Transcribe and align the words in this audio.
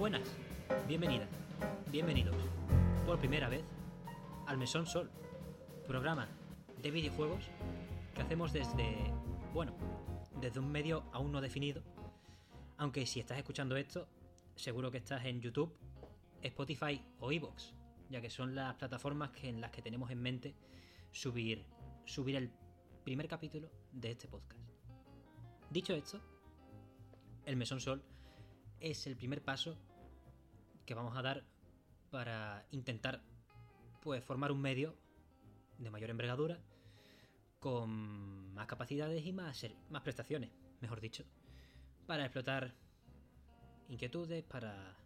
buenas, 0.00 0.22
bienvenidas, 0.88 1.28
bienvenidos, 1.92 2.34
por 3.04 3.18
primera 3.18 3.50
vez, 3.50 3.62
al 4.46 4.56
Mesón 4.56 4.86
Sol, 4.86 5.10
programa 5.86 6.26
de 6.80 6.90
videojuegos 6.90 7.44
que 8.14 8.22
hacemos 8.22 8.50
desde, 8.50 8.96
bueno, 9.52 9.74
desde 10.40 10.58
un 10.58 10.72
medio 10.72 11.04
aún 11.12 11.30
no 11.32 11.42
definido, 11.42 11.82
aunque 12.78 13.04
si 13.04 13.20
estás 13.20 13.36
escuchando 13.36 13.76
esto, 13.76 14.08
seguro 14.54 14.90
que 14.90 14.96
estás 14.96 15.22
en 15.26 15.42
YouTube, 15.42 15.70
Spotify 16.40 17.04
o 17.18 17.30
Evox, 17.30 17.74
ya 18.08 18.22
que 18.22 18.30
son 18.30 18.54
las 18.54 18.76
plataformas 18.76 19.32
que, 19.32 19.50
en 19.50 19.60
las 19.60 19.70
que 19.70 19.82
tenemos 19.82 20.10
en 20.10 20.22
mente 20.22 20.54
subir, 21.12 21.66
subir 22.06 22.36
el 22.36 22.50
primer 23.04 23.28
capítulo 23.28 23.68
de 23.92 24.12
este 24.12 24.28
podcast. 24.28 24.62
Dicho 25.68 25.92
esto, 25.92 26.22
el 27.44 27.56
Mesón 27.56 27.80
Sol 27.80 28.02
es 28.80 29.06
el 29.06 29.14
primer 29.14 29.42
paso 29.42 29.76
que 30.90 30.94
vamos 30.94 31.16
a 31.16 31.22
dar 31.22 31.44
para 32.10 32.66
intentar 32.72 33.22
pues 34.02 34.24
formar 34.24 34.50
un 34.50 34.60
medio 34.60 34.96
de 35.78 35.88
mayor 35.88 36.10
envergadura 36.10 36.58
con 37.60 38.52
más 38.54 38.66
capacidades 38.66 39.24
y 39.24 39.32
más, 39.32 39.64
más 39.88 40.02
prestaciones, 40.02 40.50
mejor 40.80 41.00
dicho, 41.00 41.22
para 42.08 42.24
explotar 42.24 42.74
inquietudes, 43.88 44.42
para 44.42 44.96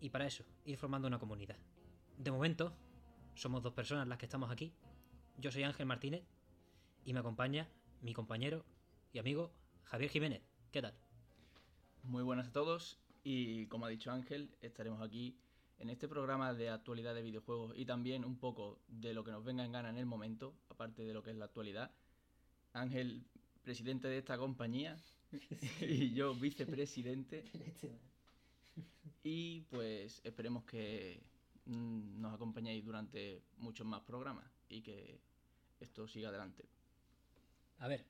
y 0.00 0.08
para 0.08 0.26
eso, 0.26 0.42
ir 0.64 0.78
formando 0.78 1.06
una 1.06 1.18
comunidad. 1.18 1.58
De 2.16 2.30
momento, 2.30 2.74
somos 3.34 3.62
dos 3.62 3.74
personas 3.74 4.08
las 4.08 4.16
que 4.16 4.24
estamos 4.24 4.50
aquí. 4.50 4.72
Yo 5.36 5.52
soy 5.52 5.64
Ángel 5.64 5.84
Martínez 5.84 6.24
y 7.04 7.12
me 7.12 7.20
acompaña 7.20 7.68
mi 8.00 8.14
compañero 8.14 8.64
y 9.12 9.18
amigo 9.18 9.52
Javier 9.84 10.10
Jiménez. 10.10 10.40
¿Qué 10.70 10.80
tal? 10.80 10.94
Muy 12.04 12.22
buenas 12.22 12.48
a 12.48 12.52
todos 12.52 13.01
y 13.24 13.66
como 13.66 13.86
ha 13.86 13.88
dicho 13.88 14.10
Ángel, 14.10 14.50
estaremos 14.60 15.00
aquí 15.00 15.36
en 15.78 15.90
este 15.90 16.08
programa 16.08 16.54
de 16.54 16.70
actualidad 16.70 17.14
de 17.14 17.22
videojuegos 17.22 17.72
y 17.76 17.84
también 17.84 18.24
un 18.24 18.36
poco 18.36 18.78
de 18.88 19.12
lo 19.14 19.24
que 19.24 19.32
nos 19.32 19.44
venga 19.44 19.64
en 19.64 19.72
gana 19.72 19.90
en 19.90 19.98
el 19.98 20.06
momento, 20.06 20.54
aparte 20.68 21.02
de 21.02 21.12
lo 21.12 21.22
que 21.22 21.30
es 21.30 21.36
la 21.36 21.46
actualidad. 21.46 21.90
Ángel, 22.72 23.24
presidente 23.62 24.08
de 24.08 24.18
esta 24.18 24.38
compañía 24.38 24.96
y 25.80 26.12
yo 26.12 26.34
vicepresidente. 26.34 27.44
Y 29.24 29.60
pues 29.70 30.20
esperemos 30.24 30.64
que 30.64 31.20
mm, 31.66 32.20
nos 32.20 32.34
acompañéis 32.34 32.84
durante 32.84 33.40
muchos 33.58 33.86
más 33.86 34.00
programas 34.00 34.44
y 34.68 34.82
que 34.82 35.20
esto 35.78 36.08
siga 36.08 36.28
adelante. 36.28 36.64
A 37.78 37.86
ver, 37.86 38.04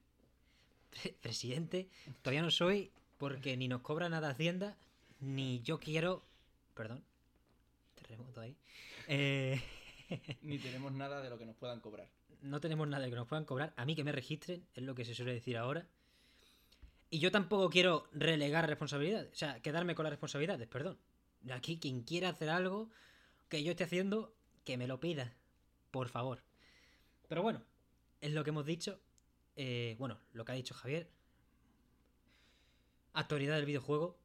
presidente, 1.20 1.88
todavía 2.22 2.40
no 2.40 2.50
soy 2.50 2.90
porque 3.18 3.56
ni 3.56 3.68
nos 3.68 3.82
cobra 3.82 4.08
nada 4.08 4.30
Hacienda, 4.30 4.76
ni 5.22 5.62
yo 5.62 5.78
quiero... 5.78 6.22
Perdón. 6.74 7.02
Terremoto 7.94 8.40
ahí. 8.40 8.56
Eh, 9.08 9.62
ni 10.42 10.58
tenemos 10.58 10.92
nada 10.92 11.22
de 11.22 11.30
lo 11.30 11.38
que 11.38 11.46
nos 11.46 11.56
puedan 11.56 11.80
cobrar. 11.80 12.08
No 12.42 12.60
tenemos 12.60 12.88
nada 12.88 13.02
de 13.02 13.08
lo 13.08 13.12
que 13.12 13.20
nos 13.20 13.28
puedan 13.28 13.44
cobrar. 13.44 13.72
A 13.76 13.84
mí 13.84 13.94
que 13.94 14.04
me 14.04 14.12
registren, 14.12 14.66
es 14.74 14.82
lo 14.82 14.94
que 14.94 15.04
se 15.04 15.14
suele 15.14 15.32
decir 15.32 15.56
ahora. 15.56 15.86
Y 17.08 17.20
yo 17.20 17.30
tampoco 17.30 17.70
quiero 17.70 18.08
relegar 18.12 18.66
responsabilidades. 18.66 19.32
O 19.32 19.36
sea, 19.36 19.60
quedarme 19.60 19.94
con 19.94 20.04
las 20.04 20.12
responsabilidades, 20.12 20.66
perdón. 20.66 20.98
Aquí, 21.50 21.78
quien 21.78 22.02
quiera 22.02 22.30
hacer 22.30 22.48
algo 22.50 22.90
que 23.48 23.62
yo 23.62 23.72
esté 23.72 23.84
haciendo, 23.84 24.34
que 24.64 24.76
me 24.76 24.86
lo 24.86 24.98
pida. 24.98 25.32
Por 25.90 26.08
favor. 26.08 26.42
Pero 27.28 27.42
bueno, 27.42 27.62
es 28.20 28.32
lo 28.32 28.42
que 28.42 28.50
hemos 28.50 28.66
dicho. 28.66 28.98
Eh, 29.56 29.94
bueno, 29.98 30.18
lo 30.32 30.44
que 30.44 30.52
ha 30.52 30.54
dicho 30.56 30.74
Javier. 30.74 31.08
Actualidad 33.12 33.56
del 33.56 33.66
videojuego. 33.66 34.21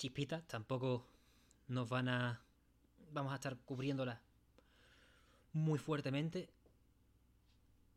Chispitas, 0.00 0.42
tampoco 0.48 1.04
nos 1.68 1.86
van 1.90 2.08
a. 2.08 2.40
Vamos 3.12 3.32
a 3.32 3.34
estar 3.34 3.58
cubriéndola 3.58 4.18
muy 5.52 5.78
fuertemente. 5.78 6.48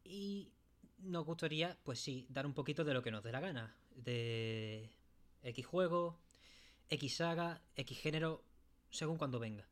Y 0.03 0.52
nos 0.97 1.24
gustaría, 1.24 1.78
pues 1.86 2.02
sí, 2.02 2.25
dar 2.28 2.46
un 2.46 2.53
poquito 2.53 2.84
de 2.84 2.94
lo 2.94 3.02
que 3.02 3.09
nos 3.09 3.24
dé 3.24 3.31
la 3.31 3.40
gana. 3.40 3.74
De 3.96 4.92
X 5.44 5.66
juego, 5.66 6.19
X 6.90 7.16
saga, 7.16 7.62
X 7.78 7.97
género, 7.97 8.44
según 8.90 9.18
cuando 9.18 9.40
venga. 9.40 9.66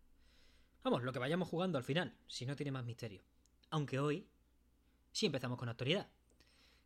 Vamos, 0.86 1.04
lo 1.04 1.12
que 1.12 1.20
vayamos 1.20 1.50
jugando 1.50 1.78
al 1.78 1.84
final, 1.84 2.16
si 2.28 2.46
no 2.46 2.56
tiene 2.56 2.72
más 2.72 2.86
misterio. 2.86 3.24
Aunque 3.72 4.00
hoy 4.00 4.26
sí 5.12 5.26
empezamos 5.26 5.60
con 5.60 5.68
actualidad. 5.68 6.08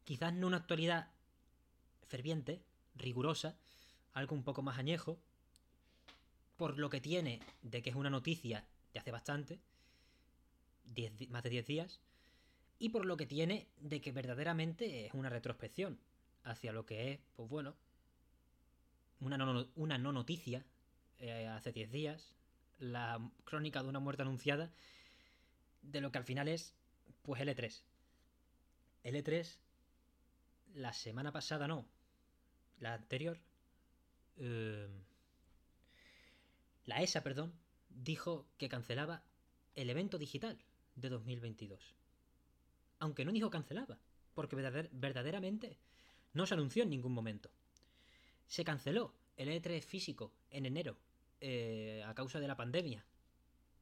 Quizás 0.05 0.33
no 0.33 0.47
una 0.47 0.57
actualidad 0.57 1.11
ferviente, 2.07 2.65
rigurosa, 2.95 3.59
algo 4.13 4.33
un 4.33 4.43
poco 4.43 4.63
más 4.63 4.79
añejo, 4.79 5.19
por 6.57 6.77
lo 6.77 6.89
que 6.89 7.01
tiene 7.01 7.41
de 7.61 7.81
que 7.81 7.89
es 7.89 7.95
una 7.95 8.09
noticia 8.09 8.65
de 8.93 8.99
hace 8.99 9.11
bastante, 9.11 9.59
más 11.29 11.43
de 11.43 11.49
10 11.49 11.65
días, 11.65 11.99
y 12.79 12.89
por 12.89 13.05
lo 13.05 13.17
que 13.17 13.25
tiene 13.25 13.67
de 13.77 14.01
que 14.01 14.11
verdaderamente 14.11 15.05
es 15.05 15.13
una 15.13 15.29
retrospección 15.29 15.99
hacia 16.43 16.71
lo 16.71 16.85
que 16.85 17.11
es, 17.11 17.19
pues 17.35 17.49
bueno, 17.49 17.75
una 19.19 19.37
no, 19.37 19.67
una 19.75 19.97
no 19.97 20.11
noticia 20.11 20.65
eh, 21.19 21.47
hace 21.47 21.71
10 21.71 21.91
días, 21.91 22.33
la 22.77 23.19
crónica 23.45 23.81
de 23.81 23.89
una 23.89 23.99
muerte 23.99 24.23
anunciada, 24.23 24.71
de 25.81 26.01
lo 26.01 26.11
que 26.11 26.17
al 26.17 26.25
final 26.25 26.47
es, 26.47 26.73
pues 27.21 27.41
L3. 27.41 27.81
L3, 29.03 29.57
la 30.73 30.93
semana 30.93 31.31
pasada 31.31 31.67
no, 31.67 31.85
la 32.79 32.93
anterior, 32.93 33.39
eh, 34.37 34.89
la 36.85 37.01
ESA, 37.01 37.23
perdón, 37.23 37.53
dijo 37.89 38.47
que 38.57 38.69
cancelaba 38.69 39.23
el 39.75 39.89
evento 39.89 40.17
digital 40.17 40.57
de 40.95 41.09
2022. 41.09 41.95
Aunque 42.99 43.25
no 43.25 43.31
dijo 43.31 43.49
cancelaba, 43.49 43.99
porque 44.33 44.55
verdaderamente 44.55 45.77
no 46.33 46.45
se 46.45 46.53
anunció 46.53 46.83
en 46.83 46.89
ningún 46.89 47.13
momento. 47.13 47.49
Se 48.47 48.63
canceló 48.63 49.13
el 49.37 49.49
E3 49.49 49.81
físico 49.81 50.33
en 50.49 50.65
enero 50.65 50.97
eh, 51.41 52.03
a 52.05 52.13
causa 52.13 52.39
de 52.39 52.47
la 52.47 52.55
pandemia. 52.55 53.05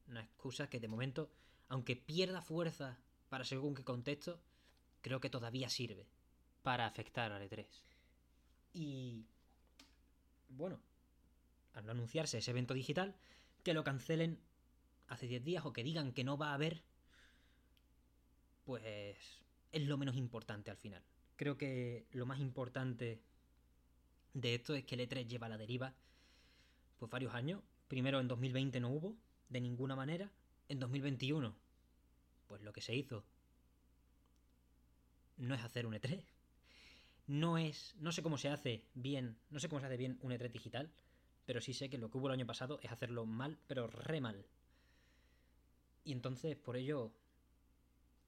Una 0.08 0.22
excusa 0.22 0.68
que 0.68 0.80
de 0.80 0.88
momento, 0.88 1.30
aunque 1.68 1.96
pierda 1.96 2.42
fuerza 2.42 2.98
para 3.28 3.44
según 3.44 3.74
qué 3.74 3.84
contexto, 3.84 4.40
creo 5.00 5.20
que 5.20 5.30
todavía 5.30 5.68
sirve 5.68 6.06
para 6.62 6.86
afectar 6.86 7.32
al 7.32 7.48
E3. 7.48 7.66
Y 8.72 9.24
bueno, 10.48 10.80
al 11.74 11.86
no 11.86 11.92
anunciarse 11.92 12.38
ese 12.38 12.50
evento 12.50 12.74
digital, 12.74 13.14
que 13.62 13.74
lo 13.74 13.84
cancelen 13.84 14.40
hace 15.08 15.26
10 15.26 15.44
días 15.44 15.66
o 15.66 15.72
que 15.72 15.84
digan 15.84 16.12
que 16.12 16.24
no 16.24 16.38
va 16.38 16.50
a 16.50 16.54
haber, 16.54 16.82
pues 18.64 19.44
es 19.72 19.82
lo 19.82 19.98
menos 19.98 20.16
importante 20.16 20.70
al 20.70 20.76
final. 20.76 21.02
Creo 21.36 21.58
que 21.58 22.06
lo 22.12 22.26
más 22.26 22.40
importante 22.40 23.20
de 24.32 24.54
esto 24.54 24.74
es 24.74 24.84
que 24.84 24.94
el 24.94 25.08
E3 25.08 25.26
lleva 25.26 25.46
a 25.46 25.50
la 25.50 25.58
deriva 25.58 25.94
pues 26.98 27.10
varios 27.10 27.34
años. 27.34 27.62
Primero 27.88 28.20
en 28.20 28.28
2020 28.28 28.80
no 28.80 28.90
hubo, 28.90 29.16
de 29.48 29.60
ninguna 29.60 29.96
manera. 29.96 30.32
En 30.68 30.78
2021, 30.78 31.54
pues 32.46 32.62
lo 32.62 32.72
que 32.72 32.80
se 32.80 32.94
hizo 32.94 33.24
no 35.36 35.54
es 35.54 35.62
hacer 35.62 35.86
un 35.86 35.94
E3. 35.94 36.24
No 37.26 37.58
es. 37.58 37.94
No 37.98 38.12
sé 38.12 38.22
cómo 38.22 38.38
se 38.38 38.48
hace 38.48 38.84
bien. 38.94 39.38
No 39.50 39.60
sé 39.60 39.68
cómo 39.68 39.80
se 39.80 39.86
hace 39.86 39.96
bien 39.96 40.18
un 40.22 40.32
E3 40.32 40.50
digital. 40.50 40.92
Pero 41.46 41.60
sí 41.60 41.74
sé 41.74 41.90
que 41.90 41.98
lo 41.98 42.10
que 42.10 42.18
hubo 42.18 42.28
el 42.28 42.34
año 42.34 42.46
pasado 42.46 42.78
es 42.82 42.90
hacerlo 42.90 43.26
mal, 43.26 43.58
pero 43.66 43.86
re 43.86 44.20
mal. 44.20 44.46
Y 46.04 46.12
entonces, 46.12 46.56
por 46.56 46.76
ello, 46.76 47.12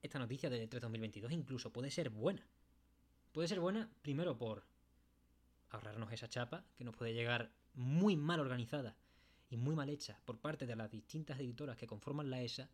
esta 0.01 0.19
noticia 0.19 0.49
de 0.49 0.69
E3 0.69 0.79
2022 0.79 1.31
incluso 1.31 1.71
puede 1.71 1.91
ser 1.91 2.09
buena. 2.09 2.45
Puede 3.31 3.47
ser 3.47 3.59
buena, 3.59 3.89
primero 4.01 4.37
por 4.37 4.65
ahorrarnos 5.69 6.11
esa 6.11 6.29
chapa, 6.29 6.65
que 6.77 6.83
nos 6.83 6.95
puede 6.95 7.13
llegar 7.13 7.51
muy 7.73 8.15
mal 8.15 8.39
organizada 8.39 8.95
y 9.49 9.57
muy 9.57 9.75
mal 9.75 9.89
hecha 9.89 10.19
por 10.25 10.39
parte 10.39 10.65
de 10.65 10.75
las 10.75 10.89
distintas 10.89 11.39
editoras 11.39 11.77
que 11.77 11.87
conforman 11.87 12.29
la 12.29 12.41
ESA, 12.41 12.69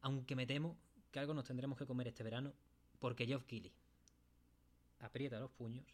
aunque 0.00 0.36
me 0.36 0.46
temo 0.46 0.76
que 1.10 1.18
algo 1.18 1.34
nos 1.34 1.44
tendremos 1.44 1.78
que 1.78 1.86
comer 1.86 2.08
este 2.08 2.22
verano, 2.22 2.52
porque 2.98 3.26
Geoff 3.26 3.44
Keighley 3.44 3.72
aprieta 5.00 5.40
los 5.40 5.50
puños, 5.50 5.86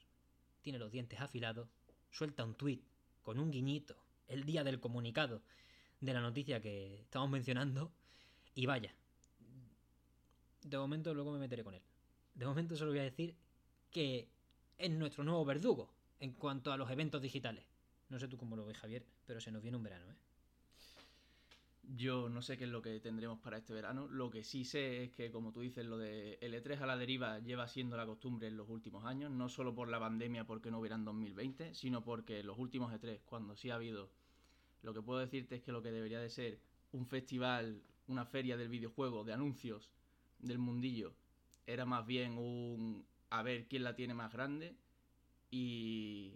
tiene 0.62 0.78
los 0.78 0.90
dientes 0.90 1.20
afilados, 1.20 1.68
suelta 2.10 2.44
un 2.44 2.54
tuit 2.54 2.82
con 3.24 3.40
un 3.40 3.50
guiñito 3.50 3.96
el 4.28 4.44
día 4.44 4.62
del 4.62 4.78
comunicado 4.78 5.42
de 6.00 6.12
la 6.12 6.20
noticia 6.20 6.60
que 6.60 7.00
estamos 7.00 7.28
mencionando. 7.28 7.90
Y 8.54 8.66
vaya, 8.66 8.94
de 10.62 10.78
momento 10.78 11.12
luego 11.12 11.32
me 11.32 11.40
meteré 11.40 11.64
con 11.64 11.74
él. 11.74 11.82
De 12.34 12.46
momento 12.46 12.76
solo 12.76 12.92
voy 12.92 13.00
a 13.00 13.04
decir 13.04 13.34
que 13.90 14.28
es 14.78 14.90
nuestro 14.90 15.24
nuevo 15.24 15.44
verdugo 15.44 15.90
en 16.20 16.32
cuanto 16.32 16.72
a 16.72 16.76
los 16.76 16.90
eventos 16.90 17.20
digitales. 17.20 17.64
No 18.08 18.18
sé 18.18 18.28
tú 18.28 18.36
cómo 18.36 18.54
lo 18.54 18.64
ves, 18.64 18.78
Javier, 18.78 19.04
pero 19.26 19.40
se 19.40 19.50
nos 19.50 19.62
viene 19.62 19.76
un 19.76 19.82
verano, 19.82 20.10
¿eh? 20.10 20.16
Yo 21.96 22.28
no 22.28 22.42
sé 22.42 22.56
qué 22.56 22.64
es 22.64 22.70
lo 22.70 22.82
que 22.82 22.98
tendremos 23.00 23.38
para 23.38 23.58
este 23.58 23.72
verano. 23.72 24.08
Lo 24.08 24.30
que 24.30 24.42
sí 24.42 24.64
sé 24.64 25.04
es 25.04 25.12
que, 25.12 25.30
como 25.30 25.52
tú 25.52 25.60
dices, 25.60 25.84
lo 25.84 25.98
de 25.98 26.38
L3 26.40 26.80
a 26.80 26.86
la 26.86 26.96
deriva 26.96 27.38
lleva 27.40 27.68
siendo 27.68 27.96
la 27.96 28.06
costumbre 28.06 28.48
en 28.48 28.56
los 28.56 28.68
últimos 28.68 29.04
años, 29.04 29.30
no 29.30 29.48
solo 29.48 29.74
por 29.74 29.88
la 29.88 30.00
pandemia 30.00 30.46
porque 30.46 30.70
no 30.70 30.80
hubiera 30.80 30.96
en 30.96 31.04
2020, 31.04 31.74
sino 31.74 32.02
porque 32.02 32.42
los 32.42 32.58
últimos 32.58 32.92
E3, 32.92 33.20
cuando 33.24 33.54
sí 33.54 33.70
ha 33.70 33.76
habido, 33.76 34.10
lo 34.82 34.94
que 34.94 35.02
puedo 35.02 35.20
decirte 35.20 35.56
es 35.56 35.62
que 35.62 35.72
lo 35.72 35.82
que 35.82 35.92
debería 35.92 36.20
de 36.20 36.30
ser 36.30 36.58
un 36.92 37.06
festival, 37.06 37.82
una 38.08 38.24
feria 38.24 38.56
del 38.56 38.68
videojuego, 38.68 39.24
de 39.24 39.32
anuncios 39.32 39.90
del 40.38 40.58
mundillo, 40.58 41.14
era 41.66 41.84
más 41.84 42.06
bien 42.06 42.38
un 42.38 43.04
a 43.30 43.42
ver 43.42 43.66
quién 43.66 43.82
la 43.82 43.96
tiene 43.96 44.14
más 44.14 44.32
grande 44.32 44.76
y 45.50 46.34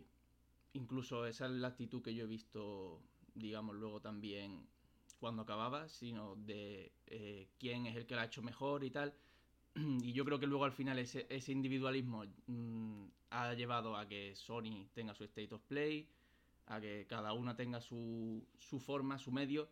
incluso 0.72 1.26
esa 1.26 1.46
es 1.46 1.52
la 1.52 1.68
actitud 1.68 2.02
que 2.02 2.14
yo 2.14 2.24
he 2.24 2.26
visto, 2.26 3.00
digamos, 3.34 3.76
luego 3.76 4.00
también 4.00 4.66
cuando 5.18 5.42
acababa, 5.42 5.88
sino 5.88 6.36
de 6.36 6.92
eh, 7.06 7.48
quién 7.58 7.86
es 7.86 7.96
el 7.96 8.06
que 8.06 8.14
la 8.14 8.22
ha 8.22 8.26
hecho 8.26 8.42
mejor 8.42 8.84
y 8.84 8.90
tal. 8.90 9.14
Y 10.02 10.12
yo 10.12 10.24
creo 10.24 10.38
que 10.38 10.46
luego 10.46 10.64
al 10.64 10.72
final 10.72 10.98
ese, 10.98 11.26
ese 11.28 11.52
individualismo 11.52 12.24
mmm, 12.46 13.06
ha 13.30 13.54
llevado 13.54 13.96
a 13.96 14.08
que 14.08 14.34
Sony 14.34 14.88
tenga 14.94 15.14
su 15.14 15.24
state 15.24 15.54
of 15.54 15.62
play, 15.62 16.08
a 16.66 16.80
que 16.80 17.06
cada 17.08 17.32
una 17.32 17.56
tenga 17.56 17.80
su, 17.80 18.46
forma, 18.80 19.18
su 19.18 19.30
medio, 19.32 19.68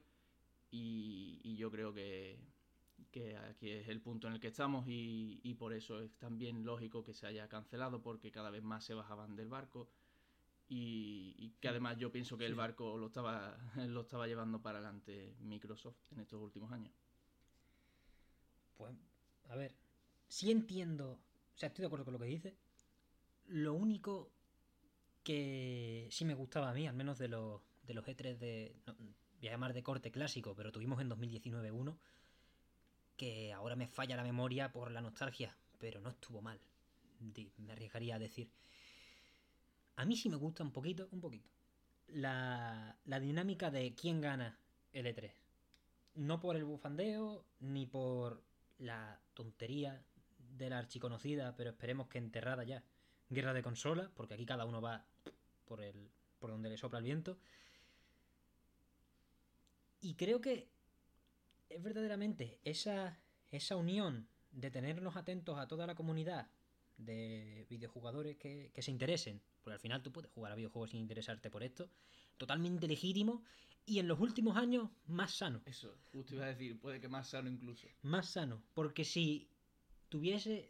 y, 0.71 1.57
yo 1.57 1.71
creo 1.71 1.95
que, 1.95 2.39
que, 3.11 3.37
aquí 3.37 3.71
es 3.71 3.89
el 3.89 4.01
punto 4.01 4.27
en 4.27 4.35
el 4.35 4.41
que 4.41 4.49
estamos 4.49 4.85
y, 4.89 5.55
por 5.59 5.73
eso 5.73 6.01
es 6.01 6.13
también 6.19 6.65
lógico 6.65 7.03
que 7.03 7.15
se 7.15 7.27
haya 7.27 7.49
cancelado 7.49 8.03
porque 8.03 8.31
cada 8.31 8.51
vez 8.51 8.63
más 8.63 8.85
se 8.85 8.95
bajaban 8.95 9.37
del 9.37 9.49
barco 9.49 9.89
y, 10.69 11.35
y 11.39 11.51
que 11.61 11.69
además 11.69 11.97
yo 11.99 12.11
pienso 12.11 12.37
que 12.37 12.45
sí. 12.45 12.51
el 12.51 12.55
barco 12.55 12.97
lo 12.97 13.07
estaba, 13.07 13.57
lo 13.77 14.01
estaba 14.03 14.27
llevando 14.27 14.61
para 14.61 14.79
adelante 14.79 15.37
Microsoft 15.41 15.97
en 16.11 16.21
estos 16.21 16.41
últimos 16.41 16.73
años. 16.73 16.93
Pues, 18.77 18.95
a 19.49 19.57
ver, 19.57 19.75
sí 20.29 20.51
entiendo, 20.51 21.13
o 21.13 21.59
sea, 21.59 21.69
estoy 21.69 21.83
de 21.83 21.87
acuerdo 21.87 22.05
con 22.05 22.15
lo 22.15 22.21
que 22.21 22.27
dice. 22.27 22.57
Lo 23.47 23.75
único 23.75 24.33
que 25.23 26.09
sí 26.11 26.25
me 26.25 26.35
gustaba 26.35 26.71
a 26.71 26.75
mí, 26.75 26.87
al 26.87 26.95
menos 26.95 27.19
de 27.19 27.29
los, 27.29 27.63
de 27.85 27.95
los 27.95 28.07
E3 28.07 28.37
de, 28.39 28.77
no, 28.87 28.95
voy 28.95 29.49
a 29.49 29.53
llamar 29.53 29.73
de 29.73 29.83
corte 29.83 30.11
clásico, 30.11 30.55
pero 30.55 30.73
tuvimos 30.73 31.01
en 31.01 31.09
2019 31.09 31.71
uno, 31.71 31.99
que 33.17 33.53
ahora 33.53 33.77
me 33.77 33.89
falla 33.89 34.17
la 34.17 34.23
memoria 34.23 34.73
por 34.73 34.91
la 34.91 35.01
nostalgia, 35.01 35.57
pero 35.79 36.01
no 36.01 36.11
estuvo 36.11 36.43
mal, 36.43 36.61
me 37.59 37.73
arriesgaría 37.73 38.17
a 38.17 38.19
decir. 38.19 38.51
A 39.97 40.05
mí 40.05 40.17
sí 40.17 40.29
me 40.29 40.37
gusta 40.37 40.63
un 40.63 40.73
poquito, 40.73 41.09
un 41.13 41.21
poquito, 41.21 41.49
la, 42.09 42.97
la 43.05 43.21
dinámica 43.21 43.71
de 43.71 43.95
quién 43.95 44.21
gana 44.21 44.59
el 44.93 45.07
E3. 45.07 45.31
No 46.15 46.41
por 46.41 46.57
el 46.57 46.65
bufandeo, 46.65 47.45
ni 47.61 47.87
por 47.87 48.43
la 48.79 49.21
tontería 49.35 50.03
de 50.39 50.71
la 50.71 50.79
archiconocida, 50.79 51.55
pero 51.57 51.71
esperemos 51.71 52.09
que 52.09 52.19
enterrada 52.19 52.65
ya, 52.65 52.83
guerra 53.29 53.53
de 53.53 53.63
consolas, 53.63 54.11
porque 54.15 54.35
aquí 54.35 54.47
cada 54.47 54.65
uno 54.65 54.81
va 54.81 55.05
por, 55.65 55.83
el, 55.83 56.11
por 56.39 56.51
donde 56.51 56.71
le 56.71 56.77
sopla 56.77 56.99
el 56.99 57.05
viento. 57.05 57.39
Y 60.01 60.15
creo 60.15 60.41
que 60.41 60.69
es 61.69 61.83
verdaderamente 61.83 62.61
esa, 62.65 63.19
esa 63.51 63.77
unión 63.77 64.29
de 64.53 64.71
tenernos 64.71 65.17
atentos 65.17 65.59
a 65.59 65.67
toda 65.67 65.87
la 65.87 65.95
comunidad 65.95 66.49
de 66.99 67.67
videojugadores 67.69 68.37
que, 68.37 68.71
que, 68.73 68.83
se 68.83 68.91
interesen, 68.91 69.41
porque 69.63 69.75
al 69.75 69.81
final 69.81 70.03
tú 70.03 70.13
puedes 70.13 70.31
jugar 70.31 70.53
a 70.53 70.57
videojuegos 70.57 70.91
sin 70.91 71.01
interesarte 71.01 71.51
por 71.51 71.63
esto, 71.63 71.89
totalmente 72.37 72.89
legítimo 72.89 73.43
y 73.85 73.99
en 73.99 74.09
los 74.09 74.19
últimos 74.21 74.57
años 74.57 74.91
más 75.07 75.35
sano. 75.35 75.63
Eso, 75.65 75.97
justo 76.13 76.35
iba 76.35 76.45
a 76.45 76.49
decir, 76.49 76.79
puede 76.79 77.01
que 77.01 77.09
más 77.09 77.29
sano 77.29 77.49
incluso. 77.49 77.87
Más 78.03 78.29
sano, 78.29 78.63
porque 78.75 79.05
si 79.05 79.49
tuviese... 80.09 80.69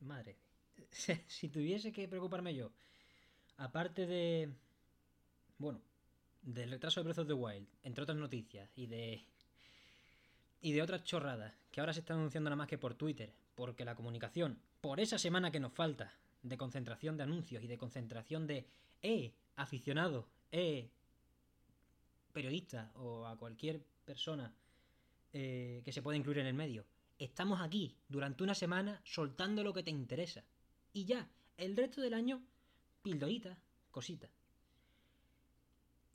Madre, 0.00 0.36
si 1.26 1.48
tuviese 1.48 1.92
que 1.92 2.08
preocuparme 2.08 2.54
yo, 2.54 2.72
aparte 3.58 4.06
de... 4.06 4.50
Bueno, 5.58 5.82
del 6.42 6.70
retraso 6.70 7.00
de 7.00 7.04
Breath 7.04 7.18
of 7.18 7.26
the 7.26 7.34
Wild, 7.34 7.68
entre 7.82 8.02
otras 8.02 8.16
noticias, 8.16 8.70
y 8.76 8.86
de 8.86 9.22
y 10.62 10.72
de 10.72 10.82
otras 10.82 11.04
chorradas 11.04 11.54
que 11.70 11.80
ahora 11.80 11.92
se 11.92 12.00
están 12.00 12.18
anunciando 12.18 12.50
nada 12.50 12.56
más 12.56 12.68
que 12.68 12.78
por 12.78 12.94
Twitter, 12.94 13.32
porque 13.54 13.84
la 13.84 13.94
comunicación, 13.94 14.58
por 14.80 15.00
esa 15.00 15.18
semana 15.18 15.50
que 15.50 15.60
nos 15.60 15.72
falta 15.72 16.12
de 16.42 16.56
concentración 16.56 17.16
de 17.16 17.24
anuncios 17.24 17.62
y 17.62 17.66
de 17.66 17.78
concentración 17.78 18.46
de, 18.46 18.66
eh, 19.02 19.32
aficionado, 19.56 20.28
eh, 20.52 20.88
periodista 22.32 22.90
o 22.94 23.26
a 23.26 23.36
cualquier 23.36 23.82
persona 24.04 24.52
eh, 25.32 25.82
que 25.84 25.92
se 25.92 26.02
pueda 26.02 26.16
incluir 26.16 26.38
en 26.38 26.46
el 26.46 26.54
medio, 26.54 26.86
estamos 27.18 27.60
aquí 27.60 27.96
durante 28.08 28.42
una 28.42 28.54
semana 28.54 29.00
soltando 29.04 29.62
lo 29.62 29.72
que 29.72 29.82
te 29.82 29.90
interesa. 29.90 30.44
Y 30.92 31.04
ya, 31.04 31.28
el 31.56 31.76
resto 31.76 32.00
del 32.00 32.14
año, 32.14 32.42
pildoritas, 33.02 33.58
cositas. 33.90 34.30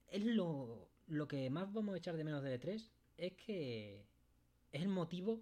Es 0.10 0.24
lo, 0.26 0.90
lo 1.08 1.28
que 1.28 1.50
más 1.50 1.72
vamos 1.72 1.94
a 1.94 1.98
echar 1.98 2.18
de 2.18 2.24
menos 2.24 2.44
de 2.44 2.60
E3, 2.60 2.90
es 3.18 3.34
que 3.34 4.06
es 4.72 4.82
el 4.82 4.90
motivo 4.90 5.42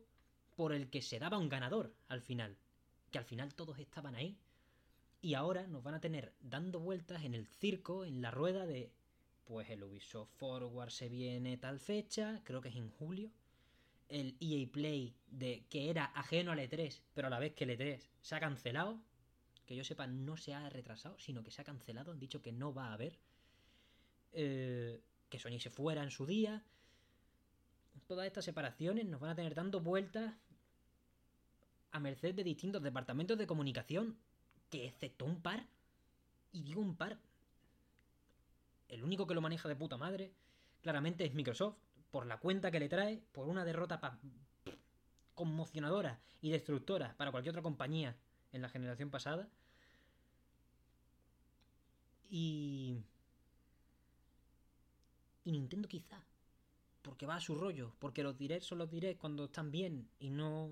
por 0.55 0.73
el 0.73 0.89
que 0.89 1.01
se 1.01 1.19
daba 1.19 1.37
un 1.37 1.49
ganador 1.49 1.93
al 2.09 2.21
final. 2.21 2.57
Que 3.13 3.19
al 3.19 3.25
final 3.25 3.53
todos 3.53 3.77
estaban 3.77 4.15
ahí. 4.15 4.37
Y 5.21 5.35
ahora 5.35 5.67
nos 5.67 5.83
van 5.83 5.93
a 5.93 6.01
tener 6.01 6.33
dando 6.41 6.79
vueltas 6.79 7.23
en 7.23 7.35
el 7.35 7.45
circo, 7.45 8.03
en 8.05 8.21
la 8.21 8.31
rueda 8.31 8.65
de. 8.65 8.91
Pues 9.45 9.69
el 9.69 9.83
Ubisoft 9.83 10.31
Forward 10.37 10.89
se 10.89 11.09
viene 11.09 11.57
tal 11.57 11.79
fecha, 11.79 12.41
creo 12.43 12.59
que 12.59 12.69
es 12.69 12.75
en 12.75 12.89
julio. 12.89 13.29
El 14.09 14.35
EA 14.39 14.67
Play 14.71 15.15
de 15.27 15.65
que 15.69 15.89
era 15.89 16.05
ajeno 16.05 16.51
al 16.51 16.59
E3, 16.59 17.01
pero 17.13 17.27
a 17.27 17.29
la 17.29 17.39
vez 17.39 17.53
que 17.53 17.65
el 17.65 17.77
E3 17.77 18.01
se 18.21 18.35
ha 18.35 18.39
cancelado. 18.39 18.99
Que 19.67 19.75
yo 19.75 19.83
sepa, 19.83 20.07
no 20.07 20.35
se 20.35 20.55
ha 20.55 20.69
retrasado, 20.69 21.17
sino 21.19 21.43
que 21.43 21.51
se 21.51 21.61
ha 21.61 21.65
cancelado. 21.65 22.11
Han 22.11 22.19
dicho 22.19 22.41
que 22.41 22.51
no 22.51 22.73
va 22.73 22.87
a 22.87 22.93
haber. 22.93 23.19
Eh, 24.31 25.01
que 25.29 25.39
Sony 25.39 25.59
se 25.59 25.69
fuera 25.69 26.03
en 26.03 26.09
su 26.09 26.25
día 26.25 26.65
todas 28.07 28.25
estas 28.25 28.45
separaciones 28.45 29.05
nos 29.05 29.19
van 29.19 29.31
a 29.31 29.35
tener 29.35 29.55
dando 29.55 29.79
vueltas 29.79 30.33
a 31.93 31.99
merced 31.99 32.35
de 32.35 32.43
distintos 32.43 32.83
departamentos 32.83 33.37
de 33.37 33.47
comunicación 33.47 34.17
que 34.69 34.87
excepto 34.87 35.25
un 35.25 35.41
par, 35.41 35.65
y 36.51 36.63
digo 36.63 36.81
un 36.81 36.95
par, 36.95 37.17
el 38.89 39.03
único 39.03 39.25
que 39.25 39.35
lo 39.35 39.41
maneja 39.41 39.69
de 39.69 39.75
puta 39.75 39.95
madre, 39.95 40.31
claramente 40.81 41.23
es 41.23 41.33
Microsoft, 41.33 41.77
por 42.11 42.25
la 42.25 42.37
cuenta 42.37 42.71
que 42.71 42.79
le 42.79 42.89
trae, 42.89 43.21
por 43.31 43.47
una 43.47 43.63
derrota 43.63 44.19
conmocionadora 45.35 46.19
y 46.41 46.49
destructora 46.49 47.15
para 47.15 47.31
cualquier 47.31 47.53
otra 47.53 47.63
compañía 47.63 48.15
en 48.51 48.61
la 48.61 48.69
generación 48.69 49.09
pasada. 49.09 49.47
Y... 52.29 52.97
Y 55.45 55.51
Nintendo 55.51 55.87
quizá 55.87 56.23
porque 57.03 57.25
va 57.25 57.35
a 57.35 57.41
su 57.41 57.53
rollo, 57.55 57.93
porque 57.99 58.23
los 58.23 58.37
directs 58.37 58.65
son 58.65 58.79
los 58.79 58.89
directs 58.89 59.19
cuando 59.19 59.45
están 59.45 59.71
bien 59.71 60.07
y 60.19 60.29
no, 60.29 60.71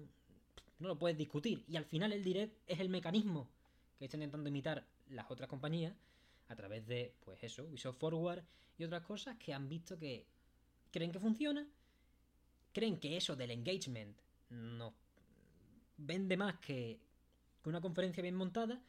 no 0.81 0.88
lo 0.88 1.00
puedes 1.00 1.17
discutir. 1.17 1.63
Y 1.67 1.77
al 1.77 1.85
final 1.85 2.11
el 2.11 2.23
direct 2.23 2.57
es 2.67 2.79
el 2.79 2.89
mecanismo 2.89 3.50
que 3.97 4.05
están 4.05 4.21
intentando 4.21 4.50
imitar 4.50 4.85
las 5.09 5.29
otras 5.29 5.50
compañías 5.50 5.93
a 6.47 6.55
través 6.55 6.85
de, 6.88 7.13
pues 7.23 7.43
eso, 7.43 7.63
Ubisoft 7.63 7.97
Forward 7.97 8.43
y 8.77 8.83
otras 8.83 9.03
cosas 9.03 9.38
que 9.38 9.53
han 9.53 9.69
visto 9.69 9.97
que 9.97 10.25
creen 10.91 11.11
que 11.11 11.19
funciona, 11.19 11.67
creen 12.73 13.00
que 13.00 13.15
eso 13.15 13.35
del 13.35 13.51
engagement 13.51 14.17
no 14.50 14.93
vende 15.97 16.35
más 16.35 16.59
que, 16.59 17.00
que 17.61 17.69
una 17.69 17.79
conferencia 17.79 18.21
bien 18.21 18.35
montada. 18.35 18.81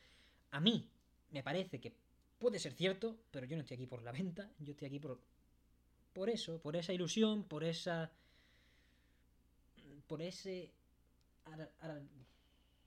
A 0.51 0.61
mí 0.61 0.89
me 1.31 1.43
parece 1.43 1.81
que 1.81 1.93
puede 2.39 2.59
ser 2.59 2.73
cierto, 2.73 3.17
pero 3.31 3.47
yo 3.47 3.57
no 3.57 3.63
estoy 3.63 3.77
aquí 3.77 3.87
por 3.87 4.03
la 4.03 4.13
venta, 4.13 4.51
yo 4.59 4.73
estoy 4.73 4.89
aquí 4.89 4.99
por 4.99 5.21
por 6.13 6.29
eso, 6.29 6.61
por 6.61 6.77
esa 6.77 6.93
ilusión, 6.93 7.45
por 7.45 7.65
esa. 7.65 8.13
por 10.07 10.21
ese. 10.21 10.71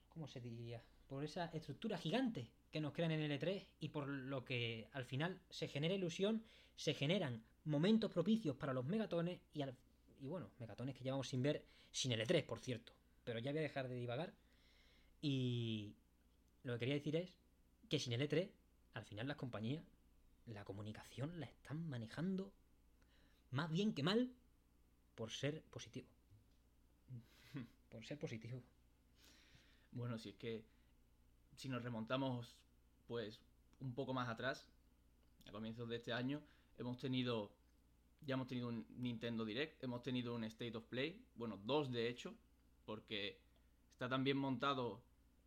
¿Cómo 0.10 0.28
se 0.28 0.40
diría? 0.40 0.82
Por 1.08 1.24
esa 1.24 1.46
estructura 1.48 1.98
gigante 1.98 2.50
que 2.72 2.80
nos 2.82 2.94
crean 2.94 3.12
en 3.12 3.22
el 3.22 3.40
E3 3.40 3.68
y 3.80 3.90
por 3.90 4.08
lo 4.08 4.44
que 4.44 4.88
al 4.94 5.06
final 5.06 5.42
se 5.50 5.68
genera 5.68 5.94
ilusión, 5.94 6.44
se 6.76 6.94
generan 6.94 7.44
momentos 7.66 8.12
propicios 8.12 8.56
para 8.56 8.74
los 8.74 8.86
megatones 8.86 9.40
y, 9.54 9.64
bueno, 10.22 10.50
megatones 10.60 10.96
que 10.96 11.04
llevamos 11.04 11.28
sin 11.28 11.42
ver, 11.42 11.66
sin 11.92 12.12
el 12.12 12.22
E3, 12.22 12.46
por 12.46 12.60
cierto. 12.60 12.94
Pero 13.24 13.40
ya 13.40 13.52
voy 13.52 13.60
a 13.60 13.64
dejar 13.64 13.88
de 13.88 13.96
divagar. 13.96 14.34
Y 15.22 15.96
lo 16.64 16.74
que 16.74 16.80
quería 16.80 16.96
decir 16.96 17.16
es 17.16 17.36
que 17.90 18.00
sin 18.00 18.14
el 18.14 18.28
E3, 18.28 18.50
al 18.94 19.06
final 19.06 19.28
las 19.28 19.38
compañías, 19.38 19.84
la 20.46 20.64
comunicación 20.64 21.40
la 21.40 21.48
están 21.48 21.88
manejando 21.90 22.52
más 23.52 23.72
bien 23.72 23.94
que 23.94 24.04
mal 24.04 24.32
por 25.16 25.32
ser 25.32 25.64
positivo. 25.64 26.08
Por 27.90 28.06
ser 28.06 28.18
positivo. 28.18 28.62
Bueno, 29.92 30.18
si 30.18 30.30
es 30.30 30.36
que 30.36 30.66
si 31.56 31.70
nos 31.70 31.84
remontamos 31.84 32.56
pues 33.08 33.40
un 33.80 33.94
poco 33.94 34.14
más 34.14 34.30
atrás, 34.30 34.68
a 35.48 35.52
comienzos 35.52 35.88
de 35.90 35.98
este 35.98 36.12
año, 36.12 36.42
hemos 36.78 36.98
tenido 36.98 37.52
ya 38.26 38.34
hemos 38.34 38.48
tenido 38.48 38.70
un 38.70 38.86
Nintendo 38.98 39.46
Direct, 39.46 39.84
hemos 39.84 40.02
tenido 40.02 40.34
un 40.36 40.44
State 40.46 40.76
of 40.76 40.86
Play, 40.86 41.24
bueno, 41.36 41.60
dos 41.64 41.92
de 41.92 42.10
hecho, 42.10 42.34
porque 42.86 43.40
está 43.92 44.10
tan 44.10 44.24
bien 44.24 44.38
montado 44.38 45.04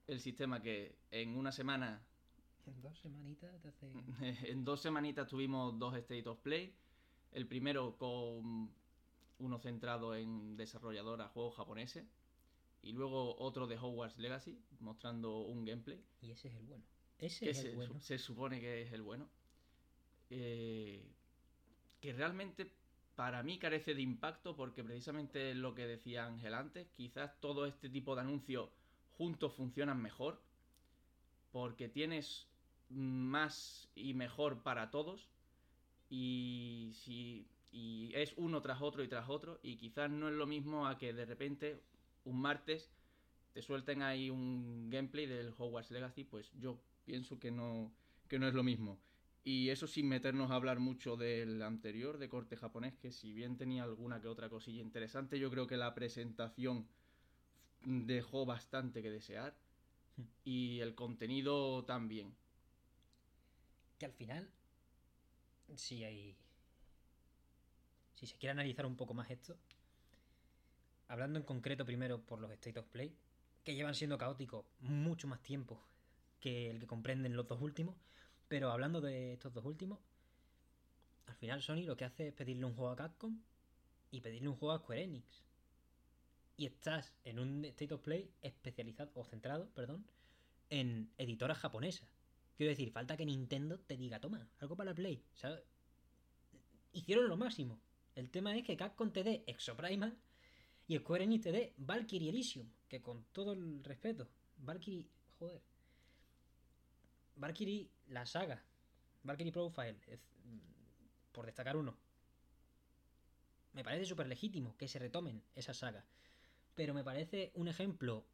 el 0.07 0.21
sistema 0.21 0.63
que 0.63 0.97
en 1.11 1.37
una 1.37 1.53
semana, 1.53 2.03
En 2.67 2.81
dos 2.81 2.99
semanitas 2.99 3.61
te 3.61 3.69
hace... 3.69 3.91
en 4.51 4.65
dos 4.65 4.81
semanitas 4.81 5.27
tuvimos 5.27 5.79
dos 5.79 5.97
State 5.97 6.29
of 6.29 6.39
Play. 6.41 6.75
El 7.33 7.47
primero 7.47 7.97
con 7.97 8.71
uno 9.39 9.59
centrado 9.59 10.15
en 10.15 10.57
desarrolladora 10.57 11.29
juegos 11.29 11.57
japoneses 11.57 12.07
y 12.83 12.93
luego 12.93 13.37
otro 13.39 13.67
de 13.67 13.77
Hogwarts 13.77 14.19
Legacy 14.19 14.59
mostrando 14.81 15.41
un 15.41 15.65
gameplay. 15.65 16.03
Y 16.21 16.31
ese 16.31 16.49
es 16.49 16.55
el 16.55 16.65
bueno. 16.67 16.85
Ese 17.19 17.45
que 17.47 17.51
es 17.51 17.59
se, 17.59 17.71
el 17.71 17.77
bueno. 17.77 18.01
se 18.01 18.19
supone 18.19 18.61
que 18.61 18.83
es 18.83 18.93
el 18.93 19.03
bueno. 19.03 19.29
Eh, 20.31 21.05
que 22.01 22.13
realmente 22.13 22.71
para 23.15 23.43
mí 23.43 23.59
carece 23.59 23.95
de 23.95 24.03
impacto 24.03 24.55
porque 24.55 24.85
precisamente 24.85 25.51
es 25.51 25.57
lo 25.57 25.75
que 25.75 25.87
decía 25.87 26.27
Ángel 26.27 26.55
antes, 26.55 26.87
quizás 26.97 27.41
todo 27.41 27.67
este 27.67 27.89
tipo 27.89 28.15
de 28.15 28.21
anuncios 28.21 28.71
juntos 29.17 29.55
funcionan 29.55 30.01
mejor 30.01 30.41
porque 31.51 31.89
tienes 31.89 32.47
más 32.91 33.91
y 33.97 34.15
mejor 34.15 34.63
para 34.63 34.91
todos 34.91 35.29
y 36.09 36.93
si 36.95 37.49
y 37.71 38.13
es 38.15 38.33
uno 38.37 38.63
tras 38.63 38.81
otro 38.81 39.03
y 39.03 39.09
tras 39.09 39.29
otro 39.29 39.59
y 39.63 39.77
quizás 39.77 40.11
no 40.11 40.29
es 40.29 40.35
lo 40.35 40.47
mismo 40.47 40.87
a 40.87 40.97
que 40.97 41.13
de 41.13 41.27
repente 41.27 41.83
un 42.29 42.41
martes 42.41 42.91
te 43.53 43.63
suelten 43.63 44.03
ahí 44.03 44.31
un 44.31 44.89
gameplay 44.91 45.27
del 45.27 45.53
Hogwarts 45.57 45.91
Legacy, 45.91 46.25
pues 46.25 46.53
yo 46.61 46.79
pienso 47.05 47.41
que 47.41 47.51
no, 47.51 47.93
que 48.29 48.39
no 48.39 48.47
es 48.47 48.55
lo 48.55 48.63
mismo. 48.63 49.01
Y 49.43 49.71
eso 49.71 49.87
sin 49.87 50.09
meternos 50.09 50.51
a 50.51 50.55
hablar 50.55 50.79
mucho 50.79 51.17
del 51.17 51.63
anterior, 51.63 52.19
de 52.19 52.29
corte 52.29 52.57
japonés, 52.57 52.95
que 52.99 53.11
si 53.11 53.33
bien 53.33 53.57
tenía 53.57 53.83
alguna 53.83 54.21
que 54.21 54.29
otra 54.29 54.49
cosilla 54.49 54.83
interesante, 54.83 55.39
yo 55.39 55.51
creo 55.51 55.67
que 55.67 55.77
la 55.77 55.95
presentación 55.95 56.87
dejó 57.83 58.45
bastante 58.45 59.03
que 59.03 59.11
desear. 59.11 59.57
Y 60.45 60.81
el 60.81 60.95
contenido 60.95 61.85
también. 61.85 62.35
Que 63.99 64.07
al 64.07 64.13
final, 64.13 64.51
si 65.75 66.05
hay... 66.05 66.37
Si 68.17 68.27
se 68.27 68.37
quiere 68.37 68.51
analizar 68.51 68.85
un 68.85 68.97
poco 68.97 69.15
más 69.15 69.31
esto, 69.31 69.57
hablando 71.09 71.39
en 71.39 71.45
concreto 71.45 71.85
primero 71.85 72.21
por 72.21 72.41
los 72.41 72.51
State 72.53 72.79
of 72.79 72.87
Play, 72.87 73.17
que 73.65 73.75
llevan 73.75 73.95
siendo 73.95 74.19
caóticos 74.19 74.65
mucho 74.81 75.27
más 75.27 75.43
tiempo 75.43 75.83
que 76.41 76.71
el 76.71 76.79
que 76.79 76.87
comprenden 76.87 77.37
los 77.37 77.49
dos 77.49 77.61
últimos, 77.61 77.97
pero 78.47 78.71
hablando 78.71 79.01
de 79.01 79.33
estos 79.33 79.53
dos 79.53 79.65
últimos, 79.65 79.99
al 81.27 81.35
final 81.37 81.63
Sony 81.63 81.83
lo 81.85 81.97
que 81.97 82.05
hace 82.05 82.29
es 82.29 82.35
pedirle 82.35 82.65
un 82.65 82.75
juego 82.75 82.91
a 82.91 82.97
Capcom 82.97 83.39
y 84.11 84.21
pedirle 84.21 84.49
un 84.49 84.57
juego 84.57 84.73
a 84.73 84.79
Square 84.79 85.03
Enix. 85.03 85.45
Y 86.57 86.67
estás 86.67 87.15
en 87.25 87.39
un 87.39 87.65
State 87.67 87.95
of 87.95 88.01
Play 88.01 88.31
especializado, 88.43 89.11
o 89.15 89.25
centrado, 89.25 89.69
perdón, 89.75 90.07
en 90.71 91.11
editoras 91.19 91.59
japonesas. 91.59 92.09
Quiero 92.57 92.71
decir, 92.71 92.91
falta 92.91 93.17
que 93.17 93.27
Nintendo 93.27 93.79
te 93.79 93.97
diga, 93.97 94.21
toma, 94.21 94.49
algo 94.59 94.77
para 94.77 94.91
la 94.91 94.95
Play. 94.95 95.23
¿sabes? 95.35 95.63
Hicieron 96.93 97.29
lo 97.29 97.37
máximo. 97.37 97.81
El 98.15 98.31
tema 98.31 98.57
es 98.57 98.65
que 98.65 98.77
Capcom 98.77 99.13
te 99.13 99.23
dé 99.23 99.45
Exoprimal 99.47 100.17
y 100.89 100.97
Square 100.97 101.25
Enix 101.25 101.43
te 101.43 101.53
dé 101.53 101.75
Valkyrie 101.77 102.31
Elysium. 102.31 102.67
Que 102.89 103.03
con 103.03 103.25
todo 103.33 103.53
el 103.53 103.85
respeto, 103.85 104.27
Valkyrie, 104.57 105.07
joder. 105.39 105.61
Valkyrie, 107.37 107.91
la 108.09 108.25
saga. 108.25 108.65
Valkyrie 109.23 109.53
Profile, 109.53 109.93
mm, 109.93 111.33
por 111.33 111.45
destacar 111.45 111.77
uno. 111.77 111.95
Me 113.75 113.85
parece 113.85 114.07
súper 114.07 114.27
legítimo 114.27 114.77
que 114.79 114.89
se 114.89 114.99
retomen 114.99 115.43
esa 115.55 115.75
saga. 115.75 116.07
Pero 116.75 116.95
me 116.95 117.05
parece 117.05 117.53
un 117.55 117.69
ejemplo 117.69 118.25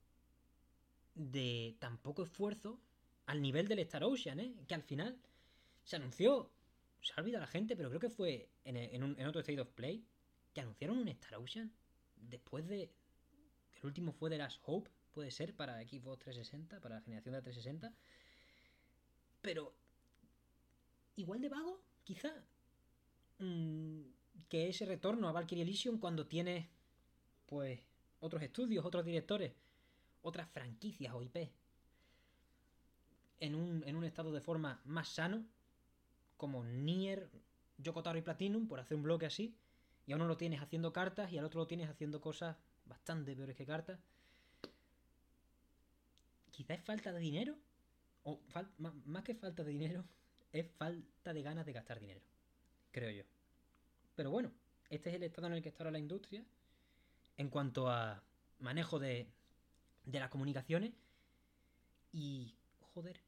de 1.16 1.76
tan 1.80 1.98
poco 1.98 2.22
esfuerzo 2.22 2.80
al 3.26 3.42
nivel 3.42 3.66
del 3.66 3.80
Star 3.80 4.04
Ocean, 4.04 4.38
¿eh? 4.38 4.54
Que 4.68 4.76
al 4.76 4.82
final 4.82 5.18
se 5.82 5.96
anunció, 5.96 6.52
se 7.02 7.12
ha 7.16 7.20
olvidado 7.20 7.42
la 7.42 7.50
gente, 7.50 7.74
pero 7.74 7.88
creo 7.88 8.00
que 8.00 8.10
fue 8.10 8.48
en 8.64 9.26
otro 9.26 9.40
State 9.40 9.60
of 9.60 9.70
Play, 9.70 10.04
que 10.52 10.60
anunciaron 10.60 10.98
un 10.98 11.08
Star 11.08 11.34
Ocean 11.36 11.72
después 12.28 12.66
de... 12.68 12.90
El 13.74 13.86
último 13.86 14.12
fue 14.12 14.30
de 14.30 14.38
las 14.38 14.60
Hope, 14.64 14.90
puede 15.12 15.30
ser, 15.30 15.54
para 15.54 15.80
Xbox 15.82 16.20
360, 16.20 16.80
para 16.80 16.96
la 16.96 17.00
generación 17.02 17.32
de 17.32 17.38
la 17.38 17.42
360. 17.42 17.94
Pero... 19.42 19.74
Igual 21.16 21.40
de 21.40 21.48
vago, 21.48 21.80
quizá. 22.02 22.32
Mm, 23.38 24.00
que 24.48 24.68
ese 24.68 24.84
retorno 24.84 25.28
a 25.28 25.32
Valkyrie 25.32 25.62
Elysium 25.62 25.98
cuando 25.98 26.26
tienes, 26.26 26.66
pues, 27.46 27.80
otros 28.20 28.42
estudios, 28.42 28.84
otros 28.84 29.04
directores, 29.04 29.52
otras 30.22 30.48
franquicias 30.48 31.14
o 31.14 31.22
IP 31.22 31.50
en 33.40 33.54
un, 33.54 33.84
en 33.86 33.96
un 33.96 34.04
estado 34.04 34.32
de 34.32 34.40
forma 34.40 34.80
más 34.84 35.08
sano, 35.08 35.44
como 36.36 36.64
Nier, 36.64 37.28
Yokotaro 37.78 38.18
y 38.18 38.22
Platinum, 38.22 38.66
por 38.66 38.80
hacer 38.80 38.96
un 38.96 39.02
bloque 39.02 39.26
así, 39.26 39.54
y 40.06 40.12
a 40.12 40.16
uno 40.16 40.26
lo 40.26 40.36
tienes 40.36 40.60
haciendo 40.60 40.92
cartas 40.92 41.32
y 41.32 41.38
al 41.38 41.44
otro 41.44 41.60
lo 41.60 41.66
tienes 41.66 41.88
haciendo 41.88 42.20
cosas 42.20 42.56
bastante 42.86 43.34
peores 43.34 43.56
que 43.56 43.66
cartas. 43.66 43.98
Quizá 46.50 46.74
es 46.74 46.82
falta 46.82 47.12
de 47.12 47.20
dinero, 47.20 47.56
o 48.22 48.40
más 49.06 49.24
que 49.24 49.34
falta 49.34 49.64
de 49.64 49.72
dinero, 49.72 50.04
es 50.52 50.66
falta 50.78 51.32
de 51.32 51.42
ganas 51.42 51.66
de 51.66 51.72
gastar 51.72 52.00
dinero, 52.00 52.20
creo 52.92 53.10
yo. 53.10 53.24
Pero 54.14 54.30
bueno, 54.30 54.52
este 54.90 55.10
es 55.10 55.16
el 55.16 55.24
estado 55.24 55.48
en 55.48 55.54
el 55.54 55.62
que 55.62 55.70
está 55.70 55.82
ahora 55.82 55.92
la 55.92 55.98
industria 55.98 56.44
en 57.36 57.48
cuanto 57.48 57.90
a 57.90 58.22
manejo 58.60 58.98
de, 58.98 59.26
de 60.04 60.20
las 60.20 60.30
comunicaciones 60.30 60.92
y 62.12 62.54
joder, 62.94 63.20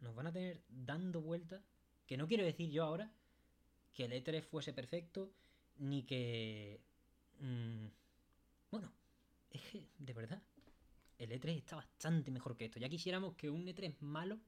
nos 0.00 0.14
van 0.14 0.28
a 0.28 0.32
tener 0.32 0.62
dando 0.68 1.20
vueltas. 1.20 1.62
Que 2.06 2.16
no 2.16 2.26
quiero 2.26 2.44
decir 2.44 2.70
yo 2.70 2.84
ahora 2.84 3.10
que 3.92 4.06
el 4.06 4.12
E3 4.12 4.42
fuese 4.42 4.72
perfecto, 4.72 5.30
ni 5.78 6.02
que. 6.02 6.80
mm, 7.40 7.86
bueno, 8.70 8.92
es 9.50 9.60
que, 9.62 9.86
de 9.98 10.12
verdad, 10.12 10.42
el 11.18 11.30
E3 11.30 11.56
está 11.56 11.76
bastante 11.76 12.30
mejor 12.30 12.56
que 12.56 12.66
esto. 12.66 12.78
Ya 12.78 12.88
quisiéramos 12.88 13.34
que 13.34 13.50
un 13.50 13.66
E3 13.66 13.94
malo 14.00 14.38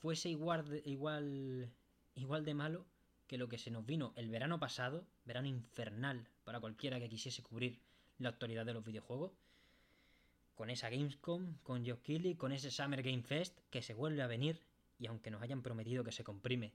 fuese 0.00 0.30
igual 0.30 0.68
de, 0.68 0.82
igual, 0.86 1.70
igual 2.14 2.44
de 2.44 2.54
malo 2.54 2.86
que 3.26 3.38
lo 3.38 3.48
que 3.48 3.58
se 3.58 3.70
nos 3.70 3.86
vino 3.86 4.12
el 4.16 4.28
verano 4.30 4.58
pasado, 4.58 5.06
verano 5.24 5.46
infernal 5.46 6.26
para 6.44 6.58
cualquiera 6.58 6.98
que 6.98 7.08
quisiese 7.08 7.42
cubrir 7.42 7.78
la 8.18 8.30
actualidad 8.30 8.66
de 8.66 8.74
los 8.74 8.84
videojuegos 8.84 9.32
con 10.54 10.68
esa 10.68 10.90
Gamescom, 10.90 11.56
con 11.62 11.84
Geoff 11.84 12.02
Keighley, 12.02 12.34
con 12.34 12.52
ese 12.52 12.70
Summer 12.70 13.02
Game 13.02 13.22
Fest 13.22 13.58
que 13.70 13.82
se 13.82 13.94
vuelve 13.94 14.22
a 14.22 14.26
venir 14.26 14.60
y 14.98 15.06
aunque 15.06 15.30
nos 15.30 15.42
hayan 15.42 15.62
prometido 15.62 16.04
que 16.04 16.12
se 16.12 16.24
comprime, 16.24 16.74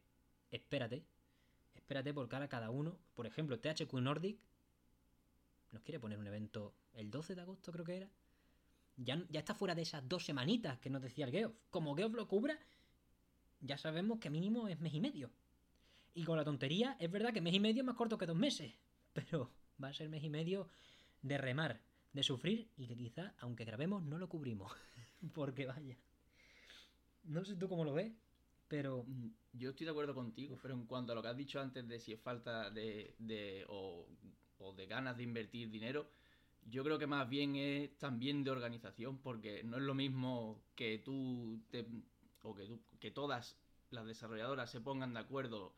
espérate, 0.49 1.03
espérate 1.85 2.15
porque 2.15 2.35
ahora 2.35 2.47
cada 2.47 2.71
uno, 2.71 2.97
por 3.13 3.27
ejemplo, 3.27 3.59
THQ 3.59 3.93
Nordic 4.01 4.39
nos 5.71 5.83
quiere 5.83 5.99
poner 5.99 6.17
un 6.17 6.25
evento 6.25 6.73
el 6.93 7.11
12 7.11 7.35
de 7.35 7.41
agosto 7.41 7.71
creo 7.71 7.85
que 7.85 7.97
era. 7.97 8.09
Ya, 8.97 9.23
ya 9.29 9.41
está 9.41 9.53
fuera 9.53 9.75
de 9.75 9.83
esas 9.83 10.07
dos 10.07 10.25
semanitas 10.25 10.79
que 10.79 10.89
nos 10.89 11.01
decía 11.01 11.25
el 11.25 11.31
Geoff. 11.31 11.53
Como 11.69 11.95
Geoff 11.95 12.13
lo 12.13 12.27
cubra, 12.27 12.57
ya 13.61 13.77
sabemos 13.77 14.19
que 14.19 14.31
mínimo 14.31 14.67
es 14.67 14.79
mes 14.79 14.95
y 14.95 14.99
medio. 14.99 15.29
Y 16.15 16.23
con 16.23 16.37
la 16.37 16.43
tontería, 16.43 16.95
es 16.99 17.11
verdad 17.11 17.33
que 17.33 17.41
mes 17.41 17.53
y 17.53 17.59
medio 17.59 17.81
es 17.81 17.85
más 17.85 17.95
corto 17.95 18.17
que 18.17 18.25
dos 18.25 18.37
meses, 18.37 18.73
pero 19.13 19.51
va 19.83 19.89
a 19.89 19.93
ser 19.93 20.09
mes 20.09 20.23
y 20.23 20.29
medio 20.29 20.69
de 21.21 21.37
remar, 21.37 21.81
de 22.13 22.23
sufrir 22.23 22.71
y 22.77 22.87
que 22.87 22.95
quizá, 22.95 23.35
aunque 23.39 23.65
grabemos, 23.65 24.01
no 24.01 24.17
lo 24.17 24.27
cubrimos. 24.27 24.71
Porque 25.33 25.67
vaya. 25.67 25.97
No 27.25 27.45
sé 27.45 27.55
tú 27.55 27.67
cómo 27.67 27.83
lo 27.83 27.93
ves, 27.93 28.11
pero 28.69 29.03
Mm, 29.03 29.29
Yo 29.57 29.69
estoy 29.69 29.85
de 29.85 29.91
acuerdo 29.91 30.13
contigo, 30.13 30.57
pero 30.61 30.73
en 30.73 30.85
cuanto 30.85 31.11
a 31.11 31.15
lo 31.15 31.21
que 31.21 31.29
has 31.29 31.37
dicho 31.37 31.59
antes 31.61 31.87
de 31.87 31.99
si 31.99 32.11
es 32.13 32.19
falta 32.19 32.69
de, 32.69 33.15
de 33.19 33.65
o, 33.69 34.05
o 34.59 34.73
de 34.73 34.85
ganas 34.85 35.15
de 35.17 35.23
invertir 35.23 35.69
dinero, 35.69 36.07
yo 36.69 36.83
creo 36.83 36.99
que 36.99 37.07
más 37.07 37.29
bien 37.29 37.55
es 37.55 37.97
también 37.97 38.43
de 38.43 38.51
organización, 38.51 39.19
porque 39.19 39.63
no 39.63 39.77
es 39.77 39.83
lo 39.83 39.93
mismo 39.95 40.61
que 40.75 40.99
tú 40.99 41.61
te, 41.69 41.85
o 42.43 42.53
que, 42.55 42.65
tú- 42.65 42.81
que 42.99 43.11
todas 43.11 43.57
las 43.91 44.05
desarrolladoras 44.05 44.69
se 44.71 44.81
pongan 44.81 45.13
de 45.13 45.19
acuerdo 45.21 45.73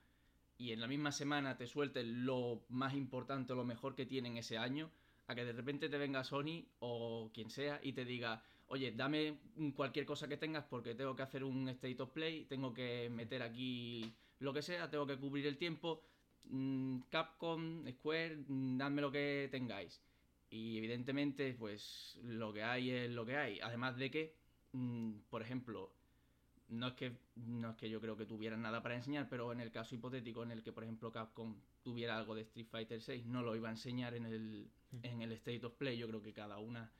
y 0.57 0.71
en 0.71 0.81
la 0.81 0.87
misma 0.87 1.11
semana 1.11 1.57
te 1.57 1.67
suelten 1.67 2.25
lo 2.25 2.63
más 2.69 2.93
importante 2.95 3.53
o 3.53 3.55
lo 3.55 3.63
mejor 3.65 3.95
que 3.95 4.05
tienen 4.05 4.37
ese 4.37 4.57
año, 4.57 4.89
a 5.27 5.35
que 5.35 5.45
de 5.45 5.53
repente 5.53 5.89
te 5.89 5.97
venga 5.97 6.23
Sony 6.23 6.65
o 6.79 7.29
quien 7.33 7.49
sea 7.49 7.79
y 7.83 7.93
te 7.93 8.05
diga, 8.05 8.43
oye, 8.67 8.91
dame 8.91 9.37
cualquier 9.75 10.05
cosa 10.05 10.27
que 10.27 10.37
tengas 10.37 10.65
porque 10.65 10.95
tengo 10.95 11.15
que 11.15 11.23
hacer 11.23 11.43
un 11.43 11.69
state 11.69 12.01
of 12.01 12.11
play, 12.11 12.45
tengo 12.45 12.73
que 12.73 13.09
meter 13.09 13.41
aquí 13.41 14.13
lo 14.39 14.53
que 14.53 14.61
sea, 14.61 14.89
tengo 14.89 15.07
que 15.07 15.17
cubrir 15.17 15.47
el 15.47 15.57
tiempo, 15.57 16.03
mm, 16.45 16.99
Capcom, 17.09 17.87
Square, 17.91 18.37
mm, 18.47 18.77
dadme 18.77 19.01
lo 19.01 19.11
que 19.11 19.47
tengáis. 19.51 20.01
Y 20.49 20.77
evidentemente, 20.77 21.53
pues 21.53 22.17
lo 22.23 22.53
que 22.53 22.63
hay 22.63 22.91
es 22.91 23.11
lo 23.11 23.25
que 23.25 23.35
hay. 23.35 23.59
Además 23.59 23.97
de 23.97 24.11
que, 24.11 24.35
mm, 24.73 25.11
por 25.29 25.41
ejemplo, 25.41 25.91
no 26.69 26.87
es 26.87 26.93
que 26.93 27.17
no 27.35 27.71
es 27.71 27.75
que 27.77 27.89
yo 27.89 28.01
creo 28.01 28.17
que 28.17 28.25
tuvieran 28.25 28.61
nada 28.61 28.81
para 28.81 28.95
enseñar, 28.95 29.27
pero 29.29 29.51
en 29.51 29.61
el 29.61 29.71
caso 29.71 29.95
hipotético 29.95 30.43
en 30.43 30.51
el 30.51 30.63
que, 30.63 30.73
por 30.73 30.83
ejemplo, 30.83 31.11
Capcom 31.11 31.55
tuviera 31.83 32.17
algo 32.17 32.35
de 32.35 32.41
Street 32.41 32.67
Fighter 32.69 33.01
6, 33.01 33.25
no 33.25 33.41
lo 33.41 33.55
iba 33.55 33.69
a 33.69 33.71
enseñar 33.71 34.13
en 34.13 34.25
el, 34.25 34.69
en 35.03 35.21
el 35.21 35.31
State 35.33 35.65
of 35.65 35.73
Play. 35.75 35.97
Yo 35.97 36.07
creo 36.07 36.21
que 36.21 36.33
cada 36.33 36.57
una 36.59 36.91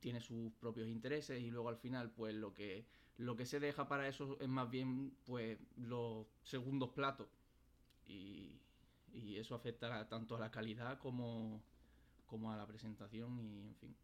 tiene 0.00 0.20
sus 0.20 0.52
propios 0.54 0.88
intereses 0.88 1.40
y 1.40 1.50
luego 1.50 1.68
al 1.68 1.76
final, 1.76 2.10
pues 2.10 2.34
lo 2.34 2.52
que 2.52 2.86
lo 3.18 3.34
que 3.34 3.46
se 3.46 3.60
deja 3.60 3.88
para 3.88 4.08
eso 4.08 4.36
es 4.40 4.48
más 4.48 4.68
bien 4.68 5.16
pues 5.24 5.58
los 5.76 6.26
segundos 6.42 6.90
platos 6.90 7.28
y, 8.06 8.60
y 9.12 9.36
eso 9.36 9.54
afecta 9.54 10.06
tanto 10.08 10.36
a 10.36 10.40
la 10.40 10.50
calidad 10.50 10.98
como, 10.98 11.62
como 12.26 12.52
a 12.52 12.56
la 12.56 12.66
presentación 12.66 13.40
y 13.40 13.62
en 13.62 13.74
fin. 13.76 13.96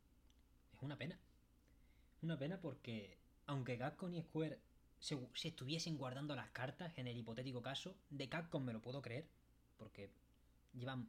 Es 0.72 0.82
una 0.82 0.96
pena. 0.96 1.18
Una 2.22 2.38
pena 2.38 2.60
porque 2.60 3.18
aunque 3.46 3.76
Capcom 3.76 4.12
y 4.14 4.22
Square 4.22 4.58
se, 4.98 5.18
se 5.34 5.48
estuviesen 5.48 5.98
guardando 5.98 6.34
las 6.34 6.50
cartas 6.50 6.96
en 6.96 7.06
el 7.06 7.18
hipotético 7.18 7.60
caso, 7.60 7.96
de 8.10 8.28
Capcom 8.28 8.64
me 8.64 8.72
lo 8.72 8.80
puedo 8.80 9.02
creer, 9.02 9.28
porque 9.76 10.10
llevan 10.72 11.08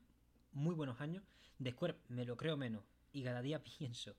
muy 0.52 0.76
buenos 0.76 1.00
años, 1.00 1.24
de 1.60 1.72
Square 1.72 2.00
me 2.10 2.26
lo 2.26 2.36
creo 2.36 2.58
menos, 2.58 2.84
y 3.14 3.24
cada 3.24 3.42
día 3.42 3.64
pienso 3.80 4.16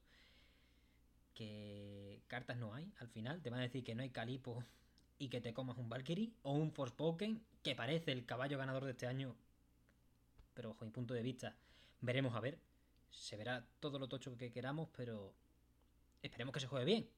que 1.34 2.22
cartas 2.26 2.56
no 2.56 2.74
hay 2.74 2.92
al 2.98 3.08
final, 3.08 3.42
te 3.42 3.50
van 3.50 3.60
a 3.60 3.64
decir 3.64 3.84
que 3.84 3.94
no 3.94 4.02
hay 4.02 4.10
Calipo 4.10 4.64
y 5.18 5.28
que 5.28 5.40
te 5.40 5.52
comas 5.52 5.78
un 5.78 5.88
Valkyrie, 5.88 6.32
o 6.42 6.52
un 6.52 6.72
Forspoken, 6.72 7.44
que 7.62 7.74
parece 7.74 8.12
el 8.12 8.24
caballo 8.24 8.58
ganador 8.58 8.84
de 8.84 8.92
este 8.92 9.06
año, 9.06 9.36
pero 10.54 10.70
bajo 10.70 10.84
mi 10.84 10.90
punto 10.90 11.14
de 11.14 11.22
vista, 11.22 11.56
veremos 12.00 12.34
a 12.34 12.40
ver, 12.40 12.58
se 13.10 13.36
verá 13.36 13.66
todo 13.80 13.98
lo 13.98 14.08
tocho 14.08 14.36
que 14.36 14.52
queramos, 14.52 14.88
pero 14.96 15.34
esperemos 16.22 16.52
que 16.52 16.60
se 16.60 16.66
juegue 16.66 16.84
bien. 16.84 17.10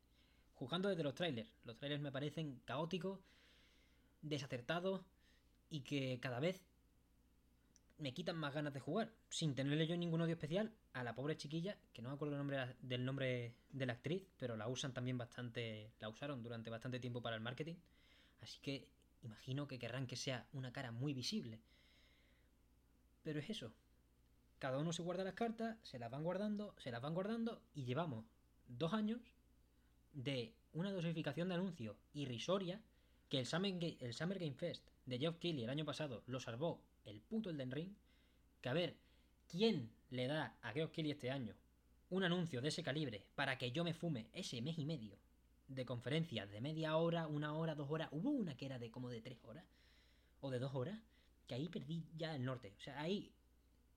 Jugando 0.55 0.89
desde 0.89 1.03
los 1.03 1.15
trailers. 1.15 1.51
Los 1.65 1.77
trailers 1.77 2.03
me 2.03 2.13
parecen 2.13 2.61
caóticos, 2.65 3.21
desacertados 4.23 5.03
y 5.69 5.81
que 5.81 6.19
cada 6.21 6.41
vez 6.41 6.63
me 7.99 8.13
quitan 8.13 8.37
más 8.37 8.55
ganas 8.55 8.75
de 8.75 8.81
jugar, 8.81 9.13
sin 9.29 9.55
tenerle 9.55 9.87
yo 9.87 9.97
ningún 9.97 10.21
odio 10.21 10.35
especial 10.35 10.73
a 10.93 11.03
la 11.03 11.15
pobre 11.15 11.37
chiquilla, 11.37 11.79
que 11.93 12.03
no 12.03 12.11
me 12.11 12.15
acuerdo 12.15 12.35
el 12.35 12.39
nombre 12.39 12.77
del 12.81 13.05
nombre 13.05 13.55
de 13.71 13.87
la 13.87 13.95
actriz, 13.95 14.23
pero 14.37 14.57
la 14.57 14.69
usan 14.69 14.93
también 14.93 15.17
bastante, 15.17 15.93
la 16.01 16.09
usaron 16.09 16.43
durante 16.43 16.71
bastante 16.71 17.01
tiempo 17.01 17.23
para 17.23 17.37
el 17.37 17.43
marketing, 17.43 17.77
así 18.41 18.61
que 18.61 18.89
imagino 19.23 19.67
que 19.67 19.79
querrán 19.79 20.07
que 20.07 20.17
sea 20.17 20.47
una 20.53 20.73
cara 20.73 20.93
muy 20.93 21.15
visible. 21.15 21.61
Pero 23.23 23.41
es 23.41 23.51
eso, 23.51 23.73
cada 24.59 24.79
uno 24.79 24.93
se 24.93 25.03
guarda 25.03 25.25
las 25.25 25.35
cartas, 25.35 25.79
se 25.83 25.99
las 25.99 26.11
van 26.11 26.23
guardando, 26.23 26.75
se 26.79 26.91
las 26.91 27.03
van 27.03 27.15
guardando 27.15 27.63
y 27.75 27.85
llevamos 27.85 28.25
dos 28.69 28.93
años 28.93 29.21
de 30.13 30.55
una 30.73 30.93
dosificación 30.93 31.49
de 31.49 31.55
anuncio 31.55 31.97
irrisoria 32.13 32.81
que 33.29 33.39
el 33.39 33.47
Summer, 33.47 33.75
el 34.01 34.15
Summer 34.15 34.39
Game 34.39 34.55
Fest 34.55 34.87
de 35.07 35.19
Geoff 35.19 35.39
Keighley 35.39 35.65
el 35.65 35.71
año 35.71 35.85
pasado 35.85 36.23
lo 36.27 36.41
salvó 36.41 36.81
el 37.07 37.21
puto 37.23 37.51
Elden 37.51 37.71
Ring, 37.71 37.95
que 38.61 38.69
a 38.69 38.73
ver, 38.73 38.97
¿quién 39.49 39.91
le 40.11 40.27
da 40.27 40.59
a 40.63 40.73
Geoff 40.73 40.93
Keighley 40.93 41.13
este 41.13 41.31
año 41.31 41.55
un 42.11 42.23
anuncio 42.23 42.61
de 42.61 42.69
ese 42.69 42.83
calibre 42.83 43.27
para 43.35 43.59
que 43.59 43.73
yo 43.73 43.83
me 43.83 43.95
fume 43.95 44.29
ese 44.33 44.61
mes 44.63 44.79
y 44.79 44.85
medio 44.85 45.19
de 45.69 45.85
conferencias 45.85 46.51
de 46.51 46.61
media 46.61 46.97
hora, 46.97 47.27
una 47.27 47.55
hora, 47.55 47.75
dos 47.75 47.91
horas? 47.91 48.09
Hubo 48.13 48.31
una 48.31 48.57
que 48.57 48.67
era 48.67 48.79
de 48.79 48.91
como 48.91 49.09
de 49.09 49.21
tres 49.21 49.39
horas 49.45 49.65
o 50.41 50.51
de 50.51 50.59
dos 50.59 50.75
horas, 50.75 51.01
que 51.47 51.55
ahí 51.55 51.69
perdí 51.69 52.05
ya 52.17 52.35
el 52.35 52.45
norte. 52.45 52.75
O 52.77 52.81
sea, 52.81 53.01
ahí 53.01 53.33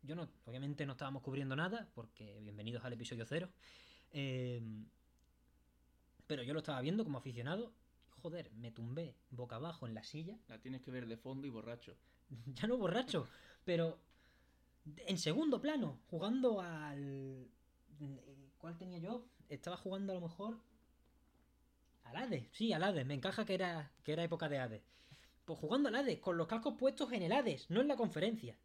yo 0.02 0.16
no, 0.16 0.30
obviamente 0.46 0.86
no 0.86 0.94
estábamos 0.94 1.22
cubriendo 1.22 1.56
nada, 1.56 1.90
porque 1.94 2.40
bienvenidos 2.42 2.84
al 2.86 2.94
episodio 2.94 3.26
cero. 3.26 3.50
Eh, 4.12 4.62
pero 6.26 6.44
yo 6.44 6.54
lo 6.54 6.60
estaba 6.60 6.80
viendo 6.82 7.04
como 7.04 7.18
aficionado. 7.18 7.74
Joder, 8.22 8.52
me 8.52 8.72
tumbé 8.72 9.16
boca 9.32 9.56
abajo 9.56 9.88
en 9.88 9.94
la 9.94 10.04
silla. 10.04 10.38
La 10.48 10.60
tienes 10.60 10.82
que 10.82 10.92
ver 10.92 11.08
de 11.08 11.18
fondo 11.18 11.48
y 11.48 11.50
borracho. 11.50 11.96
ya 12.54 12.68
no 12.68 12.78
borracho, 12.78 13.28
pero 13.64 14.00
en 15.06 15.18
segundo 15.18 15.62
plano, 15.62 16.00
jugando 16.10 16.62
al... 16.62 17.48
¿Cuál 18.58 18.78
tenía 18.78 19.00
yo? 19.00 19.26
Estaba 19.48 19.78
jugando 19.78 20.14
a 20.14 20.16
lo 20.16 20.22
mejor... 20.22 20.60
Al 22.04 22.16
Hades, 22.16 22.48
sí, 22.52 22.74
al 22.74 22.84
Hades. 22.84 23.06
Me 23.06 23.14
encaja 23.14 23.46
que 23.46 23.54
era, 23.54 23.92
que 24.04 24.14
era 24.14 24.24
época 24.24 24.50
de 24.50 24.58
Hades. 24.58 24.82
Pues 25.46 25.60
jugando 25.60 25.90
al 25.90 25.96
Hades, 25.96 26.20
con 26.20 26.38
los 26.38 26.48
cascos 26.48 26.76
puestos 26.78 27.12
en 27.12 27.22
el 27.22 27.32
Hades, 27.32 27.70
no 27.70 27.82
en 27.82 27.88
la 27.88 27.96
conferencia. 27.96 28.58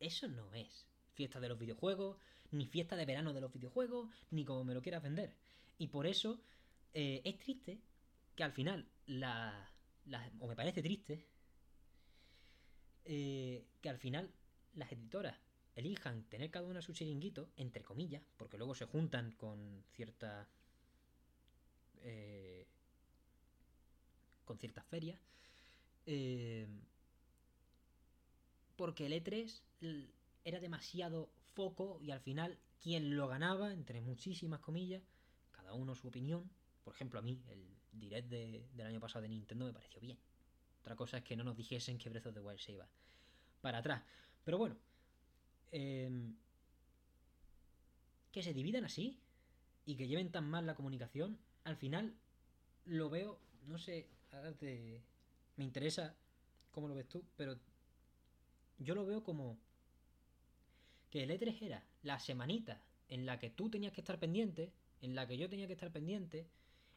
Eso 0.00 0.28
no 0.28 0.52
es 0.54 0.86
fiesta 1.12 1.40
de 1.40 1.48
los 1.48 1.58
videojuegos, 1.58 2.18
ni 2.50 2.66
fiesta 2.66 2.96
de 2.96 3.06
verano 3.06 3.32
de 3.32 3.40
los 3.40 3.52
videojuegos, 3.52 4.08
ni 4.30 4.44
como 4.44 4.64
me 4.64 4.74
lo 4.74 4.82
quieras 4.82 5.02
vender. 5.02 5.34
Y 5.78 5.88
por 5.88 6.06
eso 6.06 6.40
eh, 6.94 7.20
es 7.24 7.38
triste 7.38 7.80
que 8.34 8.44
al 8.44 8.52
final 8.52 8.88
la, 9.06 9.70
o 10.40 10.46
me 10.46 10.56
parece 10.56 10.82
triste 10.82 11.26
eh, 13.06 13.64
que 13.80 13.88
al 13.88 13.98
final 13.98 14.30
las 14.74 14.92
editoras 14.92 15.36
elijan 15.74 16.24
tener 16.24 16.50
cada 16.50 16.66
una 16.66 16.82
su 16.82 16.92
chiringuito, 16.92 17.50
entre 17.56 17.82
comillas, 17.82 18.22
porque 18.36 18.58
luego 18.58 18.74
se 18.74 18.86
juntan 18.86 19.32
con 19.32 19.84
cierta 19.92 20.48
eh, 22.02 22.66
con 24.44 24.58
ciertas 24.58 24.86
ferias, 24.86 25.20
porque 28.76 29.06
el 29.06 29.12
E3 29.12 29.60
era 30.44 30.60
demasiado 30.60 31.30
foco 31.54 31.98
y 32.00 32.12
al 32.12 32.20
final 32.20 32.58
quien 32.80 33.16
lo 33.16 33.26
ganaba, 33.26 33.72
entre 33.72 34.00
muchísimas 34.00 34.60
comillas, 34.60 35.02
cada 35.50 35.74
uno 35.74 35.94
su 35.96 36.06
opinión, 36.06 36.48
por 36.84 36.94
ejemplo, 36.94 37.18
a 37.18 37.22
mí 37.22 37.42
el 37.48 37.76
direct 37.92 38.28
del 38.28 38.86
año 38.86 39.00
pasado 39.00 39.22
de 39.22 39.28
Nintendo 39.28 39.64
me 39.64 39.72
pareció 39.72 40.00
bien. 40.00 40.18
Otra 40.86 40.94
cosa 40.94 41.18
es 41.18 41.24
que 41.24 41.34
no 41.34 41.42
nos 41.42 41.56
dijesen 41.56 41.98
que 41.98 42.08
Breath 42.08 42.26
of 42.26 42.34
the 42.34 42.40
Wild 42.40 42.60
se 42.60 42.70
iba 42.70 42.88
para 43.60 43.78
atrás. 43.78 44.04
Pero 44.44 44.56
bueno, 44.56 44.76
em, 45.72 46.36
que 48.30 48.40
se 48.40 48.54
dividan 48.54 48.84
así 48.84 49.18
y 49.84 49.96
que 49.96 50.06
lleven 50.06 50.30
tan 50.30 50.48
mal 50.48 50.64
la 50.64 50.76
comunicación, 50.76 51.40
al 51.64 51.76
final 51.76 52.14
lo 52.84 53.10
veo, 53.10 53.40
no 53.66 53.78
sé, 53.78 54.06
ahora 54.30 54.56
te, 54.56 55.02
me 55.56 55.64
interesa 55.64 56.14
cómo 56.70 56.86
lo 56.86 56.94
ves 56.94 57.08
tú, 57.08 57.24
pero 57.34 57.58
yo 58.78 58.94
lo 58.94 59.04
veo 59.04 59.24
como 59.24 59.58
que 61.10 61.24
el 61.24 61.30
E3 61.30 61.62
era 61.62 61.84
la 62.04 62.20
semanita 62.20 62.80
en 63.08 63.26
la 63.26 63.40
que 63.40 63.50
tú 63.50 63.68
tenías 63.70 63.92
que 63.92 64.02
estar 64.02 64.20
pendiente, 64.20 64.72
en 65.00 65.16
la 65.16 65.26
que 65.26 65.36
yo 65.36 65.48
tenía 65.48 65.66
que 65.66 65.72
estar 65.72 65.90
pendiente, 65.90 66.48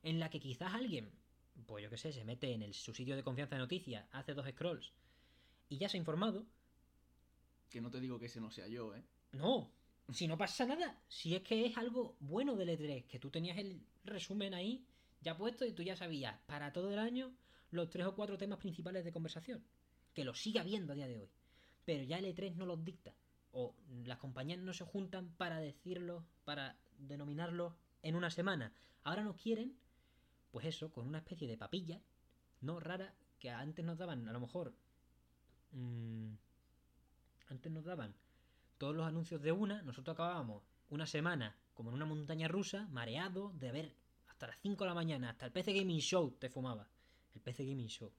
en 0.04 0.20
la 0.20 0.30
que 0.30 0.40
quizás 0.40 0.76
alguien, 0.76 1.12
pues 1.66 1.84
yo 1.84 1.90
qué 1.90 1.98
sé, 1.98 2.12
se 2.12 2.24
mete 2.24 2.54
en 2.54 2.64
el, 2.64 2.74
su 2.74 2.94
sitio 2.94 3.16
de 3.16 3.24
confianza 3.24 3.56
de 3.56 3.62
noticias, 3.62 4.08
hace 4.12 4.34
dos 4.34 4.48
scrolls 4.50 4.92
y 5.70 5.78
ya 5.78 5.90
se 5.90 5.98
ha 5.98 6.00
informado. 6.00 6.46
Que 7.70 7.82
no 7.82 7.92
te 7.92 8.00
digo 8.00 8.20
que 8.20 8.26
ese 8.26 8.42
no 8.42 8.50
sea 8.50 8.68
yo, 8.68 8.96
¿eh? 8.96 9.04
No, 9.32 9.72
si 10.12 10.28
no 10.28 10.38
pasa 10.38 10.66
nada, 10.66 11.00
si 11.08 11.36
es 11.36 11.44
que 11.44 11.66
es 11.66 11.78
algo 11.78 12.16
bueno 12.20 12.56
del 12.56 12.70
E3, 12.70 13.06
que 13.06 13.20
tú 13.20 13.30
tenías 13.30 13.58
el 13.58 13.82
resumen 14.04 14.54
ahí 14.54 14.86
ya 15.22 15.38
puesto 15.38 15.66
y 15.66 15.74
tú 15.74 15.84
ya 15.84 15.96
sabías 15.96 16.40
para 16.48 16.74
todo 16.74 16.92
el 16.92 17.00
año 17.00 17.32
los 17.72 17.90
tres 17.90 18.08
o 18.08 18.16
cuatro 18.16 18.38
temas 18.38 18.60
principales 18.60 19.06
de 19.06 19.12
conversación, 19.12 19.64
que 20.14 20.24
lo 20.24 20.34
sigue 20.34 20.60
habiendo 20.60 20.94
a 20.94 20.96
día 20.96 21.08
de 21.08 21.20
hoy, 21.20 21.30
pero 21.86 22.04
ya 22.04 22.18
el 22.18 22.26
E3 22.26 22.56
no 22.56 22.66
los 22.66 22.84
dicta, 22.84 23.14
o 23.52 23.76
las 24.06 24.18
compañías 24.18 24.60
no 24.60 24.74
se 24.74 24.86
juntan 24.86 25.30
para 25.38 25.60
decirlo, 25.60 26.26
para 26.46 26.76
denominarlo 26.98 27.76
en 28.02 28.16
una 28.16 28.32
semana. 28.32 28.74
Ahora 29.04 29.24
no 29.24 29.36
quieren 29.36 29.78
pues 30.52 30.66
eso, 30.66 30.92
con 30.92 31.08
una 31.08 31.20
especie 31.20 31.48
de 31.48 31.58
papilla, 31.58 32.02
no 32.62 32.80
rara, 32.80 33.14
que 33.40 33.50
antes 33.50 33.86
nos 33.86 33.98
daban, 33.98 34.28
a 34.28 34.34
lo 34.34 34.40
mejor, 34.40 34.74
mmm, 35.72 36.34
antes 37.50 37.72
nos 37.72 37.86
daban 37.86 38.14
todos 38.78 38.96
los 38.96 39.06
anuncios 39.06 39.42
de 39.42 39.52
una, 39.52 39.82
nosotros 39.82 40.14
acabábamos 40.14 40.64
una 40.90 41.06
semana 41.06 41.56
como 41.74 41.90
en 41.90 41.96
una 41.96 42.06
montaña 42.06 42.48
rusa, 42.48 42.88
mareado, 42.90 43.52
de 43.54 43.72
ver 43.72 43.96
hasta 44.28 44.48
las 44.48 44.58
5 44.62 44.84
de 44.84 44.88
la 44.90 44.94
mañana, 44.94 45.30
hasta 45.30 45.46
el 45.46 45.52
PC 45.52 45.74
Gaming 45.74 46.00
Show 46.00 46.32
te 46.32 46.50
fumaba. 46.50 46.88
El 47.36 47.42
PC 47.42 47.66
Gaming 47.66 47.88
Show. 47.88 48.12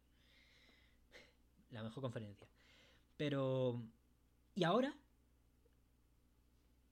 La 1.71 1.83
mejor 1.83 2.03
conferencia. 2.03 2.49
Pero... 3.17 3.83
¿Y 4.55 4.65
ahora? 4.65 4.95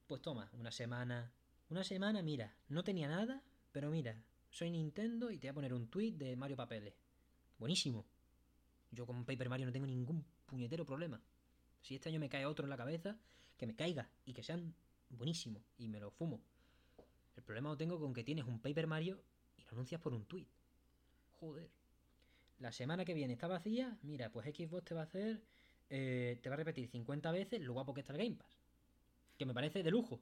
Pues 0.07 0.21
toma, 0.23 0.51
una 0.55 0.71
semana. 0.71 1.31
Una 1.71 1.85
semana, 1.85 2.23
mira, 2.23 2.55
no 2.69 2.83
tenía 2.83 3.09
nada, 3.09 3.43
pero 3.73 3.91
mira, 3.91 4.23
soy 4.51 4.71
Nintendo 4.71 5.31
y 5.31 5.39
te 5.39 5.47
voy 5.47 5.51
a 5.51 5.55
poner 5.55 5.75
un 5.75 5.89
tweet 5.89 6.13
de 6.13 6.37
Mario 6.37 6.57
Papeles. 6.57 6.95
Buenísimo. 7.59 8.05
Yo 8.91 9.07
con 9.07 9.25
Paper 9.25 9.49
Mario 9.49 9.67
no 9.67 9.73
tengo 9.73 9.87
ningún 9.87 10.25
puñetero 10.47 10.85
problema. 10.87 11.21
Si 11.81 11.95
este 11.95 12.09
año 12.09 12.21
me 12.21 12.29
cae 12.29 12.47
otro 12.47 12.65
en 12.65 12.71
la 12.71 12.77
cabeza, 12.77 13.17
que 13.57 13.67
me 13.67 13.75
caiga 13.75 14.09
y 14.25 14.33
que 14.33 14.43
sean 14.43 14.75
buenísimos 15.11 15.63
y 15.77 15.89
me 15.89 16.01
lo 16.01 16.11
fumo. 16.11 16.41
El 17.37 17.43
problema 17.43 17.71
lo 17.71 17.77
tengo 17.77 18.01
con 18.01 18.15
que 18.15 18.25
tienes 18.25 18.45
un 18.45 18.61
Paper 18.61 18.87
Mario 18.87 19.21
y 19.57 19.63
lo 19.63 19.73
anuncias 19.73 20.01
por 20.01 20.15
un 20.15 20.25
tweet. 20.25 20.47
Joder. 21.41 21.69
La 22.59 22.73
semana 22.73 23.05
que 23.05 23.15
viene 23.15 23.35
está 23.35 23.47
vacía, 23.47 23.97
mira, 24.03 24.31
pues 24.31 24.47
Xbox 24.47 24.85
te 24.85 24.95
va 24.95 25.03
a 25.03 25.05
hacer, 25.05 25.41
eh, 25.91 26.39
te 26.43 26.49
va 26.49 26.55
a 26.55 26.59
repetir 26.59 26.89
50 26.89 27.31
veces 27.31 27.61
lo 27.61 27.75
guapo 27.75 27.95
que 27.95 28.01
está 28.01 28.13
el 28.13 28.19
Game 28.19 28.37
Pass. 28.37 28.49
Que 29.39 29.47
me 29.47 29.55
parece 29.55 29.83
de 29.83 29.91
lujo. 29.91 30.21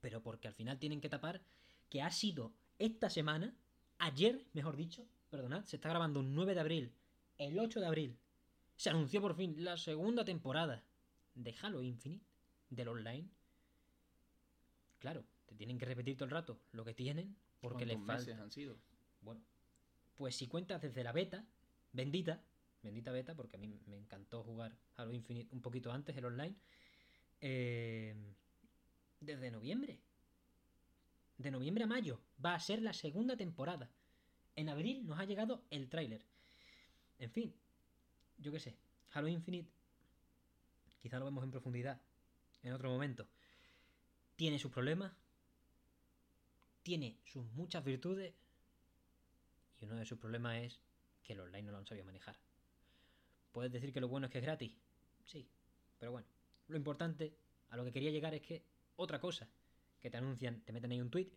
Pero 0.00 0.22
porque 0.22 0.48
al 0.48 0.54
final 0.54 0.78
tienen 0.78 1.00
que 1.00 1.08
tapar 1.08 1.40
que 1.88 2.02
ha 2.02 2.10
sido 2.10 2.52
esta 2.84 3.08
semana, 3.08 3.54
ayer, 3.98 4.44
mejor 4.54 4.76
dicho, 4.76 5.06
perdonad, 5.30 5.64
se 5.66 5.76
está 5.76 5.88
grabando 5.88 6.18
un 6.18 6.34
9 6.34 6.54
de 6.54 6.60
abril. 6.60 6.92
El 7.38 7.58
8 7.58 7.78
de 7.78 7.86
abril 7.86 8.18
se 8.76 8.90
anunció 8.90 9.20
por 9.20 9.36
fin 9.36 9.62
la 9.62 9.76
segunda 9.76 10.24
temporada 10.24 10.82
de 11.36 11.54
Halo 11.62 11.80
Infinite, 11.82 12.26
del 12.70 12.88
online. 12.88 13.28
Claro, 14.98 15.24
te 15.46 15.54
tienen 15.54 15.78
que 15.78 15.84
repetir 15.84 16.16
todo 16.16 16.24
el 16.24 16.32
rato 16.32 16.60
lo 16.72 16.84
que 16.84 16.92
tienen 16.92 17.36
porque 17.60 17.86
les 17.86 17.96
¿Cuántos 17.98 18.16
falta. 18.16 18.30
meses 18.32 18.42
han 18.42 18.50
sido? 18.50 18.78
Bueno, 19.20 19.40
pues 20.16 20.34
si 20.34 20.48
cuentas 20.48 20.82
desde 20.82 21.04
la 21.04 21.12
beta, 21.12 21.44
bendita, 21.92 22.42
bendita 22.82 23.12
beta, 23.12 23.36
porque 23.36 23.56
a 23.56 23.60
mí 23.60 23.68
me 23.86 23.96
encantó 23.96 24.42
jugar 24.42 24.76
Halo 24.96 25.12
Infinite 25.12 25.54
un 25.54 25.62
poquito 25.62 25.92
antes, 25.92 26.16
el 26.16 26.24
online, 26.24 26.56
eh, 27.40 28.16
desde 29.20 29.52
noviembre. 29.52 30.00
De 31.38 31.50
noviembre 31.52 31.84
a 31.84 31.86
mayo 31.86 32.20
va 32.44 32.54
a 32.54 32.60
ser 32.60 32.82
la 32.82 32.92
segunda 32.92 33.36
temporada. 33.36 33.90
En 34.56 34.68
abril 34.68 35.06
nos 35.06 35.18
ha 35.18 35.24
llegado 35.24 35.64
el 35.70 35.88
tráiler. 35.88 36.24
En 37.18 37.30
fin, 37.30 37.54
yo 38.38 38.52
qué 38.52 38.60
sé, 38.60 38.76
Halo 39.12 39.28
Infinite, 39.28 39.70
quizá 41.00 41.18
lo 41.18 41.24
vemos 41.24 41.44
en 41.44 41.50
profundidad 41.50 42.00
en 42.62 42.72
otro 42.72 42.90
momento, 42.90 43.28
tiene 44.36 44.58
sus 44.58 44.70
problemas, 44.70 45.12
tiene 46.82 47.18
sus 47.24 47.44
muchas 47.52 47.84
virtudes 47.84 48.34
y 49.80 49.84
uno 49.84 49.96
de 49.96 50.06
sus 50.06 50.18
problemas 50.18 50.56
es 50.58 50.80
que 51.22 51.32
el 51.32 51.40
online 51.40 51.62
no 51.62 51.72
lo 51.72 51.78
han 51.78 51.86
sabido 51.86 52.06
manejar. 52.06 52.36
¿Puedes 53.52 53.72
decir 53.72 53.92
que 53.92 54.00
lo 54.00 54.08
bueno 54.08 54.26
es 54.26 54.32
que 54.32 54.38
es 54.38 54.44
gratis? 54.44 54.72
Sí, 55.24 55.46
pero 55.98 56.12
bueno. 56.12 56.26
Lo 56.68 56.76
importante, 56.76 57.36
a 57.70 57.76
lo 57.76 57.84
que 57.84 57.92
quería 57.92 58.10
llegar 58.10 58.34
es 58.34 58.42
que 58.42 58.64
otra 58.96 59.20
cosa, 59.20 59.48
que 60.02 60.10
te 60.10 60.16
anuncian, 60.16 60.60
te 60.62 60.72
meten 60.72 60.90
ahí 60.90 61.00
un 61.00 61.10
tweet 61.10 61.30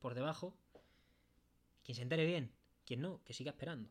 por 0.00 0.14
debajo. 0.14 0.56
Quien 1.84 1.94
se 1.94 2.02
entere 2.02 2.24
bien, 2.24 2.50
quien 2.86 3.02
no, 3.02 3.22
que 3.22 3.34
siga 3.34 3.50
esperando. 3.50 3.90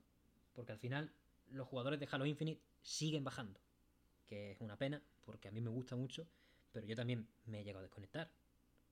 Porque 0.54 0.72
al 0.72 0.80
final 0.80 1.14
los 1.52 1.68
jugadores 1.68 2.00
de 2.00 2.08
Halo 2.12 2.26
Infinite 2.26 2.62
siguen 2.82 3.24
bajando. 3.24 3.62
Que 4.26 4.52
es 4.52 4.62
una 4.62 4.78
pena, 4.78 5.02
porque 5.24 5.48
a 5.48 5.52
mí 5.52 5.62
me 5.62 5.70
gusta 5.70 5.96
mucho, 5.96 6.28
pero 6.72 6.88
yo 6.88 6.96
también 6.96 7.28
me 7.46 7.62
he 7.62 7.64
llegado 7.64 7.80
a 7.80 7.88
desconectar. 7.88 8.32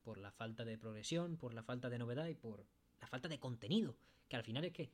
Por 0.04 0.18
la 0.18 0.30
falta 0.30 0.64
de 0.64 0.78
progresión, 0.78 1.36
por 1.36 1.52
la 1.52 1.64
falta 1.64 1.90
de 1.90 1.98
novedad 1.98 2.28
y 2.28 2.34
por 2.34 2.64
la 3.00 3.08
falta 3.08 3.28
de 3.28 3.40
contenido. 3.40 3.96
Que 4.28 4.36
al 4.36 4.44
final 4.44 4.64
es 4.64 4.72
que 4.72 4.92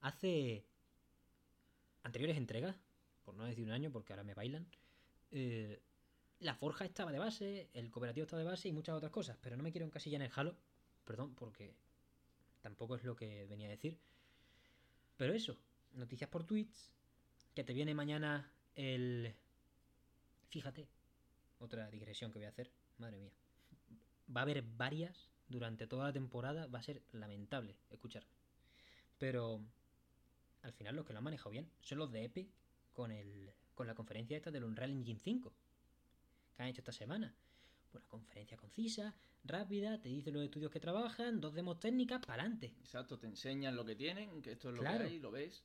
hace 0.00 0.64
anteriores 2.02 2.38
entregas, 2.38 2.76
por 3.24 3.34
no 3.34 3.44
decir 3.44 3.64
un 3.64 3.72
año, 3.72 3.92
porque 3.92 4.14
ahora 4.14 4.24
me 4.24 4.34
bailan, 4.34 4.66
eh, 5.32 5.82
la 6.40 6.54
forja 6.54 6.84
estaba 6.84 7.12
de 7.12 7.18
base, 7.18 7.68
el 7.72 7.90
cooperativo 7.90 8.24
estaba 8.24 8.42
de 8.42 8.48
base 8.48 8.68
y 8.68 8.72
muchas 8.72 8.94
otras 8.94 9.12
cosas, 9.12 9.36
pero 9.40 9.56
no 9.56 9.62
me 9.62 9.72
quiero 9.72 9.86
encasillar 9.86 10.20
en 10.20 10.26
el 10.26 10.32
Halo, 10.34 10.54
perdón, 11.04 11.34
porque 11.34 11.74
tampoco 12.60 12.96
es 12.96 13.04
lo 13.04 13.16
que 13.16 13.46
venía 13.46 13.68
a 13.68 13.70
decir. 13.70 13.98
Pero 15.16 15.32
eso, 15.32 15.56
noticias 15.94 16.28
por 16.28 16.44
tweets, 16.44 16.92
que 17.54 17.64
te 17.64 17.72
viene 17.72 17.94
mañana 17.94 18.50
el... 18.74 19.34
Fíjate, 20.50 20.88
otra 21.58 21.90
digresión 21.90 22.30
que 22.30 22.38
voy 22.38 22.46
a 22.46 22.50
hacer, 22.50 22.70
madre 22.98 23.16
mía. 23.16 23.32
Va 24.34 24.40
a 24.40 24.42
haber 24.42 24.62
varias 24.62 25.30
durante 25.48 25.86
toda 25.86 26.06
la 26.06 26.12
temporada, 26.12 26.66
va 26.66 26.80
a 26.80 26.82
ser 26.82 27.02
lamentable 27.12 27.76
escuchar. 27.90 28.24
Pero 29.18 29.60
al 30.62 30.72
final 30.72 30.96
los 30.96 31.06
que 31.06 31.12
lo 31.12 31.18
han 31.18 31.24
manejado 31.24 31.50
bien 31.50 31.70
son 31.80 31.98
los 31.98 32.12
de 32.12 32.24
Epic 32.24 32.48
con, 32.92 33.10
el, 33.10 33.52
con 33.74 33.86
la 33.86 33.94
conferencia 33.94 34.36
esta 34.36 34.50
del 34.50 34.64
Unreal 34.64 34.90
Engine 34.90 35.20
5 35.20 35.52
que 36.56 36.62
han 36.62 36.68
hecho 36.68 36.80
esta 36.80 36.92
semana. 36.92 37.34
Una 37.92 38.02
conferencia 38.08 38.56
concisa, 38.56 39.14
rápida, 39.44 40.00
te 40.00 40.08
dice 40.08 40.30
los 40.30 40.42
estudios 40.42 40.70
que 40.70 40.80
trabajan, 40.80 41.40
dos 41.40 41.54
demos 41.54 41.78
técnicas, 41.78 42.20
para 42.20 42.42
adelante. 42.42 42.74
Exacto, 42.80 43.18
te 43.18 43.26
enseñan 43.26 43.76
lo 43.76 43.84
que 43.84 43.94
tienen, 43.94 44.42
que 44.42 44.52
esto 44.52 44.70
es 44.70 44.74
lo 44.74 44.80
Claro. 44.82 45.04
que 45.04 45.10
hay, 45.10 45.18
lo 45.18 45.30
ves. 45.30 45.62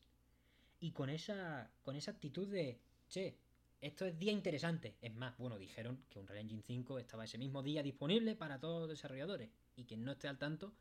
Y 0.80 0.91
con 0.91 1.10
esa, 1.10 1.71
con 1.84 1.95
esa 1.95 2.12
actitud 2.12 2.47
de, 2.47 2.80
che, 3.10 3.38
esto 3.82 4.06
es 4.06 4.17
día 4.17 4.32
interesante. 4.32 4.95
Es 5.01 5.13
más, 5.13 5.38
bueno, 5.38 5.58
dijeron 5.58 6.04
que 6.10 6.19
Unreal 6.19 6.41
Engine 6.41 6.62
5 6.63 6.99
estaba 6.99 7.25
ese 7.25 7.38
mismo 7.38 7.63
día 7.63 7.82
disponible 7.84 8.36
para 8.36 8.60
todos 8.60 8.82
los 8.82 8.89
desarrolladores. 8.89 9.49
Y 9.75 9.86
quien 9.86 10.04
no 10.04 10.12
esté 10.12 10.27
al 10.27 10.38
tanto, 10.38 10.73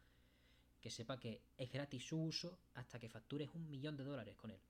que 0.80 0.90
sepa 0.90 1.18
que 1.18 1.42
es 1.56 1.70
gratis 1.70 2.04
su 2.04 2.18
uso 2.20 2.58
hasta 2.74 2.98
que 2.98 3.08
factures 3.08 3.50
un 3.54 3.70
millón 3.70 3.96
de 3.96 4.04
dólares 4.04 4.36
con 4.36 4.50
él. 4.50 4.60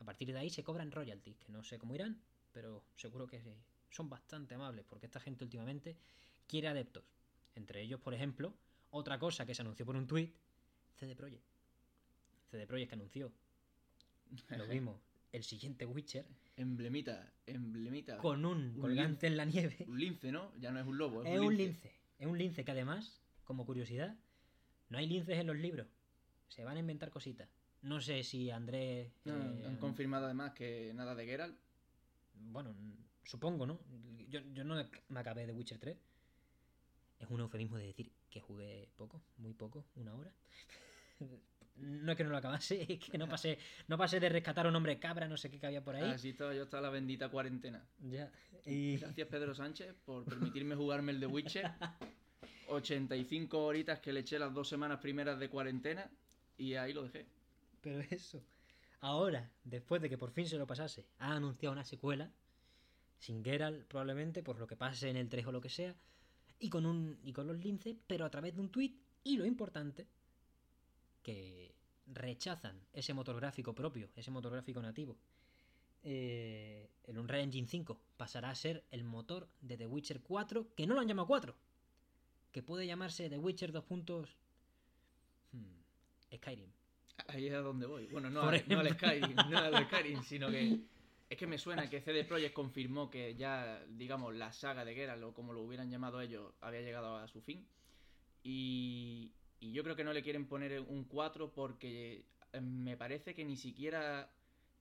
A 0.00 0.04
partir 0.04 0.32
de 0.32 0.38
ahí 0.38 0.50
se 0.50 0.64
cobran 0.64 0.90
royalties, 0.90 1.38
que 1.38 1.52
no 1.52 1.62
sé 1.62 1.78
cómo 1.78 1.94
irán, 1.94 2.20
pero 2.52 2.84
seguro 2.96 3.26
que 3.26 3.42
son 3.94 4.10
bastante 4.10 4.54
amables, 4.56 4.84
porque 4.88 5.06
esta 5.06 5.20
gente 5.20 5.44
últimamente 5.44 5.96
quiere 6.48 6.68
adeptos. 6.68 7.04
Entre 7.54 7.80
ellos, 7.80 8.00
por 8.00 8.12
ejemplo, 8.12 8.52
otra 8.90 9.18
cosa 9.18 9.46
que 9.46 9.54
se 9.54 9.62
anunció 9.62 9.86
por 9.86 9.94
un 9.96 10.06
tweet, 10.06 10.32
CD 10.96 11.14
Projekt. 11.14 11.44
CD 12.50 12.66
Projekt 12.66 12.90
que 12.90 12.94
anunció, 12.96 13.32
lo 14.58 14.66
vimos, 14.66 15.00
el 15.32 15.44
siguiente 15.44 15.86
Witcher, 15.86 16.26
Emblemita, 16.56 17.32
emblemita. 17.46 18.18
con 18.18 18.44
un 18.44 18.74
Un 18.74 18.80
colgante 18.80 19.26
en 19.26 19.36
la 19.36 19.44
nieve. 19.44 19.84
Un 19.88 19.98
lince, 19.98 20.30
¿no? 20.30 20.52
Ya 20.56 20.70
no 20.70 20.80
es 20.80 20.86
un 20.86 20.98
lobo, 20.98 21.24
es, 21.24 21.32
Es 21.32 21.40
un 21.40 21.56
lince. 21.56 21.92
Es 22.18 22.26
un 22.26 22.38
lince 22.38 22.64
que 22.64 22.70
además, 22.70 23.20
como 23.44 23.66
curiosidad, 23.66 24.16
no 24.88 24.98
hay 24.98 25.06
linces 25.08 25.36
en 25.38 25.46
los 25.48 25.56
libros. 25.56 25.88
Se 26.48 26.64
van 26.64 26.76
a 26.76 26.80
inventar 26.80 27.10
cositas. 27.10 27.48
No 27.82 28.00
sé 28.00 28.22
si 28.22 28.50
Andrés... 28.50 29.12
No, 29.24 29.34
eh, 29.34 29.66
han 29.66 29.76
confirmado 29.78 30.26
además 30.26 30.52
que 30.52 30.92
nada 30.94 31.14
de 31.16 31.26
Geralt. 31.26 31.58
bueno, 32.34 32.74
supongo, 33.24 33.66
¿no? 33.66 33.80
Yo, 34.28 34.40
yo 34.52 34.64
no 34.64 34.76
me 35.08 35.20
acabé 35.20 35.46
de 35.46 35.52
Witcher 35.52 35.78
3. 35.78 35.96
Es 37.20 37.30
un 37.30 37.40
eufemismo 37.40 37.76
de 37.76 37.86
decir 37.86 38.12
que 38.30 38.40
jugué 38.40 38.88
poco, 38.96 39.22
muy 39.38 39.54
poco, 39.54 39.86
una 39.96 40.14
hora. 40.14 40.32
no 41.76 42.12
es 42.12 42.16
que 42.16 42.24
no 42.24 42.30
lo 42.30 42.36
acabase, 42.36 42.86
es 42.92 42.98
que 42.98 43.18
no 43.18 43.28
pasé, 43.28 43.58
no 43.88 43.96
pasé 43.96 44.20
de 44.20 44.28
rescatar 44.28 44.66
a 44.66 44.68
un 44.68 44.76
hombre 44.76 44.98
cabra, 44.98 45.28
no 45.28 45.36
sé 45.36 45.50
qué 45.50 45.58
que 45.58 45.66
había 45.66 45.82
por 45.82 45.96
ahí. 45.96 46.10
Así 46.10 46.30
estaba 46.30 46.54
yo 46.54 46.64
hasta 46.64 46.80
la 46.80 46.90
bendita 46.90 47.28
cuarentena. 47.28 47.84
Ya. 48.00 48.30
Y... 48.64 48.96
Gracias 48.98 49.28
Pedro 49.28 49.54
Sánchez 49.54 49.94
por 50.04 50.24
permitirme 50.24 50.74
jugarme 50.74 51.12
el 51.12 51.20
de 51.20 51.26
Witcher. 51.26 51.70
85 52.68 53.62
horitas 53.64 54.00
que 54.00 54.12
le 54.12 54.20
eché 54.20 54.38
las 54.38 54.52
dos 54.52 54.68
semanas 54.68 55.00
primeras 55.00 55.38
de 55.38 55.48
cuarentena 55.48 56.10
y 56.56 56.74
ahí 56.74 56.92
lo 56.92 57.02
dejé. 57.02 57.26
Pero 57.80 58.00
eso. 58.10 58.42
Ahora, 59.00 59.50
después 59.64 60.00
de 60.00 60.08
que 60.08 60.16
por 60.16 60.30
fin 60.30 60.46
se 60.46 60.56
lo 60.56 60.66
pasase, 60.66 61.06
ha 61.18 61.34
anunciado 61.34 61.72
una 61.72 61.84
secuela. 61.84 62.32
Sin 63.18 63.44
Geralt, 63.44 63.86
probablemente, 63.86 64.42
por 64.42 64.58
lo 64.58 64.66
que 64.66 64.76
pase 64.76 65.08
en 65.08 65.16
el 65.16 65.28
3 65.28 65.46
o 65.46 65.52
lo 65.52 65.60
que 65.60 65.70
sea. 65.70 65.94
Y 66.58 66.68
con 66.68 66.86
un. 66.86 67.18
y 67.22 67.32
con 67.32 67.46
los 67.46 67.58
linces, 67.58 67.96
pero 68.06 68.24
a 68.24 68.30
través 68.30 68.54
de 68.54 68.60
un 68.60 68.70
tweet. 68.70 68.94
Y 69.22 69.36
lo 69.36 69.46
importante. 69.46 70.06
Que 71.22 71.74
rechazan 72.06 72.78
ese 72.92 73.14
motor 73.14 73.36
gráfico 73.36 73.74
propio, 73.74 74.10
ese 74.14 74.30
motor 74.30 74.52
gráfico 74.52 74.80
nativo. 74.82 75.16
Eh, 76.02 76.90
el 77.04 77.18
Unreal 77.18 77.44
Engine 77.44 77.66
5 77.66 77.98
pasará 78.18 78.50
a 78.50 78.54
ser 78.54 78.84
el 78.90 79.04
motor 79.04 79.48
de 79.62 79.78
The 79.78 79.86
Witcher 79.86 80.20
4, 80.20 80.74
que 80.74 80.86
no 80.86 80.94
lo 80.94 81.00
han 81.00 81.08
llamado 81.08 81.26
4. 81.26 81.56
Que 82.52 82.62
puede 82.62 82.86
llamarse 82.86 83.30
The 83.30 83.38
Witcher 83.38 83.72
2. 83.72 83.84
puntos, 83.84 84.36
hmm, 85.52 86.36
Skyrim. 86.36 86.70
Ahí 87.28 87.46
es 87.46 87.54
a 87.54 87.58
donde 87.58 87.86
voy. 87.86 88.06
Bueno, 88.08 88.28
no, 88.28 88.42
al, 88.42 88.64
no 88.68 88.80
al. 88.80 88.92
Skyrim, 88.92 89.36
no 89.48 89.58
al 89.58 89.86
Skyrim, 89.86 90.22
sino 90.22 90.50
que 90.50 90.80
es 91.28 91.38
que 91.38 91.46
me 91.46 91.58
suena 91.58 91.88
que 91.88 92.00
CD 92.00 92.24
Projekt 92.24 92.54
confirmó 92.54 93.10
que 93.10 93.34
ya, 93.34 93.84
digamos, 93.88 94.34
la 94.34 94.52
saga 94.52 94.84
de 94.84 94.94
Geralt, 94.94 95.22
o 95.22 95.34
como 95.34 95.52
lo 95.52 95.62
hubieran 95.62 95.90
llamado 95.90 96.20
ellos, 96.20 96.52
había 96.60 96.82
llegado 96.82 97.16
a 97.16 97.28
su 97.28 97.40
fin. 97.40 97.66
Y, 98.42 99.32
yo 99.60 99.82
creo 99.82 99.96
que 99.96 100.04
no 100.04 100.12
le 100.12 100.22
quieren 100.22 100.46
poner 100.46 100.78
un 100.80 101.04
4 101.04 101.52
porque 101.52 102.26
eh, 102.52 102.60
me 102.60 102.98
parece 102.98 103.34
que 103.34 103.44
ni 103.44 103.56
siquiera 103.56 104.30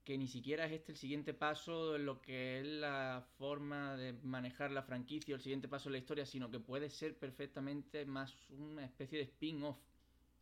que 0.04 0.18
ni 0.18 0.28
siquiera 0.28 0.66
es 0.66 0.74
este 0.74 0.92
el 0.92 0.98
siguiente 0.98 1.34
paso 1.34 1.96
en 1.96 2.06
lo 2.06 2.22
que 2.22 2.60
es 2.60 2.66
la 2.66 3.26
forma 3.38 3.96
de 3.96 4.12
manejar 4.12 4.72
la 4.72 4.84
franquicia 4.84 5.34
o 5.34 5.38
el 5.38 5.42
siguiente 5.42 5.70
paso 5.70 5.88
en 5.88 5.94
la 5.94 6.00
historia, 6.00 6.26
sino 6.26 6.52
que 6.52 6.60
puede 6.60 6.90
ser 6.90 7.18
perfectamente 7.18 8.06
más 8.06 8.36
una 8.50 8.84
especie 8.84 9.18
de 9.18 9.24
spin-off. 9.24 9.78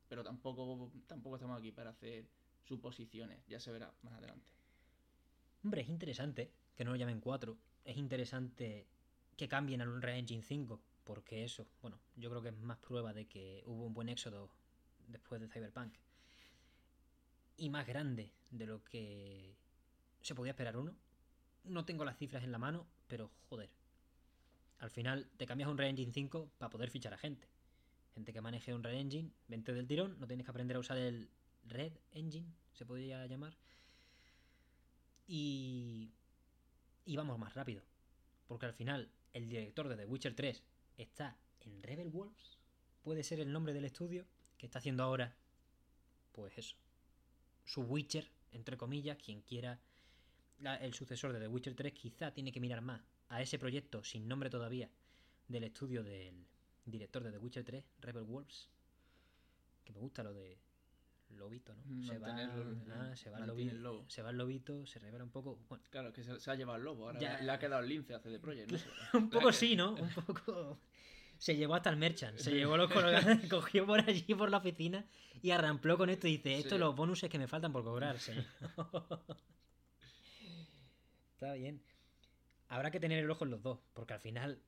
Pero 0.10 0.24
tampoco, 0.24 0.92
tampoco 1.06 1.36
estamos 1.36 1.60
aquí 1.60 1.72
para 1.72 1.92
hacer 1.92 2.26
suposiciones, 2.64 3.46
ya 3.48 3.60
se 3.60 3.72
verá 3.72 3.94
más 4.02 4.14
adelante. 4.14 4.52
Hombre, 5.64 5.82
es 5.82 5.90
interesante 5.90 6.52
que 6.76 6.84
no 6.84 6.92
lo 6.92 6.98
llamen 6.98 7.20
4. 7.20 7.58
Es 7.86 7.98
interesante 7.98 8.88
que 9.38 9.48
cambien 9.48 9.82
al 9.82 9.90
Unreal 9.90 10.20
Engine 10.20 10.44
5. 10.44 10.82
Porque 11.04 11.44
eso, 11.44 11.68
bueno, 11.82 12.00
yo 12.16 12.30
creo 12.30 12.42
que 12.42 12.50
es 12.50 12.58
más 12.58 12.78
prueba 12.78 13.14
de 13.14 13.28
que 13.28 13.64
hubo 13.66 13.86
un 13.86 13.94
buen 13.94 14.10
éxodo 14.10 14.52
después 15.08 15.42
de 15.42 15.48
Cyberpunk. 15.48 15.94
Y 17.58 17.70
más 17.70 17.86
grande 17.86 18.32
de 18.50 18.66
lo 18.66 18.84
que 18.84 19.56
se 20.22 20.36
podía 20.36 20.52
esperar 20.52 20.78
uno. 20.78 20.96
No 21.64 21.86
tengo 21.86 22.06
las 22.06 22.18
cifras 22.18 22.44
en 22.44 22.52
la 22.52 22.58
mano, 22.58 22.88
pero 23.08 23.32
joder. 23.50 23.70
Al 24.80 24.90
final 24.90 25.30
te 25.38 25.46
cambias 25.46 25.68
a 25.68 25.72
Unreal 25.72 25.92
Engine 25.92 26.12
5 26.12 26.52
para 26.58 26.70
poder 26.70 26.90
fichar 26.90 27.14
a 27.14 27.18
gente. 27.18 27.48
Gente 28.14 28.34
que 28.34 28.42
maneje 28.42 28.74
Unreal 28.74 28.98
Engine, 28.98 29.32
vente 29.48 29.74
del 29.74 29.88
tirón, 29.88 30.20
no 30.20 30.28
tienes 30.28 30.46
que 30.46 30.52
aprender 30.52 30.76
a 30.76 30.80
usar 30.80 30.98
el 30.98 31.30
Red 31.64 31.94
Engine, 32.12 32.48
se 32.74 32.86
podría 32.86 33.26
llamar. 33.28 33.56
Y. 35.34 36.12
Y 37.06 37.16
vamos 37.16 37.40
más 37.40 37.54
rápido. 37.54 37.84
Porque 38.48 38.66
al 38.66 38.74
final, 38.74 39.10
el 39.32 39.48
director 39.48 39.88
de 39.88 39.96
The 39.96 40.06
Witcher 40.06 40.36
3 40.36 40.62
está 40.98 41.38
en 41.62 41.82
Rebel 41.82 42.10
Wolves. 42.10 42.60
Puede 43.02 43.24
ser 43.24 43.40
el 43.40 43.50
nombre 43.50 43.74
del 43.74 43.86
estudio 43.86 44.28
que 44.58 44.66
está 44.66 44.80
haciendo 44.80 45.04
ahora. 45.04 45.34
Pues 46.34 46.58
eso. 46.58 46.76
su 47.64 47.84
Witcher, 47.84 48.30
entre 48.52 48.76
comillas, 48.76 49.18
quien 49.18 49.42
quiera 49.42 49.80
el 50.82 50.94
sucesor 50.94 51.32
de 51.32 51.40
The 51.40 51.48
Witcher 51.48 51.76
3 51.76 51.94
quizá 51.94 52.34
tiene 52.34 52.52
que 52.52 52.60
mirar 52.60 52.82
más 52.82 53.02
a 53.30 53.42
ese 53.42 53.58
proyecto 53.58 54.04
sin 54.04 54.28
nombre 54.28 54.50
todavía 54.50 54.90
del 55.48 55.64
estudio 55.64 56.04
del 56.04 56.46
director 56.86 57.24
de 57.24 57.32
The 57.32 57.38
Witcher 57.38 57.64
3, 57.64 57.86
Rebel 58.02 58.24
Wolves. 58.24 58.70
Que 59.86 59.94
me 59.94 60.00
gusta 60.00 60.24
lo 60.24 60.34
de 60.34 60.58
lobito, 61.38 61.74
¿no? 61.76 62.04
Se 62.06 62.18
va, 62.18 62.28
Mantenerlo- 62.30 62.78
ah, 62.94 63.16
se 63.16 63.30
va 63.30 63.40
el 63.40 63.46
mantiene 63.48 63.72
lobi- 63.72 63.76
el 63.76 63.84
lobo. 63.84 64.10
se 64.10 64.22
va 64.22 64.30
el 64.32 64.38
lobito, 64.38 64.86
se 64.86 65.00
revela 65.00 65.24
un 65.24 65.32
poco. 65.32 65.60
Bueno, 65.70 65.84
Claro, 65.90 66.14
que 66.14 66.24
se, 66.24 66.40
se 66.40 66.52
ha 66.52 66.56
llevado 66.56 66.78
el 66.78 66.84
lobo. 66.84 67.08
Ahora 67.08 67.20
Ya. 67.20 67.40
le 67.42 67.52
ha 67.52 67.60
quedado 67.60 67.82
el 67.82 67.90
lince 67.90 68.14
a 68.14 68.20
CD 68.20 68.40
Projekt. 68.40 68.72
¿no? 68.72 68.80
un 69.20 69.30
poco 69.30 69.52
sí, 69.52 69.76
¿no? 69.76 69.94
Un 69.96 70.10
poco. 70.16 70.80
Se 71.38 71.56
llevó 71.56 71.74
hasta 71.76 71.90
el 71.90 71.98
merchant, 71.98 72.38
se 72.38 72.52
llevó 72.52 72.78
los 72.78 72.92
cogió 73.50 73.86
por 73.88 74.00
allí 74.00 74.36
por 74.36 74.52
la 74.52 74.58
oficina 74.58 75.06
y 75.42 75.50
arrampló 75.50 75.98
con 75.98 76.10
esto 76.12 76.28
y 76.28 76.38
dice, 76.38 76.56
esto 76.58 76.70
Sí. 76.70 76.76
es 76.76 76.80
los 76.82 76.96
bonuses 76.96 77.30
que 77.32 77.40
me 77.40 77.48
faltan 77.48 77.74
por 77.74 77.84
cobrar, 77.84 78.20
señor. 78.20 78.46
Está 81.34 81.54
bien. 81.54 81.82
Habrá 82.68 82.92
que 82.92 83.00
tener 83.00 83.20
el 83.24 83.30
ojo 83.32 83.46
en 83.46 83.52
los 83.52 83.62
dos, 83.64 83.80
porque 83.94 84.14
al 84.14 84.20
final 84.20 84.62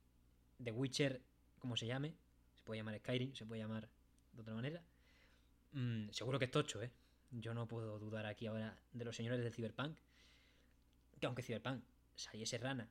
The 0.62 0.72
Witcher, 0.72 1.22
como 1.58 1.76
se 1.76 1.86
llame, 1.86 2.14
se 2.56 2.62
puede 2.64 2.80
llamar 2.80 2.98
Skyrim, 2.98 3.34
se 3.34 3.46
puede 3.46 3.62
llamar 3.62 3.88
de 4.32 4.42
otra 4.42 4.54
manera. 4.54 4.82
Mm, 5.74 6.08
seguro 6.10 6.38
que 6.38 6.46
es 6.46 6.50
tocho, 6.50 6.82
¿eh? 6.82 6.90
Yo 7.30 7.52
no 7.54 7.66
puedo 7.68 7.98
dudar 7.98 8.26
aquí 8.26 8.46
ahora 8.46 8.78
de 8.92 9.04
los 9.04 9.14
señores 9.16 9.40
del 9.40 9.52
Cyberpunk. 9.52 9.98
Que 11.20 11.26
aunque 11.26 11.42
Cyberpunk 11.42 11.82
saliese 12.14 12.58
rana. 12.58 12.88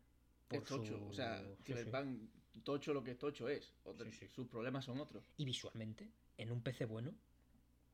por 0.48 0.62
Es 0.64 0.68
tocho. 0.70 0.86
su- 0.98 1.06
O 1.08 1.14
sea, 1.14 1.40
sí, 1.40 1.46
sí. 1.58 1.64
Cyberpunk, 1.74 2.30
tocho 2.64 2.94
lo 2.94 3.04
que 3.04 3.12
es 3.12 3.18
tocho 3.18 3.48
es. 3.50 3.74
Otro- 3.86 4.06
Sí, 4.06 4.12
sí. 4.12 4.28
Sus 4.28 4.48
problemas 4.48 4.86
son 4.86 5.00
otros. 5.00 5.26
Y 5.38 5.46
visualmente, 5.46 6.10
en 6.38 6.52
un 6.52 6.62
PC 6.62 6.86
bueno, 6.86 7.14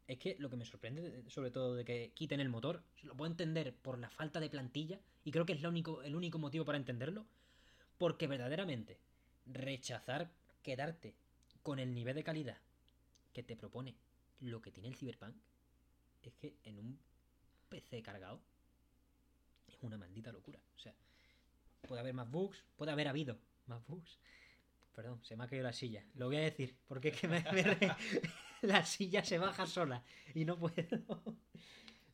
es 0.08 0.18
que 0.18 0.36
lo 0.40 0.50
que 0.50 0.56
me 0.58 0.66
sorprende, 0.66 1.02
de- 1.04 1.30
sobre 1.30 1.52
todo 1.52 1.76
de 1.76 1.86
que 1.86 2.12
quiten 2.16 2.40
el 2.40 2.50
motor, 2.50 2.84
lo 3.04 3.16
puedo 3.16 3.30
entender 3.32 3.74
por 3.76 3.98
la 4.00 4.10
falta 4.10 4.40
de 4.40 4.50
plantilla, 4.50 5.00
y 5.24 5.32
creo 5.32 5.46
que 5.46 5.54
es 5.54 5.62
lo 5.62 5.70
único, 5.70 6.02
el 6.02 6.16
único 6.16 6.40
motivo 6.40 6.66
para 6.66 6.78
entenderlo, 6.80 7.26
porque 8.00 8.26
verdaderamente 8.28 9.00
rechazar 9.46 10.32
quedarte 10.64 11.14
con 11.62 11.78
el 11.80 11.94
nivel 11.94 12.16
de 12.16 12.24
calidad 12.24 12.58
que 13.34 13.44
te 13.44 13.56
propone 13.56 13.96
lo 14.42 14.62
que 14.62 14.72
tiene 14.72 14.90
el 14.90 14.96
Cyberpunk, 14.96 15.36
es 16.22 16.34
que 16.36 16.56
en 16.64 16.80
un 16.80 17.00
PC 17.70 18.02
cargado 18.02 18.42
es 19.68 19.78
una 19.82 19.98
maldita 19.98 20.32
locura. 20.32 20.60
O 20.76 20.80
sea, 20.80 20.94
puede 21.88 22.02
haber 22.02 22.14
más 22.14 22.30
bugs, 22.30 22.64
puede 22.76 22.92
haber 22.92 23.08
habido 23.08 23.40
más 23.68 23.86
bugs. 23.88 24.20
Perdón, 24.96 25.24
se 25.24 25.36
me 25.36 25.44
ha 25.44 25.48
caído 25.48 25.64
la 25.64 25.74
silla. 25.74 26.04
Lo 26.16 26.28
voy 26.28 26.38
a 26.38 26.42
decir, 26.42 26.76
porque 26.88 27.10
es 27.10 27.20
que 27.20 27.28
me, 27.28 27.44
me 27.54 27.78
la 28.62 28.86
silla 28.86 29.24
se 29.24 29.38
baja 29.38 29.66
sola 29.66 30.04
y 30.34 30.46
no 30.46 30.58
puedo. 30.58 30.76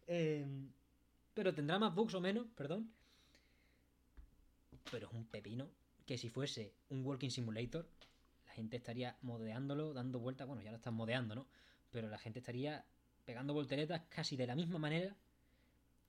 Em, 0.07 0.71
pero 1.33 1.51
tendrá 1.55 1.79
más 1.79 1.95
bugs 1.95 2.13
o 2.13 2.21
menos, 2.21 2.45
perdón. 2.55 2.93
Pero 4.91 5.07
es 5.07 5.13
un 5.13 5.25
pepino 5.25 5.67
que 6.05 6.19
si 6.19 6.29
fuese 6.29 6.75
un 6.89 7.03
Walking 7.03 7.31
Simulator, 7.31 7.89
la 8.45 8.53
gente 8.53 8.77
estaría 8.77 9.17
modeándolo, 9.23 9.93
dando 9.93 10.19
vueltas. 10.19 10.47
Bueno, 10.47 10.61
ya 10.61 10.69
lo 10.69 10.77
están 10.77 10.93
modeando, 10.93 11.33
¿no? 11.33 11.47
Pero 11.95 12.09
la 12.09 12.17
gente 12.17 12.39
estaría 12.39 12.83
pegando 13.23 13.53
volteretas 13.53 14.01
casi 14.09 14.35
de 14.35 14.45
la 14.45 14.53
misma 14.53 14.77
manera 14.79 15.15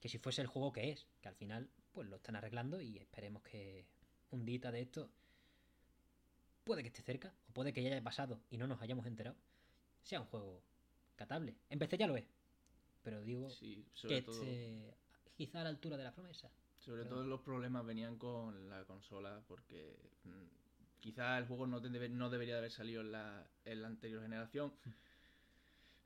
que 0.01 0.09
si 0.09 0.19
fuese 0.19 0.41
el 0.43 0.49
juego 0.49 0.73
que 0.73 0.91
es. 0.91 1.07
Que 1.21 1.29
al 1.29 1.37
final, 1.37 1.71
pues 1.93 2.09
lo 2.09 2.17
están 2.17 2.35
arreglando 2.35 2.81
y 2.81 2.99
esperemos 2.99 3.41
que 3.45 3.87
un 4.33 4.45
día 4.45 4.73
de 4.73 4.81
esto 4.81 5.09
puede 6.65 6.83
que 6.83 6.89
esté 6.89 7.03
cerca, 7.03 7.33
o 7.49 7.53
puede 7.53 7.73
que 7.73 7.85
ya 7.85 7.91
haya 7.93 8.03
pasado 8.03 8.41
y 8.51 8.57
no 8.59 8.67
nos 8.67 8.83
hayamos 8.83 9.07
enterado, 9.07 9.37
sea 10.03 10.21
un 10.21 10.27
juego 10.27 10.61
catable. 11.15 11.55
En 11.71 11.79
PC 11.79 11.97
ya 11.99 12.09
lo 12.09 12.17
es, 12.17 12.27
pero 13.05 13.23
digo 13.23 13.49
Sí, 13.51 13.87
sobre 13.95 14.17
que 14.17 14.23
todo. 14.23 14.35
esté 14.43 14.95
quizá 15.37 15.61
a 15.61 15.65
la 15.65 15.69
altura 15.69 15.97
de 15.97 16.03
la 16.03 16.13
promesa. 16.13 16.51
Sobre 16.81 17.05
Pero- 17.05 17.15
todo 17.15 17.27
los 17.29 17.41
problemas 17.43 17.87
venían 17.87 18.19
con 18.19 18.69
la 18.69 18.85
consola 18.85 19.41
porque 19.47 19.97
mm, 20.25 20.99
quizá 20.99 21.39
el 21.39 21.47
juego 21.47 21.69
no, 21.69 21.81
debe- 21.81 22.09
no 22.11 22.29
debería 22.29 22.55
de 22.55 22.59
haber 22.59 22.73
salido 22.73 23.03
en 23.03 23.13
la, 23.13 23.47
en 23.65 23.83
la 23.83 23.87
anterior 23.87 24.21
generación. 24.23 24.73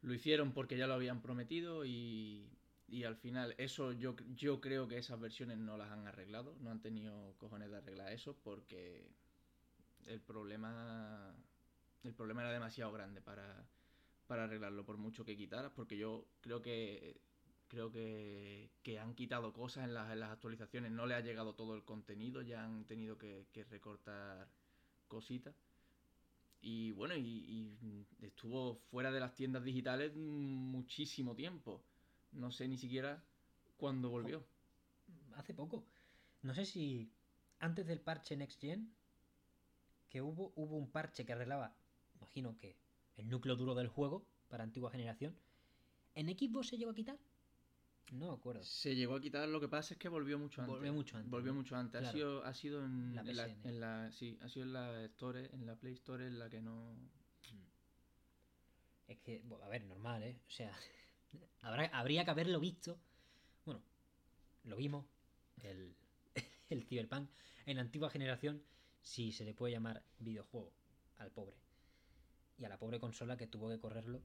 Lo 0.02 0.14
hicieron 0.14 0.52
porque 0.52 0.76
ya 0.76 0.86
lo 0.86 0.94
habían 0.94 1.20
prometido 1.20 1.84
y, 1.84 2.48
y 2.88 3.04
al 3.04 3.16
final 3.16 3.54
eso 3.58 3.92
yo, 3.92 4.16
yo 4.34 4.60
creo 4.60 4.88
que 4.88 4.98
esas 4.98 5.20
versiones 5.20 5.58
no 5.58 5.76
las 5.76 5.90
han 5.90 6.06
arreglado, 6.06 6.56
no 6.60 6.70
han 6.70 6.80
tenido 6.80 7.34
cojones 7.38 7.70
de 7.70 7.76
arreglar 7.76 8.12
eso 8.12 8.36
porque 8.42 9.10
el 10.06 10.20
problema 10.20 11.34
el 12.02 12.14
problema 12.14 12.42
era 12.42 12.52
demasiado 12.52 12.90
grande 12.92 13.20
para, 13.20 13.68
para 14.26 14.44
arreglarlo 14.44 14.84
por 14.86 14.96
mucho 14.96 15.24
que 15.24 15.36
quitaras 15.36 15.72
porque 15.76 15.98
yo 15.98 16.26
creo 16.40 16.62
que 16.62 17.20
creo 17.70 17.92
que, 17.92 18.68
que 18.82 18.98
han 18.98 19.14
quitado 19.14 19.52
cosas 19.52 19.84
en 19.84 19.94
las, 19.94 20.12
en 20.12 20.18
las 20.18 20.32
actualizaciones, 20.32 20.90
no 20.90 21.06
le 21.06 21.14
ha 21.14 21.20
llegado 21.20 21.54
todo 21.54 21.76
el 21.76 21.84
contenido, 21.84 22.42
ya 22.42 22.64
han 22.64 22.84
tenido 22.84 23.16
que, 23.16 23.46
que 23.52 23.62
recortar 23.62 24.48
cositas. 25.06 25.54
Y 26.62 26.92
bueno, 26.92 27.16
y, 27.16 27.22
y 27.22 28.06
estuvo 28.20 28.76
fuera 28.90 29.10
de 29.10 29.20
las 29.20 29.34
tiendas 29.34 29.64
digitales 29.64 30.14
muchísimo 30.14 31.34
tiempo. 31.34 31.82
No 32.32 32.52
sé 32.52 32.68
ni 32.68 32.76
siquiera 32.76 33.22
cuándo 33.76 34.10
volvió. 34.10 34.44
Hace 35.36 35.54
poco, 35.54 35.86
no 36.42 36.54
sé 36.54 36.66
si 36.66 37.10
antes 37.58 37.86
del 37.86 38.00
parche 38.00 38.36
Next 38.36 38.60
Gen, 38.60 38.92
que 40.08 40.22
hubo, 40.22 40.52
hubo 40.56 40.76
un 40.76 40.90
parche 40.90 41.24
que 41.24 41.32
arreglaba, 41.32 41.74
imagino 42.16 42.56
que 42.58 42.76
el 43.16 43.28
núcleo 43.28 43.56
duro 43.56 43.74
del 43.74 43.88
juego 43.88 44.26
para 44.48 44.64
antigua 44.64 44.90
generación. 44.90 45.36
¿En 46.14 46.28
Xbox 46.28 46.68
se 46.68 46.78
llegó 46.78 46.90
a 46.90 46.94
quitar? 46.94 47.18
No 48.12 48.32
acuerdo. 48.32 48.62
Se 48.64 48.96
llegó 48.96 49.14
a 49.14 49.20
quitar, 49.20 49.48
lo 49.48 49.60
que 49.60 49.68
pasa 49.68 49.94
es 49.94 49.98
que 50.00 50.08
volvió 50.08 50.36
mucho 50.38 50.60
antes. 50.62 50.74
Volvió 50.74 50.92
mucho 50.92 51.16
antes, 51.16 51.30
Volvió 51.30 51.52
¿no? 51.52 51.58
mucho 51.60 51.76
antes. 51.76 52.02
Ha 52.04 52.10
sido, 52.12 52.44
ha 52.44 52.52
sido 52.54 52.84
en 52.84 53.14
La 53.14 53.20
en 53.22 53.36
la, 53.36 53.46
PSN. 53.46 53.68
en 53.68 53.80
la- 53.80 54.12
sí, 54.12 54.38
ha 54.42 54.48
sido 54.48 54.66
en 54.66 54.72
la 54.72 55.04
Store, 55.04 55.48
en 55.54 55.64
la 55.66 55.76
Play 55.76 55.94
Store 55.94 56.26
en 56.26 56.38
la 56.38 56.50
que 56.50 56.60
no. 56.60 56.96
Es 59.06 59.18
que, 59.20 59.42
bueno, 59.44 59.64
a 59.64 59.68
ver, 59.68 59.84
normal, 59.84 60.22
¿eh? 60.22 60.40
O 60.46 60.50
sea, 60.50 60.72
habrá, 61.62 61.86
habría 61.86 62.24
que 62.24 62.30
haberlo 62.30 62.60
visto. 62.60 62.98
Bueno, 63.64 63.82
lo 64.64 64.76
vimos, 64.76 65.06
el, 65.62 65.94
el 66.68 66.84
Cyberpunk, 66.84 67.28
en 67.66 67.76
la 67.76 67.82
antigua 67.82 68.10
generación, 68.10 68.62
si 69.02 69.32
se 69.32 69.44
le 69.44 69.54
puede 69.54 69.72
llamar 69.72 70.02
videojuego 70.18 70.72
al 71.18 71.30
pobre. 71.32 71.56
Y 72.58 72.64
a 72.64 72.68
la 72.68 72.78
pobre 72.78 73.00
consola 73.00 73.36
que 73.36 73.46
tuvo 73.46 73.68
que 73.68 73.78
correrlo. 73.80 74.22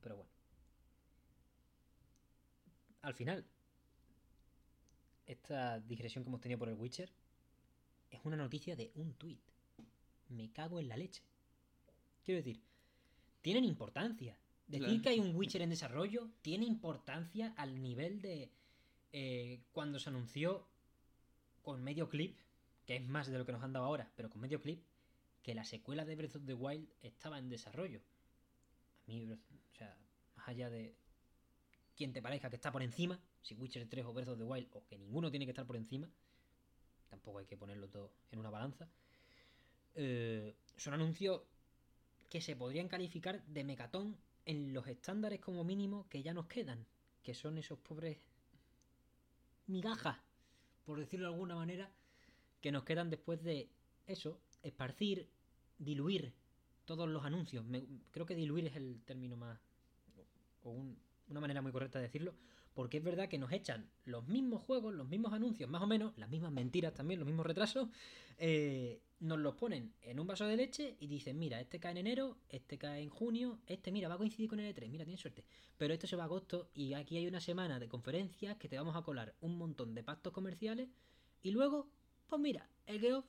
Pero 0.00 0.16
bueno. 0.16 0.30
Al 3.02 3.14
final, 3.14 3.44
esta 5.26 5.80
digresión 5.80 6.24
que 6.24 6.28
hemos 6.28 6.40
tenido 6.40 6.58
por 6.58 6.68
el 6.68 6.74
Witcher 6.74 7.10
es 8.10 8.20
una 8.24 8.36
noticia 8.36 8.76
de 8.76 8.90
un 8.96 9.14
tuit. 9.14 9.40
Me 10.28 10.50
cago 10.52 10.80
en 10.80 10.88
la 10.88 10.96
leche. 10.96 11.22
Quiero 12.24 12.38
decir, 12.38 12.60
tienen 13.40 13.64
importancia. 13.64 14.38
Decir 14.66 14.86
Claro. 14.86 15.02
que 15.02 15.08
hay 15.08 15.20
un 15.20 15.34
Witcher 15.34 15.62
en 15.62 15.70
desarrollo 15.70 16.30
tiene 16.42 16.64
importancia 16.66 17.54
al 17.56 17.80
nivel 17.82 18.20
de 18.20 18.50
eh, 19.12 19.60
cuando 19.72 19.98
se 19.98 20.10
anunció 20.10 20.66
con 21.62 21.82
medio 21.82 22.08
clip, 22.08 22.38
que 22.86 22.96
es 22.96 23.02
más 23.02 23.26
de 23.26 23.38
lo 23.38 23.44
que 23.44 23.52
nos 23.52 23.62
han 23.62 23.72
dado 23.72 23.86
ahora, 23.86 24.12
pero 24.14 24.30
con 24.30 24.40
medio 24.40 24.60
clip, 24.60 24.84
que 25.42 25.54
la 25.54 25.64
secuela 25.64 26.04
de 26.04 26.14
Breath 26.16 26.36
of 26.36 26.46
the 26.46 26.54
Wild 26.54 26.88
estaba 27.02 27.38
en 27.38 27.48
desarrollo. 27.48 28.00
A 28.00 29.10
mí, 29.10 29.28
o 29.32 29.76
sea, 29.76 29.96
más 30.36 30.48
allá 30.48 30.70
de 30.70 30.94
quien 32.00 32.14
te 32.14 32.22
parezca 32.22 32.48
que 32.48 32.56
está 32.56 32.72
por 32.72 32.82
encima, 32.82 33.20
si 33.42 33.54
Witcher 33.54 33.86
3 33.86 34.06
o 34.06 34.14
Breath 34.14 34.28
of 34.30 34.38
the 34.38 34.44
Wild, 34.44 34.68
o 34.72 34.86
que 34.86 34.96
ninguno 34.96 35.30
tiene 35.30 35.44
que 35.44 35.50
estar 35.50 35.66
por 35.66 35.76
encima, 35.76 36.08
tampoco 37.10 37.40
hay 37.40 37.44
que 37.44 37.58
ponerlo 37.58 37.90
todo 37.90 38.10
en 38.32 38.38
una 38.38 38.48
balanza. 38.48 38.88
eh, 39.96 40.56
son 40.78 40.94
anuncios 40.94 41.42
que 42.30 42.40
se 42.40 42.56
podrían 42.56 42.88
calificar 42.88 43.44
de 43.44 43.64
mecatón 43.64 44.16
en 44.46 44.72
los 44.72 44.86
estándares 44.86 45.40
como 45.40 45.62
mínimo 45.62 46.08
que 46.08 46.22
ya 46.22 46.32
nos 46.32 46.46
quedan, 46.46 46.86
que 47.22 47.34
son 47.34 47.58
esos 47.58 47.78
pobres 47.78 48.16
migajas, 49.66 50.16
por 50.86 50.98
decirlo 50.98 51.26
de 51.28 51.34
alguna 51.34 51.56
manera, 51.56 51.90
que 52.62 52.72
nos 52.72 52.84
quedan 52.84 53.10
después 53.10 53.42
de 53.42 53.68
eso, 54.06 54.40
esparcir, 54.62 55.28
diluir 55.76 56.32
todos 56.86 57.06
los 57.06 57.26
anuncios. 57.26 57.62
Creo 58.10 58.24
que 58.24 58.34
diluir 58.34 58.68
es 58.68 58.76
el 58.76 59.02
término 59.04 59.36
más 59.36 59.60
una 61.30 61.40
manera 61.40 61.62
muy 61.62 61.72
correcta 61.72 61.98
de 61.98 62.06
decirlo, 62.06 62.34
porque 62.74 62.98
es 62.98 63.04
verdad 63.04 63.28
que 63.28 63.38
nos 63.38 63.52
echan 63.52 63.90
los 64.04 64.26
mismos 64.26 64.62
juegos, 64.62 64.94
los 64.94 65.08
mismos 65.08 65.32
anuncios, 65.32 65.68
más 65.68 65.82
o 65.82 65.86
menos, 65.86 66.16
las 66.16 66.28
mismas 66.28 66.52
mentiras 66.52 66.94
también, 66.94 67.20
los 67.20 67.26
mismos 67.26 67.46
retrasos, 67.46 67.88
eh, 68.38 69.00
nos 69.20 69.38
los 69.38 69.54
ponen 69.54 69.92
en 70.02 70.18
un 70.18 70.26
vaso 70.26 70.46
de 70.46 70.56
leche 70.56 70.96
y 70.98 71.06
dicen, 71.06 71.38
mira, 71.38 71.60
este 71.60 71.78
cae 71.78 71.92
en 71.92 71.98
enero, 71.98 72.38
este 72.48 72.78
cae 72.78 73.02
en 73.02 73.10
junio, 73.10 73.60
este, 73.66 73.92
mira, 73.92 74.08
va 74.08 74.14
a 74.14 74.18
coincidir 74.18 74.48
con 74.48 74.60
el 74.60 74.74
E3, 74.74 74.88
mira, 74.88 75.04
tienes 75.04 75.20
suerte. 75.20 75.44
Pero 75.76 75.92
esto 75.92 76.06
se 76.06 76.16
va 76.16 76.22
a 76.22 76.26
agosto 76.26 76.70
y 76.74 76.94
aquí 76.94 77.16
hay 77.16 77.26
una 77.26 77.40
semana 77.40 77.78
de 77.78 77.88
conferencias 77.88 78.56
que 78.56 78.68
te 78.68 78.78
vamos 78.78 78.96
a 78.96 79.02
colar 79.02 79.34
un 79.40 79.58
montón 79.58 79.94
de 79.94 80.02
pactos 80.02 80.32
comerciales 80.32 80.88
y 81.42 81.50
luego, 81.50 81.90
pues 82.28 82.40
mira, 82.40 82.68
el 82.86 83.00
Geoff 83.00 83.26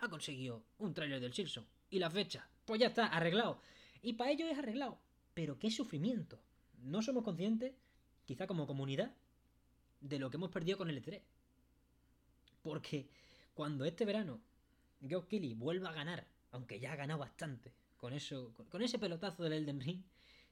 ha 0.00 0.08
conseguido 0.08 0.64
un 0.78 0.92
tráiler 0.92 1.20
del 1.20 1.32
Silson 1.32 1.66
y 1.88 1.98
la 1.98 2.10
fecha, 2.10 2.48
pues 2.66 2.80
ya 2.80 2.88
está, 2.88 3.06
arreglado. 3.06 3.60
Y 4.02 4.14
para 4.14 4.32
ello 4.32 4.46
es 4.48 4.58
arreglado. 4.58 4.98
Pero 5.34 5.58
qué 5.58 5.70
sufrimiento. 5.70 6.40
No 6.82 7.02
somos 7.02 7.24
conscientes 7.24 7.72
quizá 8.24 8.46
como 8.46 8.66
comunidad, 8.66 9.12
de 10.00 10.18
lo 10.18 10.30
que 10.30 10.36
hemos 10.36 10.50
perdido 10.50 10.78
con 10.78 10.90
el 10.90 11.02
E3. 11.02 11.20
Porque 12.62 13.08
cuando 13.54 13.84
este 13.84 14.04
verano 14.04 14.40
Geoff 15.00 15.26
Keighley 15.26 15.54
vuelva 15.54 15.90
a 15.90 15.94
ganar, 15.94 16.26
aunque 16.50 16.80
ya 16.80 16.92
ha 16.92 16.96
ganado 16.96 17.20
bastante, 17.20 17.72
con 17.96 18.12
eso, 18.12 18.52
con 18.68 18.82
ese 18.82 18.98
pelotazo 18.98 19.42
del 19.44 19.52
Elden 19.52 19.80
Ring, 19.80 20.02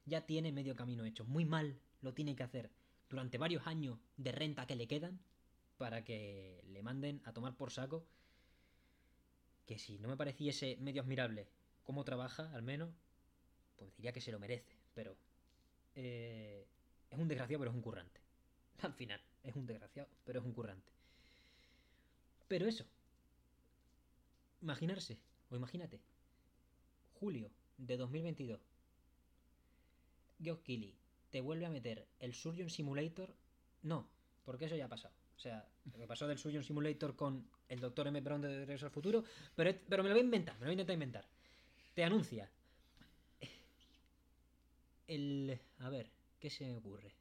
ya 0.07 0.25
tiene 0.25 0.53
medio 0.53 0.77
camino 0.77 1.05
hecho. 1.05 1.25
Muy 1.25 1.45
mal 1.45 1.79
lo 2.01 2.14
tiene 2.14 2.35
que 2.35 2.43
hacer 2.43 2.71
durante 3.09 3.38
varios 3.38 3.66
años 3.66 3.99
de 4.16 4.33
renta 4.33 4.66
que 4.66 4.77
le 4.77 4.87
quedan 4.87 5.21
para 5.79 6.05
que 6.05 6.62
le 6.69 6.83
manden 6.83 7.21
a 7.25 7.33
tomar 7.33 7.57
por 7.57 7.71
saco. 7.71 8.05
Que 9.66 9.79
si 9.79 9.99
no 9.99 10.09
me 10.09 10.16
pareciese 10.16 10.77
medio 10.81 11.03
admirable 11.03 11.49
cómo 11.85 12.05
trabaja, 12.05 12.51
al 12.55 12.62
menos, 12.62 12.90
pues 13.77 13.95
diría 13.97 14.12
que 14.12 14.21
se 14.21 14.33
lo 14.33 14.38
merece. 14.38 14.77
Pero 14.95 15.16
eh, 15.94 16.66
es 17.11 17.18
un 17.18 17.29
desgraciado, 17.29 17.61
pero 17.61 17.70
es 17.70 17.76
un 17.76 17.83
currante. 17.83 18.20
Al 18.83 18.94
final, 18.94 19.20
es 19.42 19.55
un 19.55 19.66
desgraciado, 19.66 20.09
pero 20.24 20.40
es 20.40 20.44
un 20.44 20.53
currante. 20.53 20.92
Pero 22.48 22.66
eso. 22.66 22.85
Imaginarse, 24.61 25.18
o 25.50 25.57
imagínate, 25.57 26.00
julio 27.18 27.50
de 27.79 27.96
2022. 27.96 28.61
Geoff 30.42 30.62
Keighley 30.62 30.94
te 31.31 31.40
vuelve 31.40 31.66
a 31.66 31.70
meter 31.70 32.07
el 32.18 32.35
Surgeon 32.35 32.70
Simulator. 32.70 33.35
No, 33.83 34.09
porque 34.44 34.66
eso 34.66 34.76
ya 34.76 34.87
ha 34.87 34.88
pasado. 34.88 35.14
O 35.37 35.38
sea, 35.38 35.66
lo 35.90 35.98
que 35.98 36.07
pasó 36.07 36.26
del 36.26 36.38
Surgeon 36.38 36.64
Simulator 36.64 37.16
con 37.16 37.48
el 37.68 37.81
Dr. 37.81 38.09
M. 38.09 38.20
Brown 38.20 38.42
de 38.42 38.59
Regreso 38.59 38.87
al 38.87 38.92
Futuro. 38.92 39.24
Pero, 39.55 39.72
pero 39.88 40.03
me 40.03 40.09
lo 40.09 40.14
voy 40.14 40.22
a 40.22 40.24
inventar, 40.24 40.55
me 40.57 40.61
lo 40.61 40.66
voy 40.66 40.72
a 40.72 40.74
intentar 40.74 40.94
inventar. 40.94 41.29
Te 41.94 42.05
anuncia. 42.05 42.50
El. 45.11 45.59
A 45.79 45.88
ver, 45.88 46.09
¿qué 46.38 46.51
se 46.51 46.64
me 46.64 46.77
ocurre? 46.77 47.12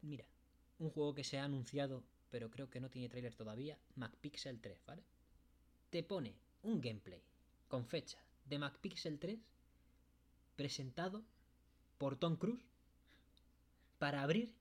Mira, 0.00 0.24
un 0.78 0.88
juego 0.88 1.12
que 1.12 1.24
se 1.24 1.38
ha 1.38 1.44
anunciado, 1.44 2.02
pero 2.30 2.50
creo 2.50 2.70
que 2.70 2.80
no 2.80 2.88
tiene 2.88 3.10
tráiler 3.10 3.34
todavía, 3.34 3.78
MacPixel 3.96 4.62
3, 4.62 4.78
¿vale? 4.86 5.02
Te 5.90 6.02
pone 6.02 6.34
un 6.62 6.80
gameplay 6.80 7.22
con 7.68 7.84
fecha 7.84 8.18
de 8.46 8.58
MacPixel 8.58 9.18
3 9.18 9.38
presentado 10.56 11.22
por 11.98 12.16
Tom 12.16 12.36
Cruise 12.36 12.64
para 13.98 14.22
abrir 14.22 14.54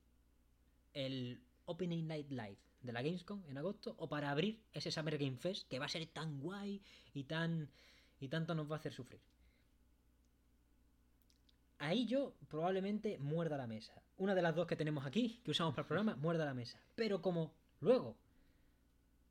el 0.93 1.41
Opening 1.67 2.05
Night 2.05 2.29
Live 2.31 2.57
de 2.81 2.91
la 2.91 3.01
Gamescom 3.01 3.45
en 3.47 3.57
agosto 3.57 3.95
o 3.97 4.09
para 4.09 4.29
abrir 4.29 4.61
ese 4.73 4.91
Summer 4.91 5.17
Game 5.17 5.37
Fest 5.37 5.69
que 5.69 5.79
va 5.79 5.85
a 5.85 5.89
ser 5.89 6.05
tan 6.07 6.41
guay 6.41 6.81
y 7.13 7.23
tan 7.23 7.71
y 8.21 8.29
tanto 8.29 8.55
nos 8.55 8.69
va 8.69 8.75
a 8.75 8.79
hacer 8.79 8.93
sufrir. 8.93 9.19
Ahí 11.79 12.05
yo 12.05 12.35
probablemente 12.47 13.17
muerda 13.17 13.57
la 13.57 13.65
mesa. 13.65 14.01
Una 14.17 14.35
de 14.35 14.43
las 14.43 14.55
dos 14.55 14.67
que 14.67 14.75
tenemos 14.75 15.05
aquí, 15.05 15.41
que 15.43 15.49
usamos 15.49 15.73
para 15.73 15.81
el 15.81 15.87
programa, 15.87 16.15
muerda 16.15 16.45
la 16.45 16.53
mesa. 16.53 16.79
Pero 16.95 17.21
como 17.23 17.51
luego 17.79 18.15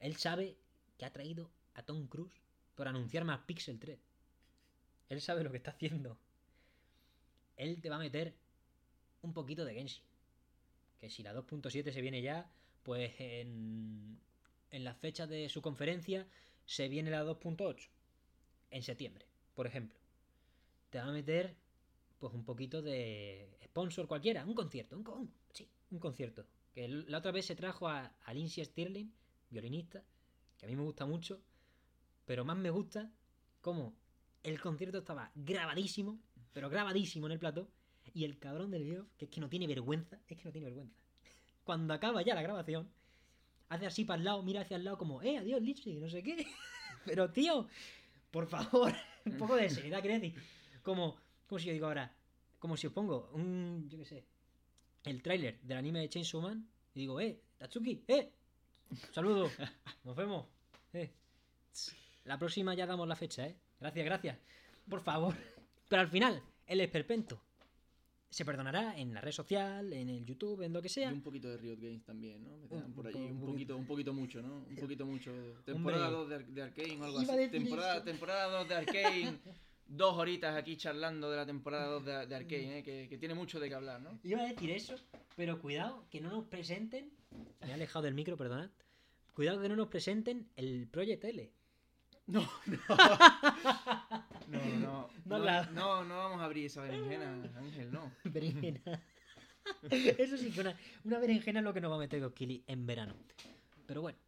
él 0.01 0.17
sabe 0.17 0.57
que 0.99 1.05
ha 1.05 1.13
traído 1.13 1.49
a 1.75 1.85
Tom 1.85 2.09
Cruise 2.09 2.43
por 2.75 2.89
anunciar 2.89 3.25
más 3.25 3.41
Pixel 3.47 3.79
3. 3.79 4.01
Él 5.11 5.21
sabe 5.21 5.45
lo 5.45 5.53
que 5.53 5.59
está 5.59 5.71
haciendo. 5.71 6.19
Él 7.57 7.81
te 7.81 7.89
va 7.89 7.97
a 7.97 8.01
meter 8.01 8.35
un 9.23 9.33
poquito 9.33 9.65
de 9.65 9.75
Genshin. 9.75 10.03
Que 10.99 11.09
si 11.09 11.23
la 11.23 11.33
2.7 11.33 11.93
se 11.93 12.01
viene 12.01 12.21
ya, 12.21 12.51
pues 12.83 13.13
en, 13.21 14.19
en 14.71 14.85
las 14.85 14.97
fechas 14.97 15.29
de 15.29 15.49
su 15.49 15.63
conferencia 15.63 16.27
se 16.67 16.89
viene 16.89 17.11
la 17.11 17.25
2.8. 17.25 17.89
En 18.71 18.83
septiembre, 18.83 19.27
por 19.55 19.67
ejemplo. 19.67 19.99
Te 20.91 20.99
va 20.99 21.07
a 21.07 21.13
meter 21.13 21.57
pues 22.19 22.35
un 22.35 22.45
poquito 22.45 22.83
de 22.83 23.59
sponsor 23.65 24.07
cualquiera, 24.07 24.45
un 24.45 24.55
concierto, 24.55 24.97
un, 24.97 25.33
sí, 25.53 25.69
un 25.91 25.99
concierto. 25.99 26.47
Que 26.73 26.89
la 26.89 27.19
otra 27.19 27.33
vez 27.33 27.47
se 27.47 27.57
trajo 27.57 27.89
a, 27.89 28.15
a 28.23 28.35
Lindsay 28.35 28.65
Stirling, 28.65 29.13
violinista, 29.49 30.05
que 30.59 30.67
a 30.67 30.69
mí 30.69 30.77
me 30.77 30.83
gusta 30.83 31.07
mucho, 31.07 31.41
pero 32.27 32.45
más 32.45 32.57
me 32.57 32.71
gusta 32.71 33.11
como 33.61 33.95
el 34.43 34.61
concierto 34.61 34.99
estaba 34.99 35.31
grabadísimo, 35.35 36.21
pero 36.53 36.69
grabadísimo 36.69 37.27
en 37.27 37.33
el 37.33 37.39
plato, 37.39 37.69
y 38.13 38.25
el 38.25 38.39
cabrón 38.39 38.71
del 38.71 38.85
Geoff, 38.85 39.09
que 39.17 39.27
es 39.27 39.31
que 39.31 39.41
no 39.41 39.49
tiene 39.49 39.67
vergüenza, 39.67 40.19
es 40.29 40.37
que 40.37 40.45
no 40.45 40.53
tiene 40.53 40.67
vergüenza. 40.67 41.01
Cuando 41.65 41.95
acaba 41.95 42.23
ya 42.23 42.35
la 42.35 42.43
grabación, 42.43 42.91
hace 43.69 43.87
así 43.87 44.05
para 44.05 44.19
el 44.19 44.25
lado, 44.25 44.43
mira 44.43 44.63
hacia 44.63 44.77
el 44.77 44.85
lado 44.85 44.99
como, 44.99 45.23
eh, 45.23 45.39
adiós, 45.39 45.61
Lindsay, 45.63 45.95
no 45.95 46.09
sé 46.09 46.23
qué. 46.23 46.47
pero 47.05 47.31
tío, 47.31 47.69
por 48.31 48.47
favor, 48.47 48.93
un 49.25 49.37
poco 49.37 49.57
de 49.57 49.69
seriedad, 49.71 50.03
decir 50.03 50.35
Como, 50.83 51.17
como 51.47 51.59
si 51.59 51.67
yo 51.67 51.73
digo 51.73 51.87
ahora, 51.87 52.15
como 52.59 52.77
si 52.77 52.87
os 52.87 52.93
pongo 52.93 53.31
un, 53.33 53.89
yo 53.89 53.99
qué 53.99 54.05
sé, 54.05 54.25
el 55.05 55.23
tráiler 55.23 55.61
del 55.63 55.79
anime 55.79 56.01
de 56.01 56.09
Chainsaw 56.09 56.41
Man 56.41 56.69
y 56.95 57.01
digo, 57.01 57.21
eh, 57.21 57.41
Tatsuki, 57.59 58.05
eh, 58.09 58.33
saludos, 59.13 59.53
nos 60.05 60.17
vemos, 60.17 60.47
eh. 60.93 61.11
La 62.25 62.39
próxima 62.39 62.75
ya 62.75 62.87
damos 62.87 63.09
la 63.09 63.17
fecha, 63.17 63.47
eh. 63.47 63.57
Gracias, 63.81 64.05
gracias. 64.05 64.39
Por 64.89 65.01
favor. 65.01 65.35
Pero 65.89 66.03
al 66.03 66.09
final, 66.09 66.43
el 66.67 66.81
esperpento 66.81 67.43
se 68.31 68.45
perdonará 68.45 68.97
en 68.97 69.13
la 69.13 69.21
red 69.21 69.33
social, 69.33 69.93
en 69.93 70.09
el 70.09 70.25
YouTube, 70.25 70.63
en 70.63 70.73
lo 70.73 70.81
que 70.81 70.89
sea. 70.89 71.11
Y 71.11 71.15
un 71.15 71.23
poquito 71.23 71.49
de 71.49 71.57
Riot 71.57 71.79
Games 71.81 72.05
también, 72.05 72.45
¿no? 72.45 72.57
Me 72.57 72.95
por 72.95 73.09
allí 73.09 73.19
un, 73.19 73.41
poquito, 73.41 73.77
un 73.77 73.87
poquito 73.87 74.15
mucho, 74.15 74.41
¿no? 74.41 74.65
Un 74.69 74.77
poquito 74.81 75.05
mucho. 75.05 75.33
Temporada 75.65 76.11
2 76.11 76.29
de, 76.29 76.39
de 76.45 76.63
Arkane 76.63 77.01
o 77.01 77.05
algo 77.05 77.19
así. 77.19 77.49
Temporada, 77.51 78.05
temporada 78.05 78.59
2 78.59 78.69
de 78.69 78.75
Arkane. 78.75 79.39
dos 79.93 80.17
horitas 80.17 80.57
aquí 80.57 80.77
charlando 80.77 81.29
de 81.29 81.37
la 81.37 81.45
temporada 81.45 81.87
2 81.87 82.05
de, 82.05 82.27
de 82.29 82.35
Arkane, 82.37 82.79
¿eh? 82.79 82.83
que, 82.85 83.09
que, 83.09 83.19
tiene 83.19 83.35
mucho 83.35 83.59
de 83.59 83.69
qué 83.69 83.75
hablar, 83.75 84.01
¿no? 84.01 84.21
Iba 84.23 84.43
a 84.43 84.47
decir 84.47 84.71
eso, 84.71 84.95
pero 85.35 85.61
cuidado 85.61 86.07
que 86.09 86.21
no 86.21 86.31
nos 86.31 86.45
presenten. 86.45 87.11
Me 87.61 87.71
he 87.71 87.73
alejado 87.73 88.05
del 88.05 88.15
micro, 88.15 88.37
perdonad. 88.37 88.71
Cuidado 89.35 89.61
que 89.61 89.69
no 89.69 89.75
nos 89.75 89.89
presenten 89.89 90.49
el 90.55 90.87
Project 90.87 91.25
L. 91.25 91.53
No, 94.47 94.61
no. 94.81 95.11
No, 95.27 95.39
no. 95.39 95.39
No, 95.39 95.39
no, 95.39 95.65
no, 95.73 96.05
no 96.05 96.17
vamos 96.17 96.41
a 96.41 96.45
abrir 96.45 96.67
esa 96.67 96.83
berenjena, 96.83 97.33
Ángel, 97.57 97.93
no. 97.93 98.11
Berenjena. 98.25 98.81
Eso 99.91 100.37
sí 100.37 100.51
que 100.51 100.61
una, 100.61 100.77
una 101.05 101.19
berenjena 101.19 101.61
es 101.61 101.65
lo 101.65 101.73
que 101.73 101.81
nos 101.81 101.91
va 101.91 101.97
a 101.97 102.01
meter 102.01 102.21
Goskili 102.21 102.65
en 102.67 102.87
verano. 102.87 103.15
Pero 103.87 104.03
bueno, 104.03 104.19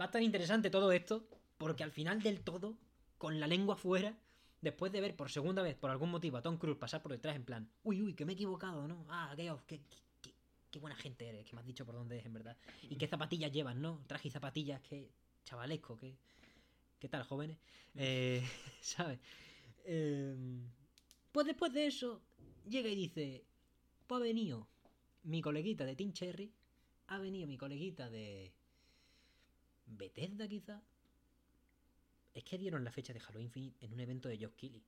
va 0.00 0.04
a 0.04 0.06
estar 0.06 0.22
interesante 0.22 0.70
todo 0.70 0.92
esto, 0.92 1.26
porque 1.58 1.82
al 1.82 1.90
final 1.90 2.22
del 2.22 2.40
todo, 2.40 2.76
con 3.18 3.40
la 3.40 3.46
lengua 3.46 3.76
fuera, 3.76 4.16
después 4.60 4.92
de 4.92 5.00
ver 5.00 5.16
por 5.16 5.30
segunda 5.30 5.62
vez, 5.62 5.76
por 5.76 5.90
algún 5.90 6.10
motivo, 6.10 6.36
a 6.36 6.42
Tom 6.42 6.56
Cruise 6.56 6.78
pasar 6.78 7.02
por 7.02 7.12
detrás 7.12 7.36
en 7.36 7.44
plan, 7.44 7.68
uy, 7.82 8.02
uy, 8.02 8.14
que 8.14 8.24
me 8.24 8.32
he 8.32 8.34
equivocado, 8.34 8.86
¿no? 8.88 9.04
Ah, 9.08 9.32
qué, 9.36 9.52
qué, 9.66 9.80
qué, 10.22 10.34
qué 10.70 10.78
buena 10.78 10.96
gente 10.96 11.28
eres, 11.28 11.44
que 11.44 11.54
me 11.54 11.60
has 11.60 11.66
dicho 11.66 11.84
por 11.84 11.94
dónde 11.94 12.18
es, 12.18 12.26
en 12.26 12.32
verdad. 12.32 12.56
Y 12.82 12.96
qué 12.96 13.06
zapatillas 13.06 13.52
llevas, 13.52 13.76
¿no? 13.76 14.00
Traje 14.06 14.28
y 14.28 14.30
zapatillas, 14.30 14.80
qué 14.82 15.10
chavalesco, 15.44 15.96
qué... 15.96 16.16
¿Qué 16.98 17.08
tal, 17.08 17.22
jóvenes? 17.24 17.58
Eh, 17.94 18.42
¿Sabes? 18.80 19.18
Eh, 19.84 20.34
pues 21.32 21.46
después 21.46 21.72
de 21.72 21.86
eso, 21.86 22.22
llega 22.68 22.88
y 22.88 22.96
dice: 22.96 23.44
Pues 24.06 24.20
ha 24.20 24.24
venido 24.24 24.68
mi 25.24 25.42
coleguita 25.42 25.84
de 25.84 25.96
Team 25.96 26.12
Cherry, 26.12 26.52
ha 27.08 27.18
venido 27.18 27.46
mi 27.46 27.56
coleguita 27.56 28.10
de. 28.10 28.52
Bethesda, 29.86 30.48
quizá. 30.48 30.82
Es 32.32 32.42
que 32.42 32.58
dieron 32.58 32.84
la 32.84 32.90
fecha 32.90 33.12
de 33.12 33.20
Halo 33.20 33.40
Infinite 33.40 33.84
en 33.84 33.92
un 33.92 34.00
evento 34.00 34.28
de 34.28 34.38
Josh 34.38 34.54
Keighley. 34.56 34.82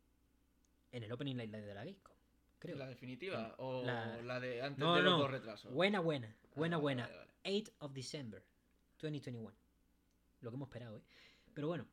En 0.90 1.02
el 1.02 1.12
Opening 1.12 1.36
Night 1.36 1.50
de 1.50 1.74
la 1.74 1.84
Gamescom. 1.84 2.16
Creo. 2.58 2.76
¿La 2.76 2.88
definitiva? 2.88 3.54
¿O 3.58 3.84
la, 3.84 4.20
la 4.22 4.40
de 4.40 4.62
antes 4.62 4.78
no, 4.78 4.96
de 4.96 5.02
los 5.02 5.12
no. 5.12 5.18
dos 5.18 5.30
retrasos? 5.30 5.72
Buena, 5.72 6.00
buena. 6.00 6.34
Buena, 6.54 6.76
ah, 6.76 6.80
buena. 6.80 7.02
Vale, 7.04 7.16
vale. 7.18 7.30
8 7.44 7.72
of 7.80 7.92
December 7.92 8.42
2021. 9.00 9.54
Lo 10.40 10.50
que 10.50 10.56
hemos 10.56 10.68
esperado, 10.68 10.98
¿eh? 10.98 11.02
Pero 11.54 11.68
bueno, 11.68 11.86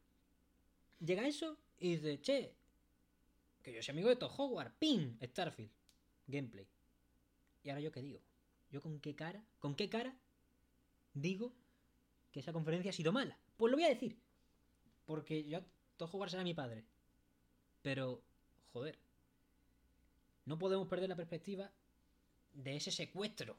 llega 1.04 1.28
eso 1.28 1.58
y 1.80 1.96
dice, 1.96 2.22
che, 2.22 2.56
que 3.62 3.74
yo 3.74 3.82
soy 3.82 3.94
amigo 3.94 4.10
de 4.10 4.16
Todd 4.16 4.32
Howard, 4.38 4.74
¡ping! 4.80 5.18
Starfield, 5.22 5.72
gameplay. 6.28 6.68
Y 7.64 7.70
ahora 7.70 7.82
yo 7.82 7.92
qué 7.92 8.02
digo, 8.02 8.22
yo 8.72 8.82
con 8.82 9.00
qué 9.00 9.16
cara, 9.16 9.44
con 9.60 9.76
qué 9.76 9.90
cara 9.90 10.16
digo 11.14 11.54
que 12.32 12.40
esa 12.40 12.54
conferencia 12.54 12.90
ha 12.90 12.94
sido 12.94 13.12
mala. 13.12 13.38
Pues 13.58 13.72
lo 13.72 13.78
voy 13.78 13.86
a 13.86 13.90
decir, 13.90 14.18
porque 15.06 15.44
yo 15.44 15.62
Todd 15.98 16.10
Howard 16.14 16.32
será 16.32 16.44
mi 16.44 16.54
padre. 16.54 16.86
Pero, 17.82 18.24
joder, 18.72 18.98
no 20.46 20.58
podemos 20.58 20.88
perder 20.88 21.10
la 21.10 21.16
perspectiva 21.16 21.72
de 22.54 22.76
ese 22.76 22.92
secuestro 22.92 23.58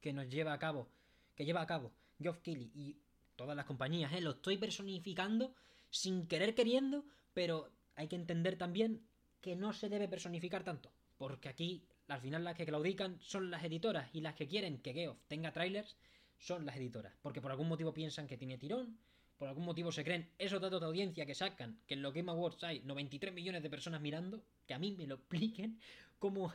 que 0.00 0.12
nos 0.12 0.28
lleva 0.28 0.52
a 0.52 0.58
cabo, 0.58 0.88
que 1.34 1.44
lleva 1.44 1.60
a 1.60 1.66
cabo 1.66 1.92
Geoff 2.20 2.40
Keighley 2.40 2.70
y 2.74 2.96
todas 3.36 3.56
las 3.56 3.66
compañías, 3.66 4.12
¿eh? 4.12 4.20
Lo 4.20 4.32
estoy 4.32 4.58
personificando 4.58 5.54
sin 5.92 6.26
querer 6.26 6.56
queriendo, 6.56 7.04
pero 7.34 7.70
hay 7.94 8.08
que 8.08 8.16
entender 8.16 8.56
también 8.56 9.06
que 9.40 9.54
no 9.54 9.72
se 9.72 9.88
debe 9.88 10.08
personificar 10.08 10.64
tanto, 10.64 10.90
porque 11.18 11.48
aquí 11.48 11.84
al 12.08 12.20
final 12.20 12.42
las 12.42 12.56
que 12.56 12.66
claudican 12.66 13.20
son 13.20 13.50
las 13.50 13.62
editoras 13.62 14.10
y 14.12 14.20
las 14.20 14.34
que 14.34 14.48
quieren 14.48 14.78
que 14.78 14.94
Geoff 14.94 15.18
tenga 15.28 15.52
trailers 15.52 15.96
son 16.38 16.66
las 16.66 16.76
editoras, 16.76 17.14
porque 17.22 17.40
por 17.40 17.50
algún 17.50 17.68
motivo 17.68 17.92
piensan 17.92 18.26
que 18.26 18.36
tiene 18.36 18.58
tirón, 18.58 18.98
por 19.38 19.48
algún 19.48 19.64
motivo 19.64 19.92
se 19.92 20.02
creen 20.02 20.30
esos 20.38 20.60
datos 20.60 20.80
de 20.80 20.86
audiencia 20.86 21.26
que 21.26 21.34
sacan, 21.34 21.78
que 21.86 21.94
en 21.94 22.02
los 22.02 22.14
Game 22.14 22.30
Awards 22.30 22.64
hay 22.64 22.80
93 22.80 23.32
millones 23.32 23.62
de 23.62 23.70
personas 23.70 24.00
mirando, 24.00 24.42
que 24.66 24.74
a 24.74 24.78
mí 24.78 24.92
me 24.92 25.06
lo 25.06 25.16
expliquen 25.16 25.78
como... 26.18 26.52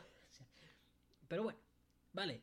Pero 1.28 1.44
bueno, 1.44 1.58
vale, 2.12 2.40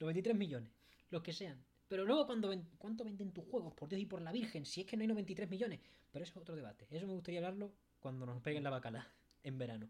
93 0.00 0.36
millones, 0.36 0.70
los 1.10 1.22
que 1.22 1.32
sean. 1.32 1.62
Pero 1.94 2.06
luego 2.06 2.26
cuando 2.26 2.48
ven, 2.48 2.68
¿cuánto 2.76 3.04
venden 3.04 3.30
tus 3.30 3.44
juegos? 3.44 3.72
Por 3.72 3.88
Dios 3.88 4.00
y 4.00 4.06
por 4.06 4.20
la 4.20 4.32
Virgen, 4.32 4.66
si 4.66 4.80
es 4.80 4.86
que 4.88 4.96
no 4.96 5.02
hay 5.02 5.06
93 5.06 5.48
millones. 5.48 5.78
Pero 6.10 6.24
eso 6.24 6.32
es 6.32 6.36
otro 6.38 6.56
debate. 6.56 6.88
Eso 6.90 7.06
me 7.06 7.12
gustaría 7.12 7.38
hablarlo 7.38 7.72
cuando 8.00 8.26
nos 8.26 8.42
peguen 8.42 8.64
la 8.64 8.70
bacala 8.70 9.06
en 9.44 9.58
verano. 9.58 9.88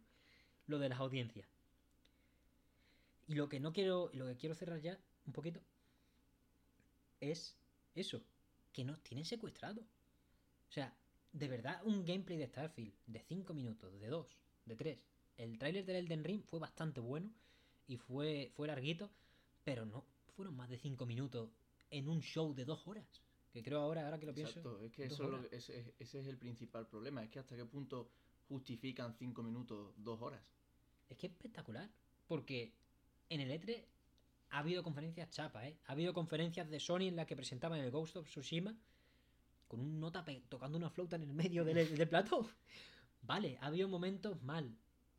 Lo 0.66 0.78
de 0.78 0.90
las 0.90 1.00
audiencias. 1.00 1.48
Y 3.26 3.36
lo 3.36 3.48
que 3.48 3.58
no 3.58 3.72
quiero, 3.72 4.10
lo 4.12 4.26
que 4.26 4.36
quiero 4.36 4.54
cerrar 4.54 4.82
ya 4.82 5.00
un 5.24 5.32
poquito 5.32 5.62
es 7.20 7.56
eso, 7.94 8.20
que 8.74 8.84
nos 8.84 9.02
tienen 9.02 9.24
secuestrado. 9.24 9.80
O 9.80 10.72
sea, 10.72 10.94
de 11.32 11.48
verdad, 11.48 11.80
un 11.86 12.04
gameplay 12.04 12.36
de 12.36 12.48
Starfield 12.48 12.92
de 13.06 13.20
5 13.20 13.54
minutos, 13.54 13.98
de 13.98 14.08
2, 14.08 14.26
de 14.66 14.76
3. 14.76 14.98
El 15.38 15.58
tráiler 15.58 15.86
del 15.86 16.04
Elden 16.04 16.22
Ring 16.22 16.42
fue 16.44 16.60
bastante 16.60 17.00
bueno 17.00 17.30
y 17.86 17.96
fue, 17.96 18.52
fue 18.54 18.66
larguito, 18.66 19.10
pero 19.64 19.86
no 19.86 20.04
fueron 20.36 20.54
más 20.54 20.68
de 20.68 20.76
5 20.76 21.06
minutos 21.06 21.48
en 21.90 22.08
un 22.08 22.20
show 22.20 22.54
de 22.54 22.64
2 22.64 22.86
horas. 22.86 23.06
Que 23.52 23.62
creo 23.62 23.80
ahora, 23.80 24.04
ahora 24.04 24.18
que 24.18 24.26
lo 24.26 24.34
pienso. 24.34 24.58
Exacto, 24.58 24.80
es 24.80 24.92
que 24.92 25.04
dos 25.08 25.12
eso 25.20 25.28
lo- 25.28 25.50
ese, 25.50 25.94
ese 25.98 26.20
es 26.20 26.26
el 26.26 26.38
principal 26.38 26.88
problema. 26.88 27.22
Es 27.22 27.30
que 27.30 27.38
hasta 27.38 27.54
qué 27.56 27.64
punto 27.64 28.10
justifican 28.48 29.14
5 29.14 29.42
minutos, 29.42 29.94
2 29.96 30.20
horas. 30.20 30.42
Es 31.08 31.16
que 31.16 31.26
es 31.28 31.32
espectacular. 31.32 31.88
Porque 32.26 32.74
en 33.28 33.40
el 33.40 33.50
E3 33.52 33.84
ha 34.50 34.58
habido 34.58 34.82
conferencias 34.82 35.30
chapas, 35.30 35.66
¿eh? 35.66 35.78
Ha 35.86 35.92
habido 35.92 36.12
conferencias 36.14 36.68
de 36.68 36.80
Sony 36.80 37.02
en 37.08 37.16
las 37.16 37.26
que 37.26 37.36
presentaban 37.36 37.78
el 37.80 37.90
Ghost 37.90 38.16
of 38.16 38.26
Tsushima 38.28 38.76
con 39.68 39.80
un 39.80 40.00
nota 40.00 40.24
tocando 40.48 40.76
una 40.78 40.90
flauta 40.90 41.16
en 41.16 41.22
el 41.22 41.32
medio 41.32 41.64
del, 41.64 41.74
del 41.98 42.08
plató. 42.08 42.48
Vale, 43.22 43.56
ha 43.60 43.66
habido 43.66 43.88
momentos 43.88 44.42
mal. 44.42 44.76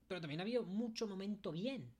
Pero 0.08 0.22
también 0.22 0.40
ha 0.40 0.44
habido 0.44 0.64
mucho 0.64 1.08
momento 1.08 1.52
bien. 1.52 1.92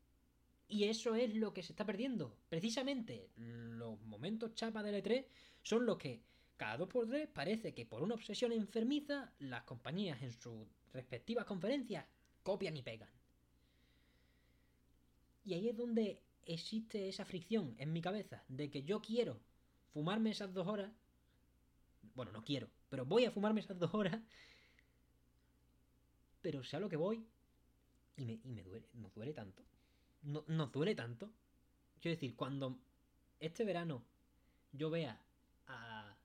Y 0.68 0.86
eso 0.86 1.16
es 1.16 1.36
lo 1.36 1.54
que 1.54 1.64
se 1.64 1.74
está 1.74 1.86
perdiendo. 1.86 2.36
Precisamente 2.50 3.30
los 3.36 4.02
momentos 4.02 4.56
chapas 4.56 4.84
del 4.84 5.04
E3 5.04 5.26
son 5.62 5.86
los 5.86 5.98
que 5.98 6.24
cada 6.58 6.78
dos 6.78 6.90
por 6.90 7.08
tres 7.08 7.28
parece 7.28 7.74
que 7.74 7.86
por 7.86 8.02
una 8.02 8.16
obsesión 8.16 8.52
enfermiza 8.52 9.32
las 9.40 9.64
compañías 9.64 10.22
en 10.22 10.32
sus 10.32 10.68
respectivas 10.94 11.46
conferencias 11.46 12.06
copian 12.44 12.78
y 12.78 12.82
pegan. 12.82 13.10
Y 15.44 15.54
ahí 15.54 15.70
es 15.70 15.78
donde 15.78 16.24
existe 16.46 17.08
esa 17.10 17.26
fricción 17.26 17.76
en 17.78 17.94
mi 17.94 18.02
cabeza 18.02 18.44
de 18.48 18.72
que 18.72 18.84
yo 18.84 19.02
quiero 19.02 19.40
fumarme 19.94 20.32
esas 20.32 20.54
dos 20.54 20.68
horas. 20.68 20.92
Bueno, 22.16 22.32
no 22.32 22.44
quiero, 22.44 22.70
pero 22.90 23.06
voy 23.06 23.26
a 23.26 23.32
fumarme 23.32 23.62
esas 23.62 23.78
dos 23.78 23.94
horas. 23.94 24.20
Pero 26.42 26.64
sé 26.64 26.78
a 26.78 26.80
lo 26.80 26.90
que 26.90 26.96
voy 26.96 27.26
y 28.18 28.26
me, 28.26 28.40
y 28.44 28.52
me 28.52 28.64
duele, 28.64 28.88
nos 28.94 29.14
duele 29.14 29.34
tanto. 29.34 29.64
No, 30.26 30.44
nos 30.48 30.72
duele 30.72 30.96
tanto. 30.96 31.32
Quiero 32.02 32.16
decir, 32.16 32.36
cuando 32.36 32.78
este 33.40 33.64
verano 33.64 34.04
yo 34.72 34.90
vea 34.90 35.20
a 35.68 36.16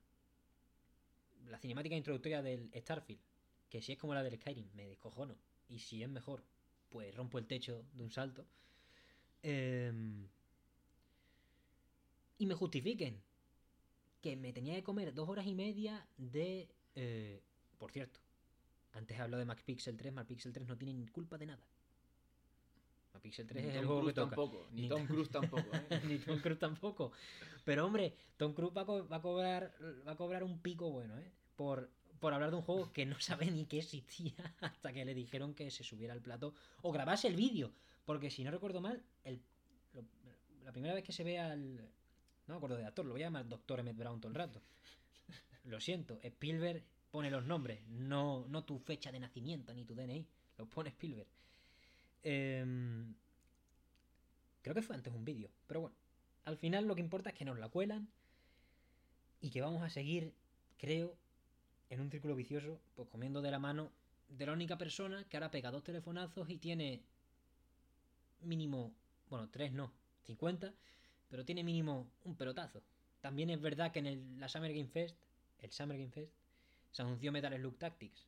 la 1.47 1.59
cinemática 1.59 1.95
introductoria 1.95 2.41
del 2.41 2.71
Starfield, 2.75 3.21
que 3.69 3.81
si 3.81 3.93
es 3.93 3.97
como 3.97 4.13
la 4.13 4.23
del 4.23 4.37
Skyrim, 4.37 4.69
me 4.73 4.87
descojono. 4.87 5.35
Y 5.69 5.79
si 5.79 6.03
es 6.03 6.09
mejor, 6.09 6.43
pues 6.89 7.15
rompo 7.15 7.37
el 7.39 7.47
techo 7.47 7.85
de 7.93 8.03
un 8.03 8.11
salto. 8.11 8.45
Em, 9.43 10.27
y 12.37 12.45
me 12.45 12.55
justifiquen 12.55 13.21
que 14.21 14.35
me 14.35 14.53
tenía 14.53 14.75
que 14.75 14.83
comer 14.83 15.13
dos 15.13 15.29
horas 15.29 15.45
y 15.47 15.55
media 15.55 16.05
de... 16.17 16.69
eh, 16.95 17.41
por 17.77 17.91
cierto, 17.91 18.19
antes 18.93 19.19
hablado 19.19 19.39
de 19.39 19.45
MacPixel 19.45 19.97
3, 19.97 20.13
MacPixel 20.13 20.53
3 20.53 20.67
no 20.67 20.77
tiene 20.77 20.93
ni 20.93 21.07
culpa 21.07 21.37
de 21.37 21.47
nada. 21.47 21.65
MacPixel 23.13 23.47
3 23.47 23.63
Ni 23.63 23.69
es 23.69 23.75
el 23.75 23.81
Tom 23.81 23.87
juego 23.87 24.01
que 24.07 24.13
Cruise 24.13 24.15
toca. 24.15 24.35
tampoco. 24.35 24.67
Ni 24.71 24.81
Ni 24.83 24.87
Tom 24.89 25.05
Cruise 25.07 25.29
tampoco. 25.29 25.69
¿eh? 25.89 26.01
Ni 26.07 26.17
Tom 26.19 26.39
Cruise 26.39 26.59
tampoco. 26.59 27.11
Pero 27.65 27.85
hombre, 27.85 28.13
Tom 28.37 28.53
Cruise 28.53 28.75
va 28.75 28.81
a, 28.81 28.85
co- 28.85 29.07
va 29.07 29.17
a 29.17 29.21
cobrar 29.21 29.73
va 30.07 30.11
a 30.13 30.15
cobrar 30.15 30.43
un 30.43 30.59
pico 30.59 30.89
bueno, 30.89 31.17
¿eh? 31.19 31.31
Por, 31.55 31.89
por 32.19 32.33
hablar 32.33 32.49
de 32.51 32.55
un 32.57 32.61
juego 32.63 32.91
que 32.91 33.05
no 33.05 33.19
sabe 33.19 33.51
ni 33.51 33.65
que 33.65 33.79
existía 33.79 34.33
hasta 34.61 34.91
que 34.93 35.05
le 35.05 35.13
dijeron 35.13 35.53
que 35.53 35.69
se 35.71 35.83
subiera 35.83 36.13
al 36.13 36.21
plato 36.21 36.53
o 36.81 36.91
grabase 36.91 37.27
el 37.27 37.35
vídeo. 37.35 37.71
Porque 38.05 38.29
si 38.31 38.43
no 38.43 38.51
recuerdo 38.51 38.81
mal, 38.81 39.03
el, 39.23 39.39
lo- 39.93 40.03
la 40.63 40.71
primera 40.71 40.93
vez 40.93 41.03
que 41.03 41.11
se 41.11 41.23
ve 41.23 41.39
al... 41.39 41.75
No 42.47 42.55
me 42.55 42.57
acuerdo 42.57 42.75
de 42.77 42.85
actor, 42.85 43.05
lo 43.05 43.11
voy 43.13 43.21
a 43.21 43.25
llamar 43.27 43.47
Doctor 43.47 43.79
Emmett 43.79 43.95
Brown 43.97 44.19
todo 44.19 44.29
el 44.29 44.35
rato. 44.35 44.61
Lo 45.65 45.79
siento, 45.79 46.19
Spielberg 46.23 46.83
pone 47.11 47.29
los 47.29 47.45
nombres, 47.45 47.85
no, 47.87 48.45
no 48.47 48.63
tu 48.63 48.79
fecha 48.79 49.11
de 49.11 49.19
nacimiento 49.19 49.73
ni 49.73 49.85
tu 49.85 49.93
DNI, 49.93 50.25
los 50.57 50.67
pone 50.67 50.89
Spielberg. 50.89 51.27
Em, 52.23 53.15
creo 54.61 54.75
que 54.75 54.81
fue 54.81 54.95
antes 54.95 55.13
un 55.13 55.25
vídeo, 55.25 55.49
pero 55.67 55.81
bueno, 55.81 55.95
al 56.45 56.57
final 56.57 56.87
lo 56.87 56.95
que 56.95 57.01
importa 57.01 57.29
es 57.29 57.35
que 57.35 57.45
nos 57.45 57.57
la 57.57 57.69
cuelan 57.69 58.07
y 59.41 59.49
que 59.49 59.61
vamos 59.61 59.81
a 59.83 59.89
seguir, 59.89 60.33
creo, 60.77 61.17
en 61.89 61.99
un 61.99 62.11
círculo 62.11 62.35
vicioso, 62.35 62.79
pues 62.95 63.09
comiendo 63.09 63.41
de 63.41 63.51
la 63.51 63.59
mano 63.59 63.91
de 64.29 64.45
la 64.45 64.53
única 64.53 64.77
persona 64.77 65.25
que 65.27 65.37
ahora 65.37 65.51
pega 65.51 65.71
dos 65.71 65.83
telefonazos 65.83 66.49
y 66.49 66.57
tiene 66.57 67.01
mínimo, 68.41 68.93
bueno, 69.29 69.49
tres 69.49 69.73
no, 69.73 69.91
50, 70.25 70.73
pero 71.29 71.45
tiene 71.45 71.63
mínimo 71.63 72.07
un 72.23 72.35
pelotazo. 72.35 72.81
También 73.19 73.49
es 73.49 73.61
verdad 73.61 73.91
que 73.91 73.99
en 73.99 74.07
el, 74.07 74.39
la 74.39 74.47
Summer 74.47 74.73
Game 74.73 74.87
Fest, 74.87 75.15
el 75.59 75.71
Summer 75.71 75.97
Game 75.97 76.11
Fest, 76.11 76.31
se 76.91 77.01
anunció 77.01 77.31
Metal 77.31 77.55
Slug 77.55 77.77
Tactics, 77.77 78.27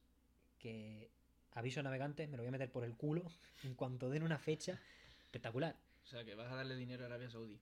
que 0.60 1.10
aviso 1.56 1.80
a 1.80 1.84
navegantes, 1.84 2.30
me 2.30 2.38
lo 2.38 2.44
voy 2.44 2.50
a 2.50 2.52
meter 2.52 2.72
por 2.72 2.84
el 2.84 2.96
culo 2.96 3.24
en 3.64 3.76
cuanto 3.76 4.10
den 4.10 4.24
una 4.24 4.40
fecha 4.40 4.80
espectacular. 5.26 5.76
O 6.04 6.08
sea, 6.08 6.24
que 6.24 6.36
vas 6.36 6.52
a 6.52 6.56
darle 6.56 6.76
dinero 6.76 7.04
a 7.04 7.08
Arabia 7.08 7.30
Saudí. 7.30 7.60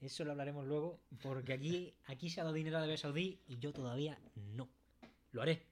Eso 0.00 0.24
lo 0.24 0.30
hablaremos 0.30 0.66
luego, 0.66 0.98
porque 1.22 1.52
aquí, 1.52 1.92
aquí 2.06 2.30
se 2.30 2.40
ha 2.40 2.44
dado 2.44 2.54
dinero 2.54 2.76
a 2.76 2.80
Arabia 2.80 2.96
Saudí 2.96 3.38
y 3.48 3.58
yo 3.58 3.72
todavía 3.72 4.18
no. 4.54 4.68
Lo 5.32 5.42
haré. 5.42 5.62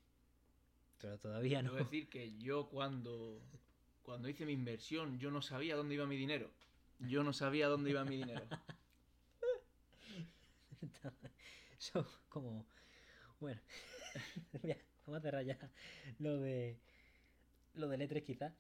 Pero 1.01 1.19
todavía 1.19 1.63
no. 1.63 1.73
Debo 1.73 1.85
decir 1.85 2.09
que 2.09 2.37
yo 2.39 2.69
cuando, 2.69 3.41
cuando 4.03 4.29
hice 4.29 4.45
mi 4.45 4.53
inversión, 4.53 5.19
yo 5.19 5.31
no 5.31 5.41
sabía 5.41 5.77
dónde 5.77 5.95
iba 5.95 6.07
mi 6.07 6.17
dinero. 6.17 6.51
Yo 6.99 7.23
no 7.23 7.33
sabía 7.33 7.69
dónde 7.69 7.91
iba 7.91 8.05
mi 8.05 8.17
dinero. 8.17 8.43
Son 11.79 12.07
como. 12.29 12.67
Bueno. 13.41 13.61
Vamos 15.07 15.21
a 15.21 15.23
cerrar 15.23 15.45
ya 15.45 15.59
lo 16.19 16.39
de. 16.39 16.77
Lo 17.79 17.89
del 17.89 18.01
E3 18.01 18.23
quizás. 18.23 18.53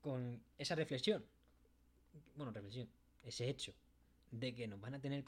Con 0.00 0.42
esa 0.58 0.74
reflexión. 0.74 1.24
Bueno, 2.36 2.52
reflexión. 2.52 2.88
Ese 3.22 3.48
hecho. 3.48 3.72
De 4.30 4.54
que 4.54 4.66
nos 4.66 4.80
van 4.80 4.94
a 4.94 5.00
tener. 5.00 5.24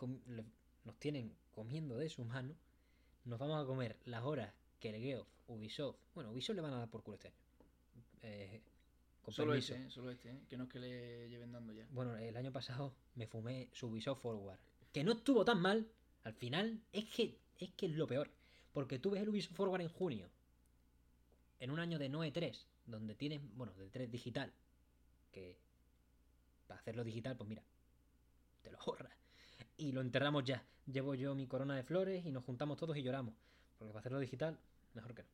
Nos 0.85 0.97
tienen 0.99 1.35
comiendo 1.53 1.97
de 1.97 2.09
su 2.09 2.25
mano. 2.25 2.55
Nos 3.25 3.39
vamos 3.39 3.63
a 3.63 3.67
comer 3.67 3.97
las 4.05 4.25
horas 4.25 4.53
que 4.81 4.91
el 4.91 5.01
Geoff, 5.03 5.29
Ubisoft. 5.47 5.97
Bueno, 6.15 6.33
Ubisoft 6.33 6.57
le 6.57 6.63
van 6.63 6.73
a 6.73 6.79
dar 6.79 6.91
por 6.91 7.03
culo 7.03 7.17
este 7.17 7.29
año. 7.29 7.37
Eh, 8.23 8.61
con 9.23 9.33
Solo 9.35 9.53
permiso. 9.53 9.75
este, 9.75 9.87
¿eh? 9.87 9.91
solo 9.91 10.11
este, 10.11 10.31
¿eh? 10.31 10.41
que 10.49 10.57
no 10.57 10.65
es 10.65 10.71
que 10.71 10.79
le 10.79 11.29
lleven 11.29 11.53
dando 11.53 11.73
ya. 11.73 11.87
Bueno, 11.91 12.17
el 12.17 12.37
año 12.37 12.51
pasado 12.51 12.95
me 13.15 13.27
fumé 13.27 13.69
su 13.73 13.89
Ubisoft 13.89 14.23
Forward. 14.23 14.59
Que 14.93 15.05
no 15.05 15.13
estuvo 15.13 15.45
tan 15.45 15.61
mal. 15.61 15.87
Al 16.25 16.35
final, 16.35 16.83
es 16.93 17.05
que 17.07 17.39
es 17.59 17.71
que 17.73 17.87
es 17.87 17.93
lo 17.93 18.07
peor. 18.07 18.31
Porque 18.73 18.99
tú 18.99 19.11
ves 19.11 19.23
el 19.23 19.29
Ubisoft 19.29 19.55
Forward 19.57 19.83
en 19.83 19.89
junio. 19.89 20.31
En 21.59 21.71
un 21.71 21.79
año 21.79 21.99
de 21.99 22.09
Noe 22.09 22.31
3. 22.31 22.67
Donde 22.91 23.15
tienes, 23.15 23.41
bueno, 23.55 23.73
de 23.75 23.89
3 23.89 24.11
digital. 24.11 24.53
Que 25.31 25.59
para 26.67 26.81
hacerlo 26.81 27.05
digital, 27.05 27.37
pues 27.37 27.49
mira. 27.49 27.63
Te 28.63 28.71
lo 28.71 28.79
ahorras. 28.79 29.13
Y 29.77 29.93
lo 29.93 30.01
enterramos 30.01 30.45
ya. 30.45 30.65
Llevo 30.87 31.15
yo 31.15 31.35
mi 31.35 31.47
corona 31.47 31.77
de 31.77 31.83
flores 31.83 32.25
y 32.27 32.33
nos 32.33 32.45
juntamos 32.45 32.77
todos 32.77 32.97
y 32.97 33.03
lloramos. 33.03 33.35
Porque 33.79 33.93
para 33.93 34.01
hacerlo 34.01 34.19
digital, 34.19 34.59
mejor 34.95 35.15
que 35.15 35.23
no. 35.23 35.29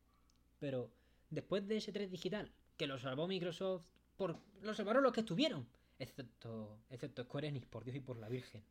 Pero 0.58 0.90
después 1.30 1.66
de 1.66 1.78
ese 1.78 1.92
3 1.92 2.10
digital, 2.10 2.50
que 2.76 2.86
lo 2.86 2.98
salvó 2.98 3.26
Microsoft, 3.26 3.86
por, 4.16 4.38
lo 4.62 4.74
salvaron 4.74 5.02
los 5.02 5.12
que 5.12 5.20
estuvieron. 5.20 5.66
Excepto, 5.98 6.78
excepto 6.90 7.24
Square 7.24 7.48
Enix, 7.48 7.66
por 7.66 7.84
Dios 7.84 7.96
y 7.96 8.00
por 8.00 8.18
la 8.18 8.28
Virgen. 8.28 8.62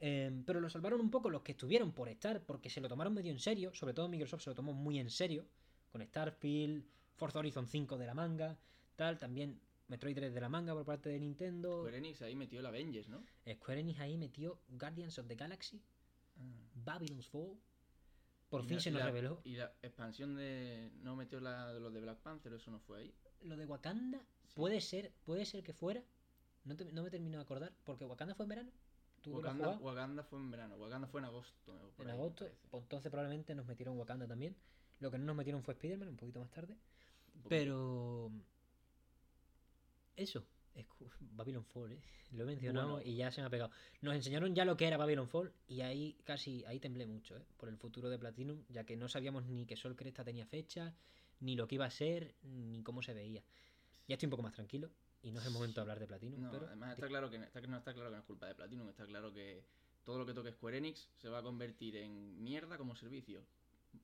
Eh, 0.00 0.42
pero 0.44 0.60
lo 0.60 0.68
salvaron 0.68 1.00
un 1.00 1.10
poco 1.10 1.30
los 1.30 1.42
que 1.42 1.52
estuvieron 1.52 1.92
por 1.92 2.08
estar, 2.08 2.42
porque 2.42 2.68
se 2.68 2.80
lo 2.80 2.88
tomaron 2.88 3.14
medio 3.14 3.30
en 3.30 3.38
serio. 3.38 3.74
Sobre 3.74 3.94
todo 3.94 4.08
Microsoft 4.08 4.42
se 4.42 4.50
lo 4.50 4.56
tomó 4.56 4.72
muy 4.72 4.98
en 4.98 5.10
serio. 5.10 5.46
Con 5.90 6.02
Starfield, 6.02 6.84
Forza 7.16 7.38
Horizon 7.38 7.66
5 7.66 7.98
de 7.98 8.06
la 8.06 8.14
manga, 8.14 8.58
tal. 8.96 9.18
También 9.18 9.60
Metroid 9.88 10.14
3 10.14 10.32
de 10.32 10.40
la 10.40 10.48
manga 10.48 10.72
por 10.74 10.84
parte 10.84 11.08
de 11.10 11.18
Nintendo. 11.18 11.78
Square 11.80 11.98
Enix 11.98 12.22
ahí 12.22 12.34
metió 12.34 12.60
el 12.60 12.66
Avengers, 12.66 13.08
¿no? 13.08 13.22
Square 13.50 13.80
Enix 13.80 14.00
ahí 14.00 14.16
metió 14.16 14.60
Guardians 14.68 15.18
of 15.18 15.26
the 15.26 15.34
Galaxy, 15.36 15.82
Babylon's 16.74 17.28
Fall. 17.28 17.58
Por 18.48 18.64
Y 18.64 18.66
fin 18.68 18.76
la- 18.76 18.82
se 18.82 18.90
nos 18.90 19.00
la- 19.00 19.06
reveló. 19.06 19.40
Y 19.44 19.56
la 19.56 19.72
expansión 19.82 20.34
de. 20.36 20.90
No 21.02 21.16
metió 21.16 21.40
la 21.40 21.72
de 21.72 21.80
los 21.80 21.92
de 21.92 22.00
Black 22.00 22.18
Panther, 22.18 22.52
eso 22.52 22.70
no 22.70 22.80
fue 22.80 22.98
ahí. 22.98 23.14
Lo 23.42 23.56
de 23.56 23.64
Wakanda 23.64 24.18
Sí. 24.44 24.54
puede 24.56 24.80
ser, 24.80 25.12
puede 25.24 25.46
ser 25.46 25.62
que 25.62 25.72
fuera. 25.72 26.02
No, 26.64 26.76
te- 26.76 26.84
no 26.92 27.02
me 27.02 27.10
termino 27.10 27.38
de 27.38 27.42
acordar, 27.44 27.72
porque 27.84 28.04
Wakanda 28.04 28.34
fue 28.34 28.44
en 28.44 28.48
verano. 28.50 28.70
¿Tú 29.22 29.30
lo 29.30 29.36
Wakanda? 29.38 29.78
Wakanda 29.78 30.22
fue 30.22 30.38
en 30.38 30.50
verano, 30.50 30.76
Wakanda 30.76 31.08
fue 31.08 31.20
en 31.20 31.24
agosto. 31.26 31.92
En 31.98 32.06
ahí, 32.08 32.12
agosto. 32.12 32.46
Pues 32.70 32.82
entonces 32.82 33.10
probablemente 33.10 33.54
nos 33.54 33.66
metieron 33.66 33.96
Wakanda 33.98 34.26
también. 34.26 34.54
Lo 35.00 35.10
que 35.10 35.18
no 35.18 35.24
nos 35.24 35.36
metieron 35.36 35.62
fue 35.62 35.72
Spider-Man, 35.74 36.08
un 36.08 36.16
poquito 36.16 36.40
más 36.40 36.50
tarde. 36.50 36.76
Pero. 37.48 38.30
Eso. 40.16 40.44
Es 40.74 40.86
Babylon 41.20 41.64
Fall, 41.64 41.92
¿eh? 41.92 42.00
Lo 42.32 42.44
he 42.44 42.46
mencionado 42.46 42.92
Bueno. 42.92 43.06
y 43.06 43.16
ya 43.16 43.30
se 43.30 43.42
me 43.42 43.46
ha 43.46 43.50
pegado. 43.50 43.70
Nos 44.00 44.14
enseñaron 44.14 44.54
ya 44.54 44.64
lo 44.64 44.76
que 44.76 44.86
era 44.86 44.96
Babylon 44.96 45.28
Fall 45.28 45.52
y 45.68 45.82
ahí 45.82 46.16
casi 46.24 46.64
ahí 46.64 46.80
temblé 46.80 47.04
mucho, 47.06 47.36
¿eh? 47.36 47.44
Por 47.58 47.68
el 47.68 47.76
futuro 47.76 48.08
de 48.08 48.18
Platinum, 48.18 48.64
ya 48.70 48.84
que 48.84 48.96
no 48.96 49.08
sabíamos 49.08 49.44
ni 49.44 49.66
que 49.66 49.76
Sol 49.76 49.96
Cresta 49.96 50.24
tenía 50.24 50.46
fecha, 50.46 50.94
ni 51.40 51.56
lo 51.56 51.66
que 51.66 51.74
iba 51.74 51.84
a 51.84 51.90
ser, 51.90 52.34
ni 52.42 52.82
cómo 52.82 53.02
se 53.02 53.12
veía. 53.12 53.42
Ya 54.08 54.14
estoy 54.14 54.28
un 54.28 54.30
poco 54.30 54.42
más 54.44 54.54
tranquilo 54.54 54.90
y 55.22 55.30
no 55.30 55.40
es 55.40 55.46
el 55.46 55.52
momento 55.52 55.74
de 55.76 55.80
hablar 55.82 56.00
de 56.00 56.06
Platinum, 56.06 56.40
No, 56.40 56.50
pero 56.50 56.66
además 56.66 56.94
está 56.94 57.06
claro, 57.06 57.30
que, 57.30 57.36
está, 57.36 57.60
no 57.60 57.76
está 57.76 57.92
claro 57.92 58.08
que 58.08 58.14
no 58.16 58.20
es 58.20 58.26
culpa 58.26 58.46
de 58.46 58.54
Platinum, 58.54 58.88
está 58.88 59.04
claro 59.06 59.32
que 59.32 59.62
todo 60.04 60.18
lo 60.18 60.26
que 60.26 60.32
toque 60.34 60.52
Square 60.52 60.78
Enix 60.78 61.08
se 61.18 61.28
va 61.28 61.38
a 61.38 61.42
convertir 61.42 61.96
en 61.96 62.42
mierda 62.42 62.78
como 62.78 62.96
servicio. 62.96 63.44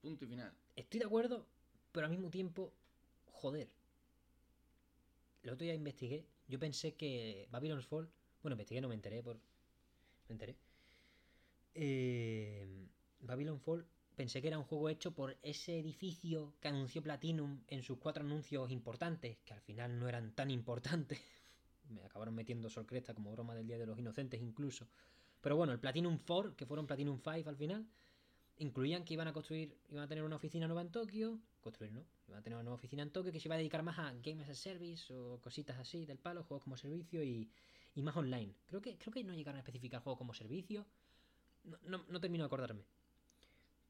Punto 0.03 0.27
y 0.27 0.29
final. 0.29 0.53
estoy 0.77 1.01
de 1.01 1.07
acuerdo, 1.07 1.47
pero 1.93 2.05
al 2.07 2.11
mismo 2.11 2.29
tiempo, 2.31 2.75
joder. 3.39 3.69
El 5.43 5.51
otro 5.51 5.65
día 5.65 5.75
investigué, 5.75 6.27
yo 6.49 6.59
pensé 6.59 6.95
que 6.95 7.47
Babylon's 7.51 7.87
Fall, 7.87 8.11
bueno, 8.43 8.55
investigué, 8.55 8.81
no 8.81 8.89
me 8.89 8.95
enteré 8.95 9.23
por... 9.23 9.37
Me 10.29 10.33
enteré. 10.33 10.57
Eh, 11.75 12.67
Babylon 13.21 13.61
Fall, 13.61 13.87
pensé 14.17 14.43
que 14.43 14.49
era 14.49 14.59
un 14.59 14.65
juego 14.65 14.89
hecho 14.89 15.13
por 15.13 15.37
ese 15.43 15.79
edificio 15.79 16.55
que 16.61 16.69
anunció 16.69 17.03
Platinum 17.03 17.61
en 17.69 17.83
sus 17.83 17.99
cuatro 17.99 18.25
anuncios 18.25 18.71
importantes, 18.71 19.39
que 19.45 19.55
al 19.55 19.61
final 19.61 19.99
no 19.99 20.09
eran 20.09 20.33
tan 20.33 20.51
importantes. 20.51 21.21
Me 21.89 22.03
acabaron 22.03 22.35
metiendo 22.35 22.69
Sol 22.69 22.87
Cresta 22.87 23.15
como 23.15 23.33
broma 23.33 23.55
del 23.55 23.67
Día 23.67 23.79
de 23.79 23.87
los 23.87 23.99
Inocentes 23.99 24.41
incluso. 24.43 24.87
Pero 25.41 25.57
bueno, 25.57 25.73
el 25.73 25.79
Platinum 25.79 26.19
4, 26.27 26.57
que 26.57 26.67
fueron 26.67 26.87
Platinum 26.87 27.21
5 27.23 27.49
al 27.49 27.57
final, 27.57 27.87
incluían 28.59 29.05
que 29.05 29.15
iban 29.15 29.29
a 29.29 29.33
construir, 29.33 29.79
iban 29.89 30.05
a 30.05 30.09
tener 30.09 30.25
una 30.25 30.37
oficina 30.37 30.67
nueva 30.67 30.83
en 30.83 30.91
Tokio, 30.91 31.39
construir 31.61 31.93
no, 31.93 32.05
iban 32.27 32.41
a 32.41 32.43
tener 32.43 32.57
una 32.57 32.63
nueva 32.63 32.77
oficina 32.77 33.03
en 33.03 33.11
Tokio 33.11 33.33
que 33.33 33.41
se 33.41 33.49
iba 33.49 33.55
a 33.55 33.59
dedicar 33.59 33.83
más 33.83 33.99
a 33.99 34.13
Game 34.23 34.43
as 34.43 34.49
a 34.49 34.55
Service 34.55 35.13
o 35.13 35.41
cositas 35.41 35.79
así 35.79 36.07
del 36.07 36.19
palo, 36.19 36.45
juegos 36.45 36.65
como 36.65 36.77
servicio 36.77 37.23
y, 37.23 37.51
y 37.95 38.03
más 38.03 38.17
online. 38.17 38.55
Creo 38.67 38.81
que, 38.81 38.97
creo 38.99 39.13
que 39.13 39.25
no 39.25 39.35
llegaron 39.35 39.57
a 39.57 39.61
especificar 39.61 40.03
juego 40.03 40.19
como 40.19 40.35
servicio, 40.35 40.87
no, 41.65 41.79
no, 41.85 42.05
no 42.09 42.21
termino 42.21 42.45
de 42.45 42.47
acordarme. 42.47 42.85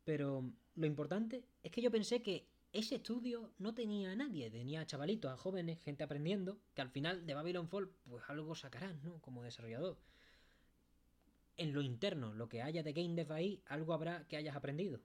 Pero 0.05 0.51
lo 0.75 0.87
importante 0.87 1.45
es 1.63 1.71
que 1.71 1.83
yo 1.83 1.91
pensé 1.91 2.23
que 2.23 2.47
ese 2.73 2.97
estudio 2.97 3.53
no 3.59 3.75
tenía 3.75 4.13
a 4.13 4.17
nadie, 4.17 4.51
tenía 4.51 4.81
a 4.81 4.87
chavalitos, 4.87 5.31
a 5.31 5.37
jóvenes, 5.37 5.81
gente 5.81 6.05
aprendiendo, 6.05 6.59
que 6.75 6.83
al 6.83 6.91
final 6.91 7.27
de 7.27 7.35
Babylon 7.35 7.69
Fall 7.69 7.91
pues 8.09 8.23
algo 8.29 8.55
sacarán, 8.55 9.01
¿no? 9.03 9.21
Como 9.21 9.43
desarrollador. 9.43 9.99
En 11.59 11.73
lo 11.73 11.83
interno, 11.83 12.33
lo 12.33 12.49
que 12.49 12.63
haya 12.63 12.85
de 12.85 12.93
game 12.93 13.17
dev 13.17 13.33
ahí, 13.33 13.61
algo 13.67 13.93
habrá 13.93 14.27
que 14.29 14.37
hayas 14.37 14.55
aprendido. 14.55 15.01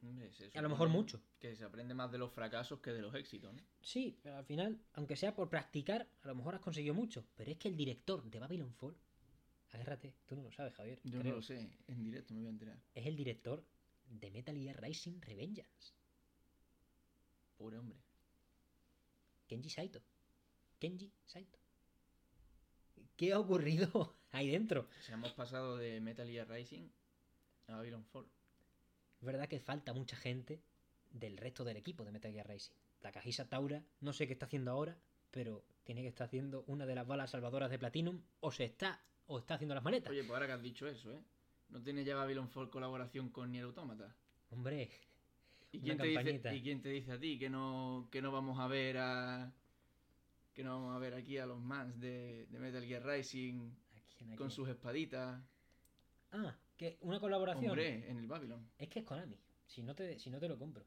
A 0.53 0.61
lo 0.61 0.69
mejor 0.69 0.87
mucho. 0.87 1.19
Que 1.39 1.55
se 1.55 1.63
aprende 1.63 1.95
más 1.95 2.11
de 2.11 2.19
los 2.19 2.31
fracasos 2.31 2.79
que 2.79 2.91
de 2.91 3.01
los 3.01 3.15
éxitos, 3.15 3.51
¿no? 3.51 3.59
Sí, 3.81 4.19
pero 4.21 4.37
al 4.37 4.45
final, 4.45 4.79
aunque 4.93 5.15
sea 5.15 5.33
por 5.33 5.49
practicar, 5.49 6.07
a 6.21 6.27
lo 6.27 6.35
mejor 6.35 6.53
has 6.53 6.61
conseguido 6.61 6.93
mucho. 6.93 7.25
Pero 7.35 7.49
es 7.49 7.57
que 7.57 7.69
el 7.69 7.75
director 7.75 8.23
de 8.23 8.37
Babylon 8.37 8.71
Fall, 8.75 8.95
agárrate, 9.71 10.13
tú 10.27 10.35
no 10.35 10.43
lo 10.43 10.51
sabes, 10.51 10.75
Javier. 10.75 10.99
Yo 11.03 11.19
creo, 11.19 11.31
no 11.31 11.37
lo 11.37 11.41
sé, 11.41 11.67
en 11.87 12.03
directo 12.03 12.35
me 12.35 12.41
voy 12.41 12.47
a 12.47 12.51
enterar. 12.51 12.79
Es 12.93 13.07
el 13.07 13.15
director 13.15 13.65
de 14.07 14.29
Metal 14.29 14.55
Gear 14.55 14.79
Rising 14.79 15.21
Revengeance. 15.21 15.93
Pobre 17.57 17.79
hombre. 17.79 17.97
Kenji 19.47 19.71
Saito. 19.71 20.03
Kenji 20.77 21.11
Saito. 21.25 21.62
¿Qué 23.15 23.33
ha 23.33 23.39
ocurrido 23.39 24.15
ahí 24.31 24.49
dentro? 24.49 24.87
Se 25.01 25.13
hemos 25.13 25.33
pasado 25.33 25.77
de 25.77 25.99
Metal 26.01 26.27
Gear 26.27 26.47
Rising 26.49 26.87
a 27.67 27.75
Babylon 27.77 28.05
Fall. 28.05 28.25
Es 29.19 29.25
verdad 29.25 29.47
que 29.47 29.59
falta 29.59 29.93
mucha 29.93 30.15
gente 30.15 30.61
del 31.11 31.37
resto 31.37 31.63
del 31.63 31.77
equipo 31.77 32.03
de 32.03 32.11
Metal 32.11 32.31
Gear 32.31 32.47
Rising. 32.47 32.73
Takahisa 33.01 33.47
Taura, 33.49 33.83
no 34.01 34.13
sé 34.13 34.27
qué 34.27 34.33
está 34.33 34.45
haciendo 34.45 34.71
ahora, 34.71 34.97
pero 35.31 35.63
tiene 35.83 36.01
que 36.01 36.07
estar 36.07 36.25
haciendo 36.25 36.63
una 36.67 36.85
de 36.85 36.95
las 36.95 37.05
balas 37.05 37.31
salvadoras 37.31 37.69
de 37.69 37.79
Platinum, 37.79 38.21
o 38.39 38.51
se 38.51 38.63
está, 38.63 39.01
o 39.27 39.39
está 39.39 39.55
haciendo 39.55 39.75
las 39.75 39.83
maletas. 39.83 40.09
Oye, 40.09 40.21
pues 40.21 40.31
ahora 40.31 40.47
que 40.47 40.53
has 40.53 40.61
dicho 40.61 40.87
eso, 40.87 41.11
¿eh? 41.11 41.19
¿No 41.69 41.81
tiene 41.81 42.03
ya 42.03 42.15
Babylon 42.15 42.49
Fall 42.49 42.69
colaboración 42.69 43.29
con 43.29 43.51
Nier 43.51 43.65
Automata? 43.65 44.15
Hombre, 44.51 44.89
¿Y 45.73 45.79
quién, 45.79 45.97
te 45.97 46.07
dice. 46.07 46.55
¿Y 46.55 46.61
quién 46.61 46.81
te 46.81 46.89
dice 46.89 47.11
a 47.13 47.19
ti 47.19 47.39
que 47.39 47.49
no, 47.49 48.07
que 48.11 48.21
no 48.21 48.31
vamos 48.31 48.59
a 48.59 48.67
ver 48.67 48.99
a. 48.99 49.51
que 50.53 50.63
no 50.63 50.79
vamos 50.79 50.95
a 50.95 50.99
ver 50.99 51.13
aquí 51.15 51.37
a 51.37 51.45
los 51.45 51.59
mans 51.59 51.99
de, 51.99 52.45
de 52.49 52.59
Metal 52.59 52.83
Gear 52.85 53.05
Rising 53.05 53.71
¿a 53.95 53.99
quién, 54.17 54.31
a 54.31 54.35
con 54.35 54.47
quién? 54.47 54.51
sus 54.51 54.69
espaditas? 54.69 55.41
Ah, 56.31 56.55
que 56.77 56.97
una 57.01 57.19
colaboración. 57.19 57.71
Hombre, 57.71 58.09
en 58.09 58.17
el 58.17 58.27
Babylon. 58.27 58.65
Es 58.77 58.89
que 58.89 58.99
es 58.99 59.05
Konami. 59.05 59.37
Si 59.67 59.81
no 59.83 59.95
te, 59.95 60.19
si 60.19 60.29
no 60.29 60.39
te 60.39 60.47
lo 60.47 60.57
compro. 60.57 60.85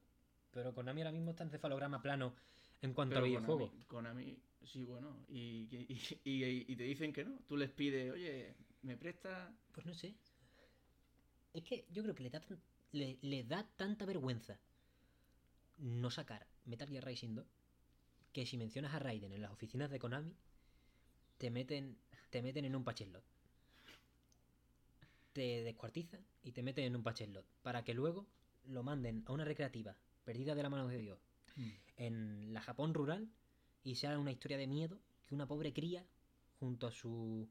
Pero 0.52 0.74
Konami 0.74 1.02
ahora 1.02 1.12
mismo 1.12 1.30
está 1.30 1.44
en 1.44 1.50
cefalograma 1.50 2.00
plano 2.00 2.34
en 2.82 2.92
cuanto 2.94 3.14
a 3.16 3.22
Pero 3.22 3.26
videojuegos. 3.26 3.70
Konami, 3.86 4.34
Konami, 4.34 4.38
sí, 4.64 4.84
bueno. 4.84 5.24
Y, 5.28 5.68
y, 5.70 6.00
y- 6.24 6.72
y 6.72 6.76
te 6.76 6.84
dicen 6.84 7.12
que 7.12 7.24
no. 7.24 7.38
Tú 7.46 7.56
les 7.56 7.70
pides, 7.70 8.12
oye, 8.12 8.54
¿me 8.82 8.96
prestas? 8.96 9.52
Pues 9.72 9.86
no 9.86 9.94
sé. 9.94 10.14
Es 11.52 11.62
que 11.64 11.86
yo 11.90 12.02
creo 12.02 12.14
que 12.14 12.22
le 12.24 12.30
da, 12.30 12.42
le, 12.92 13.18
le 13.22 13.44
da 13.44 13.66
tanta 13.76 14.04
vergüenza 14.04 14.58
no 15.78 16.10
sacar 16.10 16.46
Metal 16.64 16.88
Gear 16.88 17.04
Rising 17.04 17.34
2 17.34 17.46
que 18.36 18.44
si 18.44 18.58
mencionas 18.58 18.92
a 18.92 18.98
Raiden 18.98 19.32
en 19.32 19.40
las 19.40 19.50
oficinas 19.50 19.90
de 19.90 19.98
Konami 19.98 20.36
te 21.38 21.50
meten 21.50 21.96
te 22.28 22.42
meten 22.42 22.66
en 22.66 22.76
un 22.76 22.84
patchelot. 22.84 23.24
Te 25.32 25.62
descuartizan 25.62 26.20
y 26.42 26.52
te 26.52 26.62
meten 26.62 26.84
en 26.84 26.96
un 26.96 27.02
patchelot 27.02 27.46
para 27.62 27.82
que 27.82 27.94
luego 27.94 28.26
lo 28.66 28.82
manden 28.82 29.24
a 29.24 29.32
una 29.32 29.46
recreativa 29.46 29.96
perdida 30.26 30.54
de 30.54 30.62
la 30.62 30.68
mano 30.68 30.86
de 30.86 30.98
Dios 30.98 31.18
en 31.96 32.52
la 32.52 32.60
Japón 32.60 32.92
rural 32.92 33.26
y 33.82 33.94
sea 33.94 34.18
una 34.18 34.32
historia 34.32 34.58
de 34.58 34.66
miedo 34.66 35.00
que 35.26 35.34
una 35.34 35.48
pobre 35.48 35.72
cría 35.72 36.04
junto 36.60 36.88
a 36.88 36.92
su 36.92 37.48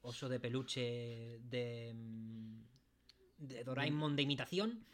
oso 0.00 0.30
de 0.30 0.40
peluche 0.40 1.40
de, 1.42 1.92
mm, 1.94 2.62
de 3.36 3.64
Doraemon 3.64 4.16
de 4.16 4.22
imitación 4.22 4.86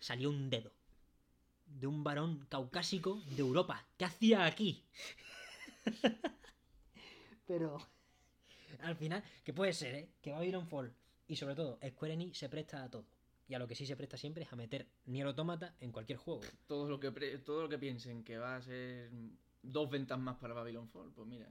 salió 0.00 0.30
un 0.30 0.48
dedo 0.48 0.72
de 1.74 1.86
un 1.86 2.02
varón 2.04 2.46
caucásico 2.48 3.20
de 3.36 3.40
Europa. 3.42 3.86
¿Qué 3.96 4.04
hacía 4.04 4.44
aquí? 4.44 4.82
Pero 7.46 7.78
al 8.82 8.96
final, 8.96 9.22
que 9.44 9.52
puede 9.52 9.72
ser, 9.72 9.94
¿eh? 9.94 10.08
Que 10.22 10.32
Babylon 10.32 10.66
Fall 10.66 10.92
y 11.28 11.36
sobre 11.36 11.54
todo 11.54 11.78
Square 11.86 12.14
Enix 12.14 12.38
se 12.38 12.48
presta 12.48 12.82
a 12.84 12.90
todo. 12.90 13.04
Y 13.46 13.54
a 13.54 13.58
lo 13.58 13.68
que 13.68 13.74
sí 13.74 13.84
se 13.86 13.96
presta 13.96 14.16
siempre 14.16 14.44
es 14.44 14.52
a 14.52 14.56
meter 14.56 14.86
Nier 15.06 15.26
Automata 15.26 15.74
en 15.80 15.92
cualquier 15.92 16.18
juego. 16.18 16.40
Todo 16.66 16.88
lo 16.88 16.98
que, 16.98 17.12
pre- 17.12 17.38
todo 17.38 17.62
lo 17.62 17.68
que 17.68 17.78
piensen 17.78 18.24
que 18.24 18.38
va 18.38 18.56
a 18.56 18.62
ser 18.62 19.10
dos 19.62 19.90
ventas 19.90 20.18
más 20.18 20.36
para 20.38 20.54
Babylon 20.54 20.88
Fall, 20.88 21.12
pues 21.14 21.28
mira. 21.28 21.46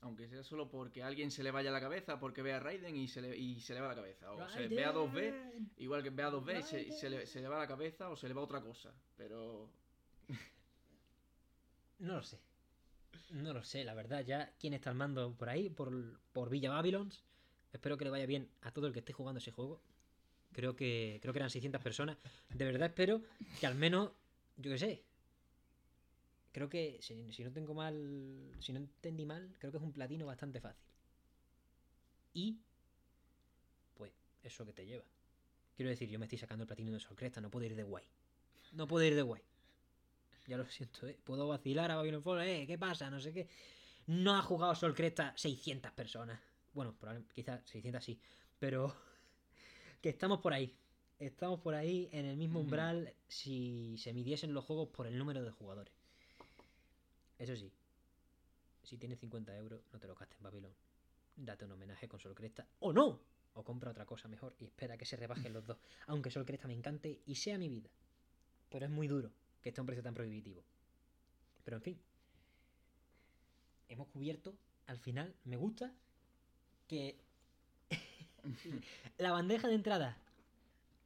Aunque 0.00 0.28
sea 0.28 0.44
solo 0.44 0.68
porque 0.68 1.02
a 1.02 1.08
alguien 1.08 1.30
se 1.30 1.42
le 1.42 1.50
vaya 1.50 1.70
la 1.72 1.80
cabeza, 1.80 2.20
porque 2.20 2.40
vea 2.42 2.56
a 2.58 2.60
Raiden 2.60 2.94
y 2.96 3.08
se 3.08 3.20
le, 3.20 3.36
y 3.36 3.60
se 3.60 3.74
le 3.74 3.80
va 3.80 3.88
la 3.88 3.96
cabeza. 3.96 4.32
O 4.32 4.48
se 4.48 4.68
vea 4.68 4.92
2B, 4.92 5.12
Raiden. 5.12 5.70
igual 5.78 6.02
que 6.02 6.10
vea 6.10 6.30
2B 6.30 6.60
y 6.60 6.62
se, 6.62 6.76
Raiden. 6.76 6.92
se 6.92 7.10
le, 7.10 7.26
se 7.26 7.40
le 7.40 7.48
va 7.48 7.58
la 7.58 7.66
cabeza 7.66 8.08
o 8.08 8.16
se 8.16 8.28
le 8.28 8.34
va 8.34 8.42
otra 8.42 8.60
cosa. 8.60 8.92
Pero 9.16 9.68
No 11.98 12.14
lo 12.14 12.22
sé. 12.22 12.38
No 13.30 13.52
lo 13.52 13.62
sé, 13.64 13.84
la 13.84 13.94
verdad. 13.94 14.24
Ya 14.24 14.52
quién 14.58 14.72
está 14.74 14.90
al 14.90 14.96
mando 14.96 15.34
por 15.34 15.48
ahí, 15.48 15.68
por, 15.68 15.92
por 16.32 16.48
Villa 16.48 16.70
Babylons. 16.70 17.24
Espero 17.72 17.98
que 17.98 18.04
le 18.04 18.10
vaya 18.10 18.26
bien 18.26 18.48
a 18.62 18.70
todo 18.70 18.86
el 18.86 18.92
que 18.92 19.00
esté 19.00 19.12
jugando 19.12 19.38
ese 19.38 19.50
juego. 19.50 19.80
Creo 20.52 20.76
que, 20.76 21.18
creo 21.20 21.32
que 21.32 21.38
eran 21.38 21.50
600 21.50 21.82
personas. 21.82 22.16
De 22.48 22.64
verdad 22.64 22.88
espero 22.88 23.22
que 23.60 23.66
al 23.66 23.74
menos, 23.74 24.12
yo 24.56 24.70
qué 24.70 24.78
sé. 24.78 25.02
Creo 26.58 26.68
que, 26.68 26.98
si, 27.00 27.32
si 27.32 27.44
no 27.44 27.52
tengo 27.52 27.72
mal, 27.72 27.94
si 28.58 28.72
no 28.72 28.80
entendí 28.80 29.24
mal, 29.24 29.54
creo 29.60 29.70
que 29.70 29.78
es 29.78 29.84
un 29.84 29.92
platino 29.92 30.26
bastante 30.26 30.60
fácil. 30.60 30.82
Y, 32.34 32.58
pues, 33.94 34.10
eso 34.42 34.66
que 34.66 34.72
te 34.72 34.84
lleva. 34.84 35.04
Quiero 35.76 35.90
decir, 35.90 36.08
yo 36.08 36.18
me 36.18 36.24
estoy 36.24 36.38
sacando 36.38 36.64
el 36.64 36.66
platino 36.66 36.90
de 36.90 36.98
Sol 36.98 37.14
Cresta, 37.14 37.40
no 37.40 37.48
puedo 37.48 37.64
ir 37.64 37.76
de 37.76 37.84
guay. 37.84 38.02
No 38.72 38.88
puedo 38.88 39.04
ir 39.04 39.14
de 39.14 39.22
guay. 39.22 39.40
Ya 40.48 40.56
lo 40.56 40.66
siento, 40.66 41.06
¿eh? 41.06 41.16
Puedo 41.22 41.46
vacilar 41.46 41.92
a 41.92 41.94
Babylon 41.94 42.24
Fall, 42.24 42.40
¿eh? 42.40 42.66
¿Qué 42.66 42.76
pasa? 42.76 43.08
No 43.08 43.20
sé 43.20 43.32
qué. 43.32 43.46
No 44.08 44.34
ha 44.34 44.42
jugado 44.42 44.74
Sol 44.74 44.96
Cresta 44.96 45.32
600 45.36 45.92
personas. 45.92 46.40
Bueno, 46.74 46.92
probablemente, 46.98 47.32
quizás 47.36 47.62
600 47.66 48.02
sí. 48.02 48.18
Pero 48.58 48.92
que 50.02 50.08
estamos 50.08 50.40
por 50.40 50.52
ahí. 50.54 50.74
Estamos 51.20 51.60
por 51.60 51.76
ahí 51.76 52.08
en 52.10 52.24
el 52.24 52.36
mismo 52.36 52.58
umbral 52.58 53.14
si 53.28 53.96
se 53.98 54.12
midiesen 54.12 54.52
los 54.52 54.64
juegos 54.64 54.88
por 54.88 55.06
el 55.06 55.16
número 55.16 55.44
de 55.44 55.52
jugadores. 55.52 55.97
Eso 57.38 57.56
sí, 57.56 57.72
si 58.82 58.98
tienes 58.98 59.18
50 59.20 59.56
euros, 59.56 59.80
no 59.92 59.98
te 59.98 60.06
lo 60.06 60.14
gastes 60.14 60.38
en 60.38 60.44
Babylon. 60.44 60.74
Date 61.36 61.64
un 61.64 61.72
homenaje 61.72 62.08
con 62.08 62.18
Sol 62.18 62.34
Cresta. 62.34 62.66
¡O 62.80 62.92
no! 62.92 63.20
O 63.54 63.64
compra 63.64 63.90
otra 63.90 64.06
cosa 64.06 64.28
mejor 64.28 64.54
y 64.58 64.64
espera 64.64 64.96
que 64.96 65.04
se 65.04 65.16
rebajen 65.16 65.52
los 65.52 65.66
dos. 65.66 65.78
Aunque 66.06 66.30
Sol 66.30 66.44
Cresta 66.44 66.68
me 66.68 66.74
encante 66.74 67.20
y 67.26 67.34
sea 67.36 67.58
mi 67.58 67.68
vida. 67.68 67.90
Pero 68.70 68.86
es 68.86 68.90
muy 68.90 69.08
duro 69.08 69.30
que 69.62 69.70
esté 69.70 69.80
a 69.80 69.82
un 69.82 69.86
precio 69.86 70.02
tan 70.02 70.14
prohibitivo. 70.14 70.64
Pero 71.64 71.76
en 71.76 71.82
fin. 71.82 72.00
Hemos 73.88 74.08
cubierto, 74.08 74.54
al 74.86 74.98
final, 74.98 75.34
me 75.44 75.56
gusta 75.56 75.92
que 76.86 77.18
La 79.18 79.32
bandeja 79.32 79.68
de 79.68 79.74
entrada 79.74 80.16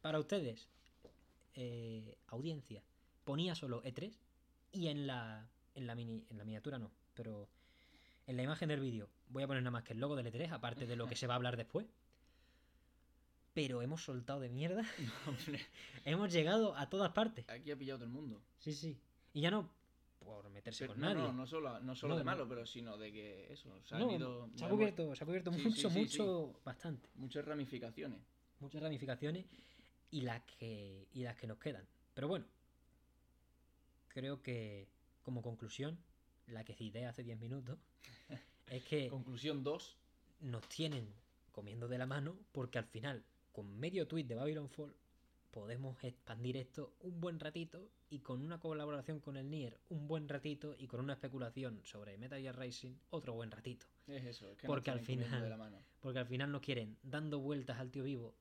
para 0.00 0.18
ustedes, 0.18 0.68
eh, 1.54 2.16
audiencia, 2.28 2.82
ponía 3.24 3.54
solo 3.54 3.82
E3 3.82 4.12
y 4.72 4.88
en 4.88 5.06
la, 5.06 5.48
en 5.74 5.86
la, 5.86 5.94
mini, 5.94 6.24
en 6.30 6.38
la 6.38 6.44
miniatura 6.44 6.78
no, 6.78 6.90
pero 7.14 7.48
en 8.26 8.36
la 8.36 8.42
imagen 8.42 8.68
del 8.68 8.80
vídeo 8.80 9.08
voy 9.28 9.42
a 9.42 9.46
poner 9.46 9.62
nada 9.62 9.70
más 9.72 9.84
que 9.84 9.92
el 9.94 10.00
logo 10.00 10.16
del 10.16 10.26
E3, 10.26 10.50
aparte 10.52 10.86
de 10.86 10.96
lo 10.96 11.06
que 11.06 11.16
se 11.16 11.26
va 11.26 11.34
a 11.34 11.36
hablar 11.36 11.56
después. 11.56 11.86
Pero 13.54 13.82
hemos 13.82 14.02
soltado 14.02 14.40
de 14.40 14.48
mierda. 14.48 14.82
Hemos 16.06 16.32
llegado 16.32 16.74
a 16.74 16.88
todas 16.88 17.12
partes. 17.12 17.46
aquí 17.50 17.70
ha 17.70 17.76
pillado 17.76 17.98
todo 17.98 18.06
el 18.06 18.12
mundo. 18.12 18.40
Sí, 18.58 18.72
sí. 18.72 18.98
Y 19.34 19.42
ya 19.42 19.50
no 19.50 19.70
por 20.20 20.48
meterse 20.50 20.84
Pero 20.84 20.92
con 20.94 21.00
no, 21.02 21.08
nadie. 21.08 21.22
no, 21.22 21.32
no 21.34 21.46
solo, 21.46 21.78
no 21.80 21.94
solo 21.94 22.14
No, 22.14 22.18
de 22.18 22.24
malo, 22.24 22.48
pero 22.48 22.64
sino 22.64 22.96
de 22.96 23.12
que 23.12 23.52
eso, 23.52 23.68
se, 23.84 23.94
han 23.94 24.00
No, 24.02 24.12
ido- 24.16 24.48
se 24.54 24.64
ha 24.64 24.68
cubierto, 24.70 25.14
se 25.14 25.24
ha 25.24 25.26
cubierto 25.26 25.52
Sí, 25.52 25.58
sí, 25.58 25.68
mucho, 25.68 25.90
sí, 25.90 25.98
mucho, 25.98 26.60
bastante. 26.64 27.08
muchas 27.16 27.44
ramificaciones. 27.44 28.20
Muchas 28.60 28.80
ramificaciones 28.82 29.44
y 30.12 30.20
las 30.22 30.40
que 30.42 31.08
y 31.12 31.22
las 31.24 31.36
que 31.36 31.46
nos 31.46 31.58
quedan. 31.58 31.84
Pero 32.14 32.28
bueno, 32.28 32.46
creo 34.08 34.40
que 34.42 34.88
como 35.22 35.42
conclusión, 35.42 35.98
la 36.46 36.64
que 36.64 36.74
cité 36.74 37.06
hace 37.06 37.22
10 37.22 37.38
minutos, 37.38 37.78
es 38.70 38.84
que 38.84 39.08
Conclusión 39.08 39.62
2. 39.62 39.96
nos 40.40 40.68
tienen 40.68 41.08
comiendo 41.52 41.88
de 41.88 41.98
la 41.98 42.06
mano 42.06 42.36
porque 42.52 42.78
al 42.78 42.86
final, 42.86 43.22
con 43.52 43.78
medio 43.78 44.06
tweet 44.06 44.24
de 44.24 44.34
Babylon 44.34 44.68
Fall, 44.70 44.94
podemos 45.50 46.02
expandir 46.02 46.56
esto 46.56 46.94
un 47.00 47.20
buen 47.20 47.38
ratito 47.38 47.86
y 48.08 48.20
con 48.20 48.40
una 48.40 48.58
colaboración 48.58 49.20
con 49.20 49.36
el 49.36 49.50
Nier 49.50 49.78
un 49.90 50.08
buen 50.08 50.26
ratito 50.28 50.74
y 50.78 50.86
con 50.86 51.00
una 51.00 51.12
especulación 51.12 51.80
sobre 51.84 52.16
Metal 52.16 52.40
Gear 52.40 52.56
Racing 52.56 52.94
otro 53.10 53.34
buen 53.34 53.50
ratito. 53.50 53.84
Es 54.06 54.24
eso, 54.24 54.50
es 54.50 54.56
que 54.56 54.66
Porque 54.66 54.90
nos 54.90 55.00
al 55.00 55.04
final- 55.06 55.42
de 55.42 55.48
la 55.50 55.56
mano. 55.58 55.78
Porque 56.00 56.18
al 56.20 56.26
final 56.26 56.50
nos 56.50 56.62
quieren 56.62 56.96
dando 57.02 57.38
vueltas 57.38 57.78
al 57.78 57.90
tío 57.90 58.04
vivo 58.04 58.34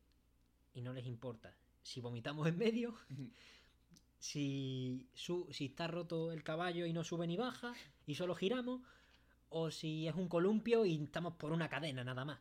y 0.74 0.82
no 0.82 0.94
les 0.94 1.06
importa 1.06 1.54
si 1.84 2.00
vomitamos 2.00 2.48
en 2.48 2.58
medio, 2.58 2.96
si, 4.22 5.10
su, 5.16 5.48
si 5.52 5.66
está 5.66 5.88
roto 5.88 6.32
el 6.32 6.44
caballo 6.44 6.86
y 6.86 6.94
no 6.94 7.04
sube 7.04 7.26
ni 7.26 7.38
baja 7.38 7.74
y 8.06 8.14
solo 8.14 8.36
giramos, 8.36 8.82
o 9.50 9.72
si 9.72 10.08
es 10.08 10.14
un 10.14 10.30
columpio 10.30 10.86
y 10.86 11.04
estamos 11.04 11.34
por 11.34 11.52
una 11.52 11.68
cadena 11.68 12.04
nada 12.04 12.24
más. 12.24 12.40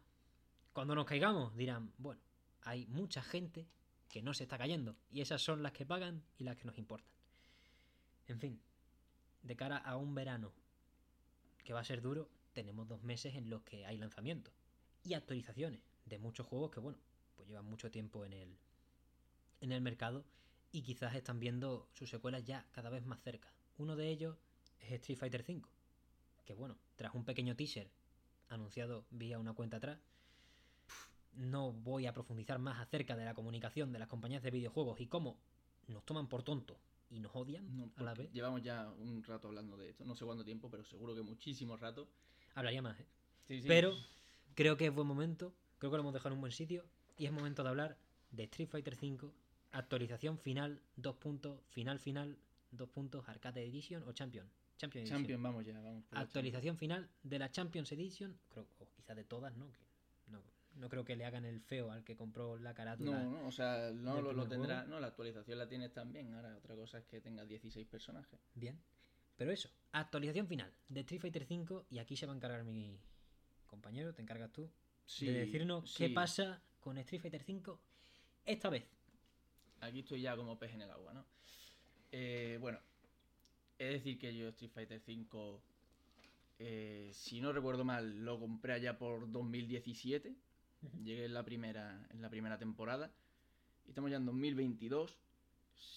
Cuando 0.74 0.94
nos 0.94 1.06
caigamos 1.06 1.56
dirán, 1.56 1.90
bueno, 1.96 2.20
hay 2.60 2.86
mucha 2.86 3.22
gente 3.22 3.66
que 4.10 4.20
no 4.22 4.34
se 4.34 4.42
está 4.42 4.58
cayendo 4.58 4.94
y 5.10 5.22
esas 5.22 5.40
son 5.40 5.62
las 5.62 5.72
que 5.72 5.86
pagan 5.86 6.22
y 6.36 6.44
las 6.44 6.56
que 6.56 6.66
nos 6.66 6.76
importan. 6.76 7.10
En 8.26 8.38
fin, 8.38 8.60
de 9.42 9.56
cara 9.56 9.78
a 9.78 9.96
un 9.96 10.14
verano 10.14 10.52
que 11.64 11.72
va 11.72 11.80
a 11.80 11.84
ser 11.84 12.02
duro, 12.02 12.28
tenemos 12.52 12.88
dos 12.88 13.02
meses 13.02 13.34
en 13.36 13.48
los 13.48 13.62
que 13.62 13.86
hay 13.86 13.96
lanzamientos 13.96 14.52
y 15.02 15.14
actualizaciones 15.14 15.80
de 16.04 16.18
muchos 16.18 16.46
juegos 16.46 16.70
que, 16.72 16.80
bueno, 16.80 16.98
pues 17.36 17.48
llevan 17.48 17.64
mucho 17.64 17.90
tiempo 17.90 18.26
en 18.26 18.34
el, 18.34 18.58
en 19.62 19.72
el 19.72 19.80
mercado 19.80 20.26
y 20.72 20.82
quizás 20.82 21.14
están 21.14 21.40
viendo 21.40 21.88
sus 21.92 22.10
secuelas 22.10 22.44
ya 22.44 22.66
cada 22.72 22.90
vez 22.90 23.04
más 23.04 23.20
cerca. 23.22 23.52
Uno 23.78 23.96
de 23.96 24.08
ellos 24.08 24.36
es 24.80 24.92
Street 24.92 25.18
Fighter 25.18 25.44
V, 25.46 25.62
que 26.44 26.54
bueno, 26.54 26.76
tras 26.96 27.14
un 27.14 27.24
pequeño 27.24 27.56
teaser 27.56 27.90
anunciado 28.48 29.06
vía 29.10 29.38
una 29.38 29.54
cuenta 29.54 29.78
atrás, 29.78 29.98
no 31.34 31.72
voy 31.72 32.06
a 32.06 32.12
profundizar 32.12 32.58
más 32.58 32.80
acerca 32.80 33.16
de 33.16 33.24
la 33.24 33.34
comunicación 33.34 33.92
de 33.92 33.98
las 33.98 34.08
compañías 34.08 34.42
de 34.42 34.50
videojuegos 34.50 35.00
y 35.00 35.06
cómo 35.06 35.38
nos 35.86 36.04
toman 36.04 36.28
por 36.28 36.42
tontos 36.42 36.76
y 37.08 37.20
nos 37.20 37.34
odian 37.34 37.76
No, 37.76 37.90
a 37.96 38.02
la 38.02 38.14
vez. 38.14 38.32
Llevamos 38.32 38.62
ya 38.62 38.90
un 38.90 39.22
rato 39.22 39.48
hablando 39.48 39.76
de 39.76 39.90
esto, 39.90 40.04
no 40.04 40.14
sé 40.14 40.24
cuánto 40.24 40.44
tiempo, 40.44 40.70
pero 40.70 40.84
seguro 40.84 41.14
que 41.14 41.22
muchísimo 41.22 41.76
rato. 41.76 42.08
Hablaría 42.54 42.82
más, 42.82 42.98
¿eh? 42.98 43.06
Sí, 43.46 43.62
sí. 43.62 43.68
Pero 43.68 43.94
creo 44.54 44.76
que 44.76 44.86
es 44.86 44.94
buen 44.94 45.06
momento, 45.06 45.54
creo 45.78 45.90
que 45.90 45.96
lo 45.96 46.02
hemos 46.02 46.14
dejado 46.14 46.30
en 46.30 46.34
un 46.34 46.40
buen 46.40 46.52
sitio 46.52 46.84
y 47.16 47.26
es 47.26 47.32
momento 47.32 47.62
de 47.62 47.68
hablar 47.68 47.98
de 48.30 48.44
Street 48.44 48.68
Fighter 48.68 48.96
V, 49.00 49.32
actualización 49.72 50.38
final, 50.38 50.80
dos 50.96 51.16
puntos, 51.16 51.60
final 51.68 51.98
final, 51.98 52.38
dos 52.70 52.88
puntos, 52.88 53.28
Arcade 53.28 53.64
Edition 53.64 54.02
o 54.04 54.12
Champion. 54.12 54.48
Champion 54.76 55.02
Edition. 55.02 55.18
Champion, 55.20 55.42
vamos 55.42 55.64
ya, 55.66 55.80
vamos. 55.80 56.04
Actualización 56.12 56.76
final 56.76 57.08
de 57.22 57.38
la 57.38 57.50
Champions 57.50 57.92
Edition, 57.92 58.38
creo, 58.48 58.66
o 58.78 58.88
quizás 58.90 59.16
de 59.16 59.24
todas, 59.24 59.54
¿no? 59.56 59.70
Que 59.72 59.84
no, 60.28 60.42
no 60.76 60.88
creo 60.88 61.04
que 61.04 61.16
le 61.16 61.24
hagan 61.24 61.44
el 61.44 61.60
feo 61.60 61.90
al 61.90 62.02
que 62.04 62.16
compró 62.16 62.56
la 62.58 62.72
carátula. 62.74 63.22
No, 63.22 63.30
no, 63.42 63.46
o 63.46 63.52
sea, 63.52 63.90
no 63.92 64.20
lo, 64.22 64.32
lo 64.32 64.48
tendrá. 64.48 64.76
juego. 64.80 64.90
No, 64.94 65.00
la 65.00 65.08
actualización 65.08 65.58
la 65.58 65.68
tienes 65.68 65.92
también. 65.92 66.32
Ahora, 66.34 66.56
otra 66.56 66.74
cosa 66.74 66.98
es 66.98 67.04
que 67.04 67.20
tenga 67.20 67.44
16 67.44 67.86
personajes. 67.86 68.40
Bien. 68.54 68.78
Pero 69.36 69.52
eso, 69.52 69.70
actualización 69.92 70.46
final 70.46 70.70
de 70.88 71.00
Street 71.00 71.20
Fighter 71.22 71.46
V 71.48 71.84
y 71.90 71.98
aquí 71.98 72.14
se 72.16 72.26
va 72.26 72.32
a 72.32 72.36
encargar 72.36 72.62
mi 72.62 72.98
compañero, 73.66 74.12
te 74.14 74.20
encargas 74.22 74.52
tú, 74.52 74.70
Sí, 75.06 75.26
de 75.26 75.32
decirnos 75.46 75.90
sí. 75.90 75.96
qué 76.06 76.10
pasa 76.14 76.62
con 76.78 76.98
Street 76.98 77.22
Fighter 77.22 77.44
V 77.48 77.76
esta 78.44 78.68
vez. 78.68 78.84
Aquí 79.80 80.00
estoy 80.00 80.20
ya 80.22 80.36
como 80.36 80.58
pez 80.58 80.72
en 80.74 80.82
el 80.82 80.90
agua, 80.90 81.12
¿no? 81.14 81.24
Eh, 82.12 82.58
bueno, 82.60 82.78
es 83.78 83.92
decir 83.92 84.18
que 84.18 84.36
yo 84.36 84.48
Street 84.48 84.70
Fighter 84.72 85.00
V, 85.06 85.58
eh, 86.58 87.10
si 87.14 87.40
no 87.40 87.52
recuerdo 87.52 87.84
mal, 87.84 88.24
lo 88.24 88.38
compré 88.38 88.74
allá 88.74 88.98
por 88.98 89.30
2017. 89.30 90.34
Ujú. 90.82 91.04
Llegué 91.04 91.24
en 91.26 91.34
la 91.34 91.42
primera, 91.44 92.06
en 92.10 92.20
la 92.20 92.28
primera 92.28 92.58
temporada. 92.58 93.10
Y 93.86 93.90
estamos 93.90 94.10
ya 94.10 94.16
en 94.18 94.26
2022. 94.26 95.16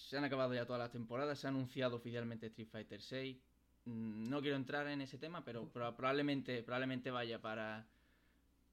Se 0.08 0.16
han 0.16 0.24
acabado 0.24 0.54
ya 0.54 0.64
todas 0.66 0.80
las 0.80 0.90
temporadas. 0.92 1.38
Se 1.38 1.46
ha 1.46 1.50
anunciado 1.50 1.96
oficialmente 1.96 2.46
Street 2.46 2.68
Fighter 2.70 3.00
VI. 3.10 3.38
Mm, 3.86 4.28
No 4.30 4.40
quiero 4.40 4.56
entrar 4.56 4.86
en 4.88 5.02
ese 5.02 5.18
tema, 5.18 5.44
pero 5.44 5.70
proba- 5.70 5.94
probablemente, 5.94 6.62
probablemente 6.62 7.10
vaya 7.10 7.40
para. 7.40 7.86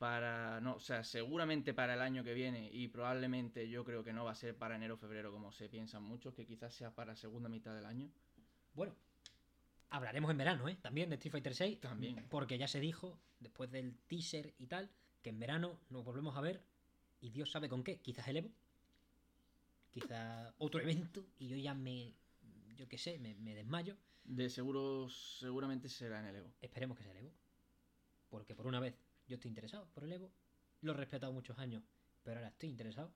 Para. 0.01 0.59
No, 0.61 0.77
o 0.77 0.79
sea, 0.79 1.03
seguramente 1.03 1.75
para 1.75 1.93
el 1.93 2.01
año 2.01 2.23
que 2.23 2.33
viene. 2.33 2.71
Y 2.73 2.87
probablemente 2.87 3.69
yo 3.69 3.85
creo 3.85 4.03
que 4.03 4.11
no 4.11 4.25
va 4.25 4.31
a 4.31 4.35
ser 4.35 4.57
para 4.57 4.75
enero 4.75 4.95
o 4.95 4.97
febrero, 4.97 5.31
como 5.31 5.51
se 5.51 5.69
piensan 5.69 6.01
muchos, 6.01 6.33
que 6.33 6.47
quizás 6.47 6.73
sea 6.73 6.89
para 6.89 7.15
segunda 7.15 7.49
mitad 7.49 7.75
del 7.75 7.85
año. 7.85 8.09
Bueno, 8.73 8.95
hablaremos 9.91 10.31
en 10.31 10.39
verano, 10.39 10.67
¿eh? 10.67 10.75
También 10.81 11.11
de 11.11 11.17
Street 11.17 11.33
Fighter 11.33 11.53
6. 11.53 11.81
También. 11.81 12.25
Porque 12.31 12.57
ya 12.57 12.67
se 12.67 12.79
dijo, 12.79 13.19
después 13.39 13.69
del 13.69 13.95
teaser 14.07 14.55
y 14.57 14.65
tal, 14.65 14.89
que 15.21 15.29
en 15.29 15.37
verano 15.37 15.79
nos 15.91 16.03
volvemos 16.03 16.35
a 16.35 16.41
ver. 16.41 16.63
Y 17.19 17.29
Dios 17.29 17.51
sabe 17.51 17.69
con 17.69 17.83
qué. 17.83 17.99
Quizás 17.99 18.27
el 18.27 18.37
Evo. 18.37 18.49
Quizás 19.91 20.51
otro 20.57 20.81
evento. 20.81 21.27
Y 21.37 21.47
yo 21.47 21.57
ya 21.57 21.75
me. 21.75 22.15
Yo 22.75 22.87
qué 22.89 22.97
sé, 22.97 23.19
me, 23.19 23.35
me 23.35 23.53
desmayo. 23.53 23.95
De 24.23 24.49
seguro, 24.49 25.09
seguramente 25.09 25.89
será 25.89 26.21
en 26.21 26.25
el 26.25 26.37
Evo. 26.37 26.51
Esperemos 26.59 26.97
que 26.97 27.03
sea 27.03 27.11
el 27.11 27.19
Evo. 27.19 27.31
Porque 28.31 28.55
por 28.55 28.65
una 28.65 28.79
vez 28.79 28.95
yo 29.31 29.35
estoy 29.35 29.49
interesado 29.49 29.87
por 29.93 30.03
el 30.03 30.11
Evo. 30.11 30.31
Lo 30.81 30.91
he 30.91 30.95
respetado 30.95 31.31
muchos 31.31 31.57
años, 31.57 31.83
pero 32.21 32.37
ahora 32.39 32.49
estoy 32.49 32.69
interesado. 32.69 33.13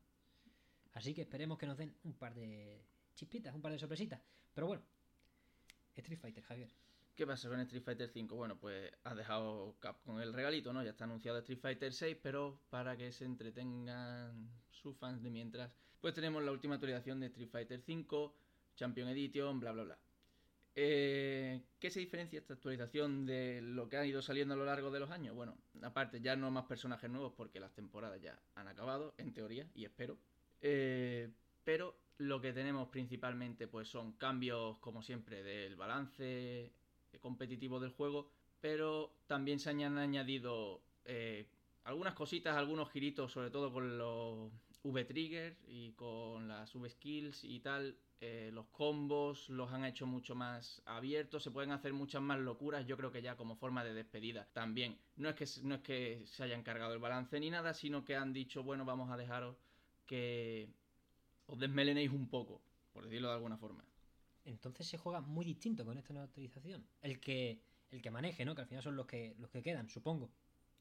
Así 0.93 1.13
que 1.13 1.21
esperemos 1.21 1.57
que 1.57 1.67
nos 1.67 1.77
den 1.77 1.93
un 2.03 2.13
par 2.13 2.33
de 2.33 2.85
chispitas, 3.15 3.53
un 3.53 3.61
par 3.61 3.73
de 3.73 3.79
sorpresitas. 3.79 4.21
Pero 4.53 4.67
bueno, 4.67 4.83
Street 5.95 6.17
Fighter, 6.17 6.43
Javier. 6.43 6.71
¿Qué 7.15 7.27
pasa 7.27 7.49
con 7.49 7.59
Street 7.59 7.83
Fighter 7.83 8.09
5? 8.09 8.35
Bueno, 8.35 8.57
pues 8.57 8.91
ha 9.03 9.13
dejado 9.13 9.75
Capcom 9.79 10.19
el 10.21 10.33
regalito, 10.33 10.71
¿no? 10.71 10.83
Ya 10.83 10.91
está 10.91 11.03
anunciado 11.03 11.39
Street 11.39 11.59
Fighter 11.59 11.91
6, 11.91 12.17
pero 12.21 12.61
para 12.69 12.95
que 12.95 13.11
se 13.11 13.25
entretengan 13.25 14.49
sus 14.69 14.95
fans 14.97 15.21
de 15.21 15.29
mientras, 15.29 15.75
pues 15.99 16.13
tenemos 16.13 16.43
la 16.43 16.51
última 16.51 16.75
actualización 16.75 17.19
de 17.19 17.27
Street 17.27 17.49
Fighter 17.49 17.81
5, 17.81 18.35
Champion 18.75 19.09
Edition, 19.09 19.59
bla, 19.59 19.73
bla, 19.73 19.83
bla. 19.83 19.99
Eh, 20.77 21.61
¿Qué 21.79 21.89
se 21.89 22.01
diferencia 22.01 22.37
esta 22.37 22.53
actualización 22.53 23.25
de 23.25 23.61
lo 23.61 23.87
que 23.87 23.97
ha 23.97 24.05
ido 24.05 24.21
saliendo 24.21 24.53
a 24.53 24.57
lo 24.57 24.65
largo 24.65 24.91
de 24.91 24.99
los 24.99 25.09
años? 25.09 25.33
Bueno, 25.33 25.57
aparte 25.81 26.19
ya 26.19 26.35
no 26.35 26.51
más 26.51 26.65
personajes 26.65 27.09
nuevos 27.09 27.33
porque 27.35 27.61
las 27.61 27.73
temporadas 27.73 28.21
ya 28.21 28.37
han 28.55 28.67
acabado, 28.67 29.13
en 29.17 29.33
teoría, 29.33 29.67
y 29.73 29.85
espero. 29.85 30.17
Eh, 30.61 31.29
pero 31.63 31.97
lo 32.17 32.41
que 32.41 32.51
tenemos 32.51 32.89
principalmente 32.89 33.67
pues 33.67 33.87
son 33.87 34.13
cambios, 34.13 34.77
como 34.79 35.01
siempre, 35.01 35.43
del 35.43 35.75
balance 35.75 36.71
competitivo 37.21 37.79
del 37.79 37.91
juego, 37.91 38.29
pero 38.59 39.15
también 39.27 39.59
se 39.59 39.69
han 39.69 39.97
añadido 39.97 40.81
eh, 41.05 41.47
algunas 41.85 42.13
cositas, 42.13 42.57
algunos 42.57 42.91
giritos, 42.91 43.31
sobre 43.31 43.49
todo 43.49 43.71
con 43.71 43.97
los 43.97 44.51
V-Trigger 44.83 45.57
y 45.67 45.91
con 45.93 46.47
las 46.47 46.75
V-Skills 46.75 47.43
y 47.45 47.59
tal. 47.61 47.97
Eh, 48.21 48.49
los 48.53 48.67
combos 48.67 49.49
los 49.49 49.71
han 49.71 49.83
hecho 49.83 50.07
mucho 50.07 50.35
más 50.35 50.81
abiertos, 50.85 51.43
se 51.43 51.51
pueden 51.51 51.71
hacer 51.71 51.91
muchas 51.93 52.21
más 52.21 52.39
locuras, 52.39 52.85
yo 52.87 52.95
creo 52.95 53.11
que 53.11 53.21
ya 53.21 53.35
como 53.35 53.55
forma 53.55 53.83
de 53.83 53.93
despedida 53.93 54.47
también. 54.53 54.97
No 55.17 55.29
es 55.29 55.35
que, 55.35 55.45
no 55.63 55.75
es 55.75 55.81
que 55.81 56.23
se 56.25 56.43
hayan 56.43 56.63
cargado 56.63 56.93
el 56.93 56.99
balance 56.99 57.39
ni 57.39 57.49
nada, 57.49 57.73
sino 57.73 58.05
que 58.05 58.15
han 58.15 58.31
dicho, 58.31 58.63
bueno, 58.63 58.85
vamos 58.85 59.11
a 59.11 59.17
dejaros 59.17 59.57
que 60.05 60.69
os 61.47 61.59
desmelenéis 61.59 62.11
un 62.11 62.29
poco, 62.29 62.61
por 62.93 63.03
decirlo 63.03 63.27
de 63.27 63.33
alguna 63.35 63.57
forma. 63.57 63.83
Entonces 64.45 64.87
se 64.87 64.97
juega 64.97 65.21
muy 65.21 65.43
distinto 65.43 65.83
con 65.83 65.97
esta 65.97 66.13
nueva 66.13 66.27
actualización. 66.27 66.87
El 67.01 67.19
que, 67.19 67.59
el 67.91 68.01
que 68.01 68.11
maneje, 68.11 68.45
¿no? 68.45 68.55
Que 68.55 68.61
al 68.61 68.67
final 68.67 68.83
son 68.83 68.95
los 68.95 69.07
que, 69.07 69.35
los 69.39 69.49
que 69.49 69.61
quedan, 69.61 69.89
supongo. 69.89 70.31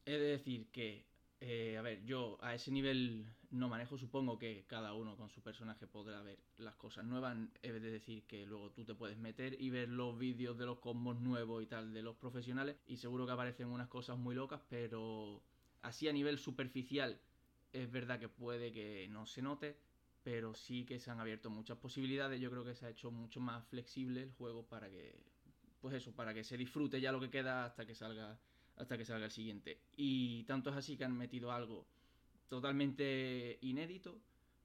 De 0.04 0.18
decir 0.18 0.68
que, 0.70 1.04
eh, 1.40 1.76
a 1.78 1.82
ver, 1.82 2.04
yo 2.04 2.38
a 2.40 2.54
ese 2.54 2.70
nivel 2.70 3.26
no 3.50 3.68
manejo, 3.68 3.98
supongo 3.98 4.38
que 4.38 4.64
cada 4.66 4.94
uno 4.94 5.16
con 5.16 5.28
su 5.28 5.42
personaje 5.42 5.86
podrá 5.86 6.22
ver 6.22 6.38
las 6.56 6.74
cosas 6.76 7.04
nuevas. 7.04 7.36
De 7.62 7.80
decir 7.80 8.26
que 8.26 8.46
luego 8.46 8.70
tú 8.72 8.84
te 8.84 8.94
puedes 8.94 9.18
meter 9.18 9.60
y 9.60 9.70
ver 9.70 9.88
los 9.88 10.18
vídeos 10.18 10.56
de 10.58 10.66
los 10.66 10.78
combos 10.78 11.20
nuevos 11.20 11.62
y 11.62 11.66
tal 11.66 11.92
de 11.92 12.02
los 12.02 12.16
profesionales 12.16 12.76
y 12.86 12.96
seguro 12.96 13.26
que 13.26 13.32
aparecen 13.32 13.68
unas 13.68 13.88
cosas 13.88 14.16
muy 14.18 14.34
locas, 14.34 14.60
pero 14.68 15.42
así 15.82 16.08
a 16.08 16.12
nivel 16.12 16.38
superficial 16.38 17.20
Es 17.72 17.90
verdad 17.90 18.20
que 18.20 18.28
puede 18.28 18.72
que 18.72 19.08
no 19.10 19.26
se 19.26 19.42
note, 19.42 19.78
pero 20.22 20.54
sí 20.54 20.84
que 20.86 20.98
se 21.00 21.10
han 21.10 21.20
abierto 21.20 21.50
muchas 21.50 21.78
posibilidades. 21.78 22.40
Yo 22.40 22.50
creo 22.50 22.64
que 22.64 22.74
se 22.74 22.86
ha 22.86 22.90
hecho 22.90 23.10
mucho 23.10 23.40
más 23.40 23.66
flexible 23.66 24.22
el 24.22 24.32
juego 24.32 24.66
para 24.68 24.90
que, 24.90 25.14
pues 25.80 25.94
eso, 25.94 26.14
para 26.14 26.32
que 26.34 26.44
se 26.44 26.56
disfrute 26.56 27.00
ya 27.00 27.12
lo 27.12 27.20
que 27.20 27.30
queda 27.30 27.64
hasta 27.66 27.86
que 27.86 27.94
salga, 27.94 28.38
hasta 28.76 28.98
que 28.98 29.04
salga 29.04 29.26
el 29.26 29.30
siguiente. 29.30 29.78
Y 29.96 30.44
tanto 30.44 30.70
es 30.70 30.76
así 30.76 30.96
que 30.96 31.04
han 31.04 31.16
metido 31.16 31.52
algo 31.52 31.86
totalmente 32.48 33.58
inédito, 33.62 34.20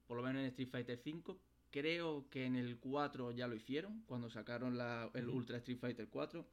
por 0.06 0.16
lo 0.16 0.22
menos 0.22 0.40
en 0.40 0.46
Street 0.46 0.68
Fighter 0.70 1.00
V. 1.04 1.36
Creo 1.70 2.28
que 2.30 2.46
en 2.46 2.56
el 2.56 2.78
4 2.78 3.30
ya 3.32 3.46
lo 3.46 3.54
hicieron, 3.54 4.02
cuando 4.06 4.28
sacaron 4.28 4.76
la, 4.76 5.10
el. 5.14 5.28
Ultra 5.28 5.58
Street 5.58 5.78
Fighter 5.78 6.08
4, 6.08 6.44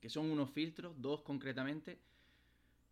que 0.00 0.10
son 0.10 0.30
unos 0.30 0.50
filtros, 0.50 1.00
dos 1.00 1.22
concretamente. 1.22 1.98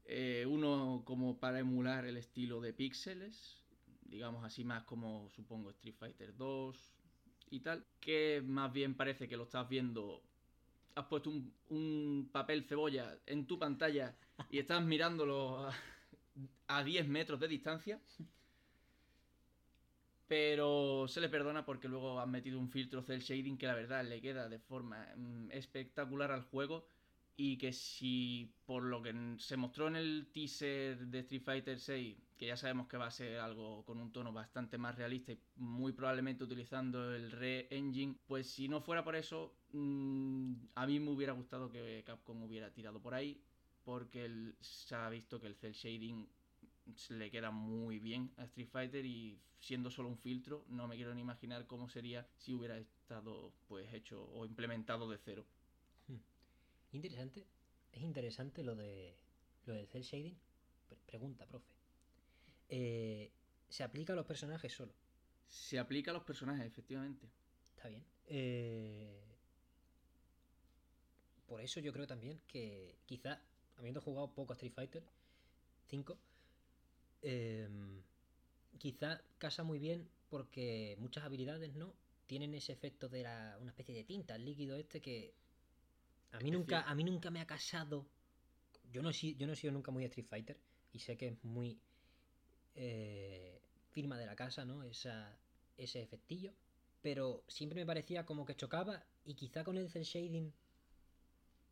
Eh, 0.05 0.45
uno 0.49 1.03
como 1.05 1.38
para 1.38 1.61
emular 1.61 2.07
el 2.07 2.16
estilo 2.16 2.61
de 2.61 2.72
píxeles, 2.72 3.62
digamos 4.03 4.45
así 4.45 4.64
más 4.64 4.82
como 4.84 5.28
supongo 5.30 5.70
Street 5.70 5.95
Fighter 5.97 6.36
2 6.36 6.93
y 7.51 7.61
tal, 7.61 7.86
que 8.01 8.43
más 8.45 8.72
bien 8.72 8.95
parece 8.95 9.28
que 9.28 9.36
lo 9.36 9.45
estás 9.45 9.68
viendo, 9.68 10.22
has 10.95 11.07
puesto 11.07 11.30
un, 11.30 12.28
papel 12.32 12.64
cebolla 12.64 13.18
en 13.26 13.47
tu 13.47 13.59
pantalla 13.59 14.14
y 14.51 14.59
estás 14.59 14.82
mirándolo 14.84 15.66
a, 15.66 15.74
a 16.68 16.84
10 16.84 17.09
metros 17.09 17.40
de 17.40 17.49
distancia. 17.49 18.01
Pero 20.28 21.07
se 21.09 21.20
le 21.20 21.28
perdona 21.28 21.64
porque 21.64 21.88
luego 21.88 22.18
han 22.18 22.30
metido 22.30 22.59
un 22.59 22.70
filtro 22.70 23.03
cel 23.03 23.20
shading 23.20 23.59
que 23.59 23.66
la 23.66 23.74
verdad 23.74 24.05
le 24.05 24.20
queda 24.20 24.49
de 24.49 24.59
forma 24.59 25.07
mm, 25.16 25.51
espectacular 25.51 26.30
al 26.30 26.43
juego 26.45 26.86
y 27.36 27.59
que 27.59 27.72
si 27.72 28.51
por 28.66 28.82
lo 28.82 29.03
que 29.03 29.14
se 29.38 29.57
mostró 29.57 29.88
en 29.88 29.97
el 29.97 30.28
teaser 30.32 30.99
de 31.07 31.18
Street 31.20 31.43
Fighter 31.43 31.78
6, 31.78 32.16
que 32.38 32.46
ya 32.46 32.56
sabemos 32.56 32.88
que 32.88 32.96
va 32.96 33.06
a 33.06 33.10
ser 33.10 33.38
algo 33.38 33.84
con 33.84 33.98
un 34.00 34.12
tono 34.12 34.32
bastante 34.32 34.78
más 34.78 34.96
realista 34.96 35.32
y 35.32 35.38
muy 35.56 35.92
probablemente 35.92 36.44
utilizando 36.44 37.14
el 37.14 37.30
Re-Engine, 37.30 38.16
pues 38.26 38.48
si 38.50 38.68
no 38.68 38.80
fuera 38.80 39.04
por 39.04 39.16
eso, 39.16 39.54
mm, 39.72 40.54
a 40.74 40.86
mí 40.86 40.98
me 41.00 41.10
hubiera 41.10 41.32
gustado 41.32 41.70
que 41.70 42.02
Capcom 42.04 42.42
hubiera 42.42 42.72
tirado 42.72 43.00
por 43.00 43.14
ahí, 43.14 43.40
porque 43.84 44.24
el- 44.24 44.54
se 44.60 44.94
ha 44.94 45.08
visto 45.08 45.40
que 45.40 45.46
el 45.48 45.54
cel 45.56 45.72
shading 45.72 46.26
le 47.10 47.30
queda 47.30 47.50
muy 47.50 47.98
bien 47.98 48.32
a 48.36 48.44
Street 48.44 48.68
Fighter 48.68 49.04
y 49.06 49.38
siendo 49.60 49.90
solo 49.90 50.08
un 50.08 50.18
filtro, 50.18 50.64
no 50.68 50.88
me 50.88 50.96
quiero 50.96 51.14
ni 51.14 51.20
imaginar 51.20 51.66
cómo 51.66 51.88
sería 51.88 52.26
si 52.36 52.52
hubiera 52.54 52.78
estado 52.78 53.52
pues 53.68 53.92
hecho 53.94 54.24
o 54.34 54.44
implementado 54.44 55.08
de 55.08 55.18
cero. 55.18 55.44
Interesante. 56.92 57.46
Es 57.92 58.02
interesante 58.02 58.62
lo 58.62 58.74
de 58.76 59.14
lo 59.66 59.74
del 59.74 59.86
cel 59.88 60.02
shading. 60.02 60.36
Pre- 60.88 60.98
pregunta, 61.06 61.46
profe. 61.46 61.81
Eh, 62.74 63.30
¿Se 63.68 63.82
aplica 63.82 64.14
a 64.14 64.16
los 64.16 64.24
personajes 64.26 64.72
solo? 64.72 64.94
Se 65.46 65.78
aplica 65.78 66.10
a 66.10 66.14
los 66.14 66.24
personajes, 66.24 66.64
efectivamente. 66.66 67.28
Está 67.66 67.88
bien. 67.88 68.02
Eh, 68.24 69.20
por 71.46 71.60
eso 71.60 71.80
yo 71.80 71.92
creo 71.92 72.06
también 72.06 72.40
que 72.46 72.96
quizá, 73.04 73.42
habiendo 73.76 74.00
jugado 74.00 74.32
poco 74.34 74.54
a 74.54 74.56
Street 74.56 74.72
Fighter 74.72 75.04
5, 75.88 76.18
em, 77.20 78.02
quizá 78.78 79.20
casa 79.38 79.62
muy 79.64 79.78
bien 79.78 80.08
porque 80.30 80.96
muchas 80.98 81.24
habilidades, 81.24 81.74
¿no? 81.74 81.94
Tienen 82.26 82.54
ese 82.54 82.72
efecto 82.72 83.10
de 83.10 83.22
la, 83.24 83.58
una 83.60 83.70
especie 83.72 83.94
de 83.94 84.04
tinta, 84.04 84.34
el 84.36 84.46
líquido 84.46 84.76
este 84.76 85.02
que 85.02 85.34
a 86.30 86.38
mí 86.40 86.48
Es 86.48 86.52
nunca, 86.52 86.76
cierto. 86.76 86.90
a 86.90 86.94
mí 86.94 87.04
nunca 87.04 87.30
me 87.30 87.40
ha 87.42 87.46
casado. 87.46 88.06
Yo 88.90 89.02
no, 89.02 89.10
he 89.10 89.34
yo 89.34 89.46
no 89.46 89.52
he 89.52 89.56
sido 89.56 89.72
nunca 89.74 89.90
muy 89.90 90.04
Street 90.06 90.26
Fighter 90.26 90.58
y 90.92 91.00
sé 91.00 91.18
que 91.18 91.28
es 91.28 91.44
muy 91.44 91.78
eh, 92.74 93.60
firma 93.90 94.18
de 94.18 94.26
la 94.26 94.36
casa, 94.36 94.64
¿no? 94.64 94.82
Esa, 94.82 95.36
ese 95.76 96.02
efectillo 96.02 96.52
pero 97.02 97.44
siempre 97.48 97.80
me 97.80 97.86
parecía 97.86 98.24
como 98.24 98.46
que 98.46 98.56
chocaba 98.56 99.04
y 99.24 99.34
quizá 99.34 99.64
con 99.64 99.76
el 99.76 99.90
cel 99.90 100.04
shading 100.04 100.52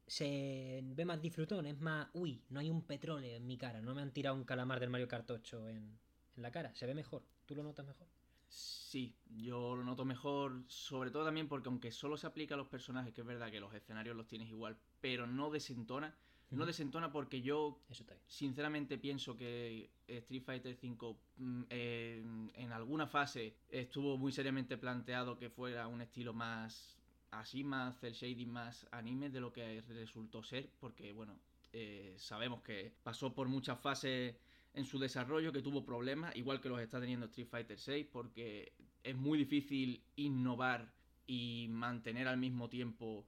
se 0.07 0.80
ve 0.82 1.05
más 1.05 1.22
disfrutón, 1.22 1.66
es 1.66 1.80
más, 1.80 2.09
uy, 2.14 2.42
no 2.48 2.59
hay 2.59 2.68
un 2.68 2.82
petróleo 2.82 3.36
en 3.36 3.46
mi 3.46 3.57
cara, 3.57 3.80
no 3.80 3.94
me 3.94 4.03
han 4.03 4.12
tirado 4.12 4.34
un 4.34 4.44
calamar 4.44 4.80
del 4.80 4.90
Mario 4.90 5.07
Kart 5.07 5.30
8 5.30 5.68
en, 5.68 5.98
en 6.36 6.42
la 6.42 6.51
cara, 6.51 6.74
se 6.74 6.84
ve 6.84 6.94
mejor, 6.94 7.22
¿tú 7.46 7.55
lo 7.55 7.62
notas 7.62 7.86
mejor? 7.86 8.09
Sí, 8.48 9.14
yo 9.36 9.76
lo 9.76 9.84
noto 9.84 10.05
mejor, 10.05 10.64
sobre 10.66 11.12
todo 11.12 11.24
también 11.24 11.46
porque 11.46 11.68
aunque 11.68 11.92
solo 11.92 12.16
se 12.16 12.26
aplica 12.26 12.57
a 12.57 12.59
los 12.59 12.66
personajes, 12.66 13.14
que 13.14 13.20
es 13.20 13.26
verdad 13.26 13.53
que 13.53 13.61
los 13.61 13.72
escenarios 13.72 14.16
los 14.16 14.26
tienes 14.26 14.48
igual, 14.48 14.76
pero 15.01 15.28
no 15.28 15.51
desentona. 15.51 16.16
No 16.51 16.66
desentona 16.66 17.12
porque 17.12 17.40
yo 17.42 17.78
Eso 17.88 18.03
está 18.03 18.14
bien. 18.14 18.24
sinceramente 18.28 18.98
pienso 18.98 19.36
que 19.36 19.90
Street 20.09 20.42
Fighter 20.42 20.76
V 20.82 21.16
mm, 21.36 21.62
en, 21.70 22.53
en 22.55 22.72
alguna 22.72 23.07
fase 23.07 23.55
estuvo 23.70 24.18
muy 24.18 24.32
seriamente 24.32 24.76
planteado 24.76 25.38
que 25.38 25.48
fuera 25.48 25.86
un 25.86 26.01
estilo 26.01 26.32
más 26.32 27.01
así, 27.30 27.62
más 27.62 27.98
cel 28.01 28.12
shading, 28.12 28.51
más 28.51 28.86
anime 28.90 29.30
de 29.30 29.40
lo 29.40 29.53
que 29.53 29.80
resultó 29.82 30.42
ser, 30.42 30.68
porque 30.80 31.12
bueno, 31.12 31.38
eh, 31.72 32.14
sabemos 32.18 32.62
que 32.62 32.92
pasó 33.03 33.32
por 33.34 33.48
muchas 33.48 33.78
fases 33.78 34.34
en 34.74 34.84
su 34.84 34.98
desarrollo, 34.98 35.53
que 35.53 35.62
tuvo 35.62 35.84
problemas, 35.84 36.34
igual 36.36 36.61
que 36.61 36.68
los 36.68 36.80
está 36.80 37.01
teniendo 37.01 37.26
Street 37.26 37.48
Fighter 37.48 37.78
VI, 37.84 38.05
porque 38.05 38.72
es 39.03 39.16
muy 39.16 39.38
difícil 39.38 40.03
innovar 40.16 40.92
y 41.26 41.68
mantener 41.70 42.26
al 42.28 42.38
mismo 42.38 42.68
tiempo, 42.68 43.24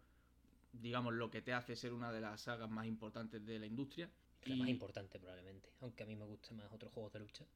digamos, 0.73 1.15
lo 1.15 1.31
que 1.31 1.43
te 1.43 1.53
hace 1.53 1.77
ser 1.77 1.93
una 1.93 2.13
de 2.13 2.21
las 2.21 2.43
sagas 2.43 2.71
más 2.71 2.87
importantes 2.87 3.45
de 3.45 3.59
la 3.59 3.67
industria. 3.67 4.11
La 4.45 4.55
Y- 4.55 4.61
más 4.61 4.69
importante 4.69 5.19
probablemente, 5.19 5.75
aunque 5.81 6.05
a 6.05 6.07
mí 6.07 6.15
me 6.17 6.25
gusten 6.25 6.57
más 6.57 6.73
otros 6.73 6.93
juegos 6.93 7.13
de 7.13 7.19
lucha. 7.21 7.49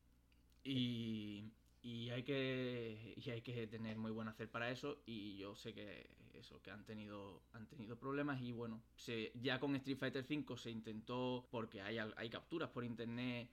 Y, 0.62 1.52
y 1.80 2.10
hay 2.10 2.24
que 2.24 3.14
y 3.16 3.30
hay 3.30 3.42
que 3.42 3.66
tener 3.68 3.98
muy 3.98 4.10
buen 4.10 4.26
hacer 4.28 4.50
para 4.50 4.70
eso 4.70 5.02
y 5.06 5.36
yo 5.38 5.54
sé 5.54 5.74
que 5.74 6.16
eso 6.34 6.60
que 6.60 6.72
han 6.72 6.84
tenido 6.84 7.46
han 7.52 7.68
tenido 7.68 7.98
problemas 7.98 8.40
y 8.42 8.50
bueno 8.52 8.82
se, 8.96 9.32
ya 9.36 9.60
con 9.60 9.76
Street 9.76 9.98
Fighter 9.98 10.24
V 10.28 10.56
se 10.56 10.70
intentó 10.70 11.48
porque 11.52 11.82
hay, 11.82 11.98
hay 11.98 12.30
capturas 12.30 12.70
por 12.70 12.84
internet 12.84 13.52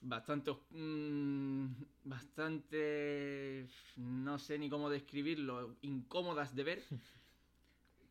bastante 0.00 0.50
os- 0.50 0.66
mm, 0.70 1.66
bastante 2.04 3.66
no 3.96 4.38
sé 4.38 4.58
ni 4.58 4.68
cómo 4.70 4.90
describirlo 4.90 5.78
incómodas 5.82 6.54
de 6.54 6.64
ver 6.64 6.82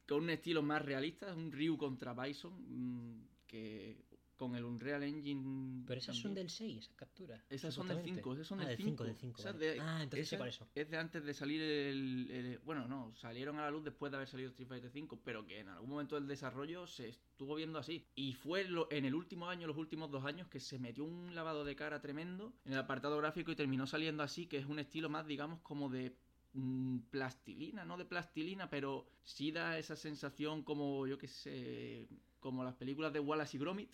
con 0.08 0.24
un 0.24 0.30
estilo 0.30 0.62
más 0.62 0.82
realista 0.84 1.34
un 1.34 1.51
Ryu 1.51 1.78
contra 1.78 2.14
Bison 2.14 2.53
mm, 2.53 3.28
que 3.47 4.03
con 4.36 4.53
el 4.53 4.66
Unreal 4.66 5.01
Engine 5.03 5.86
Pero 5.88 5.97
esas 5.97 6.18
son 6.18 6.34
del 6.34 6.49
6, 6.49 6.78
esas 6.78 6.93
capturas. 6.95 7.41
Esas 7.49 7.74
son 7.74 7.88
del 7.88 7.95
supuestamente. 7.99 8.22
5, 8.22 8.34
esas 8.34 8.47
son 8.47 8.60
ah, 8.60 8.66
del 8.68 8.78
del 8.78 8.86
5, 8.86 8.89
5. 8.91 9.03
del 9.06 9.16
5. 9.18 9.39
Esas 9.39 9.58
de- 9.60 9.80
Ah, 9.80 10.03
entonces 10.03 10.28
sé. 10.28 10.66
Es 10.76 10.89
de 10.89 10.97
antes 10.97 11.24
de 11.24 11.34
salir 11.34 11.62
el, 11.62 12.30
el- 12.30 12.60
Bueno, 12.60 12.86
no, 12.86 13.16
salieron 13.16 13.58
a 13.60 13.62
la 13.62 13.72
luz 13.72 13.86
después 13.86 14.12
de 14.12 14.18
haber 14.18 14.28
salido 14.28 14.49
Street 14.49 14.68
Fighter 14.68 14.91
V, 14.93 15.18
pero 15.24 15.45
que 15.47 15.60
en 15.62 15.70
algún 15.70 15.89
momento 15.89 16.16
del 16.16 16.28
desarrollo 16.28 16.86
se 16.86 17.08
estuvo 17.08 17.56
viendo 17.56 17.80
así. 17.80 18.06
Y 18.14 18.34
fue 18.34 18.66
lo- 18.66 18.91
en 18.91 19.06
el 19.06 19.16
último 19.16 19.47
año, 19.47 19.68
los 19.68 19.78
últimos 19.78 20.12
dos 20.12 20.26
años, 20.26 20.49
que 20.49 20.60
se 20.60 20.80
metió 20.80 21.06
un 21.06 21.34
lavado 21.34 21.64
de 21.64 21.78
cara 21.78 22.01
tremendo 22.01 22.53
en 22.66 22.74
el 22.74 22.80
apartado 22.80 23.18
gráfico 23.18 23.51
y 23.53 23.56
terminó 23.56 23.88
saliendo 23.88 24.22
así, 24.22 24.47
que 24.47 24.58
es 24.58 24.66
un 24.66 24.80
estilo 24.80 25.08
más, 25.10 25.26
digamos, 25.26 25.62
como 25.62 25.88
de 25.89 26.14
mm, 26.56 26.97
plastilina, 27.12 27.86
no 27.86 27.97
de 27.97 28.06
plastilina, 28.06 28.70
pero 28.70 29.06
sí 29.24 29.51
da 29.51 29.78
esa 29.78 29.95
sensación 29.95 30.64
como, 30.64 31.06
yo 31.08 31.18
qué 31.18 31.28
sé, 31.28 32.08
como 32.39 32.64
las 32.64 32.76
películas 32.76 33.14
de 33.14 33.20
Wallace 33.20 33.58
y 33.58 33.60
Gromit. 33.60 33.93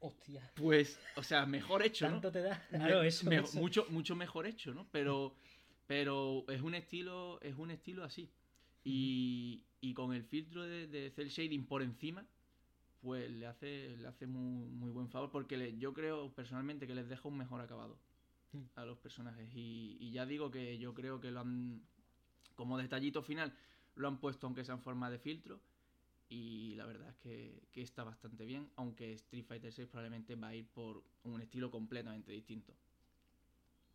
Hostia. 0.00 0.50
Pues, 0.56 0.98
o 1.16 1.22
sea, 1.22 1.46
mejor 1.46 1.82
hecho, 1.82 2.06
¿no? 2.06 2.12
¿Tanto 2.14 2.32
te 2.32 2.42
da? 2.42 2.60
Claro, 2.68 3.02
eso, 3.02 3.28
me- 3.28 3.36
eso. 3.36 3.58
Mucho, 3.58 3.86
mucho 3.90 4.16
mejor 4.16 4.46
hecho, 4.46 4.74
¿no? 4.74 4.86
Pero, 4.90 5.34
pero 5.86 6.44
es 6.48 6.60
un 6.60 6.74
estilo, 6.74 7.40
es 7.40 7.56
un 7.56 7.70
estilo 7.70 8.02
así. 8.04 8.28
Y, 8.84 9.62
y 9.80 9.94
con 9.94 10.12
el 10.12 10.24
filtro 10.24 10.64
de, 10.64 10.88
de 10.88 11.10
cel 11.12 11.28
shading 11.28 11.66
por 11.66 11.82
encima, 11.82 12.26
pues 13.00 13.30
le 13.30 13.46
hace, 13.46 13.96
le 13.96 14.08
hace 14.08 14.26
muy, 14.26 14.68
muy 14.70 14.90
buen 14.90 15.08
favor. 15.08 15.30
Porque 15.30 15.56
le- 15.56 15.78
yo 15.78 15.92
creo 15.94 16.32
personalmente 16.34 16.86
que 16.88 16.94
les 16.96 17.08
deja 17.08 17.28
un 17.28 17.38
mejor 17.38 17.60
acabado 17.60 17.96
Mm. 18.54 18.64
a 18.74 18.84
los 18.84 18.98
personajes. 18.98 19.48
Y, 19.54 19.96
y 20.00 20.10
ya 20.10 20.26
digo 20.26 20.50
que 20.50 20.76
yo 20.78 20.92
creo 20.92 21.20
que 21.20 21.30
lo 21.30 21.40
han, 21.40 21.80
como 22.54 22.78
detallito 22.78 23.22
final, 23.22 23.52
lo 23.96 24.08
han 24.08 24.18
puesto 24.18 24.46
aunque 24.46 24.64
sea 24.64 24.74
en 24.74 24.82
forma 24.82 25.10
de 25.10 25.18
filtro. 25.18 25.60
Y 26.28 26.74
la 26.76 26.86
verdad 26.86 27.10
es 27.10 27.16
que, 27.16 27.82
está 27.82 28.04
bastante 28.04 28.46
bien, 28.46 28.70
aunque 28.76 29.12
Street 29.12 29.44
Fighter 29.44 29.70
6 29.70 29.88
probablemente 29.88 30.34
va 30.34 30.48
a 30.48 30.54
ir 30.54 30.66
por 30.66 31.02
un 31.24 31.42
estilo 31.42 31.70
completamente 31.70 32.32
distinto. 32.32 32.72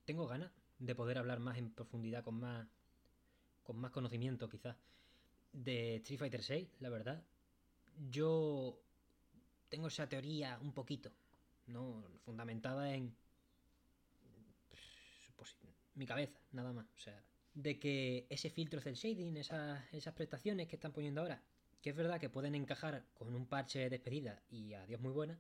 Tengo 0.06 0.28
ganas 0.28 0.52
de 0.78 0.94
poder 0.94 1.18
hablar 1.18 1.40
más 1.40 1.58
en 1.58 1.72
profundidad, 1.72 2.24
con 2.24 2.40
más, 2.40 2.68
con 3.64 3.78
más 3.80 3.92
conocimiento 3.92 4.48
quizás, 4.48 4.78
de 5.52 5.96
Street 5.96 6.20
Fighter 6.20 6.44
6, 6.44 6.68
la 6.80 6.90
verdad. 6.90 7.24
Yo 8.12 8.80
tengo 9.70 9.88
esa 9.88 10.08
teoría 10.08 10.60
un 10.62 10.74
poquito, 10.74 11.12
¿no? 11.66 12.04
Fundamentada 12.24 12.94
en 12.94 13.16
pues, 15.36 15.56
mi 15.96 16.06
cabeza, 16.06 16.40
nada 16.52 16.72
más. 16.72 16.86
O 16.96 17.00
sea, 17.00 17.20
de 17.58 17.80
que 17.80 18.28
ese 18.30 18.52
filtro 18.52 18.80
del 18.80 18.94
shading, 18.94 19.36
esas, 19.36 19.82
esas 19.92 20.14
prestaciones 20.14 20.68
que 20.68 20.76
están 20.76 20.92
poniendo 20.92 21.22
ahora, 21.22 21.42
que 21.82 21.90
es 21.90 21.96
verdad 21.96 22.20
que 22.20 22.30
pueden 22.30 22.54
encajar 22.54 23.04
con 23.16 23.34
un 23.34 23.48
parche 23.48 23.80
de 23.80 23.90
despedida 23.90 24.44
y 24.52 24.74
adiós 24.74 25.02
muy 25.02 25.12
buena, 25.12 25.40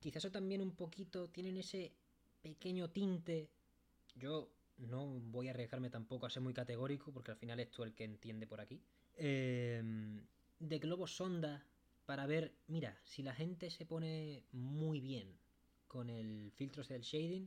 quizás 0.00 0.24
eso 0.24 0.32
también 0.32 0.62
un 0.62 0.74
poquito 0.74 1.28
tienen 1.28 1.58
ese 1.58 1.92
pequeño 2.40 2.88
tinte. 2.88 3.50
Yo 4.14 4.50
no 4.78 5.06
voy 5.06 5.48
a 5.48 5.50
arriesgarme 5.50 5.90
tampoco 5.90 6.24
a 6.24 6.30
ser 6.30 6.42
muy 6.42 6.54
categórico, 6.54 7.12
porque 7.12 7.32
al 7.32 7.36
final 7.36 7.60
es 7.60 7.70
tú 7.70 7.82
el 7.82 7.92
que 7.92 8.04
entiende 8.04 8.46
por 8.46 8.62
aquí. 8.62 8.80
Em, 9.16 10.24
de 10.58 10.78
globo 10.78 11.06
sonda 11.06 11.66
para 12.06 12.24
ver, 12.26 12.54
mira, 12.66 12.98
si 13.04 13.22
la 13.22 13.34
gente 13.34 13.68
se 13.68 13.84
pone 13.84 14.44
muy 14.52 15.00
bien 15.00 15.38
con 15.86 16.08
el 16.08 16.50
filtro 16.52 16.82
del 16.82 17.02
shading, 17.02 17.46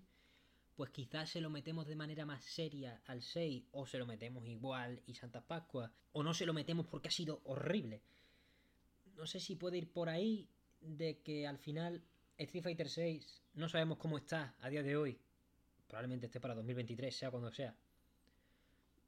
pues 0.77 0.91
quizás 0.91 1.31
se 1.31 1.41
lo 1.41 1.49
metemos 1.49 1.87
de 1.87 1.95
manera 1.95 2.23
más 2.23 2.43
seria 2.43 3.01
al 3.07 3.23
6 3.23 3.63
o 3.71 3.87
se 3.87 3.97
lo 3.97 4.05
metemos 4.05 4.45
igual 4.45 5.01
y 5.07 5.15
Santa 5.15 5.41
Pascua 5.41 5.91
o 6.11 6.21
no 6.21 6.35
se 6.35 6.45
lo 6.45 6.53
metemos 6.53 6.85
porque 6.85 7.07
ha 7.07 7.11
sido 7.11 7.41
horrible. 7.45 8.03
No 9.15 9.25
sé 9.25 9.39
si 9.39 9.55
puede 9.55 9.79
ir 9.79 9.91
por 9.91 10.07
ahí 10.07 10.47
de 10.79 11.17
que 11.23 11.47
al 11.47 11.57
final 11.57 12.03
Street 12.37 12.63
Fighter 12.63 12.89
6 12.89 13.41
no 13.55 13.67
sabemos 13.67 13.97
cómo 13.97 14.19
está 14.19 14.55
a 14.59 14.69
día 14.69 14.83
de 14.83 14.95
hoy. 14.95 15.17
Probablemente 15.87 16.27
esté 16.27 16.39
para 16.39 16.53
2023, 16.53 17.15
sea 17.15 17.31
cuando 17.31 17.51
sea. 17.51 17.75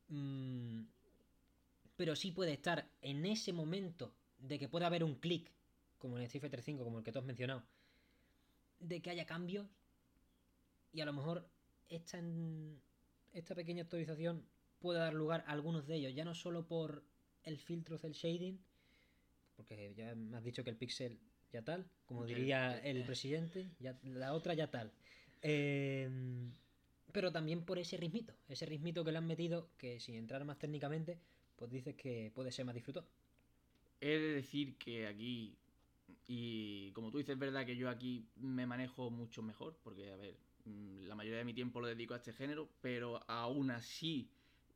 Mm, 0.08 0.86
pero 1.96 2.16
sí 2.16 2.32
puede 2.32 2.54
estar 2.54 2.90
en 3.04 3.28
ese 3.28 3.54
momento 3.54 4.12
de 4.40 4.58
que 4.58 4.70
pueda 4.70 4.88
haber 4.88 5.04
un 5.04 5.14
clic, 5.14 5.52
como 6.00 6.18
en 6.18 6.24
Street 6.24 6.42
Fighter 6.42 6.64
5, 6.64 6.84
como 6.84 6.98
el 6.98 7.04
que 7.04 7.12
tú 7.12 7.20
has 7.20 7.26
mencionado, 7.26 7.64
de 8.80 9.04
que 9.04 9.12
haya 9.12 9.28
cambios. 9.28 9.68
Y 10.92 11.02
a 11.02 11.06
lo 11.06 11.14
mejor 11.14 11.48
esta, 11.90 12.22
esta 13.34 13.56
pequeña 13.56 13.84
actualización 13.84 14.46
puede 14.80 15.00
dar 15.00 15.14
lugar 15.14 15.44
a 15.48 15.52
algunos 15.52 15.88
de 15.88 15.96
ellos, 15.96 16.16
ya 16.16 16.26
no 16.26 16.34
solo 16.34 16.66
por 16.66 17.04
el 17.44 17.58
filtro 17.58 17.98
del 17.98 18.14
shading, 18.14 18.60
porque 19.56 19.94
ya 19.96 20.16
me 20.16 20.38
has 20.38 20.44
dicho 20.44 20.64
que 20.64 20.70
el 20.70 20.78
pixel 20.78 21.20
ya 21.52 21.64
tal, 21.64 21.90
como 22.06 22.26
diría 22.26 22.78
el 22.80 23.04
presidente, 23.04 23.70
ya, 23.80 24.00
la 24.04 24.34
otra 24.34 24.54
ya 24.54 24.70
tal. 24.70 24.92
Em, 25.42 26.52
pero 27.12 27.32
también 27.32 27.66
por 27.66 27.80
ese 27.80 27.98
ritmito, 27.98 28.34
ese 28.48 28.66
ritmito 28.66 29.04
que 29.04 29.12
le 29.12 29.18
han 29.18 29.28
metido, 29.28 29.70
que 29.78 30.00
sin 30.00 30.16
entrar 30.16 30.46
más 30.46 30.60
técnicamente, 30.60 31.20
pues 31.56 31.72
dices 31.72 31.96
que 31.96 32.32
puede 32.34 32.52
ser 32.52 32.66
más 32.66 32.76
disfrutón. 32.76 33.06
He 34.00 34.18
de 34.18 34.34
decir 34.36 34.78
que 34.78 35.08
aquí, 35.08 35.58
y 36.28 36.92
como 36.92 37.12
tú 37.12 37.18
dices, 37.18 37.34
es 37.34 37.40
verdad 37.40 37.66
que 37.66 37.76
yo 37.76 37.90
aquí 37.90 38.26
me 38.38 38.66
manejo 38.66 39.10
mucho 39.10 39.42
mejor, 39.42 39.78
porque, 39.84 40.12
a 40.12 40.16
ver, 40.16 40.38
la 40.66 41.16
mayoría 41.16 41.40
de 41.40 41.46
mi 41.46 41.54
tiempo 41.54 41.80
lo 41.80 41.88
dedico 41.88 42.14
a 42.14 42.18
este 42.18 42.34
género, 42.34 42.70
pero 42.82 43.20
aún 43.30 43.72
así 43.72 44.30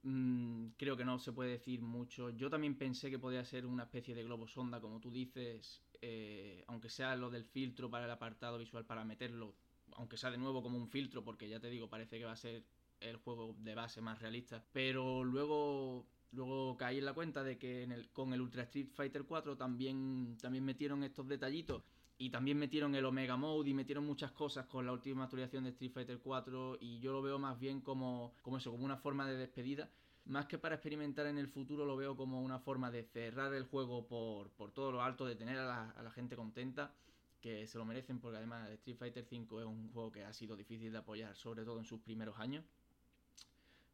Mm, 0.03 0.71
creo 0.77 0.97
que 0.97 1.05
no 1.05 1.17
se 1.17 1.31
puede 1.31 1.51
decir 1.51 1.81
mucho. 1.81 2.29
Yo 2.29 2.49
también 2.49 2.77
pensé 2.77 3.09
que 3.09 3.19
podía 3.19 3.43
ser 3.45 3.65
una 3.65 3.83
especie 3.83 4.13
de 4.13 4.23
globo 4.23 4.47
sonda, 4.47 4.81
como 4.81 4.99
tú 4.99 5.09
dices, 5.11 5.81
eh, 6.01 6.63
aunque 6.67 6.89
sea 6.89 7.15
lo 7.15 7.29
del 7.29 7.45
filtro 7.45 7.89
para 7.89 8.05
el 8.05 8.11
apartado 8.11 8.57
visual, 8.57 8.85
para 8.85 9.05
meterlo, 9.05 9.55
aunque 9.93 10.17
sea 10.17 10.29
de 10.31 10.37
nuevo 10.37 10.61
como 10.61 10.77
un 10.77 10.89
filtro, 10.89 11.23
porque 11.23 11.47
ya 11.47 11.59
te 11.61 11.69
digo, 11.69 11.89
parece 11.89 12.19
que 12.19 12.25
va 12.25 12.33
a 12.33 12.35
ser 12.35 12.65
el 12.99 13.15
juego 13.17 13.55
de 13.59 13.75
base 13.75 14.01
más 14.01 14.21
realista. 14.21 14.65
Pero 14.73 15.23
luego, 15.23 16.05
luego 16.33 16.75
caí 16.77 16.97
en 16.97 17.05
la 17.05 17.13
cuenta 17.13 17.43
de 17.43 17.57
que 17.57 18.07
con 18.11 18.33
el 18.33 18.41
Ultra 18.41 18.63
Street 18.63 18.89
Fighter 18.93 19.23
4 19.23 19.55
también, 19.55 20.37
también 20.41 20.65
metieron 20.65 21.03
estos 21.03 21.27
detallitos. 21.27 21.83
Y 22.17 22.29
también 22.29 22.57
metieron 22.57 22.93
el 22.95 23.05
Omega 23.05 23.35
Mode 23.37 23.69
y 23.69 23.73
metieron 23.73 24.05
muchas 24.05 24.31
cosas 24.31 24.67
con 24.67 24.85
la 24.85 24.93
última 24.93 25.23
actualización 25.23 25.63
de 25.63 25.71
Street 25.71 25.91
Fighter 25.91 26.19
4 26.19 26.77
y 26.79 26.99
yo 26.99 27.11
lo 27.11 27.21
veo 27.21 27.39
más 27.39 27.59
bien 27.59 27.81
como, 27.81 28.33
como 28.43 28.57
eso, 28.57 28.71
como 28.71 28.85
una 28.85 28.97
forma 28.97 29.27
de 29.27 29.35
despedida. 29.35 29.89
Más 30.25 30.45
que 30.45 30.57
para 30.57 30.75
experimentar 30.75 31.25
en 31.25 31.37
el 31.37 31.47
futuro 31.47 31.85
lo 31.85 31.97
veo 31.97 32.15
como 32.15 32.41
una 32.41 32.59
forma 32.59 32.91
de 32.91 33.03
cerrar 33.03 33.53
el 33.53 33.63
juego 33.63 34.07
por, 34.07 34.51
por 34.51 34.71
todo 34.71 34.91
lo 34.91 35.01
alto, 35.01 35.25
de 35.25 35.35
tener 35.35 35.57
a 35.57 35.65
la, 35.65 35.89
a 35.89 36.03
la 36.03 36.11
gente 36.11 36.35
contenta 36.35 36.93
que 37.41 37.67
se 37.67 37.77
lo 37.77 37.83
merecen 37.83 38.19
porque 38.19 38.37
además 38.37 38.69
Street 38.69 38.95
Fighter 38.95 39.25
5 39.25 39.59
es 39.59 39.65
un 39.65 39.91
juego 39.91 40.13
que 40.13 40.23
ha 40.23 40.31
sido 40.31 40.55
difícil 40.55 40.93
de 40.93 40.99
apoyar, 40.99 41.35
sobre 41.35 41.65
todo 41.65 41.77
en 41.77 41.83
sus 41.83 41.99
primeros 41.99 42.39
años, 42.39 42.63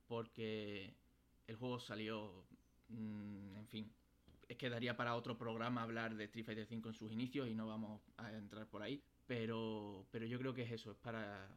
porque 0.08 0.94
el 1.50 1.56
juego 1.56 1.80
salió, 1.80 2.46
mmm, 2.90 3.56
en 3.56 3.68
fin, 3.68 3.92
es 4.48 4.56
que 4.56 4.70
daría 4.70 4.96
para 4.96 5.16
otro 5.16 5.36
programa 5.36 5.82
hablar 5.82 6.16
de 6.16 6.26
Street 6.26 6.46
Fighter 6.46 6.66
5 6.68 6.90
en 6.90 6.94
sus 6.94 7.12
inicios 7.12 7.50
y 7.50 7.56
no 7.56 7.68
vamos 7.68 8.02
a 8.18 8.32
entrar 8.34 8.68
por 8.68 8.84
ahí. 8.84 9.02
Pero, 9.26 10.06
pero 10.12 10.26
yo 10.28 10.38
creo 10.38 10.54
que 10.54 10.62
es 10.62 10.72
eso, 10.72 10.92
es 10.92 10.98
para 10.98 11.50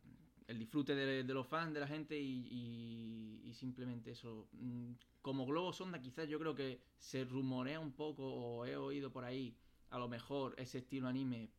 el 0.47 0.59
disfrute 0.59 0.95
de, 0.95 1.25
de 1.25 1.35
los 1.35 1.47
fans, 1.47 1.75
de 1.75 1.81
la 1.81 1.87
gente 1.87 2.19
y, 2.19 2.49
y, 2.51 3.41
y, 3.45 3.55
simplemente 3.55 4.13
eso. 4.13 4.49
Mm, 4.53 4.93
como 5.21 5.45
globo 5.45 5.73
sonda, 5.75 6.01
quizás 6.01 6.27
yo 6.29 6.39
creo 6.39 6.55
que 6.55 6.81
se 6.99 7.25
rumorea 7.25 7.79
un 7.79 7.93
poco 7.93 8.25
o 8.25 8.65
he 8.65 8.77
oído 8.77 9.13
por 9.13 9.25
ahí 9.25 9.57
a 9.91 9.99
lo 9.99 10.09
mejor 10.09 10.55
ese 10.57 10.79
estilo 10.79 11.07
anime 11.07 11.51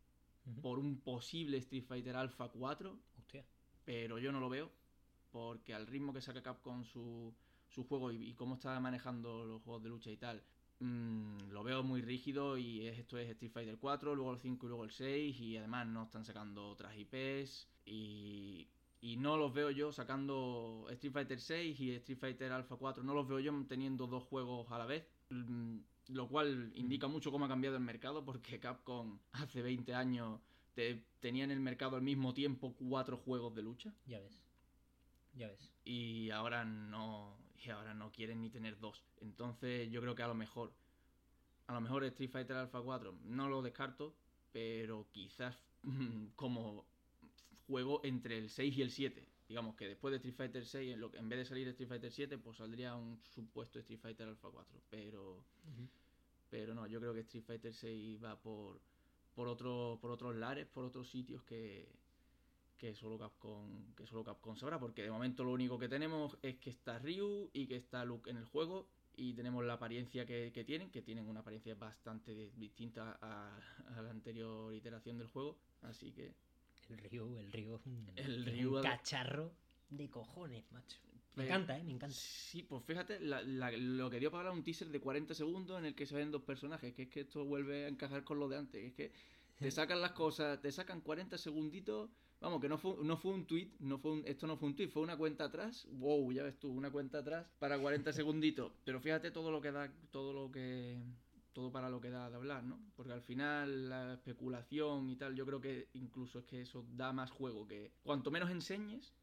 uh 0.45 0.51
-huh. 0.51 0.61
por 0.61 0.79
un 0.79 0.99
posible 1.01 1.57
Street 1.57 1.85
Fighter 1.85 2.15
Alpha 2.15 2.49
4. 2.49 2.99
Hostia. 3.19 3.45
Pero 3.85 4.17
yo 4.17 4.31
no 4.31 4.39
lo 4.39 4.49
veo 4.49 4.71
porque 5.31 5.73
al 5.73 5.87
ritmo 5.87 6.13
que 6.13 6.21
saca 6.21 6.43
Capcom 6.43 6.83
su, 6.83 7.33
su 7.73 7.83
juego 7.85 8.11
y, 8.11 8.29
y 8.29 8.33
cómo 8.33 8.55
está 8.55 8.79
manejando 8.79 9.45
los 9.45 9.61
juegos 9.63 9.83
de 9.83 9.89
lucha 9.89 10.11
y 10.11 10.17
tal, 10.17 10.43
mmm, 10.79 11.49
lo 11.49 11.63
veo 11.63 11.83
muy 11.83 12.01
rígido 12.01 12.57
y 12.57 12.87
esto 12.87 13.17
es 13.17 13.29
Street 13.31 13.51
Fighter 13.51 13.77
4, 13.77 14.15
luego 14.15 14.33
el 14.33 14.39
5 14.39 14.65
y 14.65 14.69
luego 14.69 14.83
el 14.83 14.91
6 14.91 15.39
y 15.39 15.57
además 15.57 15.87
no 15.87 16.03
están 16.03 16.25
sacando 16.25 16.69
otras 16.69 16.95
IPs 16.97 17.67
y, 17.85 18.67
y 19.01 19.17
no 19.17 19.37
los 19.37 19.53
veo 19.53 19.71
yo 19.71 19.91
sacando 19.91 20.87
Street 20.91 21.13
Fighter 21.13 21.39
6 21.39 21.79
y 21.79 21.91
Street 21.91 22.19
Fighter 22.19 22.51
Alpha 22.51 22.75
4, 22.75 23.03
no 23.03 23.13
los 23.13 23.27
veo 23.27 23.39
yo 23.39 23.53
teniendo 23.67 24.07
dos 24.07 24.23
juegos 24.23 24.71
a 24.71 24.77
la 24.77 24.85
vez. 24.85 25.05
Mm, 25.29 25.79
lo 26.09 26.27
cual 26.27 26.71
indica 26.75 27.07
mucho 27.07 27.31
cómo 27.31 27.45
ha 27.45 27.47
cambiado 27.47 27.77
el 27.77 27.83
mercado 27.83 28.25
porque 28.25 28.59
Capcom 28.59 29.19
hace 29.31 29.61
20 29.61 29.93
años 29.93 30.41
te, 30.73 31.05
tenía 31.19 31.43
en 31.45 31.51
el 31.51 31.59
mercado 31.59 31.95
al 31.95 32.01
mismo 32.01 32.33
tiempo 32.33 32.75
cuatro 32.75 33.17
juegos 33.17 33.55
de 33.55 33.61
lucha. 33.61 33.93
Ya 34.05 34.19
ves. 34.19 34.41
Ya 35.33 35.47
ves. 35.47 35.71
Y 35.83 36.29
ahora 36.31 36.65
no 36.65 37.42
y 37.55 37.69
ahora 37.69 37.93
no 37.93 38.11
quieren 38.11 38.41
ni 38.41 38.49
tener 38.49 38.79
dos. 38.79 39.03
Entonces 39.21 39.89
yo 39.91 40.01
creo 40.01 40.15
que 40.15 40.23
a 40.23 40.27
lo 40.27 40.35
mejor 40.35 40.73
a 41.67 41.73
lo 41.73 41.81
mejor 41.81 42.03
Street 42.05 42.29
Fighter 42.29 42.57
Alpha 42.57 42.81
4 42.81 43.19
no 43.23 43.47
lo 43.47 43.61
descarto, 43.61 44.13
pero 44.51 45.07
quizás 45.11 45.57
como 46.35 46.85
juego 47.67 48.01
entre 48.03 48.37
el 48.37 48.49
6 48.49 48.77
y 48.77 48.81
el 48.81 48.91
7. 48.91 49.27
Digamos 49.47 49.75
que 49.75 49.87
después 49.87 50.11
de 50.11 50.17
Street 50.17 50.35
Fighter 50.35 50.65
6, 50.65 50.93
en, 50.93 50.99
lo 50.99 51.11
que, 51.11 51.17
en 51.17 51.29
vez 51.29 51.39
de 51.39 51.45
salir 51.45 51.67
Street 51.69 51.87
Fighter 51.87 52.11
7, 52.11 52.37
pues 52.37 52.57
saldría 52.57 52.95
un 52.95 53.19
supuesto 53.23 53.79
Street 53.79 53.99
Fighter 53.99 54.27
Alpha 54.27 54.49
4. 54.49 54.81
Pero, 54.89 55.35
uh 55.35 55.41
-huh. 55.41 55.89
pero 56.49 56.73
no, 56.73 56.87
yo 56.87 56.99
creo 56.99 57.13
que 57.13 57.21
Street 57.21 57.43
Fighter 57.43 57.73
6 57.73 58.23
va 58.23 58.39
por, 58.41 58.79
por, 59.35 59.47
otro, 59.47 59.97
por 60.01 60.11
otros 60.11 60.35
lares, 60.35 60.65
por 60.67 60.85
otros 60.85 61.09
sitios 61.09 61.43
que, 61.43 61.87
que 62.83 62.93
solo 62.93 63.17
Capcom 63.17 63.95
que 63.95 64.05
solo 64.05 64.25
Capcom 64.25 64.57
sabrá 64.57 64.77
porque 64.77 65.03
de 65.03 65.09
momento 65.09 65.45
lo 65.45 65.53
único 65.53 65.79
que 65.79 65.87
tenemos 65.87 66.37
es 66.41 66.57
que 66.57 66.69
está 66.69 66.99
Ryu 66.99 67.49
y 67.53 67.65
que 67.65 67.77
está 67.77 68.03
Luke 68.03 68.29
en 68.29 68.35
el 68.35 68.43
juego 68.43 68.89
y 69.15 69.33
tenemos 69.35 69.63
la 69.63 69.75
apariencia 69.75 70.25
que, 70.25 70.51
que 70.51 70.65
tienen 70.65 70.91
que 70.91 71.01
tienen 71.01 71.25
una 71.29 71.39
apariencia 71.39 71.75
bastante 71.75 72.51
distinta 72.57 73.17
a, 73.21 73.57
a, 73.87 74.01
la 74.01 74.09
anterior 74.09 74.73
iteración 74.73 75.17
del 75.17 75.27
juego 75.27 75.57
así 75.83 76.11
que 76.11 76.33
el 76.89 76.97
Ryu 76.97 77.37
el 77.37 77.53
Ryu 77.53 77.79
un, 77.85 78.11
el 78.17 78.45
Ryu 78.45 78.75
un 78.75 78.83
cacharro 78.83 79.53
de 79.89 80.09
cojones 80.09 80.69
macho 80.73 80.99
me 81.35 81.45
encanta, 81.45 81.79
¿eh? 81.79 81.83
Me 81.83 81.93
encanta. 81.93 82.15
Sí, 82.15 82.61
pues 82.61 82.83
fíjate, 82.83 83.19
la, 83.19 83.41
la, 83.41 83.71
lo 83.71 84.07
que 84.07 84.19
dio 84.19 84.29
para 84.29 84.41
hablar 84.41 84.53
un 84.55 84.63
teaser 84.63 84.89
de 84.89 84.99
40 84.99 85.33
segundos 85.33 85.79
en 85.79 85.85
el 85.85 85.95
que 85.95 86.05
se 86.05 86.13
ven 86.13 86.29
dos 86.29 86.43
personajes, 86.43 86.93
que 86.93 87.03
es 87.03 87.09
que 87.09 87.21
esto 87.21 87.43
vuelve 87.43 87.85
a 87.85 87.87
encajar 87.87 88.23
con 88.23 88.37
lo 88.37 88.47
de 88.47 88.57
antes, 88.57 88.83
es 88.83 88.93
que 88.93 89.11
te 89.57 89.71
sacan 89.71 89.99
las 89.99 90.11
cosas, 90.11 90.61
te 90.61 90.71
sacan 90.71 91.01
40 91.01 91.35
segunditos 91.39 92.11
Vamos, 92.43 92.59
que 92.59 92.67
no 92.67 92.77
fue, 92.77 92.97
no 93.01 93.15
fue 93.15 93.31
un 93.31 93.45
tweet, 93.45 93.69
no 93.79 93.97
fue 93.97 94.11
un, 94.11 94.23
esto 94.25 94.45
no 94.47 94.57
fue 94.57 94.67
un 94.67 94.75
tweet, 94.75 94.89
fue 94.89 95.01
una 95.01 95.15
cuenta 95.15 95.45
atrás. 95.45 95.87
Wow, 95.93 96.29
ya 96.33 96.43
ves 96.43 96.59
tú, 96.59 96.69
una 96.69 96.91
cuenta 96.91 97.19
atrás 97.19 97.47
para 97.57 97.79
40 97.79 98.11
segunditos. 98.13 98.73
Pero 98.83 98.99
fíjate 98.99 99.31
todo 99.31 99.49
lo 99.49 99.61
que 99.61 99.71
da, 99.71 99.89
todo 100.11 100.33
lo 100.33 100.51
que. 100.51 101.01
Todo 101.53 101.71
para 101.71 101.89
lo 101.89 102.01
que 102.01 102.09
da 102.09 102.29
de 102.29 102.35
hablar, 102.35 102.63
¿no? 102.63 102.79
Porque 102.97 103.13
al 103.13 103.21
final 103.21 103.87
la 103.87 104.15
especulación 104.15 105.09
y 105.09 105.15
tal, 105.15 105.35
yo 105.35 105.45
creo 105.45 105.61
que 105.61 105.87
incluso 105.93 106.39
es 106.39 106.45
que 106.45 106.61
eso 106.61 106.83
da 106.97 107.13
más 107.13 107.31
juego. 107.31 107.65
Que 107.65 107.93
cuanto 108.03 108.29
menos 108.29 108.49
enseñes, 108.49 109.13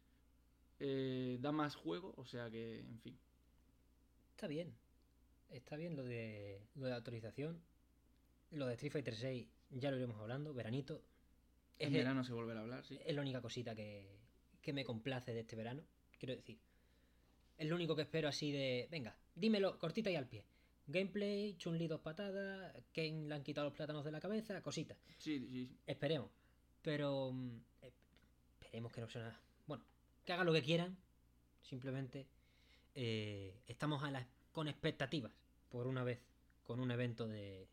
eh, 0.79 1.37
da 1.43 1.53
más 1.53 1.75
juego. 1.75 2.15
O 2.17 2.25
sea 2.25 2.51
que, 2.51 2.79
en 2.79 3.01
fin. 3.01 3.19
Está 4.31 4.47
bien. 4.47 4.73
Está 5.51 5.77
bien 5.77 5.95
lo 5.95 6.05
de, 6.05 6.63
lo 6.75 6.85
de 6.85 6.91
la 6.91 6.97
autorización. 6.97 7.61
Lo 8.53 8.67
de 8.67 8.75
Street 8.75 8.93
Fighter 8.93 9.15
6 9.15 9.47
ya 9.73 9.91
lo 9.91 9.97
iremos 9.97 10.19
hablando. 10.19 10.55
Veranito, 10.55 11.03
en 11.81 11.93
verano 11.93 12.25
se 12.25 12.33
volverá 12.33 12.61
a 12.61 12.63
hablar, 12.63 12.85
sí. 12.85 12.99
Es 13.05 13.15
la 13.15 13.23
única 13.23 13.41
cosita 13.41 13.75
que, 13.75 14.19
que, 14.61 14.73
me 14.73 14.85
complace 14.85 15.33
de 15.33 15.41
este 15.41 15.57
verano. 15.57 15.83
Quiero 16.19 16.37
decir, 16.37 16.59
es 17.57 17.69
lo 17.69 17.75
único 17.75 17.97
que 17.97 18.03
espero 18.03 18.29
así 18.29 18.53
de. 18.53 18.89
Venga, 18.91 19.17
dímelo, 19.35 19.79
cortita 19.79 20.11
y 20.11 20.17
al 20.17 20.27
pie. 20.27 20.45
Gameplay, 20.87 21.57
Chun-Li 21.57 21.87
dos 21.87 22.01
patadas, 22.01 22.75
Ken 22.93 23.29
le 23.29 23.35
han 23.35 23.43
quitado 23.43 23.67
los 23.67 23.75
plátanos 23.75 24.05
de 24.05 24.11
la 24.11 24.21
cabeza, 24.21 24.61
cositas. 24.63 24.99
Sí, 25.19 25.39
sí. 25.39 25.71
Esperemos. 25.87 26.31
Pero. 26.83 27.33
Eh, 27.83 27.93
esperemos 28.61 28.93
que 28.93 29.01
no 29.01 29.09
sea 29.09 29.23
nada. 29.23 29.41
Bueno, 29.67 29.85
que 30.25 30.33
hagan 30.33 30.47
lo 30.47 30.53
que 30.53 30.63
quieran. 30.63 30.97
Simplemente. 31.63 32.27
Eh, 32.95 33.61
estamos 33.67 34.03
a 34.03 34.11
la, 34.11 34.27
con 34.53 34.67
expectativas, 34.67 35.33
por 35.69 35.87
una 35.87 36.03
vez, 36.03 36.21
con 36.65 36.81
un 36.81 36.91
evento 36.91 37.29
de. 37.29 37.69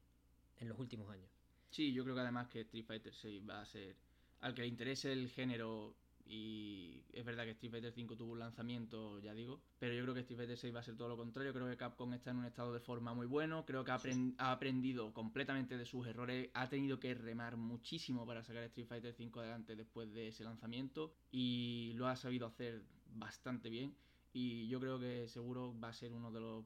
en 0.59 0.69
los 0.69 0.79
últimos 0.79 1.09
años. 1.09 1.36
Sí, 1.69 1.93
yo 1.93 2.03
creo 2.03 2.15
que 2.15 2.21
además 2.21 2.47
que 2.47 2.61
Street 2.61 2.85
Fighter 2.85 3.13
6 3.13 3.41
va 3.47 3.61
a 3.61 3.65
ser 3.65 3.95
al 4.41 4.53
que 4.53 4.61
le 4.61 4.67
interese 4.67 5.11
el 5.11 5.29
género 5.29 5.95
y 6.29 7.03
es 7.13 7.23
verdad 7.23 7.45
que 7.45 7.51
Street 7.51 7.71
Fighter 7.71 7.91
5 7.93 8.17
tuvo 8.17 8.33
un 8.33 8.39
lanzamiento, 8.39 9.17
ya 9.19 9.33
digo, 9.33 9.61
pero 9.79 9.93
yo 9.93 10.01
creo 10.03 10.13
que 10.13 10.19
Street 10.21 10.37
Fighter 10.37 10.57
6 10.57 10.75
va 10.75 10.79
a 10.81 10.83
ser 10.83 10.97
todo 10.97 11.07
lo 11.07 11.15
contrario. 11.17 11.53
Creo 11.53 11.67
que 11.69 11.77
Capcom 11.77 12.13
está 12.13 12.31
en 12.31 12.37
un 12.37 12.45
estado 12.45 12.73
de 12.73 12.79
forma 12.81 13.13
muy 13.13 13.27
bueno. 13.27 13.65
Creo 13.65 13.85
que 13.85 13.91
ha, 13.91 13.97
aprend- 13.97 14.35
ha 14.37 14.51
aprendido 14.51 15.13
completamente 15.13 15.77
de 15.77 15.85
sus 15.85 16.05
errores. 16.05 16.49
Ha 16.53 16.67
tenido 16.69 16.99
que 16.99 17.13
remar 17.15 17.55
muchísimo 17.55 18.25
para 18.25 18.43
sacar 18.43 18.63
Street 18.63 18.87
Fighter 18.87 19.13
5 19.13 19.39
adelante 19.39 19.75
después 19.75 20.11
de 20.13 20.27
ese 20.27 20.43
lanzamiento 20.43 21.13
y 21.31 21.93
lo 21.95 22.07
ha 22.07 22.15
sabido 22.17 22.47
hacer 22.47 22.83
bastante 23.15 23.69
bien. 23.69 23.95
Y 24.33 24.67
yo 24.67 24.79
creo 24.81 24.99
que 24.99 25.27
seguro 25.29 25.79
va 25.79 25.89
a 25.89 25.93
ser 25.93 26.11
uno 26.11 26.31
de 26.31 26.41
los 26.41 26.65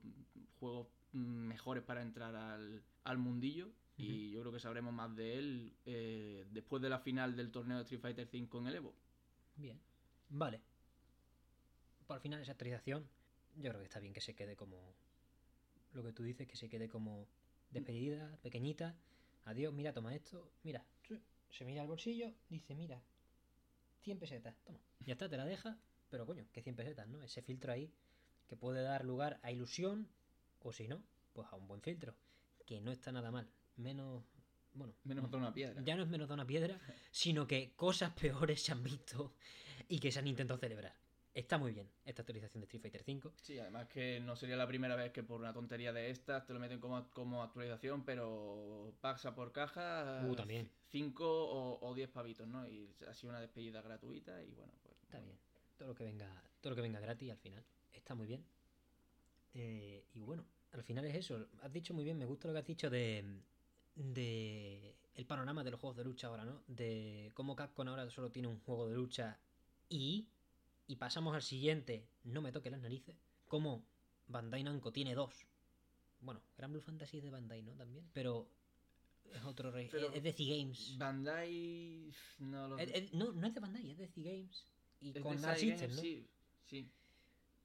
juegos 0.59 0.87
mejores 1.13 1.83
para 1.83 2.01
entrar 2.01 2.35
al, 2.35 2.83
al 3.03 3.17
mundillo. 3.19 3.71
Y 3.97 4.31
yo 4.31 4.41
creo 4.41 4.51
que 4.51 4.59
sabremos 4.59 4.93
más 4.93 5.15
de 5.15 5.37
él 5.37 5.75
eh, 5.85 6.47
después 6.51 6.81
de 6.81 6.89
la 6.89 6.99
final 6.99 7.35
del 7.35 7.51
torneo 7.51 7.77
de 7.77 7.83
Street 7.83 8.01
Fighter 8.01 8.27
5 8.27 8.59
en 8.59 8.67
el 8.67 8.75
Evo. 8.75 8.95
Bien. 9.55 9.79
Vale. 10.29 10.61
Por 12.07 12.15
al 12.15 12.21
final 12.21 12.41
esa 12.41 12.53
actualización, 12.53 13.07
yo 13.57 13.69
creo 13.69 13.79
que 13.79 13.85
está 13.85 13.99
bien 13.99 14.13
que 14.13 14.21
se 14.21 14.33
quede 14.33 14.55
como 14.55 14.95
lo 15.93 16.03
que 16.03 16.13
tú 16.13 16.23
dices, 16.23 16.47
que 16.47 16.55
se 16.55 16.67
quede 16.67 16.89
como 16.89 17.27
despedida, 17.69 18.37
pequeñita. 18.41 18.95
Adiós, 19.45 19.73
mira, 19.73 19.93
toma 19.93 20.15
esto. 20.15 20.51
Mira, 20.63 20.83
se 21.51 21.65
mira 21.65 21.81
al 21.81 21.87
bolsillo, 21.87 22.33
dice, 22.49 22.75
mira, 22.75 23.01
100 24.01 24.19
pesetas, 24.19 24.55
toma. 24.63 24.79
Ya 25.01 25.13
está, 25.13 25.29
te 25.29 25.37
la 25.37 25.45
deja, 25.45 25.77
pero 26.09 26.25
coño, 26.25 26.45
que 26.51 26.61
100 26.61 26.75
pesetas, 26.75 27.07
¿no? 27.07 27.21
Ese 27.21 27.41
filtro 27.41 27.71
ahí 27.71 27.91
que 28.47 28.55
puede 28.55 28.81
dar 28.81 29.05
lugar 29.05 29.39
a 29.43 29.51
ilusión 29.51 30.09
o 30.61 30.71
si 30.71 30.87
no, 30.87 31.03
pues 31.33 31.47
a 31.51 31.55
un 31.55 31.67
buen 31.67 31.81
filtro, 31.81 32.15
que 32.65 32.81
no 32.81 32.91
está 32.91 33.11
nada 33.11 33.31
mal. 33.31 33.49
Menos, 33.77 34.23
bueno, 34.73 34.93
Menos 35.03 35.25
otra 35.25 35.39
una 35.39 35.53
piedra. 35.53 35.81
ya 35.83 35.95
no 35.95 36.03
es 36.03 36.09
menos 36.09 36.27
de 36.27 36.33
una 36.33 36.45
piedra, 36.47 36.79
sino 37.11 37.47
que 37.47 37.73
cosas 37.75 38.11
peores 38.13 38.61
se 38.61 38.71
han 38.71 38.83
visto 38.83 39.33
y 39.87 39.99
que 39.99 40.11
se 40.11 40.19
han 40.19 40.27
intentado 40.27 40.59
celebrar. 40.59 40.95
Está 41.33 41.57
muy 41.57 41.71
bien 41.71 41.89
esta 42.03 42.23
actualización 42.23 42.59
de 42.59 42.65
Street 42.65 42.81
Fighter 42.81 43.03
V. 43.07 43.31
Sí, 43.37 43.57
además 43.57 43.87
que 43.87 44.19
no 44.19 44.35
sería 44.35 44.57
la 44.57 44.67
primera 44.67 44.97
vez 44.97 45.13
que 45.13 45.23
por 45.23 45.39
una 45.39 45.53
tontería 45.53 45.93
de 45.93 46.09
estas 46.09 46.45
te 46.45 46.51
lo 46.53 46.59
meten 46.59 46.81
como, 46.81 47.09
como 47.11 47.41
actualización, 47.41 48.03
pero 48.03 48.93
pasa 48.99 49.33
por 49.33 49.53
caja 49.53 50.25
Uh, 50.27 50.35
también. 50.35 50.69
5 50.89 51.23
o, 51.25 51.87
o 51.87 51.93
10 51.95 52.09
pavitos, 52.09 52.45
¿no? 52.49 52.67
Y 52.67 52.93
ha 53.07 53.13
sido 53.13 53.29
una 53.29 53.39
despedida 53.39 53.81
gratuita 53.81 54.43
y 54.43 54.53
bueno, 54.55 54.73
pues... 54.83 54.97
Está 55.03 55.19
bien. 55.21 55.37
Todo 55.77 55.87
lo 55.87 55.95
que 55.95 56.03
venga, 56.03 56.27
todo 56.59 56.71
lo 56.71 56.75
que 56.75 56.81
venga 56.81 56.99
gratis 56.99 57.31
al 57.31 57.37
final. 57.37 57.63
Está 57.93 58.13
muy 58.13 58.27
bien. 58.27 58.43
Eh, 59.53 60.03
y 60.13 60.19
bueno, 60.19 60.45
al 60.73 60.83
final 60.83 61.05
es 61.05 61.15
eso. 61.15 61.47
Has 61.61 61.71
dicho 61.71 61.93
muy 61.93 62.03
bien, 62.03 62.17
me 62.17 62.25
gusta 62.25 62.49
lo 62.49 62.53
que 62.53 62.59
has 62.59 62.67
dicho 62.67 62.89
de, 62.89 63.23
de 63.95 64.95
el 65.15 65.25
panorama 65.25 65.63
de 65.63 65.71
los 65.71 65.79
juegos 65.79 65.97
de 65.97 66.03
lucha 66.03 66.27
ahora, 66.27 66.45
¿no? 66.45 66.63
De 66.67 67.31
cómo 67.33 67.55
Capcom 67.55 67.87
ahora 67.87 68.09
solo 68.09 68.31
tiene 68.31 68.47
un 68.47 68.59
juego 68.61 68.87
de 68.87 68.95
lucha 68.95 69.39
y 69.89 70.27
y 70.87 70.95
pasamos 70.97 71.33
al 71.35 71.41
siguiente, 71.41 72.05
no 72.23 72.41
me 72.41 72.51
toque 72.51 72.69
las 72.69 72.81
narices, 72.81 73.15
como 73.47 73.85
Bandai 74.27 74.63
Namco 74.63 74.91
tiene 74.91 75.15
dos. 75.15 75.45
Bueno, 76.19 76.41
Gran 76.57 76.71
Blue 76.73 76.81
Fantasy 76.81 77.17
es 77.17 77.23
de 77.23 77.29
Bandai, 77.29 77.61
¿no? 77.61 77.73
También, 77.75 78.09
pero 78.13 78.47
es 79.33 79.43
otro 79.45 79.71
rey, 79.71 79.87
Pero- 79.89 80.11
es 80.13 80.21
de 80.21 80.33
C-Games. 80.33 80.97
Bandai... 80.97 82.11
No 82.39 82.67
lo... 82.67 82.77
Es- 82.77 82.91
es- 82.93 83.13
no, 83.13 83.31
no 83.31 83.47
es 83.47 83.53
de 83.53 83.59
Bandai, 83.59 83.89
es 83.91 83.97
de 83.97 84.07
C-Games. 84.09 84.65
Y 84.99 85.07
es 85.09 85.13
de 85.13 85.21
con 85.21 85.37
System, 85.39 85.69
Games, 85.77 85.95
¿no? 85.95 86.01
Sí, 86.01 86.27
sí. 86.65 86.91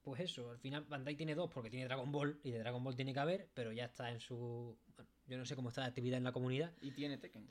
Pues 0.02 0.20
eso, 0.20 0.50
al 0.50 0.58
final 0.58 0.84
Bandai 0.84 1.16
tiene 1.16 1.34
dos 1.34 1.50
porque 1.52 1.68
tiene 1.68 1.86
Dragon 1.86 2.10
Ball 2.12 2.38
y 2.44 2.50
de 2.52 2.60
Dragon 2.60 2.82
Ball 2.84 2.94
tiene 2.94 3.12
que 3.12 3.18
haber, 3.20 3.50
pero 3.54 3.72
ya 3.72 3.86
está 3.86 4.10
en 4.12 4.20
su... 4.20 4.78
bueno, 4.94 5.10
yo 5.26 5.36
no 5.38 5.44
sé 5.44 5.56
cómo 5.56 5.68
está 5.70 5.80
la 5.82 5.88
actividad 5.88 6.18
en 6.18 6.24
la 6.24 6.32
comunidad. 6.32 6.72
Y 6.80 6.90
tiene 6.92 7.18
Tekken. 7.18 7.48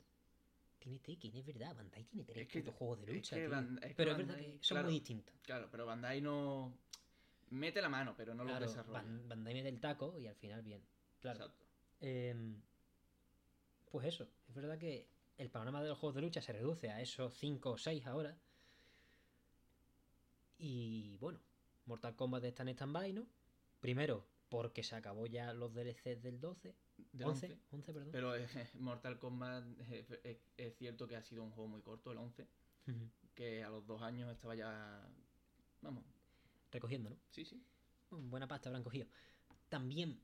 Tiene 0.78 0.98
Tekken, 1.00 1.34
es 1.36 1.44
verdad, 1.46 1.74
Bandai 1.76 2.04
tiene 2.04 2.24
tres 2.24 2.46
Es 2.46 2.48
que- 2.48 2.62
juegos 2.70 3.00
de 3.00 3.10
es 3.10 3.16
lucha, 3.16 3.36
que 3.36 3.42
tío. 3.42 3.50
Ban- 3.50 3.78
es 3.82 3.88
que 3.88 3.94
Pero 3.94 4.10
es 4.12 4.16
verdad 4.18 4.36
que 4.36 4.58
son 4.60 4.74
claro. 4.76 4.84
muy 4.86 4.94
distintos. 4.94 5.34
Claro, 5.42 5.68
pero 5.70 5.86
Bandai 5.86 6.20
no... 6.20 6.78
Mete 7.50 7.80
la 7.80 7.88
mano, 7.88 8.14
pero 8.16 8.34
no 8.34 8.42
lo 8.44 8.50
Claro, 8.50 8.66
desarrolla. 8.66 9.02
Ban- 9.02 9.28
Bandai 9.28 9.54
mete 9.54 9.68
el 9.68 9.80
taco 9.80 10.18
y 10.18 10.26
al 10.26 10.34
final 10.36 10.62
bien. 10.62 10.82
Claro. 11.20 11.38
Exacto. 11.44 11.64
Em, 12.00 12.60
pues 13.90 14.06
eso, 14.06 14.28
es 14.48 14.54
verdad 14.54 14.78
que 14.78 15.08
el 15.38 15.50
panorama 15.50 15.82
de 15.82 15.88
los 15.88 15.98
juegos 15.98 16.14
de 16.16 16.22
lucha 16.22 16.40
se 16.42 16.52
reduce 16.52 16.90
a 16.90 17.00
esos 17.00 17.34
5 17.34 17.70
o 17.72 17.78
6 17.78 18.06
ahora. 18.06 18.36
Y 20.58 21.16
bueno, 21.18 21.38
Mortal 21.86 22.16
Kombat 22.16 22.44
está 22.44 22.62
en 22.62 22.70
stand-by, 22.70 23.12
¿no? 23.12 23.26
Primero, 23.80 24.26
porque 24.48 24.82
se 24.82 24.96
acabó 24.96 25.26
ya 25.26 25.52
los 25.52 25.72
DLCs 25.74 26.22
del 26.22 26.40
12. 26.40 26.74
Del 27.12 27.28
11, 27.28 27.46
11. 27.46 27.58
11, 27.72 27.92
perdón. 27.92 28.08
Pero 28.12 28.34
eh, 28.36 28.46
Mortal 28.74 29.18
Kombat 29.18 29.64
eh, 29.90 30.06
es, 30.24 30.38
es 30.56 30.76
cierto 30.76 31.06
que 31.06 31.16
ha 31.16 31.22
sido 31.22 31.42
un 31.42 31.50
juego 31.50 31.68
muy 31.68 31.82
corto, 31.82 32.12
el 32.12 32.18
11, 32.18 32.46
Ujú. 32.88 33.10
que 33.34 33.64
a 33.64 33.70
los 33.70 33.86
dos 33.86 34.02
años 34.02 34.30
estaba 34.30 34.54
ya... 34.54 35.06
Vamos, 35.82 36.04
Recogiendo, 36.72 37.10
¿no? 37.10 37.16
sí, 37.30 37.44
sí. 37.44 37.62
Buena 38.10 38.46
pasta 38.46 38.68
habrán 38.68 38.82
cogido. 38.82 39.06
También 39.68 40.20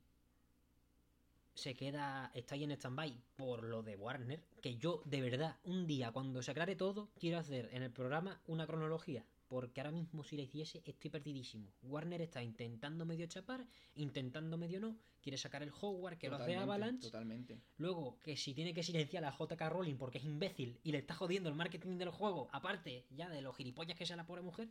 se 1.55 1.75
queda, 1.75 2.31
está 2.35 2.55
ahí 2.55 2.65
en 2.65 2.73
stand-by 2.73 3.15
por 3.37 3.65
lo 3.65 3.83
de 3.83 3.97
Warner, 3.97 4.43
que 4.61 4.77
yo 4.77 5.03
de 5.05 5.21
verdad, 5.21 5.59
un 5.65 5.87
día 5.87 6.13
cuando 6.13 6.43
se 6.43 6.51
aclare 6.51 6.77
todo, 6.77 7.11
quiero 7.19 7.39
hacer 7.39 7.69
en 7.73 7.83
el 7.83 7.91
programa 7.91 8.41
una 8.47 8.67
cronología, 8.67 9.25
porque 9.53 9.83
ahora 9.83 9.91
mismo 9.91 10.25
si 10.25 10.35
la 10.35 10.45
hiciese 10.45 10.83
estoy 10.83 11.11
perdidísimo. 11.11 11.71
Warner 11.83 12.23
está 12.23 12.43
intentando 12.43 13.05
medio 13.05 13.27
chapar, 13.27 13.67
intentando 13.97 14.57
medio 14.57 14.81
no, 14.81 14.97
quiere 15.21 15.37
sacar 15.37 15.63
el 15.63 15.71
Hogwarts 15.79 16.19
que 16.19 16.31
lo 16.31 16.37
hace 16.37 16.57
Avalanche, 16.57 17.09
Totalmente. 17.09 17.61
luego 17.77 18.19
que 18.21 18.35
si 18.35 18.55
tiene 18.55 18.73
que 18.73 18.83
silenciar 18.83 19.27
a 19.27 19.31
JK 19.31 19.61
Rowling 19.69 19.97
porque 19.97 20.17
es 20.17 20.25
imbécil 20.25 20.81
y 20.83 20.93
le 20.93 20.99
está 20.99 21.13
jodiendo 21.15 21.51
el 21.51 21.55
marketing 21.55 21.99
del 21.99 22.09
juego, 22.09 22.49
aparte 22.51 23.05
ya 23.11 23.29
de 23.29 23.43
los 23.43 23.55
gilipollas 23.55 23.95
que 23.95 24.07
sea 24.07 24.17
la 24.17 24.25
pobre 24.25 24.41
mujer, 24.41 24.71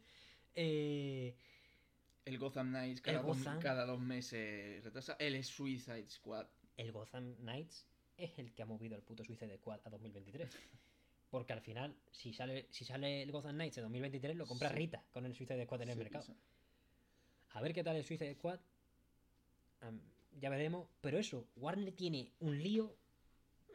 eh... 0.55 1.35
El 2.25 2.39
Gotham 2.39 2.69
Knights 2.69 3.01
cada, 3.01 3.21
dos, 3.21 3.37
cada 3.59 3.85
dos 3.85 3.99
meses 3.99 4.83
retrasa. 4.83 5.15
El 5.19 5.43
Suicide 5.43 6.09
Squad. 6.09 6.47
el 6.77 6.91
Gotham 6.91 7.35
Knights 7.35 7.85
es 8.17 8.39
el 8.39 8.51
que 8.51 8.63
ha 8.63 8.65
movido 8.65 8.95
el 8.95 9.03
puto 9.03 9.23
Suicide 9.23 9.57
Squad 9.57 9.81
a 9.83 9.91
2023. 9.91 10.49
Porque 11.31 11.53
al 11.53 11.61
final, 11.61 11.95
si 12.11 12.33
sale, 12.33 12.67
si 12.69 12.85
sale 12.85 13.23
el 13.23 13.31
Gotham 13.31 13.55
Knights 13.55 13.77
en 13.77 13.83
2023, 13.85 14.35
lo 14.35 14.45
compra 14.45 14.69
Sí. 14.69 14.75
Rita 14.75 15.03
con 15.11 15.25
el 15.25 15.33
Suicide 15.33 15.63
Squad 15.63 15.81
en 15.81 15.89
el 15.89 15.93
Sí, 15.95 15.99
mercado. 15.99 16.35
A 17.53 17.61
ver 17.61 17.73
qué 17.73 17.83
tal 17.83 17.95
el 17.95 18.03
Suicide 18.03 18.35
Squad. 18.35 18.59
Ya 20.39 20.49
veremos. 20.49 20.87
Pero 21.01 21.17
eso, 21.17 21.47
Warner 21.55 21.93
tiene 21.93 22.31
un 22.41 22.61
lío 22.61 22.95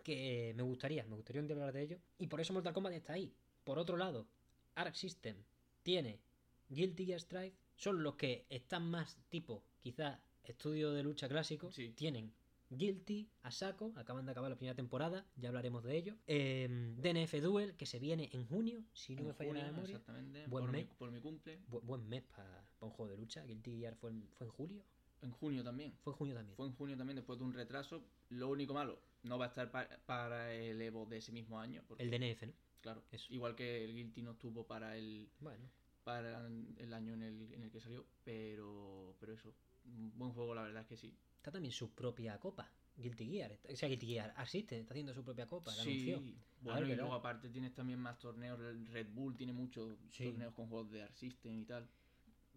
que 0.04 0.52
me 0.54 0.62
gustaría, 0.62 1.04
me 1.04 1.16
gustaría 1.16 1.40
un 1.42 1.48
día 1.48 1.56
hablar 1.56 1.72
de 1.72 1.82
ello. 1.82 1.98
Y 2.18 2.26
por 2.28 2.40
eso 2.40 2.52
Mortal 2.52 2.72
Kombat 2.74 2.92
está 2.92 3.14
ahí. 3.14 3.32
Por 3.64 3.78
otro 3.78 3.96
lado, 3.96 4.26
Arc 4.74 4.94
System 4.94 5.36
tiene 5.82 6.20
Guilty 6.68 7.06
Gear 7.06 7.20
Strive. 7.20 7.54
Son 7.74 8.02
los 8.02 8.16
que 8.16 8.46
están 8.48 8.88
más 8.88 9.16
tipo, 9.28 9.62
quizá, 9.82 10.20
estudio 10.44 10.92
de 10.92 11.02
lucha 11.02 11.28
clásico. 11.28 11.72
Sí. 11.72 11.90
Tienen 11.96 12.32
Guilty, 12.70 13.28
a 13.42 13.50
saco, 13.50 13.92
acaban 13.96 14.24
de 14.26 14.32
acabar 14.32 14.50
la 14.50 14.56
primera 14.56 14.74
temporada, 14.74 15.24
ya 15.36 15.48
hablaremos 15.48 15.84
de 15.84 15.96
ello. 15.96 16.16
Em, 16.26 16.96
DNF 16.96 17.40
Duel, 17.40 17.76
que 17.76 17.86
se 17.86 17.98
viene 17.98 18.28
en 18.32 18.44
junio, 18.46 18.82
si 18.92 19.14
no 19.14 19.20
En 19.22 19.26
me 19.28 19.34
falla 19.34 19.52
la 19.54 19.64
memoria. 19.72 19.96
Exactamente. 19.96 20.46
Buen 20.48 20.64
por, 20.64 20.72
mi, 20.72 20.78
mes. 20.82 20.88
por 20.98 21.10
mi 21.10 21.20
cumple. 21.20 21.60
Bu- 21.70 21.80
buen 21.82 22.08
mes 22.08 22.22
para 22.24 22.64
un 22.80 22.90
juego 22.90 23.10
de 23.12 23.16
lucha. 23.18 23.44
Guilty 23.44 23.78
Gear 23.78 23.94
fue 23.96 24.10
en, 24.10 24.28
fue 24.34 24.46
en 24.46 24.52
julio. 24.52 24.82
En 25.22 25.30
junio 25.32 25.64
también. 25.64 25.94
Fue 26.02 26.12
en 26.12 26.16
junio 26.18 26.34
también. 26.34 26.56
Fue 26.56 26.66
en 26.66 26.72
junio 26.74 26.96
también 26.96 27.16
después 27.16 27.38
de 27.38 27.44
un 27.44 27.52
retraso. 27.54 28.02
Lo 28.30 28.48
único 28.48 28.74
malo, 28.74 29.00
no 29.22 29.38
va 29.38 29.46
a 29.46 29.48
estar 29.48 29.70
pa- 29.70 29.88
para 30.04 30.52
el 30.52 30.80
Evo 30.82 31.06
de 31.06 31.18
ese 31.18 31.32
mismo 31.32 31.58
año. 31.60 31.82
Porque, 31.86 32.02
El 32.02 32.10
DNF, 32.10 32.46
¿no? 32.46 32.52
claro, 32.82 33.02
eso. 33.12 33.32
igual 33.32 33.54
que 33.56 33.84
el 33.84 33.94
Guilty 33.94 34.22
no 34.22 34.32
estuvo 34.32 34.66
para 34.66 34.96
el, 34.96 35.28
Bueno, 35.40 35.64
para 36.04 36.46
el 36.76 36.92
año 36.92 37.14
en 37.14 37.22
el, 37.22 37.52
en 37.54 37.62
el 37.62 37.70
que 37.70 37.80
salió. 37.80 38.04
Pero, 38.24 39.16
pero 39.18 39.32
eso, 39.32 39.54
un 39.86 40.12
buen 40.18 40.32
juego 40.32 40.54
la 40.54 40.62
verdad 40.62 40.82
es 40.82 40.88
que 40.88 40.96
sí. 40.96 41.14
Está 41.46 41.52
también 41.52 41.70
su 41.72 41.92
propia 41.94 42.38
copa. 42.40 42.68
Guilty 42.96 43.26
Gear. 43.26 43.56
O 43.72 43.76
sea, 43.76 43.88
Guilty 43.88 44.06
Gear 44.06 44.34
asiste, 44.36 44.80
está 44.80 44.94
haciendo 44.94 45.14
su 45.14 45.22
propia 45.22 45.46
copa. 45.46 45.70
La 45.76 45.82
Sí, 45.84 46.10
anunció. 46.12 46.40
bueno, 46.60 46.80
ver, 46.80 46.90
y 46.90 46.96
luego 46.96 47.14
aparte 47.14 47.48
tienes 47.50 47.72
también 47.72 48.00
más 48.00 48.18
torneos. 48.18 48.58
Red 48.58 49.08
Bull 49.12 49.36
tiene 49.36 49.52
muchos 49.52 49.96
Sí. 50.10 50.24
torneos 50.24 50.52
con 50.54 50.66
juegos 50.68 50.90
de 50.90 51.02
Arc 51.02 51.14
System 51.14 51.56
y 51.60 51.64
tal. 51.64 51.88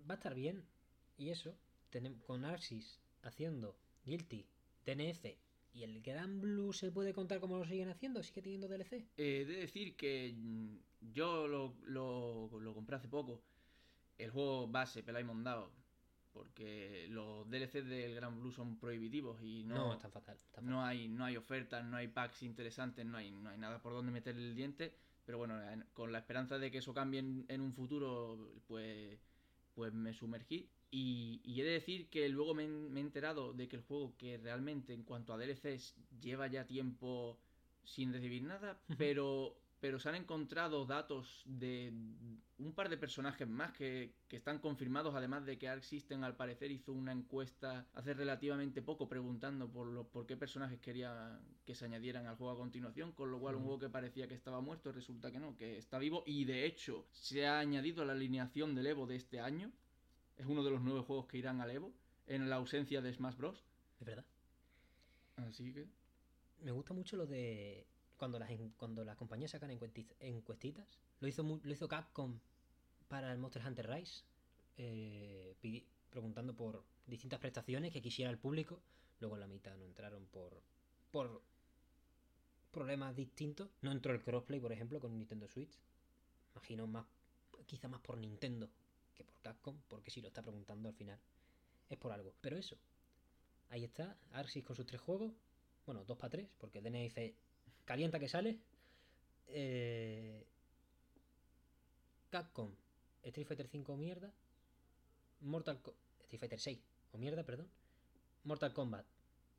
Va 0.10 0.16
a 0.16 0.18
estar 0.18 0.34
bien. 0.34 0.66
Y 1.18 1.30
eso, 1.30 1.56
con 2.26 2.46
Arxis 2.46 3.00
haciendo 3.22 3.78
Guilty, 4.06 4.48
DNF 4.86 5.38
y 5.74 5.84
el 5.84 6.02
Gran 6.02 6.42
Blue 6.42 6.74
se 6.74 6.92
puede 6.92 7.14
contar 7.14 7.40
cómo 7.40 7.58
lo 7.60 7.66
siguen 7.66 7.90
haciendo. 7.90 8.24
Sigue 8.24 8.42
teniendo 8.42 8.68
DLC. 8.68 9.06
Eh, 9.18 9.46
de 9.46 9.54
decir 9.58 9.96
que 9.96 10.34
mm, 10.36 10.78
yo 11.14 11.48
lo, 11.48 11.76
lo, 11.84 12.60
lo 12.60 12.74
compré 12.74 12.96
hace 12.96 13.08
poco. 13.08 13.44
El 14.18 14.32
juego 14.32 14.68
base, 14.68 15.04
Pelay 15.04 15.24
Mondao. 15.24 15.72
Porque 16.34 17.08
los 17.10 17.50
DLCs 17.50 17.86
del 17.88 18.16
Gran 18.16 18.40
Blue 18.40 18.52
son 18.52 18.78
prohibitivos 18.80 19.42
y 19.42 19.64
No, 19.64 19.76
no, 19.76 19.94
está 19.94 20.10
fatal. 20.10 20.36
está 20.36 20.62
fatal. 20.62 20.70
no 20.70 20.84
hay, 20.86 21.08
no 21.08 21.26
hay 21.26 21.38
ofertas, 21.38 21.84
no 21.84 21.98
hay 21.98 22.08
packs 22.08 22.44
interesantes, 22.44 23.06
no 23.06 23.18
hay, 23.18 23.32
no 23.32 23.50
hay 23.50 23.58
nada 23.58 23.82
por 23.82 23.94
donde 23.94 24.12
meter 24.12 24.36
el 24.36 24.56
diente. 24.56 24.94
Pero 25.26 25.38
bueno, 25.38 25.62
en- 25.72 25.86
con 25.94 26.12
la 26.12 26.20
esperanza 26.20 26.58
de 26.58 26.72
que 26.72 26.80
eso 26.80 26.94
cambie 26.94 27.20
en, 27.20 27.46
en 27.50 27.62
un 27.62 27.74
futuro, 27.74 28.54
pues, 28.68 29.20
pues 29.76 29.94
me 29.94 30.14
sumergí. 30.14 30.70
Y, 30.92 31.42
y 31.44 31.62
he 31.62 31.64
de 31.64 31.72
decir 31.72 32.10
que 32.10 32.30
luego 32.30 32.54
me, 32.56 32.64
he- 32.66 32.68
me 32.68 33.00
he 33.00 33.04
enterado 33.04 33.54
de 33.54 33.68
que 33.68 33.76
el 33.76 33.82
juego, 33.84 34.16
que 34.18 34.38
realmente 34.38 34.94
en 34.94 35.04
cuanto 35.04 35.34
a 35.34 35.38
DLCs 35.38 35.96
lleva 36.20 36.48
ya 36.48 36.66
tiempo 36.66 37.38
sin 37.84 38.12
recibir 38.14 38.44
nada, 38.44 38.80
pero 38.98 39.56
pero 39.80 40.00
se 40.00 40.10
han 40.10 40.16
encontrado 40.16 40.86
datos 40.86 41.44
de 41.46 41.94
un 42.58 42.74
par 42.74 42.90
de 42.90 42.98
personajes 42.98 43.48
más 43.48 43.72
que, 43.72 44.14
que 44.28 44.38
están 44.38 44.60
confirmados, 44.60 45.16
además 45.16 45.46
de 45.46 45.58
que 45.58 45.70
Arc 45.70 45.84
System 45.84 46.24
al 46.24 46.36
parecer 46.36 46.72
hizo 46.72 46.92
una 46.92 47.14
encuesta 47.14 47.88
hace 47.94 48.14
relativamente 48.14 48.82
poco 48.82 49.08
preguntando 49.08 49.72
por, 49.72 49.88
lo, 49.88 50.08
por 50.08 50.26
qué 50.26 50.36
personajes 50.36 50.80
quería 50.80 51.40
que 51.66 51.76
se 51.76 51.86
añadieran 51.86 52.28
al 52.28 52.36
juego 52.36 52.54
a 52.54 52.58
continuación, 52.58 53.14
con 53.14 53.32
lo 53.32 53.40
cual 53.40 53.56
un 53.56 53.64
juego 53.64 53.80
que 53.80 53.90
parecía 53.90 54.28
que 54.28 54.36
estaba 54.36 54.60
muerto 54.60 54.92
resulta 54.92 55.32
que 55.32 55.40
no, 55.40 55.56
que 55.56 55.78
está 55.78 55.98
vivo 55.98 56.24
y 56.26 56.44
de 56.44 56.66
hecho 56.66 57.06
se 57.12 57.48
ha 57.48 57.60
añadido 57.60 58.02
a 58.02 58.06
la 58.06 58.14
alineación 58.14 58.76
del 58.76 58.88
Evo 58.88 59.08
de 59.08 59.16
este 59.16 59.40
año, 59.40 59.72
es 60.36 60.46
uno 60.46 60.64
de 60.64 60.72
los 60.72 60.82
nueve 60.82 61.02
juegos 61.02 61.28
que 61.28 61.38
irán 61.38 61.62
al 61.62 61.72
Evo, 61.72 61.94
en 62.28 62.50
la 62.50 62.58
ausencia 62.58 63.02
de 63.02 63.14
Smash 63.14 63.36
Bros. 63.36 63.64
Es 64.00 64.06
verdad. 64.06 64.26
Así 65.38 65.74
que... 65.74 65.88
Me 66.62 66.72
gusta 66.72 66.94
mucho 66.94 67.16
lo 67.16 67.26
de 67.26 67.88
cuando 68.20 68.38
las 68.38 68.52
en- 68.52 68.70
cuando 68.78 69.04
las 69.04 69.18
compañías 69.18 69.52
sacan 69.52 69.72
encuesti- 69.72 70.14
encuestitas. 70.20 71.00
Lo 71.22 71.28
hizo 71.28 71.42
lo 71.42 71.72
hizo 71.74 71.88
Capcom 71.88 72.40
para 73.08 73.32
el 73.32 73.40
Monster 73.40 73.66
Hunter 73.66 73.90
Rise, 73.90 74.24
eh, 74.78 75.56
preguntando 76.12 76.56
por 76.56 76.84
distintas 77.08 77.40
prestaciones 77.40 77.92
que 77.92 78.02
quisiera 78.02 78.30
el 78.30 78.38
público. 78.38 78.82
Luego 79.20 79.38
la 79.38 79.48
mitad 79.48 79.76
no 79.76 79.86
entraron 79.86 80.26
por 80.28 80.62
por 81.12 81.42
problemas 82.72 83.16
distintos. 83.16 83.70
No 83.82 83.92
entró 83.92 84.14
el 84.14 84.22
crossplay, 84.22 84.60
por 84.60 84.72
ejemplo, 84.72 85.00
con 85.00 85.18
Nintendo 85.18 85.48
Switch. 85.48 85.76
Imagino 86.54 86.86
más 86.86 87.06
quizá 87.66 87.88
más 87.88 88.02
por 88.02 88.18
Nintendo 88.18 88.70
que 89.16 89.24
por 89.24 89.40
Capcom, 89.42 89.76
porque 89.88 90.12
si 90.12 90.22
lo 90.22 90.28
está 90.28 90.42
preguntando 90.44 90.90
al 90.90 90.96
final 90.96 91.20
es 91.90 91.98
por 91.98 92.12
algo. 92.12 92.34
Pero 92.42 92.58
eso, 92.58 92.78
ahí 93.70 93.84
está, 93.84 94.16
Arxis 94.32 94.64
con 94.64 94.76
sus 94.76 94.86
tres 94.86 95.02
juegos. 95.02 95.34
Bueno, 95.86 96.04
2 96.06 96.18
para 96.18 96.30
3, 96.30 96.48
porque 96.60 96.82
DNI 96.82 97.04
dice 97.04 97.36
calienta 97.90 98.20
que 98.20 98.30
sale. 98.30 98.60
Eh, 99.48 100.46
Capcom, 102.30 102.72
Street 103.24 103.48
Fighter 103.48 103.68
5 103.68 103.92
o 103.92 103.98
mierda. 103.98 104.32
Mortal 105.42 105.82
Street 106.26 106.40
Fighter 106.40 106.60
6 106.60 106.80
o 107.14 107.18
mierda, 107.18 107.44
perdón. 107.44 107.68
Mortal 108.44 108.74
Kombat. 108.74 109.08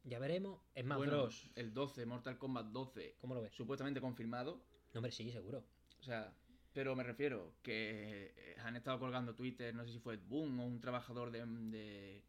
Ya 0.04 0.20
veremos. 0.20 0.60
Es 0.76 0.84
más 0.84 0.98
bueno, 0.98 1.22
Bros. 1.22 1.50
el 1.56 1.74
12, 1.74 2.06
Mortal 2.06 2.38
Kombat 2.38 2.66
12, 2.66 3.16
¿Cómo 3.20 3.34
lo 3.34 3.42
ves? 3.42 3.52
supuestamente 3.52 4.00
confirmado, 4.00 4.62
No, 4.94 5.00
hombre, 5.00 5.10
sí, 5.10 5.32
seguro. 5.32 5.64
O 5.98 6.04
sea, 6.04 6.32
pero 6.72 6.94
me 6.94 7.02
refiero 7.02 7.54
que 7.62 8.32
eh, 8.36 8.56
han 8.60 8.76
estado 8.76 9.00
colgando 9.00 9.34
Twitter, 9.34 9.74
no 9.74 9.84
sé 9.84 9.92
si 9.92 9.98
fue 9.98 10.14
Ed 10.14 10.22
Boon 10.28 10.60
o 10.60 10.66
un 10.66 10.80
trabajador 10.80 11.32
de, 11.32 11.44
de, 11.44 12.22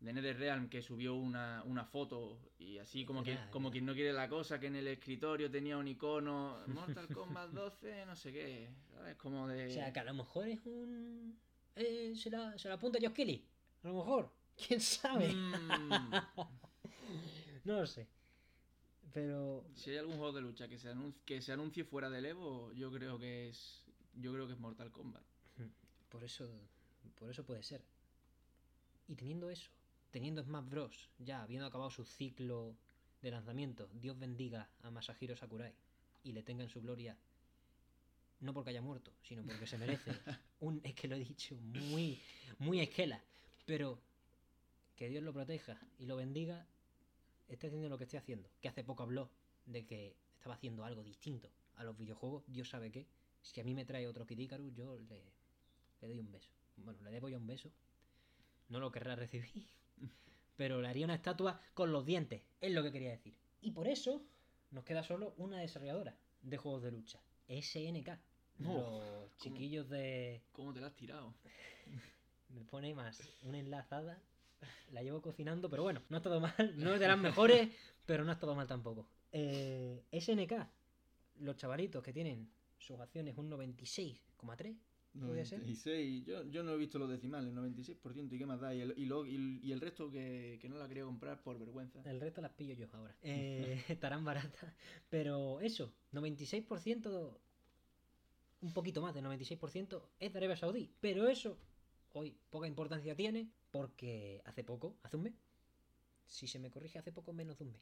de 0.00 0.12
NetherRealm 0.12 0.68
que 0.68 0.80
subió 0.80 1.16
una, 1.16 1.62
una 1.64 1.84
foto 1.84 2.38
y 2.58 2.78
así 2.78 3.04
como, 3.04 3.24
que, 3.24 3.36
como 3.50 3.70
quien 3.70 3.84
no 3.84 3.94
quiere 3.94 4.12
la 4.12 4.28
cosa, 4.28 4.60
que 4.60 4.68
en 4.68 4.76
el 4.76 4.86
escritorio 4.86 5.50
tenía 5.50 5.76
un 5.76 5.88
icono 5.88 6.60
Mortal 6.68 7.08
Kombat 7.08 7.50
12, 7.50 8.06
no 8.06 8.14
sé 8.14 8.32
qué, 8.32 8.70
¿sabes? 8.92 9.16
Como 9.16 9.48
de... 9.48 9.66
O 9.66 9.70
sea, 9.70 9.92
que 9.92 10.00
a 10.00 10.04
lo 10.04 10.14
mejor 10.14 10.48
es 10.48 10.64
un. 10.64 11.38
Eh, 11.74 12.12
se, 12.14 12.30
la, 12.30 12.56
se 12.58 12.68
la 12.68 12.74
apunta 12.74 12.98
Josh 13.00 13.12
Kelly. 13.12 13.44
A 13.82 13.88
lo 13.88 13.94
mejor. 13.94 14.32
¿Quién 14.66 14.80
sabe? 14.80 15.32
Mm, 15.32 16.10
No 17.64 17.80
lo 17.80 17.86
sé. 17.86 18.08
Pero. 19.12 19.64
si 19.74 19.90
hay 19.90 19.98
algún 19.98 20.16
juego 20.16 20.32
de 20.32 20.40
lucha 20.40 20.68
que 20.68 20.78
se, 20.78 20.90
anuncie, 20.90 21.22
que 21.24 21.42
se 21.42 21.52
anuncie 21.52 21.84
fuera 21.84 22.08
del 22.08 22.26
Evo, 22.26 22.72
yo 22.72 22.90
creo 22.90 23.18
que 23.18 23.48
es... 23.48 23.84
Yo 24.14 24.32
creo 24.32 24.46
que 24.46 24.54
es 24.54 24.58
Mortal 24.58 24.90
Kombat. 24.90 25.22
Por 26.08 26.24
eso. 26.24 26.48
Por 27.16 27.30
eso 27.30 27.44
puede 27.44 27.62
ser. 27.62 27.84
Y 29.06 29.14
teniendo 29.16 29.50
eso, 29.50 29.70
teniendo 30.10 30.42
Smash 30.42 30.68
Bros. 30.68 31.10
ya 31.18 31.42
habiendo 31.42 31.66
acabado 31.66 31.90
su 31.90 32.04
ciclo 32.04 32.76
de 33.22 33.30
lanzamiento, 33.30 33.88
Dios 33.92 34.18
bendiga 34.18 34.68
a 34.82 34.90
Masahiro 34.90 35.36
Sakurai 35.36 35.72
y 36.24 36.32
le 36.32 36.42
tenga 36.42 36.62
en 36.62 36.70
su 36.70 36.80
gloria. 36.80 37.16
No 38.40 38.54
porque 38.54 38.70
haya 38.70 38.82
muerto, 38.82 39.12
sino 39.22 39.42
porque 39.42 39.66
se 39.66 39.78
merece. 39.78 40.12
Un, 40.60 40.80
es 40.84 40.94
que 40.94 41.08
lo 41.08 41.16
he 41.16 41.20
dicho 41.20 41.56
muy, 41.56 42.20
muy 42.58 42.80
esquela. 42.80 43.20
Pero 43.66 43.98
que 44.96 45.08
Dios 45.08 45.22
lo 45.22 45.32
proteja 45.32 45.78
y 45.98 46.06
lo 46.06 46.16
bendiga, 46.16 46.66
esté 47.48 47.66
haciendo 47.66 47.88
lo 47.88 47.98
que 47.98 48.04
esté 48.04 48.16
haciendo. 48.16 48.48
Que 48.60 48.68
hace 48.68 48.84
poco 48.84 49.02
habló 49.02 49.30
de 49.66 49.84
que 49.84 50.14
estaba 50.34 50.54
haciendo 50.54 50.84
algo 50.84 51.02
distinto 51.02 51.50
a 51.76 51.84
los 51.84 51.96
videojuegos. 51.96 52.44
Dios 52.46 52.68
sabe 52.68 52.92
qué. 52.92 53.06
Si 53.42 53.60
a 53.60 53.64
mí 53.64 53.74
me 53.74 53.84
trae 53.84 54.06
otro 54.06 54.26
Kid 54.26 54.38
Icarus, 54.38 54.72
yo 54.74 54.96
le, 54.96 55.22
le 56.00 56.08
doy 56.08 56.18
un 56.18 56.30
beso. 56.30 56.50
Bueno, 56.76 57.00
le 57.02 57.10
debo 57.10 57.28
ya 57.28 57.38
un 57.38 57.46
beso. 57.46 57.72
No 58.68 58.78
lo 58.78 58.92
querrá 58.92 59.16
recibir. 59.16 59.66
Pero 60.56 60.80
le 60.80 60.88
haría 60.88 61.04
una 61.04 61.14
estatua 61.14 61.60
con 61.74 61.92
los 61.92 62.04
dientes. 62.04 62.42
Es 62.60 62.72
lo 62.72 62.82
que 62.82 62.92
quería 62.92 63.10
decir. 63.10 63.34
Y 63.60 63.70
por 63.70 63.86
eso 63.86 64.22
nos 64.70 64.84
queda 64.84 65.02
solo 65.02 65.34
una 65.36 65.58
desarrolladora 65.58 66.16
de 66.42 66.56
juegos 66.56 66.82
de 66.82 66.92
lucha. 66.92 67.20
SNK. 67.48 68.08
Los 68.58 69.36
chiquillos 69.36 69.88
de... 69.88 70.42
¿Cómo 70.52 70.72
te 70.72 70.80
la 70.80 70.88
has 70.88 70.96
tirado? 70.96 71.32
Me 72.48 72.64
pone 72.64 72.94
más 72.94 73.22
una 73.42 73.58
enlazada. 73.58 74.20
La 74.90 75.02
llevo 75.02 75.22
cocinando, 75.22 75.70
pero 75.70 75.84
bueno, 75.84 76.02
no 76.08 76.16
ha 76.16 76.18
estado 76.18 76.40
mal. 76.40 76.74
No 76.76 76.92
es 76.92 77.00
de 77.00 77.06
las 77.06 77.18
mejores, 77.18 77.68
pero 78.06 78.24
no 78.24 78.30
ha 78.30 78.34
estado 78.34 78.54
mal 78.54 78.66
tampoco. 78.66 79.08
Eh, 79.30 80.02
SNK, 80.12 80.52
los 81.40 81.56
chavalitos 81.56 82.02
que 82.02 82.12
tienen 82.12 82.50
sus 82.78 82.98
acciones 82.98 83.36
un 83.38 83.50
96,3. 83.50 84.76
¿Puede 85.12 85.44
ser? 85.44 85.58
96, 85.60 86.24
yo, 86.26 86.44
yo 86.48 86.62
no 86.62 86.72
he 86.72 86.76
visto 86.76 86.98
los 86.98 87.08
decimales, 87.10 87.52
96% 87.52 88.32
y 88.34 88.38
qué 88.38 88.46
más 88.46 88.60
da. 88.60 88.74
Y 88.74 88.80
el, 88.82 88.94
y 88.96 89.06
lo- 89.06 89.26
y 89.26 89.34
el- 89.34 89.60
y 89.64 89.72
el 89.72 89.80
resto 89.80 90.10
que, 90.10 90.58
que 90.60 90.68
no 90.68 90.76
la 90.78 90.86
quería 90.86 91.04
comprar 91.04 91.42
por 91.42 91.58
vergüenza. 91.58 92.02
El 92.04 92.20
resto 92.20 92.40
las 92.40 92.52
pillo 92.52 92.74
yo 92.74 92.86
ahora. 92.92 93.16
Eh, 93.22 93.82
estarán 93.88 94.24
baratas. 94.24 94.72
Pero 95.08 95.60
eso, 95.60 95.92
96%, 96.12 97.38
un 98.60 98.72
poquito 98.72 99.00
más 99.02 99.14
de 99.14 99.22
96% 99.22 100.02
es 100.20 100.32
de 100.32 100.38
Arabia 100.38 100.56
Saudí. 100.56 100.90
Pero 101.00 101.28
eso, 101.28 101.58
hoy 102.12 102.36
poca 102.50 102.66
importancia 102.66 103.14
tiene 103.16 103.48
porque 103.70 104.42
hace 104.44 104.62
poco, 104.64 104.96
hace 105.02 105.16
un 105.16 105.24
mes. 105.24 105.34
Si 106.26 106.46
se 106.46 106.58
me 106.58 106.70
corrige, 106.70 106.98
hace 106.98 107.12
poco 107.12 107.32
menos 107.32 107.58
de 107.58 107.64
un 107.64 107.72
mes. 107.72 107.80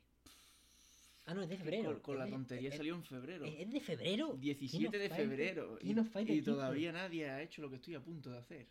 Ah, 1.26 1.34
no, 1.34 1.42
es 1.42 1.48
de 1.48 1.56
febrero. 1.56 2.00
Con, 2.02 2.18
la 2.18 2.24
de- 2.24 2.30
tontería 2.30 2.68
es- 2.70 2.76
salió 2.76 2.94
en 2.94 3.02
febrero. 3.04 3.44
¿Es 3.44 3.70
de 3.70 3.80
febrero? 3.80 4.32
King 4.34 4.40
17 4.40 4.86
of 4.86 4.92
de 4.92 5.10
febrero. 5.10 5.78
Y, 5.82 5.90
y 5.90 5.94
15. 5.94 6.42
todavía 6.42 6.92
nadie 6.92 7.28
ha 7.28 7.42
hecho 7.42 7.62
lo 7.62 7.68
que 7.68 7.76
estoy 7.76 7.94
a 7.96 8.00
punto 8.02 8.30
de 8.30 8.38
hacer. 8.38 8.68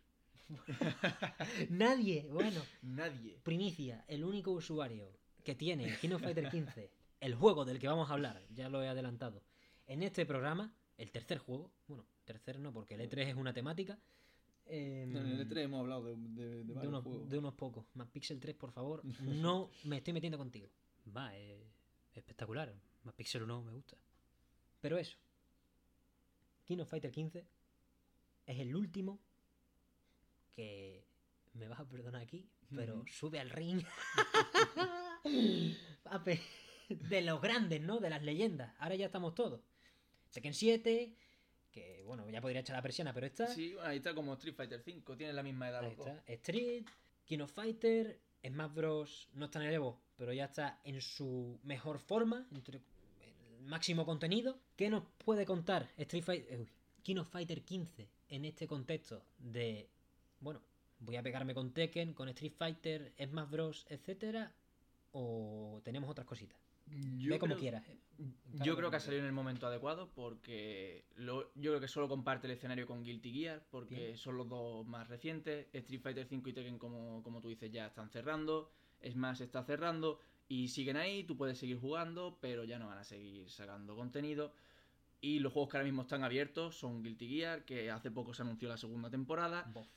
Nadie, 1.69 2.27
bueno. 2.31 2.61
Nadie. 2.81 3.39
Primicia, 3.43 4.05
el 4.07 4.23
único 4.23 4.51
usuario 4.51 5.11
que 5.43 5.55
tiene 5.55 5.95
King 5.99 6.11
of 6.11 6.21
Fighter 6.21 6.49
15, 6.49 6.91
el 7.19 7.35
juego 7.35 7.65
del 7.65 7.79
que 7.79 7.87
vamos 7.87 8.09
a 8.09 8.13
hablar, 8.13 8.41
ya 8.49 8.69
lo 8.69 8.81
he 8.83 8.87
adelantado, 8.87 9.43
en 9.87 10.03
este 10.03 10.25
programa, 10.25 10.73
el 10.97 11.11
tercer 11.11 11.37
juego, 11.39 11.71
bueno, 11.87 12.05
tercer 12.25 12.59
no, 12.59 12.71
porque 12.73 12.95
el 12.95 13.01
E3 13.01 13.27
es 13.29 13.35
una 13.35 13.53
temática. 13.53 13.99
em, 14.65 15.11
No, 15.11 15.19
en 15.21 15.27
el 15.27 15.47
E3 15.49 15.57
hemos 15.63 15.79
hablado 15.81 16.03
de, 16.05 16.15
de, 16.15 16.45
de 16.49 16.63
de, 16.63 16.73
varios 16.73 16.89
unos, 16.89 17.03
juegos. 17.03 17.29
de 17.29 17.37
unos 17.37 17.53
pocos. 17.53 17.85
Más 17.93 18.07
Pixel 18.09 18.39
3, 18.39 18.55
por 18.55 18.71
favor, 18.71 19.01
no 19.21 19.69
me 19.83 19.97
estoy 19.97 20.13
metiendo 20.13 20.37
contigo. 20.37 20.69
Va, 21.15 21.35
es 21.35 21.57
espectacular. 22.15 22.73
Más 23.03 23.13
Pixel 23.13 23.43
1 23.43 23.63
me 23.63 23.71
gusta. 23.71 23.97
Pero 24.81 24.97
eso. 24.97 25.17
King 26.65 26.79
of 26.79 26.89
Fighter 26.89 27.11
15 27.11 27.45
es 28.47 28.59
el 28.59 28.75
último 28.75 29.19
que 30.55 31.05
me 31.53 31.67
vas 31.67 31.79
a 31.79 31.87
perdonar 31.87 32.21
aquí, 32.21 32.47
pero 32.75 33.03
sube 33.11 33.39
al 33.39 33.49
ring. 33.49 33.83
De 36.89 37.21
los 37.21 37.41
grandes, 37.41 37.81
¿no? 37.81 37.99
De 37.99 38.11
las 38.11 38.21
leyendas. 38.21 38.75
Ahora 38.77 38.95
ya 38.95 39.07
estamos 39.07 39.33
todos. 39.33 39.61
Tekken 40.31 40.53
7, 40.53 41.15
que 41.71 42.03
bueno, 42.05 42.29
ya 42.29 42.41
podría 42.41 42.61
echar 42.61 42.75
la 42.75 42.81
persiana, 42.81 43.13
pero 43.13 43.25
esta. 43.25 43.47
Sí, 43.47 43.73
bueno, 43.73 43.89
ahí 43.89 43.97
está 43.97 44.13
como 44.13 44.33
Street 44.33 44.55
Fighter 44.55 44.81
5, 44.81 45.17
tiene 45.17 45.33
la 45.33 45.41
misma 45.43 45.69
edad 45.69 45.83
Ahí 45.83 45.93
está. 45.93 46.23
Street, 46.27 46.85
King 47.25 47.39
of 47.39 47.51
Fighter, 47.51 48.19
Smash 48.45 48.73
Bros. 48.73 49.29
no 49.33 49.45
está 49.45 49.59
en 49.59 49.67
el 49.67 49.73
Evo, 49.73 49.99
pero 50.17 50.33
ya 50.33 50.45
está 50.45 50.79
en 50.83 51.01
su 51.01 51.59
mejor 51.63 51.99
forma, 51.99 52.47
entre 52.51 52.81
el 53.21 53.61
máximo 53.61 54.05
contenido. 54.05 54.59
¿Qué 54.75 54.89
nos 54.89 55.03
puede 55.23 55.45
contar 55.45 55.91
Street 55.97 56.23
Fighter, 56.23 56.59
uy, 56.59 56.69
King 57.03 57.23
Fighter 57.23 57.63
15 57.63 58.09
en 58.29 58.45
este 58.45 58.67
contexto 58.67 59.23
de, 59.39 59.89
bueno, 60.39 60.61
voy 60.99 61.15
a 61.15 61.23
pegarme 61.23 61.53
con 61.53 61.73
Tekken, 61.73 62.13
con 62.13 62.29
Street 62.29 62.53
Fighter, 62.57 63.13
Smash 63.17 63.49
Bros, 63.49 63.85
etcétera, 63.89 64.53
o 65.11 65.81
tenemos 65.83 66.09
otras 66.09 66.27
cositas? 66.27 66.64
Yo 67.17 67.31
Ve 67.31 67.39
como 67.39 67.55
quieras. 67.55 67.87
eh. 67.89 67.97
Yo 68.63 68.77
creo 68.77 68.89
que 68.89 68.95
ha 68.95 68.99
salido 69.01 69.21
en 69.21 69.27
el 69.27 69.33
momento 69.33 69.67
adecuado 69.67 70.09
porque 70.13 71.03
lo- 71.15 71.51
yo 71.55 71.71
creo 71.71 71.79
que 71.81 71.87
solo 71.87 72.07
comparte 72.07 72.47
el 72.47 72.53
escenario 72.53 72.87
con 72.87 73.03
Guilty 73.03 73.33
Gear 73.33 73.65
porque 73.69 73.95
Bien. 73.95 74.17
son 74.17 74.37
los 74.37 74.47
dos 74.47 74.85
más 74.87 75.07
recientes. 75.09 75.67
Street 75.73 76.01
Fighter 76.01 76.25
5 76.25 76.49
y 76.49 76.53
Tekken, 76.53 76.77
como, 76.79 77.21
como 77.23 77.41
tú 77.41 77.49
dices, 77.49 77.71
ya 77.71 77.87
están 77.87 78.09
cerrando. 78.09 78.71
Smash 79.05 79.41
está 79.41 79.63
cerrando 79.63 80.19
y 80.47 80.69
siguen 80.69 80.95
ahí. 80.95 81.23
Tú 81.25 81.35
puedes 81.35 81.57
seguir 81.57 81.77
jugando, 81.79 82.37
pero 82.39 82.63
ya 82.63 82.79
no 82.79 82.87
van 82.87 82.99
a 82.99 83.03
seguir 83.03 83.49
sacando 83.49 83.95
contenido. 83.95 84.53
Y 85.19 85.39
los 85.39 85.51
juegos 85.51 85.71
que 85.71 85.77
ahora 85.77 85.85
mismo 85.85 86.03
están 86.03 86.23
abiertos 86.23 86.77
son 86.77 87.03
Guilty 87.03 87.27
Gear, 87.27 87.65
que 87.65 87.91
hace 87.91 88.11
poco 88.11 88.33
se 88.33 88.43
anunció 88.43 88.69
la 88.69 88.77
segunda 88.77 89.09
temporada. 89.09 89.63
Bof. 89.73 89.87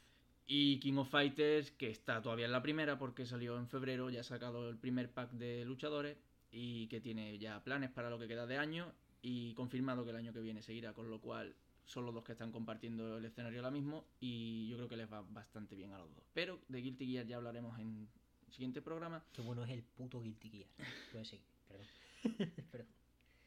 Y 0.46 0.80
King 0.80 0.94
of 0.96 1.10
Fighters, 1.10 1.70
que 1.72 1.90
está 1.90 2.22
todavía 2.22 2.46
en 2.46 2.52
la 2.52 2.62
primera 2.62 2.98
porque 2.98 3.26
salió 3.26 3.58
en 3.58 3.68
febrero, 3.68 4.08
ya 4.10 4.20
ha 4.20 4.24
sacado 4.24 4.70
el 4.70 4.78
primer 4.78 5.12
pack 5.12 5.32
de 5.32 5.64
luchadores 5.66 6.16
y 6.50 6.86
que 6.88 7.00
tiene 7.00 7.38
ya 7.38 7.62
planes 7.62 7.90
para 7.90 8.10
lo 8.10 8.18
que 8.18 8.28
queda 8.28 8.46
de 8.46 8.56
año. 8.58 8.92
y 9.20 9.52
confirmado 9.54 10.04
que 10.04 10.10
el 10.10 10.16
año 10.16 10.32
que 10.32 10.40
viene 10.40 10.62
seguirá, 10.62 10.92
con 10.92 11.10
lo 11.10 11.20
cual 11.20 11.54
son 11.84 12.04
los 12.04 12.14
dos 12.14 12.22
que 12.22 12.32
están 12.32 12.52
compartiendo 12.52 13.18
el 13.18 13.24
escenario 13.24 13.58
ahora 13.58 13.70
mismo 13.72 14.04
y 14.20 14.68
yo 14.68 14.76
creo 14.76 14.88
que 14.88 14.96
les 14.96 15.12
va 15.12 15.22
bastante 15.22 15.74
bien 15.74 15.92
a 15.92 15.98
los 15.98 16.14
dos. 16.14 16.24
Pero 16.34 16.60
de 16.68 16.80
Guilty 16.80 17.06
Gear 17.06 17.26
ya 17.26 17.36
hablaremos 17.36 17.76
en 17.80 18.06
el 18.46 18.52
siguiente 18.52 18.80
programa. 18.80 19.24
Qué 19.32 19.42
bueno 19.42 19.64
es 19.64 19.70
el 19.70 19.82
puto 19.82 20.20
Guilty 20.22 20.50
Gear. 20.50 20.68
Puedes 21.10 21.28
seguir, 21.28 21.44
perdón. 21.66 21.86
perdón. 22.70 22.86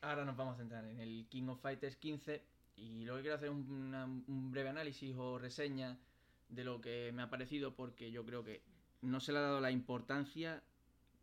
Ahora 0.01 0.25
nos 0.25 0.35
vamos 0.35 0.55
a 0.55 0.57
centrar 0.57 0.83
en 0.85 0.99
el 0.99 1.25
King 1.29 1.47
of 1.47 1.61
Fighters 1.61 1.95
15 1.95 2.43
y 2.75 3.05
lo 3.05 3.15
que 3.15 3.21
quiero 3.21 3.35
hacer 3.37 3.47
es 3.49 3.53
un, 3.55 3.71
una- 3.71 4.05
un 4.05 4.51
breve 4.51 4.69
análisis 4.69 5.15
o 5.15 5.37
reseña 5.39 5.97
de 6.49 6.63
lo 6.65 6.81
que 6.81 7.11
me 7.13 7.21
ha 7.21 7.29
parecido 7.29 7.75
porque 7.75 8.11
yo 8.11 8.25
creo 8.25 8.43
que 8.43 8.61
no 9.01 9.19
se 9.21 9.31
le 9.31 9.37
ha 9.37 9.41
dado 9.41 9.61
la 9.61 9.71
importancia 9.71 10.61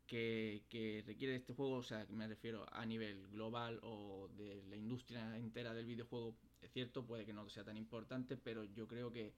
que, 0.08 0.64
que 0.68 1.04
requiere 1.06 1.36
este 1.36 1.54
juego, 1.54 1.76
o 1.76 1.82
sea, 1.82 2.04
me 2.08 2.26
refiero 2.26 2.66
a 2.72 2.84
nivel 2.84 3.28
global 3.28 3.78
o 3.82 4.28
de 4.36 4.64
la 4.68 4.76
industria 4.76 5.36
entera 5.36 5.74
del 5.74 5.86
videojuego. 5.86 6.34
Es 6.62 6.72
cierto, 6.72 7.04
puede 7.04 7.24
que 7.24 7.32
no 7.32 7.48
sea 7.48 7.62
tan 7.62 7.76
importante, 7.76 8.36
pero 8.36 8.64
yo 8.64 8.88
creo 8.88 9.12
que 9.12 9.34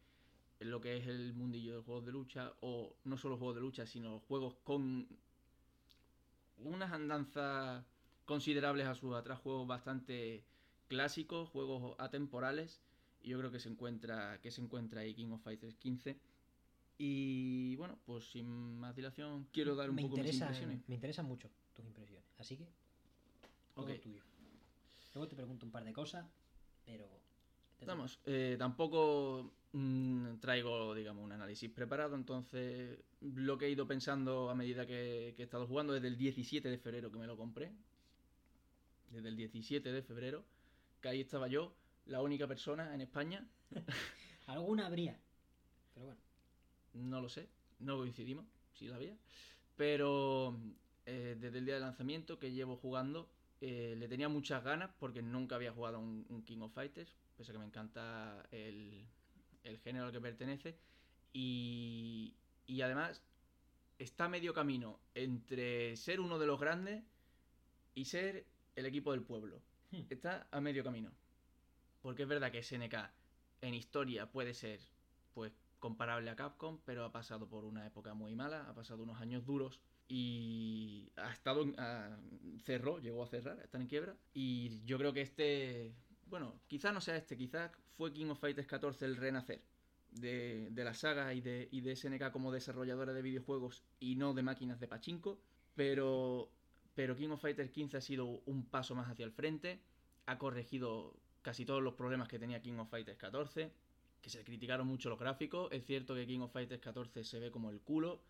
lo 0.61 0.81
que 0.81 0.97
es 0.97 1.07
el 1.07 1.35
mundillo 1.35 1.75
de 1.75 1.83
juegos 1.83 2.07
de 2.07 2.13
lucha, 2.13 2.53
o 2.61 2.95
no 3.05 3.19
solo 3.19 3.37
juegos 3.37 3.57
de 3.57 3.63
lucha, 3.63 3.85
sino 3.85 4.21
juegos 4.21 4.55
con 4.63 5.09
unas 6.59 6.93
andanzas 6.93 7.85
considerables 8.25 8.87
a 8.87 8.95
sus 8.95 9.15
atrás, 9.15 9.41
juegos 9.41 9.67
bastante 9.67 10.45
clásicos, 10.87 11.49
juegos 11.49 11.97
atemporales, 11.99 12.81
y 13.23 13.31
yo 13.31 13.39
creo 13.39 13.51
que 13.51 13.59
se 13.59 13.69
encuentra, 13.69 14.39
que 14.41 14.51
se 14.51 14.61
encuentra 14.61 15.01
ahí 15.01 15.15
King 15.15 15.33
of 15.33 15.43
Fighters 15.43 15.77
15. 15.77 16.17
Y 17.03 17.77
bueno, 17.77 17.99
pues 18.05 18.31
sin 18.31 18.79
más 18.79 18.95
dilación, 18.95 19.49
quiero 19.53 19.75
dar 19.75 19.89
un 19.89 19.97
me, 19.97 20.03
poco 20.03 20.17
mis 20.19 20.27
interesa, 20.27 20.45
impresiones. 20.45 20.87
me 20.87 20.95
interesan 20.97 21.25
mucho 21.25 21.49
tus 21.73 21.87
impresiones. 21.87 22.27
Así 22.37 22.59
que, 22.59 22.69
todo 23.75 23.87
Ok. 23.87 24.01
tuyo. 24.03 24.23
Luego 25.15 25.27
te 25.27 25.35
pregunto 25.35 25.65
un 25.65 25.73
par 25.73 25.83
de 25.83 25.95
cosas, 25.95 26.27
pero... 26.85 27.09
Vamos, 27.87 28.21
eh, 28.27 28.57
tampoco 28.59 29.51
mm, 29.73 30.35
traigo, 30.41 30.95
digamos, 30.95 31.25
un 31.25 31.33
análisis 31.33 31.71
preparado, 31.71 32.15
entonces 32.17 32.99
lo 33.23 33.57
que 33.57 33.65
he 33.65 33.71
ido 33.71 33.87
pensando 33.87 34.51
a 34.51 34.55
medida 34.55 34.85
que, 34.87 35.33
que 35.35 35.43
he 35.43 35.45
estado 35.47 35.67
jugando 35.67 35.95
desde 35.95 36.09
el 36.09 36.19
17 36.19 36.69
de 36.69 36.77
febrero 36.77 37.11
que 37.11 37.19
me 37.19 37.27
lo 37.27 37.39
compré, 37.39 37.73
desde 39.09 39.29
el 39.29 39.37
17 39.37 39.91
de 39.91 40.03
febrero, 40.03 40.45
que 41.01 41.09
ahí 41.09 41.23
estaba 41.23 41.49
yo, 41.49 41.73
la 42.05 42.21
única 42.21 42.47
persona 42.47 42.95
en 42.95 43.01
España, 43.01 43.49
Alguna 44.47 44.87
habría. 44.87 45.19
Pero 45.95 46.05
bueno. 46.07 46.21
No 46.95 47.21
lo 47.21 47.29
sé, 47.29 47.49
no 47.79 47.97
coincidimos, 47.97 48.47
si 48.75 48.89
la 48.89 48.97
había, 48.97 49.17
pero 49.77 50.59
eh, 51.07 51.37
desde 51.39 51.59
el 51.59 51.65
día 51.65 51.75
de 51.75 51.81
lanzamiento 51.81 52.39
que 52.39 52.53
llevo 52.53 52.77
jugando, 52.77 53.29
eh, 53.61 53.95
le 53.99 54.09
tenía 54.09 54.29
muchas 54.29 54.65
ganas 54.65 54.91
porque 54.99 55.23
nunca 55.23 55.57
había 55.57 55.73
jugado 55.73 55.97
a 55.97 56.01
un, 56.01 56.27
un 56.29 56.43
King 56.45 56.61
of 56.61 56.73
Fighters, 56.73 57.15
pese 57.37 57.53
a 57.53 57.55
que 57.55 57.59
me 57.59 57.67
encanta 57.67 58.47
el, 58.51 59.07
el 59.65 59.79
género 59.79 60.07
al 60.07 60.13
que 60.13 60.21
pertenece, 60.21 60.77
y, 61.33 62.35
y 62.67 62.83
además 62.83 63.23
está 63.99 64.25
a 64.25 64.29
medio 64.29 64.55
camino 64.55 64.99
entre 65.15 65.97
ser 65.97 66.21
uno 66.21 66.39
de 66.39 66.47
los 66.47 66.59
grandes 66.59 67.05
y 67.95 68.07
ser 68.07 68.47
el 68.77 68.87
equipo 68.87 69.13
del 69.13 69.23
pueblo. 69.23 69.61
Hmm. 69.91 70.03
Está 70.09 70.47
a 70.51 70.61
medio 70.61 70.83
camino. 70.83 71.11
Porque 72.01 72.23
es 72.23 72.29
verdad 72.29 72.51
que 72.51 72.63
SNK 72.63 72.95
en 73.61 73.75
historia 73.75 74.31
puede 74.31 74.55
ser 74.55 74.81
pues 75.35 75.53
comparable 75.81 76.31
a 76.31 76.37
Capcom, 76.37 76.79
pero 76.85 77.05
ha 77.05 77.11
pasado 77.11 77.49
por 77.49 77.65
una 77.65 77.87
época 77.87 78.15
muy 78.15 78.37
mala, 78.37 78.69
ha 78.69 78.75
pasado 78.75 79.03
unos 79.03 79.21
años 79.21 79.45
duros 79.45 79.81
y 80.09 81.11
ha 81.17 81.33
estado 81.33 81.65
cerró, 82.63 82.99
llegó 83.01 83.25
a 83.25 83.27
cerrar, 83.27 83.59
está 83.61 83.79
en 83.79 83.87
quiebra. 83.87 84.17
Y 84.33 84.85
yo 84.85 84.99
creo 84.99 85.13
que 85.13 85.23
este, 85.23 85.95
bueno, 86.27 86.61
quizá 86.69 86.93
no 86.93 87.01
sea 87.01 87.17
este, 87.17 87.37
quizá 87.37 87.73
fue 87.97 88.13
King 88.13 88.27
of 88.27 88.39
Fighters 88.39 88.69
14 88.69 89.05
el 89.07 89.17
renacer 89.17 89.63
de, 90.13 90.69
de 90.71 90.85
la 90.85 90.95
saga 90.95 91.35
y 91.35 91.41
de, 91.41 91.69
y 91.71 91.81
de 91.81 91.97
SNK 91.97 92.31
como 92.31 92.53
desarrolladora 92.53 93.13
de 93.13 93.23
videojuegos 93.23 93.85
y 93.99 94.17
no 94.17 94.35
de 94.35 94.43
máquinas 94.43 94.79
de 94.81 94.89
pachinko, 94.89 95.41
pero 95.75 96.53
pero 96.95 97.17
King 97.17 97.31
of 97.31 97.41
Fighters 97.41 97.71
15 97.71 97.97
ha 97.97 98.01
sido 98.01 98.27
un 98.27 98.67
paso 98.67 98.95
más 98.95 99.09
hacia 99.09 99.25
el 99.25 99.33
frente, 99.33 99.81
ha 100.27 100.39
corregido 100.39 101.17
casi 101.41 101.65
todos 101.65 101.83
los 101.83 101.95
problemas 101.95 102.29
que 102.29 102.39
tenía 102.39 102.61
King 102.61 102.75
of 102.75 102.91
Fighters 102.91 103.17
14, 103.17 103.73
que 104.21 104.31
se 104.31 104.45
criticaron 104.45 104.87
mucho 104.87 105.09
los 105.09 105.19
gráficos, 105.19 105.71
es 105.73 105.85
cierto 105.85 106.15
que 106.15 106.27
King 106.27 106.41
of 106.41 106.53
Fighters 106.53 106.81
14 106.81 107.25
se 107.25 107.39
ve 107.39 107.51
como 107.51 107.71
el 107.71 107.81
culo, 107.81 108.23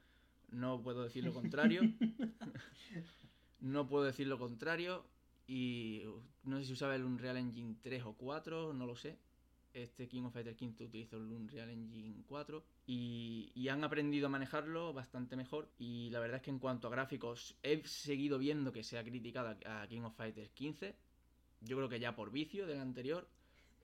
no 0.50 0.82
puedo 0.82 1.02
decir 1.02 1.24
lo 1.24 1.32
contrario, 1.32 1.82
no 3.60 3.86
puedo 3.86 4.04
decir 4.04 4.26
lo 4.26 4.38
contrario, 4.38 5.04
y 5.46 6.06
uh, 6.06 6.22
no 6.44 6.58
sé 6.58 6.66
si 6.66 6.72
usaba 6.74 6.94
el 6.94 7.04
Unreal 7.04 7.36
Engine 7.36 7.74
3 7.82 8.04
o 8.04 8.12
4, 8.14 8.72
no 8.72 8.86
lo 8.86 8.94
sé. 8.94 9.18
Este 9.72 10.08
King 10.08 10.22
of 10.22 10.32
Fighters 10.32 10.56
15 10.56 10.84
utilizó 10.84 11.16
el 11.16 11.24
Unreal 11.24 11.70
Engine 11.70 12.22
4 12.26 12.64
y, 12.86 13.50
y 13.54 13.68
han 13.68 13.82
aprendido 13.82 14.26
a 14.26 14.30
manejarlo 14.30 14.92
bastante 14.92 15.34
mejor. 15.34 15.68
Y 15.76 16.10
la 16.10 16.20
verdad 16.20 16.36
es 16.36 16.42
que 16.42 16.50
en 16.50 16.60
cuanto 16.60 16.86
a 16.86 16.90
gráficos, 16.92 17.56
he 17.64 17.84
seguido 17.84 18.38
viendo 18.38 18.70
que 18.72 18.84
se 18.84 18.96
ha 18.96 19.02
criticado 19.02 19.56
a 19.66 19.82
a 19.82 19.88
King 19.88 20.02
of 20.02 20.16
Fighters 20.16 20.50
15. 20.50 20.94
Yo 21.62 21.76
creo 21.76 21.88
que 21.88 21.98
ya 21.98 22.14
por 22.14 22.30
vicio 22.30 22.68
del 22.68 22.78
anterior, 22.78 23.28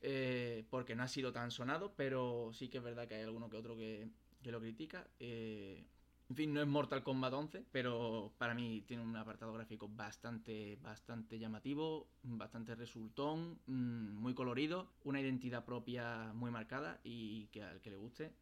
eh, 0.03 0.65
porque 0.71 0.95
no 0.95 1.03
ha 1.03 1.09
sido 1.09 1.33
tan 1.33 1.51
sonado, 1.51 1.95
pero 1.97 2.51
sí 2.53 2.69
que 2.69 2.79
es 2.79 2.85
verdad 2.85 3.09
que 3.09 3.15
hay 3.17 3.23
alguno 3.23 3.49
que 3.49 3.57
otro 3.57 3.77
que, 3.77 4.09
lo 4.45 4.61
critica. 4.61 5.09
Eh, 5.19 5.85
en 6.29 6.37
fin, 6.37 6.53
no 6.53 6.61
es 6.61 6.67
Mortal 6.67 7.03
Kombat 7.03 7.33
11, 7.33 7.65
pero 7.71 8.33
para 8.39 8.55
mí 8.55 8.83
tiene 8.87 9.03
un 9.03 9.17
apartado 9.17 9.53
gráfico 9.53 9.89
bastante, 9.89 10.77
bastante 10.83 11.39
llamativo, 11.39 12.09
bastante 12.23 12.75
resultón, 12.75 13.61
mm, 13.67 14.15
muy 14.15 14.35
colorido, 14.35 14.93
una 15.05 15.21
identidad 15.21 15.65
propia 15.65 16.33
muy 16.33 16.51
marcada 16.51 17.01
y 17.05 17.47
que 17.49 17.63
al 17.63 17.81
que 17.81 17.91
le 17.91 17.97
guste, 17.97 18.33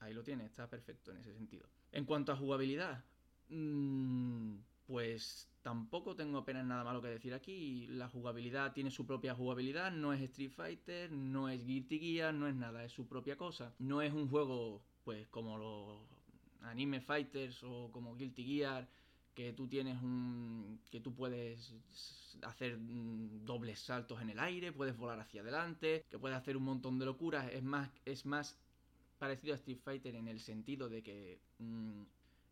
ahí 0.00 0.14
lo 0.14 0.22
tiene, 0.22 0.44
está 0.44 0.68
perfecto 0.68 1.10
en 1.10 1.18
ese 1.18 1.34
sentido. 1.34 1.66
En 1.92 2.04
cuanto 2.04 2.32
a 2.32 2.36
jugabilidad, 2.36 3.04
mm, 3.48 4.56
pues 4.86 5.48
tampoco 5.62 6.14
tengo 6.14 6.38
apenas 6.38 6.64
nada 6.66 6.84
malo 6.84 7.00
que 7.00 7.08
decir 7.08 7.34
aquí. 7.34 7.86
La 7.88 8.08
jugabilidad 8.08 8.72
tiene 8.72 8.90
su 8.90 9.06
propia 9.06 9.34
jugabilidad, 9.34 9.92
no 9.92 10.12
es 10.12 10.20
Street 10.22 10.50
Fighter, 10.50 11.10
no 11.12 11.48
es 11.48 11.64
Guilty 11.64 11.98
Gear, 11.98 12.34
no 12.34 12.46
es 12.46 12.54
nada, 12.54 12.84
es 12.84 12.92
su 12.92 13.06
propia 13.06 13.36
cosa. 13.36 13.74
No 13.78 14.02
es 14.02 14.12
un 14.12 14.28
juego, 14.28 14.82
pues 15.04 15.26
como 15.28 15.58
los 15.58 16.00
anime 16.62 17.00
fighters 17.00 17.62
o 17.62 17.90
como 17.92 18.16
Guilty 18.16 18.44
Gear 18.44 18.88
que 19.34 19.52
tú 19.52 19.66
tienes 19.66 20.00
un 20.00 20.80
que 20.90 21.00
tú 21.00 21.14
puedes 21.14 21.74
hacer 22.42 22.78
mm, 22.78 23.44
dobles 23.44 23.80
saltos 23.80 24.20
en 24.22 24.30
el 24.30 24.38
aire, 24.38 24.72
puedes 24.72 24.96
volar 24.96 25.18
hacia 25.20 25.42
adelante, 25.42 26.04
que 26.08 26.18
puedes 26.18 26.38
hacer 26.38 26.56
un 26.56 26.64
montón 26.64 26.98
de 26.98 27.06
locuras, 27.06 27.50
es 27.52 27.62
más 27.62 27.90
es 28.04 28.24
más 28.26 28.56
parecido 29.18 29.54
a 29.54 29.56
Street 29.56 29.78
Fighter 29.82 30.14
en 30.14 30.28
el 30.28 30.40
sentido 30.40 30.88
de 30.88 31.02
que 31.02 31.40
mm, 31.58 32.02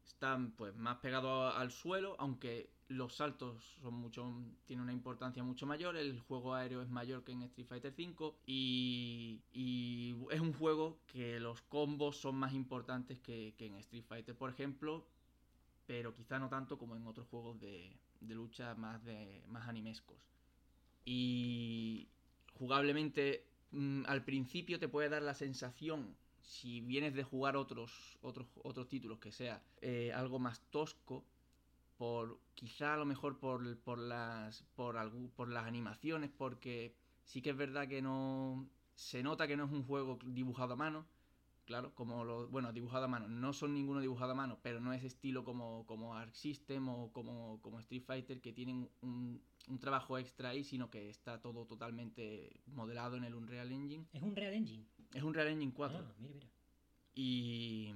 están 0.06 0.52
pues 0.52 0.74
más 0.76 0.98
pegados 0.98 1.54
al 1.56 1.70
suelo, 1.70 2.16
aunque 2.18 2.70
los 2.88 3.14
saltos 3.14 3.62
son 3.80 3.94
mucho 3.94 4.32
tienen 4.66 4.82
una 4.82 4.92
importancia 4.92 5.42
mucho 5.42 5.66
mayor, 5.66 5.96
el 5.96 6.20
juego 6.20 6.54
aéreo 6.54 6.82
es 6.82 6.88
mayor 6.88 7.24
que 7.24 7.32
en 7.32 7.42
Street 7.42 7.66
Fighter 7.66 7.92
5 7.92 8.40
y, 8.46 9.42
y 9.52 10.16
es 10.30 10.40
un 10.40 10.52
juego 10.52 10.98
que 11.06 11.40
los 11.40 11.62
combos 11.62 12.16
son 12.16 12.36
más 12.36 12.52
importantes 12.52 13.18
que, 13.20 13.54
que 13.56 13.66
en 13.66 13.76
Street 13.76 14.04
Fighter, 14.06 14.36
por 14.36 14.50
ejemplo, 14.50 15.06
pero 15.86 16.14
quizá 16.14 16.38
no 16.38 16.48
tanto 16.48 16.78
como 16.78 16.96
en 16.96 17.06
otros 17.06 17.26
juegos 17.28 17.58
de, 17.60 17.96
de 18.20 18.34
lucha 18.34 18.74
más 18.74 19.02
de 19.04 19.42
más 19.48 19.68
animescos. 19.68 20.18
Y 21.04 22.08
jugablemente 22.54 23.46
mm, 23.72 24.04
al 24.06 24.24
principio 24.24 24.78
te 24.78 24.88
puede 24.88 25.08
dar 25.08 25.22
la 25.22 25.34
sensación 25.34 26.16
si 26.42 26.80
vienes 26.80 27.14
de 27.14 27.24
jugar 27.24 27.56
otros 27.56 28.18
otros 28.22 28.46
otros 28.62 28.88
títulos 28.88 29.18
que 29.18 29.32
sea 29.32 29.62
eh, 29.80 30.12
algo 30.14 30.38
más 30.38 30.60
tosco 30.70 31.24
por 31.98 32.38
quizá 32.54 32.94
a 32.94 32.96
lo 32.96 33.04
mejor 33.04 33.38
por, 33.38 33.78
por 33.78 33.98
las 33.98 34.62
por 34.74 34.96
por 35.30 35.48
las 35.48 35.66
animaciones 35.66 36.30
porque 36.36 36.94
sí 37.24 37.42
que 37.42 37.50
es 37.50 37.56
verdad 37.56 37.88
que 37.88 38.02
no 38.02 38.66
se 38.94 39.22
nota 39.22 39.46
que 39.46 39.56
no 39.56 39.64
es 39.64 39.70
un 39.70 39.84
juego 39.84 40.18
dibujado 40.24 40.74
a 40.74 40.76
mano 40.76 41.06
claro 41.64 41.94
como 41.94 42.24
lo 42.24 42.48
bueno 42.48 42.72
dibujado 42.72 43.04
a 43.04 43.08
mano 43.08 43.28
no 43.28 43.52
son 43.52 43.72
ninguno 43.74 44.00
dibujado 44.00 44.32
a 44.32 44.34
mano 44.34 44.58
pero 44.62 44.80
no 44.80 44.92
es 44.92 45.04
estilo 45.04 45.44
como 45.44 45.86
como 45.86 46.14
Arc 46.14 46.34
System 46.34 46.88
o 46.88 47.12
como 47.12 47.60
como 47.62 47.78
Street 47.80 48.02
Fighter 48.04 48.40
que 48.40 48.52
tienen 48.52 48.88
un, 49.00 49.40
un 49.68 49.78
trabajo 49.78 50.18
extra 50.18 50.48
ahí 50.50 50.64
sino 50.64 50.90
que 50.90 51.08
está 51.08 51.40
todo 51.40 51.64
totalmente 51.66 52.60
modelado 52.66 53.16
en 53.16 53.24
el 53.24 53.34
Unreal 53.34 53.70
Engine 53.72 54.06
Es 54.12 54.22
un 54.22 54.34
Real 54.34 54.54
Engine. 54.54 54.84
es 55.14 55.22
un 55.22 55.34
Real 55.34 55.48
Engine 55.48 55.72
4 55.72 55.98
Ah, 55.98 56.14
mira, 56.18 56.34
mira. 56.34 56.48
y, 57.14 57.92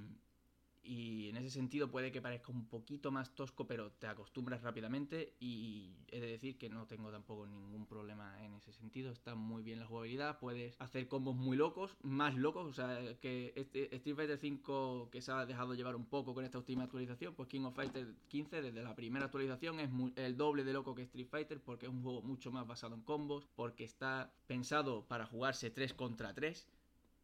y 0.87 1.27
en 1.27 1.35
ese 1.35 1.49
sentido 1.49 1.91
puede 1.91 2.13
que 2.13 2.21
parezca 2.21 2.51
un 2.51 2.65
poquito 2.65 3.11
más 3.11 3.35
tosco, 3.35 3.67
pero 3.67 3.91
te 3.91 4.07
acostumbras 4.07 4.61
rápidamente 4.61 5.35
y 5.39 5.97
he 6.07 6.21
de 6.21 6.27
decir 6.27 6.57
que 6.57 6.69
no 6.69 6.87
tengo 6.87 7.11
tampoco 7.11 7.45
ningún 7.45 7.85
problema 7.85 8.41
en 8.43 8.53
ese 8.53 8.71
sentido. 8.71 9.11
Está 9.11 9.35
muy 9.35 9.63
bien 9.63 9.79
la 9.79 9.85
jugabilidad, 9.85 10.39
puedes 10.39 10.79
hacer 10.79 11.09
combos 11.09 11.35
muy 11.35 11.57
locos, 11.57 11.97
más 12.03 12.35
locos, 12.35 12.65
o 12.67 12.73
sea, 12.73 13.17
que 13.19 13.51
este 13.57 13.93
Street 13.97 14.15
Fighter 14.15 14.37
5 14.37 15.09
que 15.11 15.21
se 15.21 15.31
ha 15.33 15.45
dejado 15.45 15.73
llevar 15.73 15.97
un 15.97 16.05
poco 16.05 16.33
con 16.33 16.45
esta 16.45 16.57
última 16.57 16.85
actualización, 16.85 17.35
pues 17.35 17.49
King 17.49 17.65
of 17.65 17.75
Fighter 17.75 18.15
15 18.29 18.61
desde 18.61 18.81
la 18.81 18.95
primera 18.95 19.25
actualización 19.25 19.81
es 19.81 19.89
el 20.15 20.37
doble 20.37 20.63
de 20.63 20.71
loco 20.71 20.95
que 20.95 21.01
Street 21.01 21.27
Fighter 21.27 21.59
porque 21.59 21.87
es 21.87 21.91
un 21.91 22.01
juego 22.01 22.21
mucho 22.21 22.49
más 22.49 22.65
basado 22.65 22.95
en 22.95 23.01
combos, 23.01 23.45
porque 23.55 23.83
está 23.83 24.31
pensado 24.47 25.05
para 25.05 25.25
jugarse 25.25 25.69
3 25.69 25.93
contra 25.93 26.33
3 26.33 26.65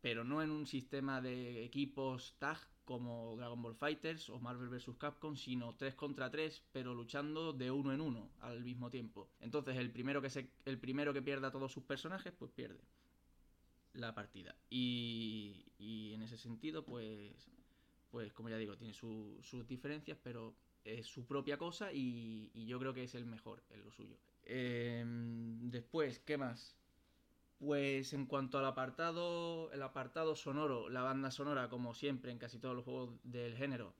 pero 0.01 0.25
no 0.25 0.41
en 0.41 0.51
un 0.51 0.67
sistema 0.67 1.21
de 1.21 1.63
equipos 1.63 2.35
tag 2.37 2.59
como 2.85 3.35
Dragon 3.37 3.61
Ball 3.61 3.75
Fighters 3.75 4.29
o 4.29 4.39
Marvel 4.39 4.69
vs. 4.69 4.95
Capcom, 4.97 5.35
sino 5.35 5.75
3 5.75 5.95
contra 5.95 6.29
3, 6.29 6.63
pero 6.71 6.93
luchando 6.93 7.53
de 7.53 7.71
uno 7.71 7.93
en 7.93 8.01
uno 8.01 8.29
al 8.41 8.63
mismo 8.63 8.89
tiempo. 8.89 9.29
Entonces 9.39 9.77
el 9.77 9.91
primero 9.91 10.21
que, 10.21 10.29
se, 10.29 10.49
el 10.65 10.77
primero 10.77 11.13
que 11.13 11.21
pierda 11.21 11.51
todos 11.51 11.71
sus 11.71 11.83
personajes, 11.83 12.33
pues 12.37 12.51
pierde 12.51 12.81
la 13.93 14.13
partida. 14.13 14.55
Y, 14.69 15.65
y 15.77 16.13
en 16.13 16.21
ese 16.21 16.37
sentido, 16.37 16.83
pues, 16.83 17.49
pues 18.11 18.33
como 18.33 18.49
ya 18.49 18.57
digo, 18.57 18.75
tiene 18.75 18.93
sus 18.93 19.67
diferencias, 19.67 20.17
pero 20.21 20.55
es 20.83 21.07
su 21.07 21.25
propia 21.25 21.57
cosa 21.57 21.93
y, 21.93 22.51
y, 22.53 22.65
yo 22.65 22.79
creo 22.79 22.93
que 22.93 23.03
es 23.03 23.15
el 23.15 23.25
mejor 23.25 23.63
en 23.69 23.83
lo 23.83 23.91
suyo. 23.91 24.17
Em, 24.43 25.69
después, 25.69 26.19
¿qué 26.19 26.37
más? 26.37 26.75
Pues 27.65 28.11
en 28.11 28.25
cuanto 28.25 28.57
al 28.57 28.65
apartado, 28.65 29.71
el 29.71 29.81
apartado 29.83 30.35
sonoro, 30.35 30.89
la 30.89 31.01
banda 31.01 31.31
sonora, 31.31 31.69
como 31.69 31.93
siempre 31.93 32.29
en 32.29 32.37
casi 32.37 32.59
todos 32.59 32.75
los 32.75 32.83
juegos 32.83 33.11
del 33.23 33.55
género, 33.55 33.93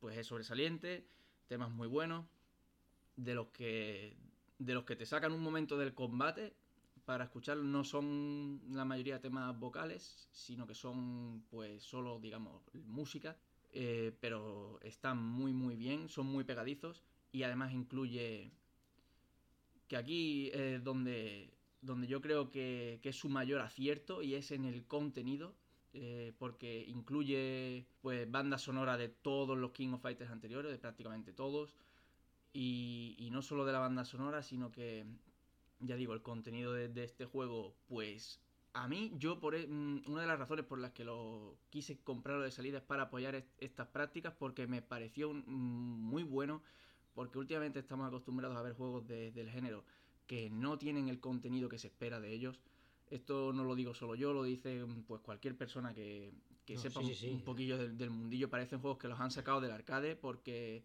pues 0.00 0.18
es 0.18 0.26
sobresaliente, 0.26 1.06
temas 1.48 1.70
muy 1.70 1.88
buenos, 1.88 2.26
de 3.16 3.34
los 3.34 3.46
que 3.48 4.18
de 4.58 4.74
los 4.74 4.84
que 4.84 4.96
te 4.96 5.06
sacan 5.06 5.32
un 5.32 5.42
momento 5.42 5.78
del 5.78 5.94
combate 5.94 6.52
para 7.06 7.24
escuchar 7.24 7.56
no 7.56 7.84
son 7.84 8.60
la 8.68 8.84
mayoría 8.84 9.18
temas 9.18 9.58
vocales, 9.58 10.28
sino 10.32 10.66
que 10.66 10.74
son 10.74 11.42
pues 11.48 11.82
solo 11.82 12.20
digamos 12.20 12.60
música, 12.74 13.38
eh, 13.72 14.14
pero 14.20 14.78
están 14.82 15.16
muy 15.22 15.54
muy 15.54 15.76
bien, 15.76 16.10
son 16.10 16.26
muy 16.26 16.44
pegadizos 16.44 17.02
y 17.32 17.44
además 17.44 17.72
incluye 17.72 18.52
que 19.88 19.96
aquí 19.96 20.50
es 20.52 20.84
donde 20.84 21.55
donde 21.86 22.06
yo 22.06 22.20
creo 22.20 22.50
que, 22.50 23.00
es 23.02 23.16
su 23.16 23.28
mayor 23.28 23.60
acierto 23.60 24.22
y 24.22 24.34
es 24.34 24.50
en 24.50 24.64
el 24.64 24.84
contenido. 24.84 25.54
Eh, 25.98 26.34
porque 26.38 26.84
incluye 26.88 27.86
pues 28.02 28.30
banda 28.30 28.58
sonora 28.58 28.98
de 28.98 29.08
todos 29.08 29.56
los 29.56 29.70
King 29.70 29.94
of 29.94 30.02
Fighters 30.02 30.30
anteriores, 30.30 30.70
de 30.70 30.76
prácticamente 30.76 31.32
todos, 31.32 31.74
y, 32.52 33.28
no 33.32 33.40
solo 33.40 33.64
de 33.64 33.72
la 33.72 33.78
banda 33.78 34.04
sonora, 34.04 34.42
sino 34.42 34.70
que, 34.70 35.06
ya 35.80 35.96
digo, 35.96 36.12
el 36.12 36.20
contenido 36.20 36.74
de, 36.74 37.02
este 37.02 37.24
juego, 37.24 37.74
pues 37.86 38.40
a 38.74 38.88
mí, 38.88 39.12
yo 39.16 39.40
por 39.40 39.54
e, 39.54 39.66
mm, 39.66 40.02
una 40.06 40.20
de 40.20 40.26
las 40.26 40.38
razones 40.38 40.66
por 40.66 40.78
las 40.78 40.92
que 40.92 41.04
lo 41.04 41.56
quise 41.70 41.96
comprarlo 41.98 42.42
de 42.42 42.50
salida 42.50 42.78
es 42.78 42.84
para 42.84 43.04
apoyar 43.04 43.46
estas 43.56 43.88
prácticas, 43.88 44.34
porque 44.38 44.66
me 44.66 44.82
pareció 44.82 45.32
mm, 45.32 45.40
muy 45.46 46.24
bueno, 46.24 46.62
porque 47.14 47.38
últimamente 47.38 47.78
estamos 47.78 48.06
acostumbrados 48.06 48.56
a 48.58 48.62
ver 48.62 48.74
juegos 48.74 49.06
del 49.06 49.50
género 49.50 49.82
que 50.26 50.50
no 50.50 50.78
tienen 50.78 51.08
el 51.08 51.20
contenido 51.20 51.68
que 51.68 51.78
se 51.78 51.88
espera 51.88 52.20
de 52.20 52.32
ellos. 52.32 52.60
Esto 53.10 53.52
no 53.52 53.64
lo 53.64 53.74
digo 53.74 53.94
solo 53.94 54.14
yo, 54.14 54.32
lo 54.32 54.42
dice 54.42 54.84
pues 55.06 55.20
cualquier 55.20 55.56
persona 55.56 55.94
que, 55.94 56.32
sepa 56.76 57.00
un, 57.00 57.42
poquillo 57.42 57.78
del, 57.78 58.10
mundillo. 58.10 58.50
Parecen 58.50 58.80
juegos 58.80 58.98
que 58.98 59.08
los 59.08 59.20
han 59.20 59.30
sacado 59.30 59.60
del 59.60 59.70
arcade 59.70 60.16
porque 60.16 60.82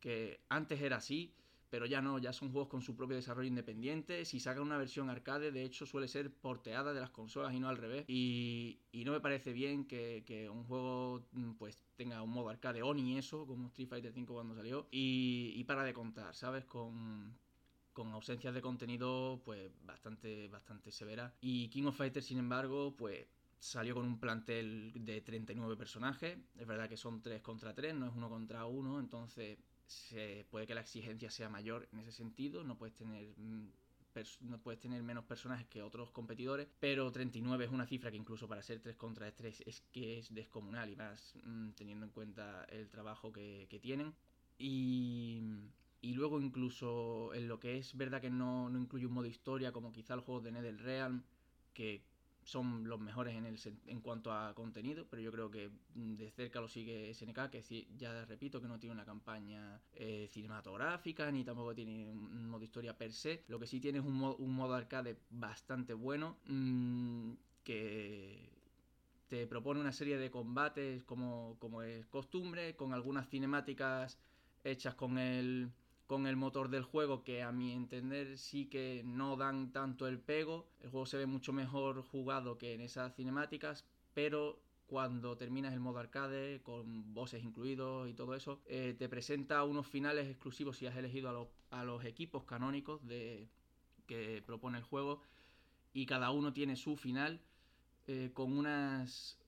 que 0.00 0.40
antes 0.50 0.82
era 0.82 0.96
así, 0.98 1.32
pero 1.70 1.86
ya 1.86 2.02
no, 2.02 2.18
ya 2.18 2.34
son 2.34 2.52
juegos 2.52 2.68
con 2.68 2.82
su 2.82 2.94
propio 2.94 3.16
desarrollo 3.16 3.48
independiente. 3.48 4.26
Si 4.26 4.38
sacan 4.38 4.64
una 4.64 4.76
versión 4.76 5.08
arcade, 5.08 5.50
de 5.50 5.64
hecho 5.64 5.86
suele 5.86 6.08
ser 6.08 6.30
porteada 6.30 6.92
de 6.92 7.00
las 7.00 7.10
consolas 7.10 7.54
y 7.54 7.60
no 7.60 7.70
al 7.70 7.78
revés. 7.78 8.04
Y, 8.06 8.78
no 8.92 9.12
me 9.12 9.20
parece 9.20 9.52
bien 9.52 9.86
que, 9.86 10.24
que, 10.26 10.50
un 10.50 10.64
juego 10.64 11.22
mm, 11.32 11.52
pues 11.52 11.82
tenga 11.96 12.22
un 12.22 12.30
modo 12.30 12.50
arcade 12.50 12.82
o 12.82 12.92
ni 12.92 13.16
eso, 13.16 13.46
como 13.46 13.68
Street 13.68 13.88
Fighter 13.88 14.12
V 14.12 14.26
cuando 14.26 14.54
salió. 14.54 14.86
Y, 14.90 15.54
y 15.56 15.64
para 15.64 15.84
de 15.84 15.94
contar, 15.94 16.34
¿sabes? 16.34 16.66
Con, 16.66 17.34
con 17.96 18.12
ausencias 18.12 18.52
de 18.52 18.60
contenido 18.60 19.40
pues 19.42 19.72
bastante, 19.86 20.48
bastante 20.48 20.92
severa. 20.92 21.34
Y 21.40 21.70
King 21.70 21.84
of 21.84 21.96
Fighters, 21.96 22.26
sin 22.26 22.38
embargo, 22.38 22.94
pues 22.94 23.26
salió 23.58 23.94
con 23.94 24.04
un 24.04 24.20
plantel 24.20 24.92
de 24.94 25.22
39 25.22 25.78
personajes. 25.78 26.36
Es 26.58 26.66
verdad 26.66 26.90
que 26.90 26.98
son 26.98 27.22
3 27.22 27.40
contra 27.40 27.74
3, 27.74 27.94
no 27.94 28.06
es 28.08 28.12
uno 28.14 28.28
contra 28.28 28.66
uno, 28.66 29.00
entonces 29.00 29.58
se 29.86 30.46
puede 30.50 30.66
que 30.66 30.74
la 30.74 30.82
exigencia 30.82 31.30
sea 31.30 31.48
mayor 31.48 31.88
en 31.90 32.00
ese 32.00 32.12
sentido, 32.12 32.62
no 32.64 32.76
puedes 32.76 32.94
tener 32.94 33.32
mm, 33.38 33.70
no 34.40 34.58
puedes 34.58 34.80
tener 34.80 35.02
menos 35.02 35.24
personajes 35.24 35.66
que 35.66 35.82
otros 35.82 36.10
competidores, 36.10 36.68
pero 36.80 37.10
39 37.10 37.64
es 37.64 37.70
una 37.70 37.86
cifra 37.86 38.10
que 38.10 38.16
incluso 38.16 38.48
para 38.48 38.62
ser 38.62 38.80
3 38.80 38.96
contra 38.96 39.34
3 39.34 39.62
es 39.66 39.82
que 39.92 40.18
es 40.18 40.34
descomunal 40.34 40.90
y 40.90 40.96
más 40.96 41.34
mm, 41.44 41.70
teniendo 41.70 42.04
en 42.04 42.12
cuenta 42.12 42.64
el 42.64 42.90
trabajo 42.90 43.32
que, 43.32 43.66
que 43.70 43.78
tienen. 43.78 44.14
Y 44.58 45.40
y 46.06 46.14
luego 46.14 46.40
incluso 46.40 47.34
en 47.34 47.48
lo 47.48 47.58
que 47.58 47.78
es 47.78 47.96
verdad 47.96 48.20
que 48.20 48.30
no, 48.30 48.70
incluye 48.70 49.06
un 49.06 49.12
modo 49.14 49.26
historia, 49.26 49.72
como 49.72 49.90
quizá 49.90 50.14
el 50.14 50.20
juego 50.20 50.40
de 50.40 50.52
NetherRealm, 50.52 51.24
que 51.74 52.04
son 52.44 52.88
los 52.88 53.00
mejores 53.00 53.34
en, 53.34 53.44
el, 53.44 53.58
en 53.88 54.00
cuanto 54.00 54.32
a 54.32 54.54
contenido, 54.54 55.08
pero 55.10 55.20
yo 55.20 55.32
creo 55.32 55.50
que 55.50 55.68
de 55.94 56.30
cerca 56.30 56.60
lo 56.60 56.68
sigue 56.68 57.10
SNK, 57.12 57.50
que 57.50 57.88
ya 57.96 58.24
repito 58.24 58.60
que 58.60 58.68
no 58.68 58.78
tiene 58.78 58.94
una 58.94 59.04
campaña 59.04 59.80
eh, 59.94 60.28
cinematográfica, 60.30 61.32
ni 61.32 61.42
tampoco 61.42 61.74
tiene 61.74 62.08
un 62.12 62.48
modo 62.48 62.62
historia 62.62 62.96
per 62.96 63.12
se. 63.12 63.42
Lo 63.48 63.58
que 63.58 63.66
sí 63.66 63.80
tiene 63.80 63.98
es 63.98 64.04
un, 64.04 64.14
modo, 64.14 64.74
arcade 64.74 65.18
bastante 65.30 65.92
bueno, 65.92 66.38
mm, 66.46 67.32
que 67.64 68.48
te 69.26 69.44
propone 69.48 69.80
una 69.80 69.90
serie 69.90 70.18
de 70.18 70.30
combates 70.30 71.02
como, 71.02 71.56
como 71.58 71.82
es 71.82 72.06
costumbre, 72.06 72.76
con 72.76 72.94
algunas 72.94 73.28
cinemáticas 73.28 74.20
hechas 74.62 74.94
con 74.94 75.18
el 75.18 75.72
con 76.06 76.26
el 76.26 76.36
motor 76.36 76.68
del 76.68 76.82
juego 76.82 77.24
que 77.24 77.42
a 77.42 77.52
mi 77.52 77.72
entender 77.72 78.38
sí 78.38 78.66
que 78.66 79.02
no 79.04 79.36
dan 79.36 79.72
tanto 79.72 80.06
el 80.06 80.18
pego. 80.18 80.68
El 80.80 80.90
juego 80.90 81.06
se 81.06 81.16
ve 81.16 81.26
mucho 81.26 81.52
mejor 81.52 82.02
jugado 82.02 82.58
que 82.58 82.74
en 82.74 82.80
esas 82.80 83.14
cinemáticas, 83.14 83.84
pero 84.14 84.60
cuando 84.86 85.36
terminas 85.36 85.72
el 85.72 85.80
modo 85.80 85.98
arcade 85.98 86.62
con 86.62 87.12
voces 87.12 87.42
incluidos 87.42 88.08
y 88.08 88.14
todo 88.14 88.34
eso, 88.34 88.60
eh, 88.66 88.94
te 88.96 89.08
presenta 89.08 89.64
unos 89.64 89.86
finales 89.86 90.28
exclusivos 90.28 90.76
si 90.76 90.86
has 90.86 90.96
elegido 90.96 91.50
a, 91.70 91.84
los 91.84 92.04
equipos 92.04 92.44
canónicos 92.44 93.04
de, 93.06 93.48
que 94.06 94.42
propone 94.46 94.78
el 94.78 94.84
juego 94.84 95.22
y 95.92 96.06
cada 96.06 96.30
uno 96.30 96.52
tiene 96.52 96.76
su 96.76 96.96
final 96.96 97.40
eh, 98.06 98.30
con 98.32 98.56
unas 98.56 99.38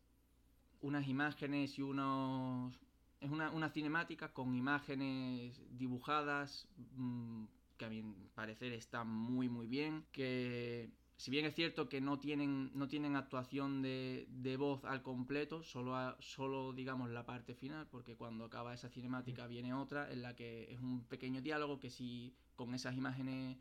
unas 0.80 1.08
imágenes 1.08 1.78
y 1.78 1.82
unos 1.82 2.74
es 3.20 3.30
una, 3.30 3.68
cinemática 3.70 4.32
con 4.32 4.54
imágenes 4.54 5.60
dibujadas 5.70 6.68
mm, 6.96 7.44
que 7.76 7.84
a 7.84 7.88
mi 7.88 8.02
parecer 8.34 8.72
están 8.72 9.08
muy 9.08 9.48
muy 9.48 9.66
bien, 9.66 10.04
que 10.12 10.90
si 11.16 11.32
bien 11.32 11.44
es 11.46 11.54
cierto 11.54 11.88
que 11.88 12.00
no 12.00 12.20
tienen, 12.20 12.70
no 12.74 12.86
tienen 12.86 13.16
actuación 13.16 13.82
de, 13.82 14.56
voz 14.56 14.84
al 14.84 15.02
completo, 15.02 15.62
solo, 15.64 16.16
solo 16.20 16.72
digamos 16.72 17.10
la 17.10 17.26
parte 17.26 17.54
final, 17.54 17.88
porque 17.90 18.16
cuando 18.16 18.44
acaba 18.44 18.72
esa 18.72 18.88
cinemática 18.88 19.48
viene 19.48 19.74
otra 19.74 20.10
en 20.12 20.22
la 20.22 20.36
que 20.36 20.72
es 20.72 20.78
un 20.78 21.04
pequeño 21.04 21.42
diálogo 21.42 21.80
que 21.80 21.90
sí, 21.90 22.36
con 22.54 22.72
esas 22.74 22.96
imágenes 22.96 23.58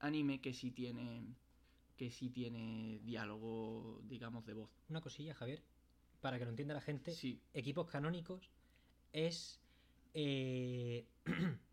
anime 0.00 0.40
que 0.40 0.52
sí 0.52 0.70
tiene 0.70 1.24
que 1.96 2.10
sí 2.10 2.30
tiene 2.30 2.98
diálogo, 3.02 4.00
digamos, 4.04 4.46
de 4.46 4.54
voz. 4.54 4.70
Una 4.88 5.02
cosilla, 5.02 5.34
Javier, 5.34 5.62
para 6.22 6.38
que 6.38 6.44
lo 6.44 6.50
entienda 6.50 6.72
la 6.72 6.80
gente. 6.80 7.12
Sí. 7.12 7.42
Equipos 7.52 7.88
canónicos 7.88 8.50
es. 9.12 9.60
Eh, 10.14 11.06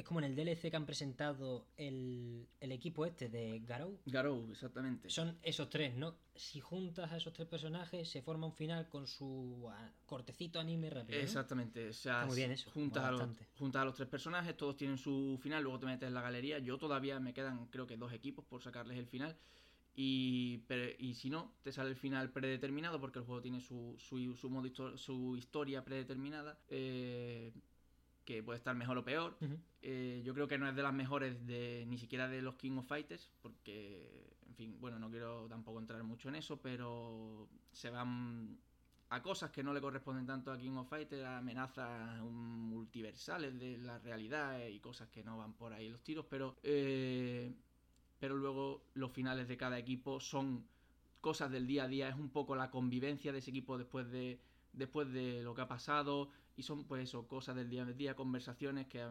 es 0.00 0.04
como 0.04 0.20
en 0.20 0.24
el 0.24 0.34
DLC 0.34 0.70
que 0.70 0.76
han 0.76 0.86
presentado 0.86 1.66
el, 1.76 2.48
equipo 2.60 3.04
este 3.04 3.28
de 3.28 3.60
Garou. 3.60 4.00
Garou, 4.06 4.50
exactamente. 4.50 5.10
Son 5.10 5.38
esos 5.42 5.68
tres, 5.68 5.94
¿no? 5.94 6.16
Si 6.34 6.58
juntas 6.60 7.12
a 7.12 7.18
esos 7.18 7.32
tres 7.32 7.46
personajes, 7.46 8.08
se 8.08 8.22
forma 8.22 8.46
un 8.46 8.54
final 8.54 8.88
con 8.88 9.06
su 9.06 9.68
ah, 9.70 9.92
cortecito 10.06 10.58
anime 10.58 10.88
rápido. 10.88 11.20
Exactamente. 11.20 11.88
O 11.88 11.92
sea, 11.92 12.24
muy 12.24 12.36
bien 12.36 12.50
eso. 12.50 12.70
Juntas 12.70 13.04
a, 13.04 13.10
los, 13.10 13.28
juntas 13.58 13.82
a 13.82 13.84
los 13.84 13.94
tres 13.94 14.08
personajes, 14.08 14.56
todos 14.56 14.76
tienen 14.76 14.96
su 14.96 15.38
final, 15.42 15.62
luego 15.62 15.78
te 15.78 15.86
metes 15.86 16.06
en 16.06 16.14
la 16.14 16.22
galería. 16.22 16.58
Yo 16.58 16.78
todavía 16.78 17.20
me 17.20 17.34
quedan, 17.34 17.66
creo 17.66 17.86
que 17.86 17.98
dos 17.98 18.12
equipos 18.12 18.44
por 18.46 18.62
sacarles 18.62 18.96
el 18.96 19.06
final. 19.06 19.36
Y, 19.94 20.62
y, 20.98 21.14
si 21.14 21.30
no, 21.30 21.54
te 21.62 21.72
sale 21.72 21.90
el 21.90 21.96
final 21.96 22.30
predeterminado 22.30 23.00
porque 23.00 23.18
el 23.18 23.24
juego 23.24 23.42
tiene 23.42 23.60
su, 23.60 23.96
su, 23.98 24.34
su, 24.34 24.48
modo 24.48 24.96
su 24.96 25.36
historia 25.36 25.84
predeterminada. 25.84 26.58
Eh, 26.68 27.52
que 28.24 28.42
puede 28.42 28.58
estar 28.58 28.76
mejor 28.76 28.96
o 28.98 29.04
peor. 29.04 29.36
Eh, 29.82 30.22
yo 30.24 30.34
creo 30.34 30.46
que 30.46 30.56
no 30.56 30.68
es 30.68 30.76
de 30.76 30.82
las 30.82 30.94
mejores 30.94 31.46
de 31.46 31.84
ni 31.88 31.98
siquiera 31.98 32.28
de 32.28 32.42
los 32.42 32.54
King 32.54 32.78
of 32.78 32.86
Fighters, 32.86 33.28
porque, 33.42 34.36
en 34.46 34.54
fin, 34.54 34.76
bueno, 34.80 35.00
no 35.00 35.10
quiero 35.10 35.48
tampoco 35.48 35.80
entrar 35.80 36.02
mucho 36.04 36.28
en 36.28 36.36
eso, 36.36 36.60
pero 36.60 37.48
se 37.72 37.90
van 37.90 38.58
a 39.08 39.22
cosas 39.22 39.50
que 39.50 39.64
no 39.64 39.74
le 39.74 39.80
corresponden 39.80 40.26
tanto 40.26 40.52
a 40.52 40.58
King 40.58 40.76
of 40.76 40.88
Fighters, 40.88 41.24
a 41.24 41.38
amenazas 41.38 42.22
multiversales 42.22 43.58
de 43.58 43.78
la 43.78 43.98
realidad 43.98 44.64
y 44.64 44.78
cosas 44.78 45.08
que 45.08 45.24
no 45.24 45.36
van 45.38 45.54
por 45.54 45.72
ahí 45.72 45.88
los 45.88 46.04
tiros, 46.04 46.24
pero, 46.30 46.56
eh, 46.62 47.52
pero 48.20 48.36
luego 48.36 48.82
los 48.94 49.10
finales 49.10 49.48
de 49.48 49.56
cada 49.56 49.78
equipo 49.78 50.20
son 50.20 50.64
cosas 51.20 51.50
del 51.50 51.66
día 51.66 51.84
a 51.84 51.88
día, 51.88 52.08
es 52.08 52.14
un 52.14 52.30
poco 52.30 52.54
la 52.54 52.70
convivencia 52.70 53.32
de 53.32 53.38
ese 53.38 53.50
equipo 53.50 53.76
después 53.76 54.10
de, 54.10 54.38
después 54.72 55.10
de 55.12 55.42
lo 55.42 55.54
que 55.54 55.62
ha 55.62 55.68
pasado 55.68 56.28
y 56.56 56.62
son 56.62 56.84
pues 56.84 57.02
eso, 57.02 57.26
cosas 57.26 57.56
del 57.56 57.70
día 57.70 57.82
a 57.82 57.86
día, 57.86 58.14
conversaciones 58.14 58.86
que 58.86 59.04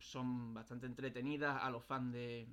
son 0.00 0.54
bastante 0.54 0.86
entretenidas 0.86 1.62
a 1.62 1.70
los 1.70 1.84
fans 1.84 2.12
de, 2.12 2.48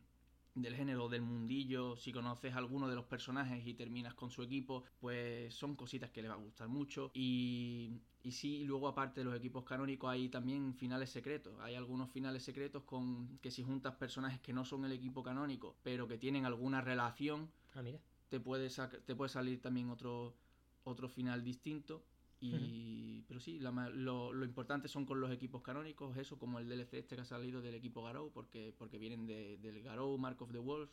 del 0.53 0.75
género 0.75 1.07
del 1.07 1.21
mundillo, 1.21 1.95
si 1.95 2.11
conoces 2.11 2.53
a 2.53 2.57
alguno 2.57 2.87
de 2.89 2.95
los 2.95 3.05
personajes 3.05 3.65
y 3.65 3.73
terminas 3.73 4.13
con 4.13 4.29
su 4.29 4.43
equipo, 4.43 4.83
pues 4.99 5.53
son 5.53 5.75
cositas 5.75 6.09
que 6.11 6.21
le 6.21 6.27
va 6.27 6.35
a 6.35 6.37
gustar 6.37 6.67
mucho. 6.67 7.11
Y, 7.13 8.01
y 8.23 8.31
sí, 8.31 8.63
luego 8.65 8.87
aparte 8.87 9.21
de 9.21 9.25
los 9.25 9.35
equipos 9.35 9.63
canónicos 9.63 10.11
hay 10.11 10.29
también 10.29 10.73
finales 10.75 11.09
secretos. 11.09 11.53
Hay 11.61 11.75
algunos 11.75 12.11
finales 12.11 12.43
secretos 12.43 12.83
con 12.83 13.37
que 13.39 13.51
si 13.51 13.63
juntas 13.63 13.95
personajes 13.95 14.39
que 14.41 14.53
no 14.53 14.65
son 14.65 14.85
el 14.85 14.91
equipo 14.91 15.23
canónico, 15.23 15.75
pero 15.83 16.07
que 16.07 16.17
tienen 16.17 16.45
alguna 16.45 16.81
relación, 16.81 17.49
ah, 17.73 17.81
mira. 17.81 17.99
Te, 18.29 18.39
puede 18.39 18.69
te 19.05 19.15
puede 19.15 19.29
salir 19.29 19.61
también 19.61 19.89
otro, 19.89 20.35
otro 20.83 21.09
final 21.09 21.43
distinto. 21.43 22.03
Y, 22.41 23.23
Pero 23.27 23.39
sí, 23.39 23.59
lo, 23.59 24.33
lo, 24.33 24.45
importante 24.45 24.87
son 24.87 25.05
con 25.05 25.21
los 25.21 25.31
equipos 25.31 25.61
canónicos, 25.61 26.17
eso 26.17 26.39
como 26.39 26.57
el 26.57 26.67
DLC 26.67 26.95
este 26.95 27.15
que 27.15 27.21
ha 27.21 27.25
salido 27.25 27.61
del 27.61 27.75
equipo 27.75 28.03
Garou, 28.03 28.31
porque, 28.31 28.73
porque 28.77 28.97
vienen 28.97 29.27
de, 29.27 29.57
del 29.57 29.83
Garou 29.83 30.17
Mark 30.17 30.41
of 30.41 30.51
the 30.51 30.57
Wolf, 30.57 30.89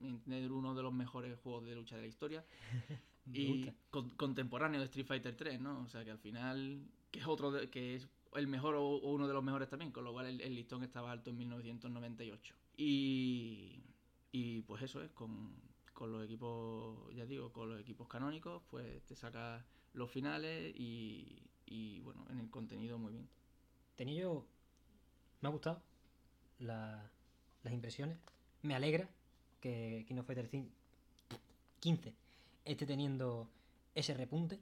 uno 0.00 0.74
de 0.74 0.82
los 0.82 0.92
mejores 0.92 1.38
juegos 1.40 1.66
de 1.66 1.74
lucha 1.74 1.96
de 1.96 2.02
la 2.02 2.08
historia. 2.08 2.44
y 3.32 3.70
contemporáneo 4.16 4.80
de 4.80 4.86
Street 4.86 5.06
Fighter 5.06 5.36
3, 5.36 5.60
¿no? 5.60 5.82
O 5.82 5.88
sea 5.88 6.04
que 6.04 6.10
al 6.10 6.18
final, 6.18 6.86
que 7.10 7.20
es 7.20 7.26
otro 7.26 7.52
que 7.70 7.96
es 7.96 8.08
el 8.34 8.46
mejor 8.46 8.74
o, 8.74 8.96
uno 8.98 9.28
de 9.28 9.34
los 9.34 9.44
mejores 9.44 9.68
también, 9.68 9.92
con 9.92 10.04
lo 10.04 10.12
cual 10.12 10.40
el, 10.40 10.54
listón 10.54 10.82
estaba 10.82 11.12
alto 11.12 11.30
en 11.30 11.36
1998. 11.36 12.54
Y, 12.78 13.82
y 14.32 14.62
pues 14.62 14.82
eso 14.82 15.02
es, 15.02 15.10
con, 15.12 15.54
con 15.92 16.10
los 16.10 16.24
equipos, 16.24 17.14
ya 17.14 17.26
digo, 17.26 17.52
con 17.52 17.68
los 17.68 17.80
equipos 17.80 18.08
canónicos, 18.08 18.62
pues 18.70 19.04
te 19.04 19.14
saca 19.14 19.64
los 19.94 20.10
finales 20.10 20.74
y, 20.76 22.00
bueno, 22.00 22.26
en 22.30 22.40
el 22.40 22.50
contenido 22.50 22.98
muy 22.98 23.12
bien. 23.12 23.28
Tenía 23.96 24.22
yo... 24.22 24.46
Me 25.40 25.48
ha 25.48 25.52
gustado 25.52 25.82
las 26.58 27.10
impresiones. 27.70 28.16
Me 28.62 28.74
alegra 28.74 29.08
que 29.60 30.04
King 30.06 30.18
of 30.18 30.26
Fighters 30.26 30.50
15 31.80 32.14
esté 32.64 32.86
teniendo 32.86 33.48
ese 33.94 34.14
repunte 34.14 34.60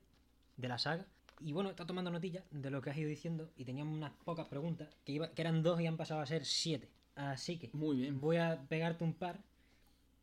de 0.57 0.69
la 0.69 0.79
saga. 0.79 1.07
Y 1.41 1.53
bueno, 1.53 1.71
está 1.71 1.87
tomando 1.87 2.11
notilla 2.11 2.45
de 2.51 2.71
lo 2.71 2.83
que 2.83 2.91
has 2.91 2.97
ido 2.97 3.09
diciendo 3.09 3.51
y 3.57 3.65
teníamos 3.65 3.95
unas 3.95 4.13
pocas 4.25 4.47
preguntas 4.49 4.89
que, 5.05 5.13
iba, 5.13 5.31
que 5.33 5.43
eran 5.43 5.63
dos 5.63 5.81
y 5.81 5.87
han 5.87 5.97
pasado 5.97 6.21
a 6.21 6.27
ser 6.27 6.45
siete. 6.45 6.89
Así 7.15 7.59
que 7.59 7.71
Muy 7.73 7.97
bien. 7.97 8.21
voy 8.21 8.37
a 8.37 8.63
pegarte 8.69 9.05
un 9.05 9.15
par. 9.15 9.43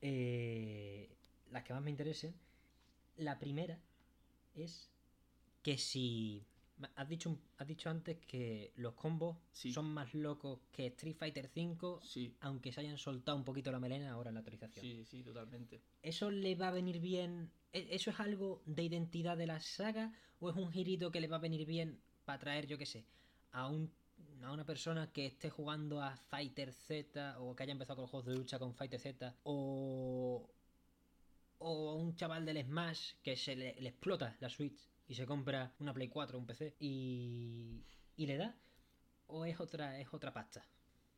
Eh, 0.02 1.10
las 1.52 1.64
que 1.64 1.74
más 1.74 1.82
me 1.82 1.90
interesen. 1.90 2.36
La 3.18 3.40
primera 3.40 3.80
es 4.54 4.90
que 5.68 5.78
si... 5.78 6.46
Has 6.96 7.10
dicho, 7.10 7.38
has 7.58 7.68
dicho 7.68 7.90
antes 7.90 8.20
que 8.26 8.72
los 8.78 8.94
combos 8.94 9.36
son 9.52 9.94
más 9.94 10.14
locos 10.14 10.62
que 10.72 10.86
Street 10.86 11.18
Fighter 11.18 11.52
V, 11.54 12.00
sí. 12.04 12.34
aunque 12.40 12.72
se 12.72 12.80
hayan 12.80 12.98
soltado 12.98 13.38
un 13.38 13.44
poquito 13.44 13.70
la 13.70 13.80
melena 13.80 14.12
ahora 14.12 14.30
en 14.30 14.36
la 14.36 14.40
autorización. 14.40 14.86
Sí, 14.86 15.04
sí, 15.04 15.24
totalmente. 15.24 15.82
¿Eso 16.02 16.32
le 16.32 16.56
va 16.56 16.70
a 16.70 16.72
venir 16.72 17.02
bien? 17.02 17.52
¿E-, 17.74 17.88
¿Eso 17.90 18.12
es 18.12 18.20
algo 18.22 18.62
de 18.66 18.84
identidad 18.84 19.36
de 19.36 19.48
la 19.48 19.60
saga? 19.60 20.14
¿O 20.40 20.50
es 20.50 20.56
un 20.56 20.72
girito 20.72 21.12
que 21.12 21.20
le 21.20 21.28
va 21.28 21.36
a 21.36 21.40
venir 21.40 21.66
bien 21.66 22.00
para 22.24 22.40
traer, 22.40 22.66
yo 22.68 22.78
qué 22.78 22.86
sé, 22.86 23.04
a, 23.52 23.68
un, 23.68 23.92
a 24.44 24.54
una 24.54 24.66
persona 24.66 25.12
que 25.12 25.26
esté 25.26 25.50
jugando 25.50 26.02
a 26.02 26.16
Fighter 26.16 26.72
Z 26.72 27.42
o 27.42 27.58
que 27.58 27.64
haya 27.64 27.74
empezado 27.74 27.98
con 27.98 28.04
los 28.04 28.12
juegos 28.12 28.28
de 28.28 28.36
lucha 28.36 28.58
con 28.58 28.74
Fighter 28.74 29.02
Z? 29.02 29.36
¿O, 29.44 30.50
o 31.58 31.90
a 31.90 31.96
un 31.96 32.16
chaval 32.16 32.46
del 32.46 32.64
Smash 32.64 33.16
que 33.22 33.36
se 33.36 33.58
le 33.58 33.72
explota 33.86 34.38
la 34.40 34.48
Switch 34.48 34.88
y 35.08 35.16
se 35.16 35.26
compra 35.26 35.74
una 35.80 35.94
Play 35.94 36.10
4 36.10 36.38
un 36.38 36.46
PC 36.46 36.76
y, 36.80 37.84
y 38.16 38.26
le 38.26 38.38
da? 38.38 38.56
¿O 39.28 39.46
es 39.46 39.60
otra, 39.60 40.00
es 40.00 40.14
otra 40.14 40.34
pasta? 40.34 40.64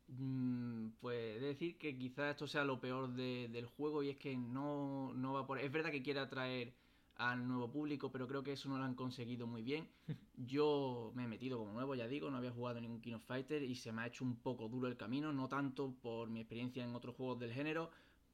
Mm, 0.08 0.88
pues 1.00 1.40
decir 1.40 1.78
que 1.78 1.96
quizás 1.96 2.32
esto 2.32 2.46
sea 2.46 2.64
lo 2.64 2.80
peor 2.80 3.12
del 3.12 3.66
juego 3.66 4.02
y 4.02 4.10
es 4.10 4.16
que 4.16 4.36
no, 4.36 5.12
no 5.14 5.32
va 5.32 5.46
por... 5.46 5.58
Es 5.60 5.70
verdad 5.70 5.90
que 5.90 6.02
quiere 6.02 6.20
atraer 6.20 6.74
al 7.16 7.46
nuevo 7.46 7.70
público, 7.70 8.10
pero 8.10 8.26
creo 8.26 8.42
que 8.42 8.52
eso 8.52 8.68
no 8.68 8.78
lo 8.78 8.84
han 8.84 8.94
conseguido 8.94 9.46
muy 9.46 9.62
bien. 9.62 9.88
Yo 10.36 11.12
me 11.14 11.24
he 11.24 11.28
metido 11.28 11.58
como 11.58 11.72
nuevo, 11.72 11.94
ya 11.94 12.08
digo, 12.08 12.30
no 12.30 12.38
había 12.38 12.50
jugado 12.50 12.80
ningún 12.80 13.00
King 13.00 13.14
of 13.14 13.24
Fighter 13.24 13.62
y 13.62 13.74
se 13.74 13.92
me 13.92 14.02
ha 14.02 14.06
hecho 14.06 14.24
un 14.24 14.36
poco 14.36 14.68
duro 14.68 14.88
el 14.88 14.96
camino, 14.96 15.32
no 15.32 15.48
tanto 15.48 15.94
por 16.02 16.30
mi 16.30 16.40
experiencia 16.40 16.82
en 16.82 16.94
otros 16.94 17.14
juegos 17.14 17.38
del 17.38 17.52
género, 17.52 17.90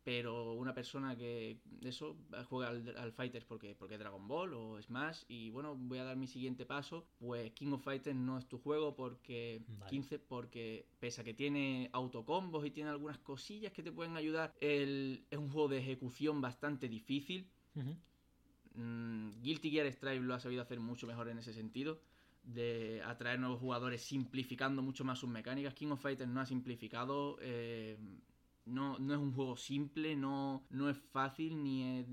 pero 0.06 0.52
una 0.52 0.72
persona 0.72 1.16
que 1.16 1.58
eso 1.82 2.16
juega 2.48 2.68
al, 2.68 3.10
Fighters 3.10 3.44
porque, 3.44 3.74
porque 3.74 3.98
Dragon 3.98 4.28
Ball 4.28 4.54
o 4.54 4.80
Smash 4.80 5.24
y 5.26 5.50
bueno, 5.50 5.74
voy 5.74 5.98
a 5.98 6.04
dar 6.04 6.16
mi 6.16 6.28
siguiente 6.28 6.64
paso, 6.64 7.08
pues 7.18 7.50
King 7.54 7.72
of 7.72 7.82
Fighters 7.82 8.14
no 8.14 8.38
es 8.38 8.46
tu 8.46 8.58
juego 8.58 8.94
porque 8.94 9.62
15 9.88 10.20
porque 10.20 10.86
pese 11.00 11.22
a 11.22 11.24
que 11.24 11.34
tiene 11.34 11.90
autocombos 11.92 12.64
y 12.64 12.70
tiene 12.70 12.90
algunas 12.90 13.18
cosillas 13.18 13.72
que 13.72 13.82
te 13.82 13.90
pueden 13.90 14.16
ayudar, 14.16 14.54
el, 14.60 15.26
es 15.28 15.38
un 15.40 15.50
juego 15.50 15.66
de 15.66 15.78
ejecución 15.78 16.40
bastante 16.40 16.88
difícil. 16.88 17.50
Mm, 18.76 19.42
Guilty 19.42 19.72
Gear 19.72 19.92
Strive 19.92 20.20
lo 20.20 20.34
ha 20.34 20.38
sabido 20.38 20.62
hacer 20.62 20.78
mucho 20.78 21.08
mejor 21.08 21.28
en 21.30 21.38
ese 21.38 21.52
sentido 21.52 22.00
de 22.44 23.02
atraer 23.04 23.40
nuevos 23.40 23.58
jugadores 23.58 24.02
simplificando 24.02 24.82
mucho 24.82 25.02
más 25.02 25.18
sus 25.18 25.28
mecánicas. 25.28 25.74
King 25.74 25.88
of 25.88 26.00
Fighters 26.00 26.30
no 26.30 26.40
ha 26.40 26.46
simplificado. 26.46 27.38
Eh, 27.40 27.98
no, 28.66 28.98
no 28.98 29.14
es 29.14 29.20
un 29.20 29.32
juego 29.32 29.56
simple, 29.56 30.16
no, 30.16 30.64
no 30.70 30.90
es 30.90 30.98
fácil 30.98 31.62
ni, 31.62 32.04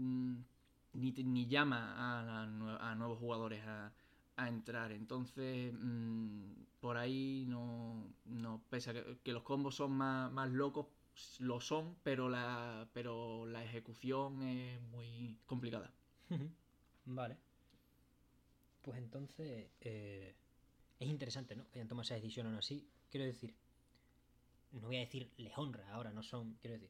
ni, 0.94 1.12
ni, 1.12 1.48
llama 1.48 2.42
a, 2.42 2.96
nuevos 2.96 3.20
jugadores 3.20 3.64
a, 3.66 3.92
entrar. 4.48 4.92
Entonces, 4.92 5.74
mm, 5.74 6.52
por 6.80 6.98
ahí 6.98 7.46
no, 7.48 8.08
no 8.26 8.62
pese 8.70 8.92
a 8.92 8.94
que, 9.24 9.32
los 9.32 9.44
combos 9.44 9.76
son 9.76 9.92
más, 9.94 10.32
más, 10.32 10.50
locos, 10.52 10.88
lo 11.40 11.60
son, 11.60 11.96
pero 12.04 12.30
la, 12.30 12.88
pero 12.94 13.46
la 13.46 13.64
ejecución 13.64 14.42
es 14.44 14.82
muy 14.82 15.38
complicada. 15.46 15.92
vale. 17.06 17.38
Pues 18.82 18.98
entonces, 18.98 19.70
eh, 19.82 20.36
es 21.00 21.08
interesante, 21.08 21.56
¿no? 21.56 21.70
Que 21.72 21.80
hayan 21.80 21.88
tomado 21.88 22.04
esa 22.04 22.16
decisión 22.16 22.52
no 22.52 22.58
así. 22.58 22.88
Quiero 23.10 23.26
decir, 23.26 23.54
no 24.74 24.88
voy 24.88 24.98
a 24.98 25.02
decir 25.02 25.32
les 25.38 25.58
honra 25.58 25.88
ahora, 25.94 26.12
no 26.12 26.24
son, 26.24 26.58
quiero 26.62 26.74
decir, 26.74 26.90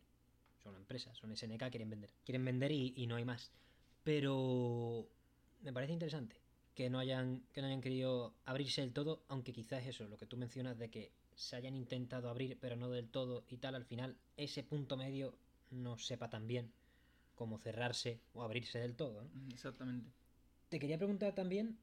son 0.61 0.71
una 0.71 0.79
empresa, 0.79 1.13
son 1.13 1.31
SNK, 1.35 1.69
quieren 1.69 1.89
vender. 1.89 2.13
Quieren 2.23 2.45
vender 2.45 2.71
y, 2.71 3.05
no 3.07 3.15
hay 3.15 3.25
más. 3.25 3.51
Pero 4.03 5.07
me 5.61 5.73
parece 5.73 5.93
interesante 5.93 6.37
que 6.73 6.89
no 6.89 6.99
hayan 6.99 7.43
que 7.53 7.61
no 7.61 7.67
hayan 7.67 7.81
querido 7.81 8.33
abrirse 8.45 8.81
del 8.81 8.93
todo, 8.93 9.23
aunque 9.27 9.53
quizás 9.53 9.85
eso, 9.85 10.07
lo 10.07 10.17
que 10.17 10.25
tú 10.25 10.37
mencionas 10.37 10.79
de 10.79 10.89
que 10.89 11.11
se 11.35 11.55
hayan 11.55 11.75
intentado 11.75 12.29
abrir 12.29 12.57
pero 12.59 12.75
no 12.75 12.89
del 12.89 13.09
todo 13.09 13.43
y 13.47 13.57
tal, 13.57 13.75
al 13.75 13.85
final 13.85 14.17
ese 14.37 14.63
punto 14.63 14.97
medio 14.97 15.35
no 15.71 15.97
sepa 15.97 16.29
tan 16.29 16.47
bien 16.47 16.71
como 17.35 17.57
cerrarse 17.59 18.19
o 18.33 18.43
abrirse 18.43 18.79
del 18.79 18.95
todo. 18.95 19.27
Exactamente. 19.51 20.11
Te 20.69 20.79
quería 20.79 20.97
preguntar 20.97 21.35
también 21.35 21.77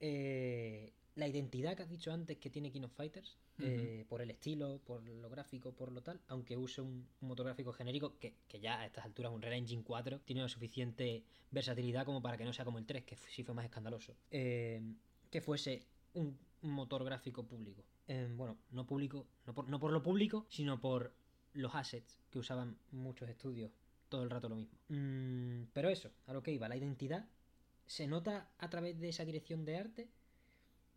eh, 0.00 0.92
la 1.16 1.28
identidad 1.28 1.76
que 1.76 1.84
has 1.84 1.88
dicho 1.88 2.12
antes 2.12 2.38
que 2.38 2.50
tiene 2.50 2.72
King 2.72 2.82
of 2.82 2.92
Fighters, 2.92 3.38
eh, 3.60 4.04
por 4.08 4.20
el 4.20 4.30
estilo, 4.30 4.80
por 4.84 5.02
lo 5.04 5.28
gráfico, 5.30 5.72
por 5.72 5.92
lo 5.92 6.02
tal, 6.02 6.20
aunque 6.26 6.56
use 6.56 6.80
un, 6.80 7.06
motor 7.20 7.46
gráfico 7.46 7.72
genérico 7.72 8.18
que, 8.18 8.34
ya 8.60 8.80
a 8.80 8.86
estas 8.86 9.04
alturas 9.04 9.32
un 9.32 9.40
Real 9.40 9.54
Engine 9.54 9.84
4 9.84 10.20
tiene 10.20 10.42
la 10.42 10.48
suficiente 10.48 11.22
versatilidad 11.50 12.04
como 12.04 12.20
para 12.20 12.36
que 12.36 12.44
no 12.44 12.52
sea 12.52 12.64
como 12.64 12.78
el 12.78 12.86
3, 12.86 13.04
que 13.04 13.16
sí 13.16 13.44
fue 13.44 13.54
más 13.54 13.64
escandaloso, 13.64 14.16
eh, 14.30 14.82
que 15.30 15.40
fuese 15.40 15.86
un, 16.14 16.36
motor 16.62 17.04
gráfico 17.04 17.46
público. 17.46 17.84
Eh, 18.08 18.26
bueno, 18.34 18.56
no 18.70 18.86
público, 18.86 19.26
no 19.46 19.52
por, 19.52 19.68
no 19.68 19.78
por 19.78 19.92
lo 19.92 20.02
público, 20.02 20.46
sino 20.48 20.80
por 20.80 21.12
los 21.52 21.74
assets 21.74 22.18
que 22.30 22.38
usaban 22.38 22.78
muchos 22.90 23.28
estudios 23.28 23.70
todo 24.08 24.22
el 24.22 24.30
rato 24.30 24.48
lo 24.48 24.56
mismo. 24.56 24.78
Mm, 24.88 25.64
pero 25.72 25.90
eso, 25.90 26.10
a 26.26 26.32
lo 26.32 26.42
que 26.42 26.52
iba, 26.52 26.68
la 26.68 26.76
identidad 26.76 27.28
se 27.86 28.06
nota 28.06 28.50
a 28.58 28.70
través 28.70 28.98
de 28.98 29.10
esa 29.10 29.24
dirección 29.24 29.64
de 29.64 29.76
arte 29.76 30.08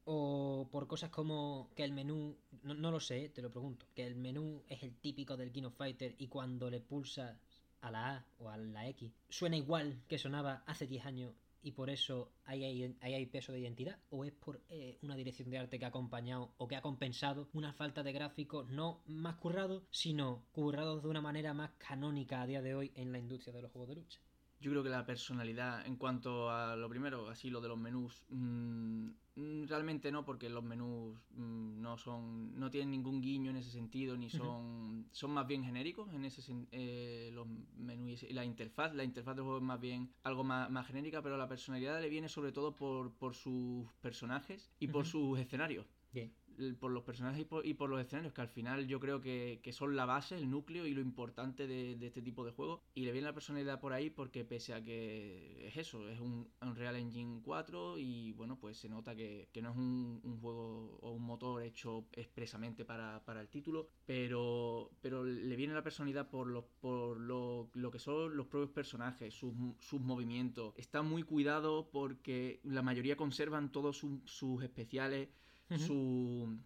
o 0.09 0.69
por 0.71 0.87
cosas 0.87 1.09
como 1.09 1.69
que 1.75 1.83
el 1.83 1.91
menú, 1.91 2.37
no, 2.63 2.91
lo 2.91 2.99
sé, 3.01 3.27
te 3.27 3.41
lo 3.41 3.51
pregunto, 3.51 3.85
que 3.93 4.07
el 4.07 4.15
menú 4.15 4.63
es 4.69 4.81
el 4.83 4.95
típico 4.95 5.35
del 5.35 5.51
King 5.51 5.63
of 5.63 5.75
Fighter 5.75 6.15
y 6.17 6.27
cuando 6.27 6.69
le 6.69 6.79
pulsas 6.79 7.37
a 7.81 7.91
la 7.91 8.15
A 8.15 8.25
o 8.39 8.49
a 8.49 8.55
la 8.55 8.87
X 8.87 9.11
suena 9.27 9.57
igual 9.57 10.01
que 10.07 10.17
sonaba 10.17 10.63
hace 10.65 10.87
10 10.87 11.05
años 11.05 11.33
y 11.61 11.73
por 11.73 11.89
eso 11.89 12.31
ahí 12.45 12.95
hay, 13.01 13.25
peso 13.25 13.51
de 13.51 13.59
identidad 13.59 13.99
o 14.09 14.23
es 14.23 14.31
por 14.31 14.61
eh, 14.69 14.97
una 15.01 15.17
dirección 15.17 15.49
de 15.49 15.57
arte 15.57 15.77
que 15.77 15.83
ha 15.83 15.89
acompañado 15.89 16.53
o 16.57 16.69
que 16.69 16.77
ha 16.77 16.81
compensado 16.81 17.49
una 17.51 17.73
falta 17.73 18.01
de 18.01 18.13
gráficos 18.13 18.69
no 18.69 19.01
más 19.07 19.35
currados 19.35 19.83
sino 19.91 20.45
currados 20.53 21.03
de 21.03 21.09
una 21.09 21.21
manera 21.21 21.53
más 21.53 21.71
canónica 21.77 22.41
a 22.41 22.47
día 22.47 22.61
de 22.61 22.75
hoy 22.75 22.91
en 22.95 23.11
la 23.11 23.19
industria 23.19 23.53
de 23.53 23.61
los 23.61 23.71
juegos 23.71 23.89
de 23.89 23.95
lucha 23.95 24.21
Yo 24.59 24.71
creo 24.71 24.83
que 24.83 24.89
la 24.89 25.05
personalidad, 25.05 25.85
en 25.85 25.97
cuanto 25.97 26.49
a 26.49 26.75
lo 26.75 26.89
primero, 26.89 27.29
así 27.29 27.49
lo 27.49 27.61
de 27.61 27.67
los 27.67 27.77
menús, 27.77 28.23
mm, 28.29 29.07
mm, 29.35 29.67
realmente 29.67 30.11
no, 30.11 30.25
porque 30.25 30.49
los 30.49 30.63
menús 30.63 31.15
mm, 31.29 31.79
no 31.79 31.97
son, 31.97 32.59
no 32.59 32.71
tienen 32.71 32.89
ningún 32.89 33.21
guiño 33.21 33.51
en 33.51 33.57
ese 33.57 33.69
sentido, 33.69 34.17
ni 34.17 34.29
son, 34.29 35.07
son 35.11 35.31
más 35.31 35.45
bien 35.45 35.63
genéricos 35.63 36.11
en 36.11 36.25
ese 36.25 36.41
eh, 36.71 37.29
los 37.33 37.47
menús 37.75 38.23
y 38.23 38.33
la 38.33 38.45
interfaz, 38.45 38.95
la 38.95 39.03
interfaz 39.03 39.35
del 39.35 39.43
juego 39.43 39.59
es 39.59 39.63
más 39.63 39.79
bien 39.79 40.11
algo 40.23 40.43
más, 40.43 40.69
más 40.71 40.87
genérica, 40.87 41.21
pero 41.21 41.37
la 41.37 41.47
personalidad 41.47 42.01
le 42.01 42.09
viene 42.09 42.27
sobre 42.27 42.51
todo 42.51 42.75
por, 42.75 43.13
por 43.13 43.35
sus 43.35 43.91
personajes 44.01 44.71
y 44.79 44.87
por 44.87 45.05
sus 45.05 45.37
escenarios. 45.39 45.85
Bien. 46.11 46.33
Por 46.79 46.91
los 46.91 47.03
personajes 47.03 47.41
y 47.41 47.45
por, 47.45 47.65
y 47.65 47.73
por 47.73 47.89
los 47.89 47.99
escenarios, 48.01 48.33
que 48.33 48.41
al 48.41 48.47
final 48.49 48.87
yo 48.87 48.99
creo 48.99 49.21
que, 49.21 49.59
son 49.71 49.95
la 49.95 50.05
base, 50.05 50.35
el 50.37 50.49
núcleo 50.49 50.85
y 50.87 50.93
lo 50.93 51.01
importante 51.01 51.67
de, 51.67 51.93
este 52.05 52.21
tipo 52.21 52.43
de 52.45 52.51
juegos. 52.51 52.81
Y 52.95 53.05
le 53.05 53.11
viene 53.11 53.27
la 53.27 53.33
personalidad 53.33 53.79
por 53.79 53.93
ahí 53.93 54.09
porque 54.09 54.43
pese 54.45 54.73
a 54.73 54.83
que 54.83 55.67
es 55.67 55.77
eso, 55.77 56.07
es 56.09 56.19
un 56.19 56.49
Unreal 56.61 56.95
Engine 56.95 57.41
4 57.43 57.97
y 57.99 58.31
bueno, 58.33 58.57
pues 58.59 58.77
se 58.77 58.89
nota 58.89 59.15
que, 59.15 59.49
que 59.51 59.61
no 59.61 59.71
es 59.71 59.77
un, 59.77 60.19
un 60.23 60.39
juego 60.39 60.97
o 61.01 61.11
un 61.11 61.23
motor 61.23 61.61
hecho 61.63 62.07
expresamente 62.13 62.85
para, 62.85 63.23
para 63.25 63.41
el 63.41 63.49
título, 63.49 63.87
pero, 64.05 64.91
pero 65.01 65.23
le 65.23 65.55
viene 65.55 65.73
la 65.73 65.83
personalidad 65.83 66.29
por, 66.29 66.47
los, 66.47 66.65
por 66.79 67.19
lo, 67.19 67.69
lo 67.73 67.91
que 67.91 67.99
son 67.99 68.35
los 68.35 68.47
propios 68.47 68.71
personajes, 68.71 69.33
sus, 69.33 69.53
sus 69.79 70.01
movimientos. 70.01 70.73
Está 70.77 71.01
muy 71.01 71.23
cuidado 71.23 71.89
porque 71.91 72.59
la 72.63 72.81
mayoría 72.81 73.15
conservan 73.17 73.71
todos 73.71 73.97
sus- 73.97 74.21
sus 74.25 74.63
especiales 74.63 75.29
Su, 75.69 76.57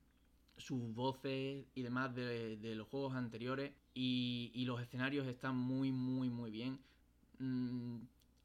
sus 0.57 0.93
voces 0.93 1.65
y 1.73 1.81
demás 1.81 2.13
de, 2.13 2.57
de 2.57 2.75
los 2.75 2.87
juegos 2.87 3.13
anteriores. 3.15 3.73
Y, 3.93 4.51
y 4.53 4.65
los 4.65 4.81
escenarios 4.81 5.27
están 5.27 5.55
muy 5.55 5.91
muy 5.91 6.29
muy 6.29 6.51
bien. 6.51 6.79
Mm, 7.39 8.01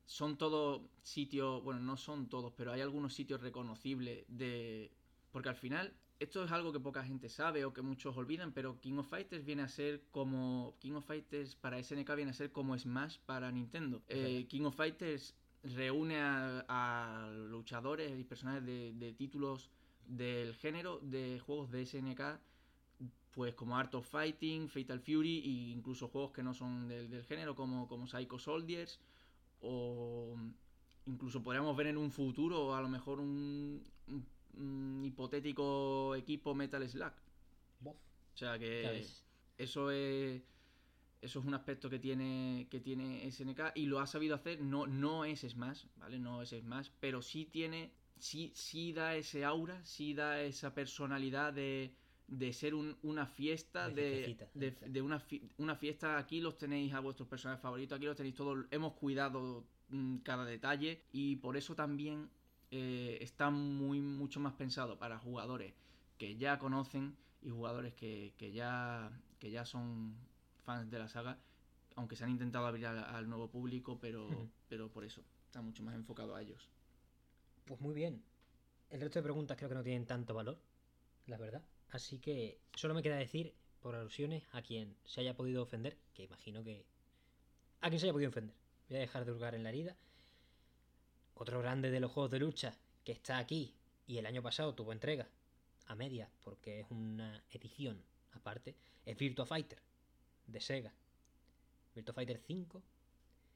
son 0.07 0.39
todos 0.39 0.83
sitios 1.03 1.63
bueno 1.65 1.81
no 1.81 1.97
son 1.97 2.29
todos 2.29 2.53
pero 2.57 2.73
hay 2.73 2.81
algunos 2.81 3.13
sitios 3.13 3.41
reconocibles 3.41 4.25
de 4.29 4.93
porque 5.33 5.49
al 5.49 5.57
final 5.57 5.93
esto 6.21 6.45
es 6.45 6.53
algo 6.53 6.73
que 6.73 6.81
poca 6.81 7.05
gente 7.05 7.29
sabe 7.29 7.65
o 7.65 7.73
que 7.73 7.83
muchos 7.83 8.17
olvidan 8.17 8.53
pero 8.53 8.81
King 8.81 8.99
of 8.99 9.09
Fighters 9.09 9.45
viene 9.45 9.63
a 9.63 9.69
ser 9.69 10.01
como 10.13 10.77
King 10.79 10.93
of 10.93 11.05
Fighters 11.05 11.57
para 11.57 11.83
SNK 11.83 12.15
viene 12.15 12.31
a 12.31 12.35
ser 12.35 12.53
como 12.53 12.79
Smash 12.79 13.19
para 13.27 13.51
Nintendo. 13.51 14.03
Eh, 14.09 14.47
King 14.49 14.63
of 14.63 14.77
Fighters 14.77 15.35
reúne 15.63 16.21
a, 16.21 16.65
a 16.69 17.31
luchadores 17.33 18.19
y 18.19 18.25
personajes 18.25 18.65
de, 18.65 18.93
de 18.95 19.13
títulos 19.13 19.71
del 20.07 20.55
género 20.55 21.01
de 21.03 21.41
juegos 21.41 21.71
de 21.71 21.83
SNK, 21.83 22.41
pues 23.33 23.55
como 23.55 23.77
Art 23.77 23.95
of 23.95 24.09
Fighting, 24.09 24.69
Fatal 24.69 25.01
Fury 25.01 25.39
e 25.41 25.71
incluso 25.73 26.09
juegos 26.09 26.33
que 26.33 26.43
no 26.43 26.55
son 26.55 26.89
del, 26.89 27.11
del 27.11 27.25
género 27.25 27.55
como, 27.55 27.87
como 27.89 28.07
Psycho 28.07 28.39
Soldiers 28.39 29.01
o 29.61 30.37
incluso 31.07 31.43
podríamos 31.43 31.77
ver 31.77 31.89
en 31.89 31.97
un 31.99 32.11
futuro 32.11 32.75
a 32.75 32.81
lo 32.81 32.89
mejor 32.89 33.21
un, 33.21 33.85
un- 34.09 34.27
un 34.59 35.05
hipotético 35.05 36.15
equipo 36.17 36.55
Metal 36.55 36.89
Slug. 36.89 37.13
Bof. 37.81 37.97
O 38.35 38.37
sea 38.39 38.59
que 38.59 38.99
eso 39.59 39.91
es 39.91 40.45
eso 41.23 41.41
es 41.41 41.47
un 41.47 41.55
aspecto 41.55 41.89
que 41.91 41.99
tiene 41.99 42.69
que 42.71 42.81
tiene 42.81 43.27
SNK 43.27 43.73
y 43.75 43.87
lo 43.87 44.01
ha 44.01 44.07
sabido 44.07 44.35
hacer 44.35 44.61
no 44.61 44.87
no 44.87 45.25
es 45.25 45.41
Smash 45.41 45.87
vale 45.97 46.19
no 46.19 46.43
es 46.43 46.51
Smash 46.51 46.91
pero 47.01 47.23
sí 47.23 47.47
tiene 47.47 47.96
sí 48.19 48.53
sí 48.55 48.93
da 48.93 49.15
ese 49.17 49.45
aura 49.45 49.85
sí 49.85 50.15
da 50.15 50.41
esa 50.43 50.75
personalidad 50.75 51.53
de 51.53 51.95
de 52.29 52.53
ser 52.53 52.75
un- 52.75 52.97
una 53.03 53.27
fiesta 53.27 53.89
De 53.91 54.37
de, 54.55 55.03
una, 55.03 55.21
fi- 55.21 55.49
una 55.59 55.77
fiesta 55.77 56.19
aquí 56.19 56.41
los 56.41 56.59
tenéis 56.59 56.93
a 56.95 57.01
vuestros 57.01 57.29
personajes 57.29 57.63
favoritos 57.63 57.97
aquí 57.97 58.07
los 58.07 58.17
tenéis 58.17 58.35
todos 58.35 58.67
hemos 58.71 58.95
cuidado 58.95 59.65
mm, 59.91 60.17
cada 60.19 60.45
detalle 60.45 61.03
y 61.13 61.37
por 61.37 61.57
eso 61.57 61.75
también 61.75 62.29
eh, 62.71 63.19
está 63.21 63.51
muy 63.51 64.01
mucho 64.01 64.41
más 64.41 64.55
pensado 64.55 64.99
para 64.99 65.19
jugadores 65.19 65.75
que 66.19 66.37
ya 66.37 66.59
conocen 66.59 67.17
y 67.43 67.51
jugadores 67.51 67.95
que, 67.95 68.35
que 68.39 68.51
ya 68.53 69.11
que 69.39 69.51
ya 69.51 69.65
son 69.65 70.17
fans 70.65 70.91
de 70.91 70.99
la 70.99 71.09
saga 71.09 71.39
aunque 71.95 72.17
se 72.17 72.25
han 72.25 72.31
intentado 72.31 72.67
abrir 72.67 72.87
al, 72.87 72.99
al 72.99 73.29
nuevo 73.29 73.49
público 73.51 73.99
pero 74.01 74.49
pero 74.69 74.91
por 74.91 75.05
eso 75.05 75.23
está 75.47 75.63
mucho 75.63 75.83
más 75.85 75.95
enfocado 75.95 76.35
a 76.35 76.43
ellos 76.43 76.69
Pues 77.67 77.81
muy 77.81 77.95
bien. 77.95 78.23
El 78.91 79.01
resto 79.01 79.19
de 79.19 79.25
preguntas 79.25 79.57
creo 79.57 79.69
que 79.69 79.75
no 79.75 79.83
tienen 79.83 80.07
tanto 80.07 80.33
valor, 80.35 80.59
la 81.27 81.37
verdad. 81.37 81.63
Así 81.91 82.19
que 82.19 82.61
solo 82.75 82.95
me 82.95 83.03
queda 83.03 83.17
decir, 83.17 83.55
por 83.81 83.95
alusiones, 83.95 84.45
a 84.53 84.63
quien 84.63 84.97
se 85.05 85.21
haya 85.21 85.37
podido 85.37 85.63
ofender, 85.63 85.99
que 86.15 86.23
imagino 86.23 86.63
que... 86.63 86.87
A 87.81 87.89
quien 87.89 88.01
se 88.01 88.07
haya 88.07 88.13
podido 88.13 88.31
ofender. 88.31 88.55
Voy 88.89 88.99
a 88.99 89.01
dejar 89.01 89.25
de 89.25 89.33
hurgar 89.33 89.55
en 89.55 89.65
la 89.65 89.71
herida. 89.71 89.97
Otro 91.35 91.61
grande 91.61 91.91
de 91.91 92.01
los 92.01 92.13
juegos 92.13 92.31
de 92.31 92.39
lucha 92.39 92.79
que 93.05 93.13
está 93.13 93.39
aquí 93.39 93.75
y 94.07 94.19
el 94.19 94.27
año 94.27 94.43
pasado 94.43 94.75
tuvo 94.75 94.93
entrega 94.93 95.29
a 95.87 95.95
medias 95.95 96.31
porque 96.43 96.81
es 96.81 96.87
una 96.91 97.45
edición 97.51 98.03
aparte, 98.33 98.75
es 99.05 99.17
Virtua 99.17 99.45
Fighter 99.45 99.81
de 100.47 100.61
Sega. 100.61 100.93
Virtua 101.95 102.15
Fighter 102.15 102.41
5 102.47 102.83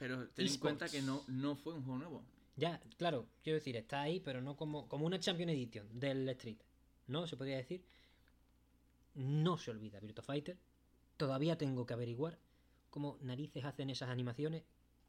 pero 0.01 0.29
ten 0.31 0.47
en 0.47 0.59
cuenta 0.59 0.89
que 0.89 1.03
no 1.03 1.23
no 1.29 1.57
fue 1.57 1.75
un 1.75 1.85
juego 1.85 1.99
nuevo 1.99 2.25
Ya, 2.61 2.81
claro, 2.99 3.27
quiero 3.43 3.59
decir, 3.59 3.75
está 3.77 4.03
ahí, 4.03 4.21
pero 4.21 4.41
no 4.43 4.57
como, 4.57 4.87
como 4.89 5.07
una 5.07 5.19
Champion 5.19 5.49
Edition 5.49 5.99
del 5.99 6.29
Street. 6.31 6.59
¿No? 7.07 7.27
Se 7.27 7.37
podría 7.37 7.57
decir. 7.57 7.83
No 9.15 9.57
se 9.57 9.71
olvida 9.71 9.99
Virtua 10.01 10.23
Fighter. 10.23 10.59
Todavía 11.17 11.57
tengo 11.59 11.87
que 11.87 11.95
averiguar 11.95 12.39
cómo 12.91 13.19
narices 13.23 13.65
hacen 13.65 13.91
esas 13.91 14.09
animaciones 14.11 14.63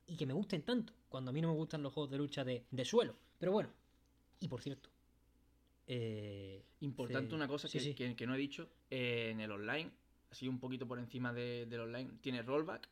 y 0.07 0.15
que 0.17 0.25
me 0.25 0.33
gusten 0.33 0.63
tanto, 0.63 0.93
cuando 1.09 1.29
a 1.29 1.33
mí 1.33 1.41
no 1.41 1.49
me 1.49 1.55
gustan 1.55 1.83
los 1.83 1.93
juegos 1.93 2.11
de 2.11 2.17
lucha 2.17 2.43
de, 2.43 2.65
de 2.71 2.85
suelo. 2.85 3.15
Pero 3.37 3.51
bueno, 3.51 3.69
y 4.39 4.47
por 4.47 4.61
cierto, 4.61 4.89
eh, 5.87 6.63
Importante 6.81 7.35
una 7.35 7.47
cosa 7.47 7.67
sí, 7.67 7.77
que, 7.77 7.83
sí. 7.83 7.93
que- 7.95 8.15
que 8.15 8.27
no 8.27 8.35
he 8.35 8.37
dicho, 8.37 8.69
eh, 8.89 9.29
en 9.31 9.39
el 9.39 9.51
online, 9.51 9.91
así 10.31 10.47
un 10.47 10.59
poquito 10.59 10.87
por 10.87 10.99
encima 10.99 11.31
de- 11.33 11.65
del 11.67 11.81
online, 11.81 12.11
tiene 12.21 12.41
rollback, 12.41 12.89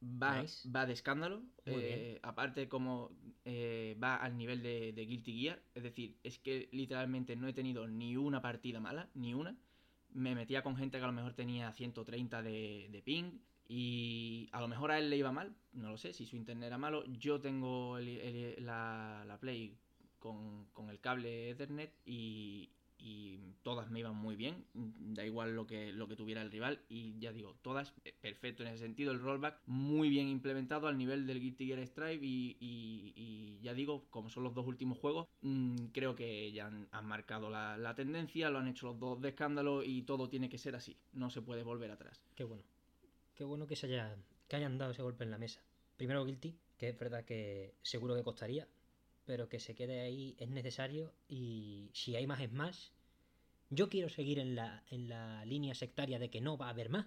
va, 0.00 0.42
Nice. 0.42 0.68
va 0.68 0.86
de 0.86 0.92
escándalo, 0.92 1.42
eh, 1.66 2.18
aparte 2.22 2.68
como 2.68 3.10
eh, 3.44 3.96
va 4.02 4.16
al 4.16 4.36
nivel 4.36 4.62
de, 4.62 4.92
de 4.92 5.06
Guilty 5.06 5.40
Gear, 5.40 5.62
es 5.74 5.82
decir, 5.82 6.18
es 6.22 6.38
que 6.38 6.68
literalmente 6.72 7.36
no 7.36 7.48
he 7.48 7.52
tenido 7.52 7.86
ni 7.86 8.16
una 8.16 8.40
partida 8.42 8.80
mala, 8.80 9.10
ni 9.14 9.34
una, 9.34 9.56
me 10.12 10.34
metía 10.34 10.62
con 10.62 10.76
gente 10.76 10.98
que 10.98 11.04
a 11.04 11.06
lo 11.06 11.12
mejor 11.12 11.34
tenía 11.34 11.72
130 11.72 12.42
de, 12.42 12.88
de 12.90 13.02
ping 13.02 13.38
y 13.68 14.48
a 14.52 14.60
lo 14.60 14.68
mejor 14.68 14.90
a 14.90 14.98
él 14.98 15.10
le 15.10 15.16
iba 15.16 15.30
mal, 15.32 15.54
no 15.72 15.90
lo 15.90 15.96
sé, 15.96 16.12
si 16.12 16.26
su 16.26 16.36
internet 16.36 16.66
era 16.68 16.78
malo, 16.78 17.04
yo 17.06 17.40
tengo 17.40 17.98
el- 17.98 18.08
el- 18.08 18.66
la, 18.66 19.24
la 19.26 19.38
Play 19.38 19.78
con, 20.18 20.66
con 20.72 20.90
el 20.90 21.00
cable 21.00 21.50
Ethernet 21.50 21.92
y, 22.04 22.70
y 23.00 23.38
todas 23.62 23.90
me 23.90 24.00
iban 24.00 24.16
muy 24.16 24.36
bien, 24.36 24.64
da 24.74 25.24
igual 25.24 25.54
lo 25.54 25.66
que, 25.66 25.92
lo 25.92 26.08
que 26.08 26.16
tuviera 26.16 26.42
el 26.42 26.50
rival 26.50 26.80
y 26.88 27.18
ya 27.18 27.32
digo, 27.32 27.56
todas 27.62 27.92
eh, 28.04 28.14
perfecto 28.20 28.62
en 28.62 28.68
ese 28.70 28.78
sentido, 28.84 29.12
el 29.12 29.20
rollback 29.20 29.60
muy 29.66 30.08
bien 30.10 30.28
implementado 30.28 30.86
al 30.88 30.98
nivel 30.98 31.26
del 31.26 31.40
Guilty 31.40 31.66
Gear 31.66 31.86
Strive 31.86 32.24
y, 32.26 32.56
y- 32.60 33.12
y 33.16 33.60
ya 33.62 33.74
digo, 33.74 34.06
como 34.10 34.28
son 34.28 34.44
los 34.44 34.54
dos 34.54 34.66
últimos 34.66 34.98
juegos, 34.98 35.26
mm, 35.42 35.86
creo 35.92 36.14
que 36.14 36.52
ya 36.52 36.66
han, 36.66 36.88
han 36.92 37.06
marcado 37.06 37.50
la, 37.50 37.94
tendencia, 37.94 38.50
lo 38.50 38.58
han 38.58 38.68
hecho 38.68 38.86
los 38.86 38.98
dos 38.98 39.20
de 39.20 39.30
escándalo 39.30 39.82
y 39.82 40.02
todo 40.02 40.28
tiene 40.28 40.48
que 40.48 40.58
ser 40.58 40.76
así, 40.76 40.96
no 41.12 41.30
se 41.30 41.42
puede 41.42 41.62
volver 41.62 41.90
atrás. 41.90 42.22
Qué 42.34 42.44
bueno. 42.44 42.62
Qué 43.34 43.44
bueno 43.44 43.66
que 43.66 43.76
se 43.76 43.86
haya, 43.86 44.16
que 44.48 44.56
hayan 44.56 44.78
dado 44.78 44.92
ese 44.92 45.02
golpe 45.02 45.24
en 45.24 45.30
la 45.30 45.38
mesa. 45.38 45.62
Primero 45.96 46.24
Guilty, 46.24 46.56
que 46.78 46.88
es 46.90 46.98
verdad 46.98 47.24
que 47.24 47.74
seguro 47.82 48.14
que 48.14 48.22
costaría, 48.22 48.68
pero 49.30 49.48
que 49.48 49.60
se 49.60 49.76
quede 49.76 50.00
ahí 50.00 50.34
es 50.40 50.50
necesario 50.50 51.14
y 51.28 51.88
si 51.92 52.16
hay 52.16 52.26
más 52.26 52.40
Smash, 52.42 52.88
yo 53.68 53.88
quiero 53.88 54.08
seguir 54.08 54.40
en 54.40 54.56
la, 54.56 54.82
en 54.90 55.08
la 55.08 55.44
línea 55.44 55.72
sectaria 55.76 56.18
de 56.18 56.30
que 56.30 56.40
no 56.40 56.58
va 56.58 56.66
a 56.66 56.70
haber 56.70 56.88
más. 56.88 57.06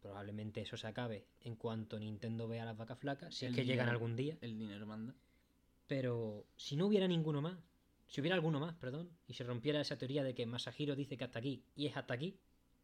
Probablemente 0.00 0.62
eso 0.62 0.78
se 0.78 0.86
acabe 0.86 1.26
en 1.42 1.56
cuanto 1.56 1.98
Nintendo 1.98 2.48
vea 2.48 2.64
las 2.64 2.74
vacas 2.78 2.98
flacas, 2.98 3.34
si 3.34 3.44
El 3.44 3.52
es 3.52 3.56
que 3.58 3.66
llegan 3.66 3.90
algún 3.90 4.16
día. 4.16 4.38
El 4.40 4.58
dinero 4.58 4.86
manda. 4.86 5.14
Pero 5.86 6.46
si 6.56 6.74
no 6.74 6.86
hubiera 6.86 7.06
ninguno 7.06 7.42
más, 7.42 7.58
si 8.08 8.22
hubiera 8.22 8.34
alguno 8.34 8.60
más, 8.60 8.74
perdón, 8.76 9.10
y 9.28 9.34
se 9.34 9.44
rompiera 9.44 9.82
esa 9.82 9.98
teoría 9.98 10.24
de 10.24 10.34
que 10.34 10.46
Masahiro 10.46 10.96
dice 10.96 11.18
que 11.18 11.24
hasta 11.24 11.38
aquí 11.40 11.62
y 11.76 11.84
es 11.84 11.98
hasta 11.98 12.14
aquí, 12.14 12.38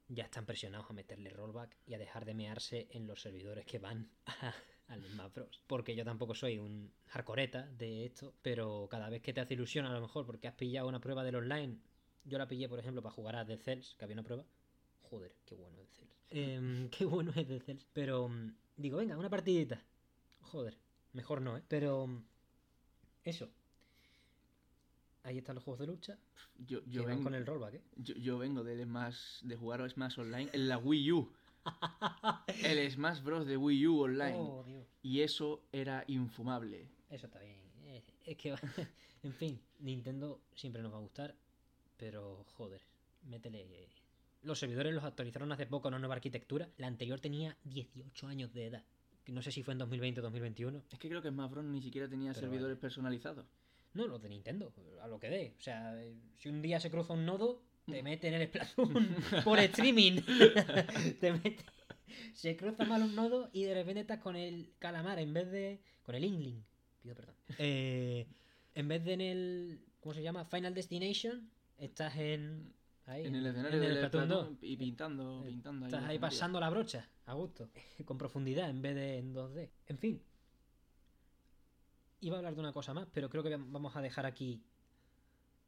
ya 0.08 0.24
están 0.24 0.44
presionados 0.44 0.90
a 0.90 0.92
meterle 0.92 1.30
rollback 1.30 1.74
y 1.86 1.94
a 1.94 1.98
dejar 1.98 2.26
de 2.26 2.34
mearse 2.34 2.86
en 2.90 3.06
los 3.06 3.22
servidores 3.22 3.64
que 3.64 3.78
van 3.78 4.10
a- 4.26 4.52
al 4.88 5.04
Smash 5.04 5.32
Bros. 5.32 5.60
Porque 5.66 5.94
yo 5.94 6.04
tampoco 6.04 6.34
soy 6.34 6.58
un 6.58 6.92
hardcoreta 7.08 7.66
de 7.66 8.04
esto, 8.06 8.34
pero 8.42 8.88
cada 8.90 9.08
vez 9.08 9.22
que 9.22 9.32
te 9.32 9.40
hace 9.40 9.54
ilusión, 9.54 9.86
a 9.86 9.92
lo 9.92 10.00
mejor 10.00 10.26
porque 10.26 10.48
has 10.48 10.54
pillado 10.54 10.88
una 10.88 11.00
prueba 11.00 11.24
del 11.24 11.36
online, 11.36 11.78
yo 12.24 12.38
la 12.38 12.48
pillé, 12.48 12.68
por 12.68 12.78
ejemplo, 12.78 13.02
para 13.02 13.14
jugar 13.14 13.36
a 13.36 13.46
The 13.46 13.56
Cells, 13.56 13.94
que 13.98 14.04
había 14.04 14.14
una 14.14 14.22
prueba. 14.22 14.44
Joder, 15.02 15.34
qué 15.44 15.54
bueno 15.54 15.78
es 15.80 15.88
The 15.88 15.94
Cells. 15.94 16.12
Em, 16.30 16.90
qué 16.90 17.04
bueno 17.04 17.32
es 17.34 17.46
The 17.46 17.60
Cells. 17.60 17.86
Pero 17.92 18.28
mm, 18.28 18.54
digo, 18.76 18.98
venga, 18.98 19.16
una 19.16 19.30
partidita. 19.30 19.82
Joder, 20.40 20.76
mejor 21.12 21.40
no, 21.40 21.56
¿eh? 21.56 21.62
Pero 21.68 22.06
mm, 22.06 22.24
eso. 23.24 23.50
Ahí 25.22 25.38
están 25.38 25.56
los 25.56 25.64
juegos 25.64 25.80
de 25.80 25.86
lucha. 25.86 26.18
Yo, 26.58 26.84
que 26.84 26.90
yo, 26.90 27.02
van 27.02 27.10
vengo, 27.10 27.24
con 27.24 27.34
el 27.34 27.44
rollback, 27.44 27.74
¿eh? 27.74 27.82
yo, 27.96 28.14
yo 28.14 28.38
vengo 28.38 28.62
de 28.62 28.82
Smash, 28.84 29.42
de 29.42 29.56
jugar 29.56 29.82
a 29.82 29.88
Smash 29.88 30.20
Online 30.20 30.50
en 30.52 30.68
la 30.68 30.78
Wii 30.78 31.12
U. 31.12 31.32
el 32.62 32.90
Smash 32.90 33.22
Bros. 33.22 33.46
de 33.46 33.56
Wii 33.56 33.86
U 33.86 34.00
Online. 34.02 34.36
Oh, 34.36 34.62
Dios. 34.64 34.75
Y 35.06 35.20
eso 35.20 35.62
era 35.72 36.02
infumable. 36.08 36.88
Eso 37.10 37.26
está 37.26 37.38
bien. 37.38 37.54
Eh, 37.84 38.02
Es 38.24 38.36
que, 38.36 38.52
en 39.22 39.32
fin, 39.34 39.60
Nintendo 39.78 40.40
siempre 40.56 40.82
nos 40.82 40.92
va 40.92 40.96
a 40.96 41.00
gustar, 41.00 41.32
pero 41.96 42.44
joder, 42.56 42.82
métele. 43.22 43.88
Los 44.42 44.58
servidores 44.58 44.92
los 44.92 45.04
actualizaron 45.04 45.52
hace 45.52 45.66
poco 45.66 45.86
a 45.86 45.90
una 45.90 46.00
nueva 46.00 46.16
arquitectura. 46.16 46.68
La 46.78 46.88
anterior 46.88 47.20
tenía 47.20 47.56
18 47.64 48.26
años 48.26 48.52
de 48.52 48.66
edad. 48.66 48.84
No 49.28 49.42
sé 49.42 49.52
si 49.52 49.62
fue 49.62 49.72
en 49.74 49.78
2020 49.78 50.18
o 50.20 50.22
2021. 50.24 50.82
Es 50.90 50.98
que 50.98 51.08
creo 51.08 51.22
que 51.22 51.28
Smash 51.28 51.50
Bros. 51.52 51.64
ni 51.64 51.80
siquiera 51.82 52.08
tenía 52.08 52.32
Pero 52.32 52.40
servidores 52.40 52.74
vale. 52.76 52.80
personalizados. 52.80 53.46
No, 53.94 54.08
los 54.08 54.20
de 54.20 54.28
Nintendo, 54.28 54.72
a 55.02 55.06
lo 55.06 55.20
que 55.20 55.30
dé. 55.30 55.54
O 55.56 55.62
sea, 55.62 56.02
eh, 56.02 56.16
si 56.36 56.48
un 56.48 56.62
día 56.62 56.80
se 56.80 56.90
cruza 56.90 57.12
un 57.12 57.24
nodo, 57.24 57.62
te 57.86 58.02
mete 58.02 58.26
en 58.28 58.34
el 58.34 58.48
Splatoon 58.48 59.16
por 59.44 59.58
streaming. 59.70 60.20
te 61.20 61.32
mete. 61.32 61.64
Se 62.34 62.56
cruza 62.56 62.84
mal 62.84 63.02
un 63.02 63.14
nodo 63.14 63.50
y 63.52 63.64
de 63.64 63.74
repente 63.74 64.00
estás 64.00 64.20
con 64.20 64.36
el 64.36 64.72
calamar 64.78 65.18
en 65.18 65.32
vez 65.32 65.50
de. 65.50 65.80
con 66.02 66.14
el 66.14 66.24
Ingling. 66.24 66.64
Pido 67.02 67.14
perdón. 67.14 67.34
Eh, 67.58 68.26
en 68.74 68.88
vez 68.88 69.04
de 69.04 69.12
en 69.14 69.20
el. 69.20 69.80
¿Cómo 70.00 70.14
se 70.14 70.22
llama? 70.22 70.44
Final 70.44 70.74
Destination, 70.74 71.50
estás 71.78 72.16
en. 72.16 72.74
Ahí, 73.06 73.24
En 73.24 73.36
el 73.36 73.46
escenario 73.46 73.78
en 73.78 73.84
el 73.84 73.88
del 73.90 73.98
Splatoon 73.98 74.28
2. 74.28 74.38
Splatoon 74.38 74.58
y 74.62 74.76
pintando, 74.76 75.44
pintando. 75.46 75.86
Estás 75.86 76.00
ahí 76.00 76.06
geometría. 76.06 76.28
pasando 76.28 76.60
la 76.60 76.70
brocha, 76.70 77.08
a 77.26 77.34
gusto, 77.34 77.70
con 78.04 78.18
profundidad 78.18 78.68
en 78.68 78.82
vez 78.82 78.94
de 78.96 79.18
en 79.18 79.34
2D. 79.34 79.70
En 79.86 79.98
fin. 79.98 80.22
Iba 82.20 82.36
a 82.36 82.38
hablar 82.38 82.54
de 82.54 82.60
una 82.60 82.72
cosa 82.72 82.94
más, 82.94 83.06
pero 83.12 83.28
creo 83.30 83.42
que 83.42 83.56
vamos 83.56 83.94
a 83.94 84.02
dejar 84.02 84.26
aquí 84.26 84.60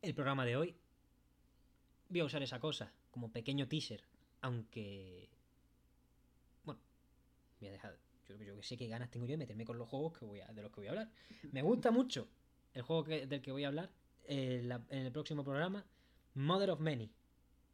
el 0.03 0.15
programa 0.15 0.45
de 0.45 0.57
hoy. 0.57 0.75
Voy 2.09 2.21
a 2.21 2.25
usar 2.25 2.43
esa 2.43 2.59
cosa 2.59 2.93
como 3.11 3.31
pequeño 3.31 3.69
teaser, 3.69 4.03
aunque... 4.41 5.29
Voy 7.61 7.69
a 7.69 7.73
dejar... 7.73 7.99
Yo, 8.29 8.37
yo 8.37 8.57
que 8.57 8.63
sé 8.63 8.77
qué 8.77 8.87
ganas 8.89 9.11
tengo 9.11 9.25
yo 9.27 9.33
de 9.33 9.39
meterme 9.39 9.65
con 9.65 9.79
los 9.79 9.89
juegos 9.89 10.19
que 10.19 10.25
voy 10.27 10.41
a, 10.41 10.47
de 10.49 10.61
los 10.63 10.71
que 10.71 10.81
voy 10.81 10.87
a 10.89 10.91
hablar. 10.91 11.11
Me 11.53 11.63
gusta 11.63 11.91
mucho 11.91 12.29
el 12.75 12.83
juego 12.83 13.05
que- 13.05 13.27
del 13.27 13.41
que 13.41 13.53
voy 13.53 13.65
a 13.65 13.69
hablar 13.69 13.91
eh, 14.25 14.61
la- 14.65 14.85
en 14.91 15.07
el 15.07 15.13
próximo 15.13 15.43
programa. 15.43 15.87
Mother 16.35 16.71
of 16.71 16.81
Many, 16.81 17.11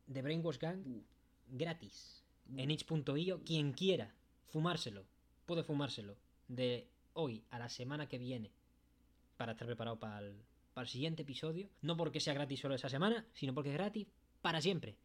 de 0.07 0.23
Brainwash 0.23 0.59
Gang 0.59 0.87
Uh, 0.87 1.03
gratis 1.49 2.25
en 2.57 2.71
itch.io. 2.71 3.43
Quien 3.43 3.73
quiera 3.73 4.15
fumárselo, 4.47 5.05
puede 5.45 5.65
fumárselo 5.65 6.17
de 6.47 6.89
hoy 7.15 7.43
a 7.51 7.59
la 7.59 7.69
semana 7.69 8.09
que 8.09 8.19
viene 8.19 8.53
para 9.37 9.53
estar 9.53 9.67
preparado 9.67 9.99
para 9.99 10.21
el, 10.21 10.37
para 10.73 10.85
el 10.85 10.89
siguiente 10.89 11.23
episodio. 11.23 11.69
No 11.83 11.97
porque 11.97 12.21
sea 12.21 12.33
gratis 12.35 12.61
solo 12.61 12.77
esa 12.77 12.89
semana, 12.89 13.27
sino 13.35 13.53
porque 13.55 13.71
es 13.71 13.75
gratis 13.77 14.07
para 14.41 14.61
siempre. 14.61 14.97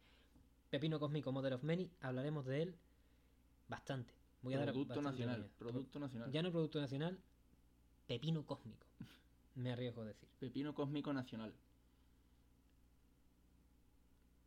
Pepino 0.70 1.00
Cósmico 1.00 1.32
Mother 1.32 1.54
of 1.54 1.64
Many, 1.64 1.90
hablaremos 2.00 2.46
de 2.46 2.62
él 2.62 2.76
bastante. 3.68 4.14
Voy 4.42 4.54
a 4.54 4.58
dar 4.58 4.72
producto 4.72 5.02
nacional. 5.02 5.50
Producto 5.58 5.98
nacional. 5.98 6.32
Ya 6.32 6.42
no 6.42 6.50
producto 6.50 6.80
nacional, 6.80 7.18
Pepino 8.06 8.44
Cósmico. 8.46 8.86
Me 9.54 9.72
arriesgo 9.72 10.02
a 10.02 10.06
decir. 10.06 10.28
Pepino 10.38 10.74
cósmico 10.74 11.12
nacional. 11.12 11.52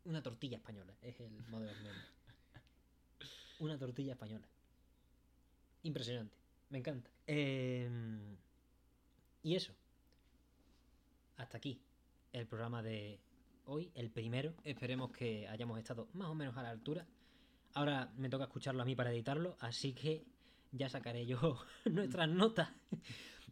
Una 0.05 0.21
tortilla 0.21 0.57
española, 0.57 0.93
es 1.01 1.19
el 1.19 1.37
of 1.37 1.49
Many. 1.49 1.99
Una 3.59 3.77
tortilla 3.77 4.13
española. 4.13 4.47
Impresionante. 5.83 6.35
Me 6.69 6.79
encanta. 6.79 7.09
Em, 7.27 8.35
y 9.43 9.55
eso. 9.55 9.73
Hasta 11.37 11.57
aquí 11.57 11.79
el 12.31 12.47
programa 12.47 12.81
de 12.81 13.19
hoy, 13.65 13.91
el 13.95 14.09
primero. 14.09 14.53
Esperemos 14.63 15.11
que 15.11 15.47
hayamos 15.47 15.77
estado 15.79 16.09
más 16.13 16.29
o 16.29 16.35
menos 16.35 16.57
a 16.57 16.63
la 16.63 16.71
altura. 16.71 17.05
Ahora 17.73 18.11
me 18.17 18.29
toca 18.29 18.45
escucharlo 18.45 18.81
a 18.81 18.85
mí 18.85 18.95
para 18.95 19.11
editarlo, 19.11 19.57
así 19.59 19.93
que 19.93 20.23
ya 20.71 20.89
sacaré 20.89 21.25
yo 21.25 21.59
nuestras 21.85 22.29
notas. 22.29 22.69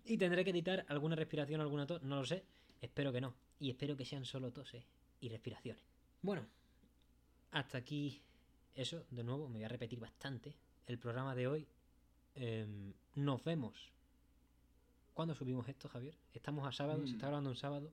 Y 0.06 0.18
tendré 0.18 0.44
que 0.44 0.52
editar 0.52 0.86
alguna 0.90 1.16
respiración 1.16 1.62
alguna 1.62 1.86
tos, 1.88 2.02
no 2.04 2.18
lo 2.18 2.26
sé. 2.26 2.44
Espero 2.82 3.12
que 3.12 3.22
no. 3.22 3.34
Y 3.60 3.70
espero 3.70 3.96
que 3.96 4.06
sean 4.06 4.26
solo 4.26 4.52
toses 4.52 4.84
y 5.20 5.30
respiraciones. 5.30 5.84
Bueno, 6.22 6.46
hasta 7.52 7.78
aquí 7.78 8.22
eso, 8.76 9.06
de 9.12 9.24
nuevo, 9.24 9.48
me 9.48 9.56
voy 9.56 9.64
a 9.64 9.68
repetir 9.70 10.00
bastante. 10.00 10.56
El 10.88 10.98
programa 10.98 11.36
de 11.36 11.48
hoy. 11.48 11.68
Em, 12.36 12.94
nos 13.16 13.44
vemos. 13.44 13.92
¿Cuándo 15.14 15.36
subimos 15.36 15.68
esto, 15.68 15.90
Javier? 15.90 16.16
Estamos 16.34 16.66
a 16.68 16.72
sábado, 16.72 17.06
se 17.06 17.12
Mm. 17.12 17.16
está 17.16 17.28
grabando 17.28 17.50
un 17.50 17.56
sábado. 17.56 17.92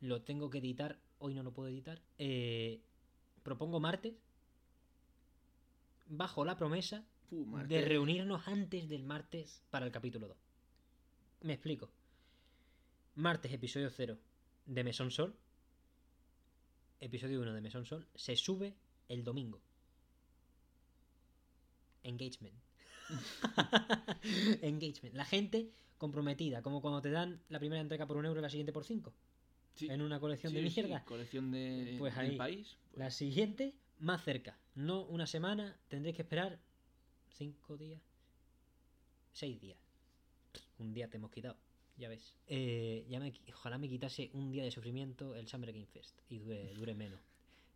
Lo 0.00 0.22
tengo 0.22 0.50
que 0.50 0.58
editar, 0.58 0.98
hoy 1.18 1.34
no 1.34 1.42
lo 1.42 1.52
puedo 1.52 1.68
editar. 1.68 2.02
Eh, 2.18 2.80
propongo 3.42 3.80
martes. 3.80 4.14
Bajo 6.08 6.44
la 6.44 6.56
promesa 6.56 7.04
de 7.30 7.80
reunirnos 7.82 8.46
antes 8.46 8.88
del 8.88 9.02
martes 9.04 9.62
para 9.70 9.86
el 9.86 9.92
capítulo 9.92 10.28
2. 10.28 10.36
Me 11.42 11.54
explico. 11.54 11.90
Martes, 13.16 13.52
episodio 13.52 13.90
0 13.90 14.18
de 14.66 14.84
Mesón 14.84 15.10
Sol. 15.10 15.36
Episodio 17.00 17.40
1 17.40 17.54
de 17.54 17.60
Mesón 17.60 17.84
Sol. 17.84 18.06
Se 18.14 18.36
sube 18.36 18.74
el 19.08 19.24
domingo. 19.24 19.60
Engagement. 22.04 22.54
Engagement. 24.62 25.14
La 25.14 25.24
gente 25.24 25.72
comprometida, 25.98 26.62
como 26.62 26.80
cuando 26.80 27.02
te 27.02 27.10
dan 27.10 27.40
la 27.48 27.58
primera 27.58 27.80
entrega 27.80 28.06
por 28.06 28.16
un 28.16 28.26
euro 28.26 28.40
y 28.40 28.42
la 28.42 28.50
siguiente 28.50 28.72
por 28.72 28.84
5. 28.84 29.12
Sí, 29.74 29.88
En 29.90 30.00
una 30.00 30.20
colección 30.20 30.54
de 30.54 30.70
sí, 30.70 30.80
mierda. 30.82 31.04
colección 31.04 31.50
de, 31.50 31.96
Pues 31.98 32.14
del 32.16 32.30
ahí. 32.30 32.36
país. 32.36 32.76
pues, 32.90 32.98
La 32.98 33.10
siguiente, 33.10 33.74
más 33.98 34.22
cerca. 34.24 34.58
No 34.74 35.02
una 35.04 35.26
semana, 35.26 35.78
tendréis 35.88 36.16
que 36.16 36.22
esperar 36.22 36.58
cinco 37.34 37.76
días. 37.76 38.00
Seis 39.32 39.60
días. 39.60 39.78
Un 40.78 40.92
día 40.94 41.08
te 41.08 41.16
hemos 41.16 41.30
quitado, 41.30 41.56
ya 41.96 42.08
ves. 42.08 42.36
Eh, 42.46 43.06
ya 43.08 43.20
me, 43.20 43.32
ojalá 43.52 43.78
me 43.78 43.88
quitase 43.88 44.30
un 44.32 44.50
día 44.50 44.64
de 44.64 44.70
sufrimiento 44.70 45.34
el 45.34 45.48
Summer 45.48 45.72
Game 45.72 45.86
Fest 45.86 46.18
y 46.28 46.38
dure, 46.38 46.72
dure 46.74 46.94
menos. 46.94 47.20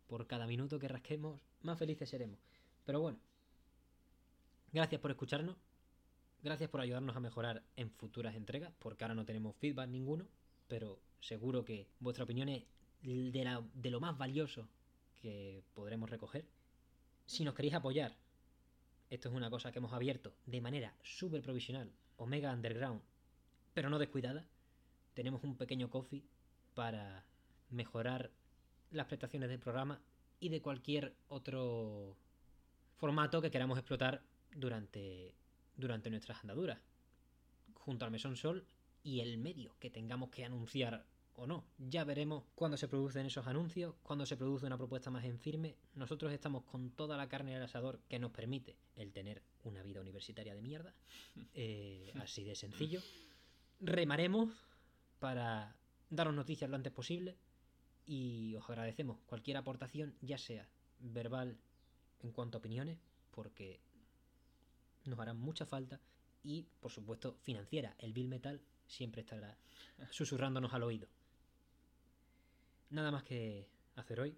Por 0.07 0.27
cada 0.27 0.45
minuto 0.47 0.77
que 0.79 0.87
rasquemos, 0.87 1.41
más 1.61 1.77
felices 1.79 2.09
seremos. 2.09 2.39
Pero 2.85 2.99
bueno, 3.01 3.19
gracias 4.71 4.99
por 5.01 5.11
escucharnos. 5.11 5.55
Gracias 6.43 6.69
por 6.71 6.81
ayudarnos 6.81 7.15
a 7.15 7.19
mejorar 7.19 7.63
en 7.75 7.91
futuras 7.91 8.35
entregas, 8.35 8.73
porque 8.79 9.03
ahora 9.03 9.13
no 9.13 9.25
tenemos 9.25 9.55
feedback 9.57 9.87
ninguno, 9.89 10.27
pero 10.67 10.99
seguro 11.19 11.63
que 11.63 11.87
vuestra 11.99 12.23
opinión 12.23 12.49
es 12.49 12.63
de, 13.03 13.43
la- 13.43 13.63
de 13.75 13.91
lo 13.91 13.99
más 13.99 14.17
valioso 14.17 14.67
que 15.21 15.63
podremos 15.73 16.09
recoger. 16.09 16.45
Si 17.25 17.43
nos 17.43 17.53
queréis 17.53 17.75
apoyar, 17.75 18.17
esto 19.09 19.29
es 19.29 19.35
una 19.35 19.49
cosa 19.49 19.71
que 19.71 19.79
hemos 19.79 19.93
abierto 19.93 20.33
de 20.45 20.61
manera 20.61 20.95
súper 21.03 21.41
provisional, 21.41 21.91
Omega 22.17 22.51
Underground, 22.51 23.01
pero 23.73 23.89
no 23.89 23.99
descuidada. 23.99 24.45
Tenemos 25.13 25.43
un 25.43 25.57
pequeño 25.57 25.89
coffee 25.89 26.23
para 26.73 27.25
mejorar 27.69 28.31
las 28.89 29.07
prestaciones 29.07 29.49
del 29.49 29.59
programa 29.59 30.01
y 30.39 30.49
de 30.49 30.61
cualquier 30.61 31.15
otro 31.27 32.17
formato 32.97 33.41
que 33.41 33.51
queramos 33.51 33.77
explotar 33.77 34.23
durante, 34.55 35.35
durante 35.75 36.09
nuestras 36.09 36.41
andaduras. 36.41 36.79
Junto 37.73 38.05
al 38.05 38.11
Mesón 38.11 38.35
Sol 38.35 38.65
y 39.03 39.21
el 39.21 39.37
medio 39.37 39.75
que 39.79 39.89
tengamos 39.89 40.29
que 40.29 40.45
anunciar 40.45 41.05
o 41.41 41.47
no. 41.47 41.65
Ya 41.79 42.03
veremos 42.03 42.43
cuándo 42.53 42.77
se 42.77 42.87
producen 42.87 43.25
esos 43.25 43.47
anuncios, 43.47 43.95
cuándo 44.03 44.27
se 44.27 44.37
produce 44.37 44.67
una 44.67 44.77
propuesta 44.77 45.09
más 45.09 45.25
en 45.25 45.39
firme. 45.39 45.75
Nosotros 45.95 46.31
estamos 46.31 46.63
con 46.65 46.91
toda 46.91 47.17
la 47.17 47.27
carne 47.27 47.55
al 47.55 47.63
asador 47.63 47.99
que 48.07 48.19
nos 48.19 48.31
permite 48.31 48.77
el 48.95 49.11
tener 49.11 49.41
una 49.63 49.81
vida 49.81 50.01
universitaria 50.01 50.55
de 50.55 50.61
mierda. 50.61 50.93
Eh, 51.53 52.13
así 52.21 52.43
de 52.43 52.55
sencillo. 52.55 53.01
Remaremos 53.79 54.49
para 55.19 55.75
daros 56.09 56.33
noticias 56.33 56.69
lo 56.69 56.75
antes 56.75 56.93
posible 56.93 57.35
y 58.05 58.55
os 58.55 58.69
agradecemos 58.69 59.17
cualquier 59.25 59.57
aportación, 59.57 60.15
ya 60.21 60.37
sea 60.37 60.67
verbal 60.99 61.57
en 62.21 62.31
cuanto 62.31 62.57
a 62.57 62.59
opiniones, 62.59 62.99
porque 63.31 63.81
nos 65.05 65.19
harán 65.19 65.39
mucha 65.39 65.65
falta 65.65 65.99
y, 66.43 66.67
por 66.79 66.91
supuesto, 66.91 67.37
financiera. 67.41 67.95
El 67.97 68.13
Bill 68.13 68.29
Metal 68.29 68.61
siempre 68.87 69.21
estará 69.21 69.57
susurrándonos 70.11 70.73
al 70.73 70.83
oído. 70.83 71.07
Nada 72.91 73.09
más 73.09 73.23
que 73.23 73.69
hacer 73.95 74.19
hoy. 74.19 74.37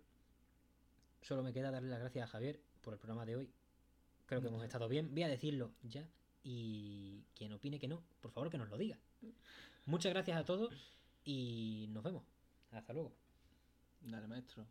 Solo 1.22 1.42
me 1.42 1.54
queda 1.54 1.72
darle 1.72 1.90
las 1.90 2.00
gracias 2.00 2.26
a 2.26 2.32
Javier 2.32 2.62
por 2.82 2.94
el 2.94 3.00
programa 3.00 3.26
de 3.26 3.36
hoy. 3.36 3.52
Creo 4.28 4.42
que 4.42 4.48
hemos 4.48 4.64
estado 4.64 4.88
bien. 4.88 5.12
Voy 5.12 5.24
a 5.24 5.28
decirlo 5.28 5.72
ya. 5.82 6.08
Y 6.44 7.24
quien 7.34 7.52
opine 7.54 7.80
que 7.80 7.88
no, 7.88 8.04
por 8.22 8.32
favor 8.32 8.52
que 8.52 8.60
nos 8.60 8.70
lo 8.70 8.78
diga. 8.78 9.00
Muchas 9.86 10.14
gracias 10.14 10.38
a 10.38 10.46
todos 10.46 10.72
y 11.26 11.88
nos 11.90 12.04
vemos. 12.04 12.24
Hasta 12.72 12.94
luego. 12.94 13.12
Dale, 14.02 14.28
maestro. 14.28 14.68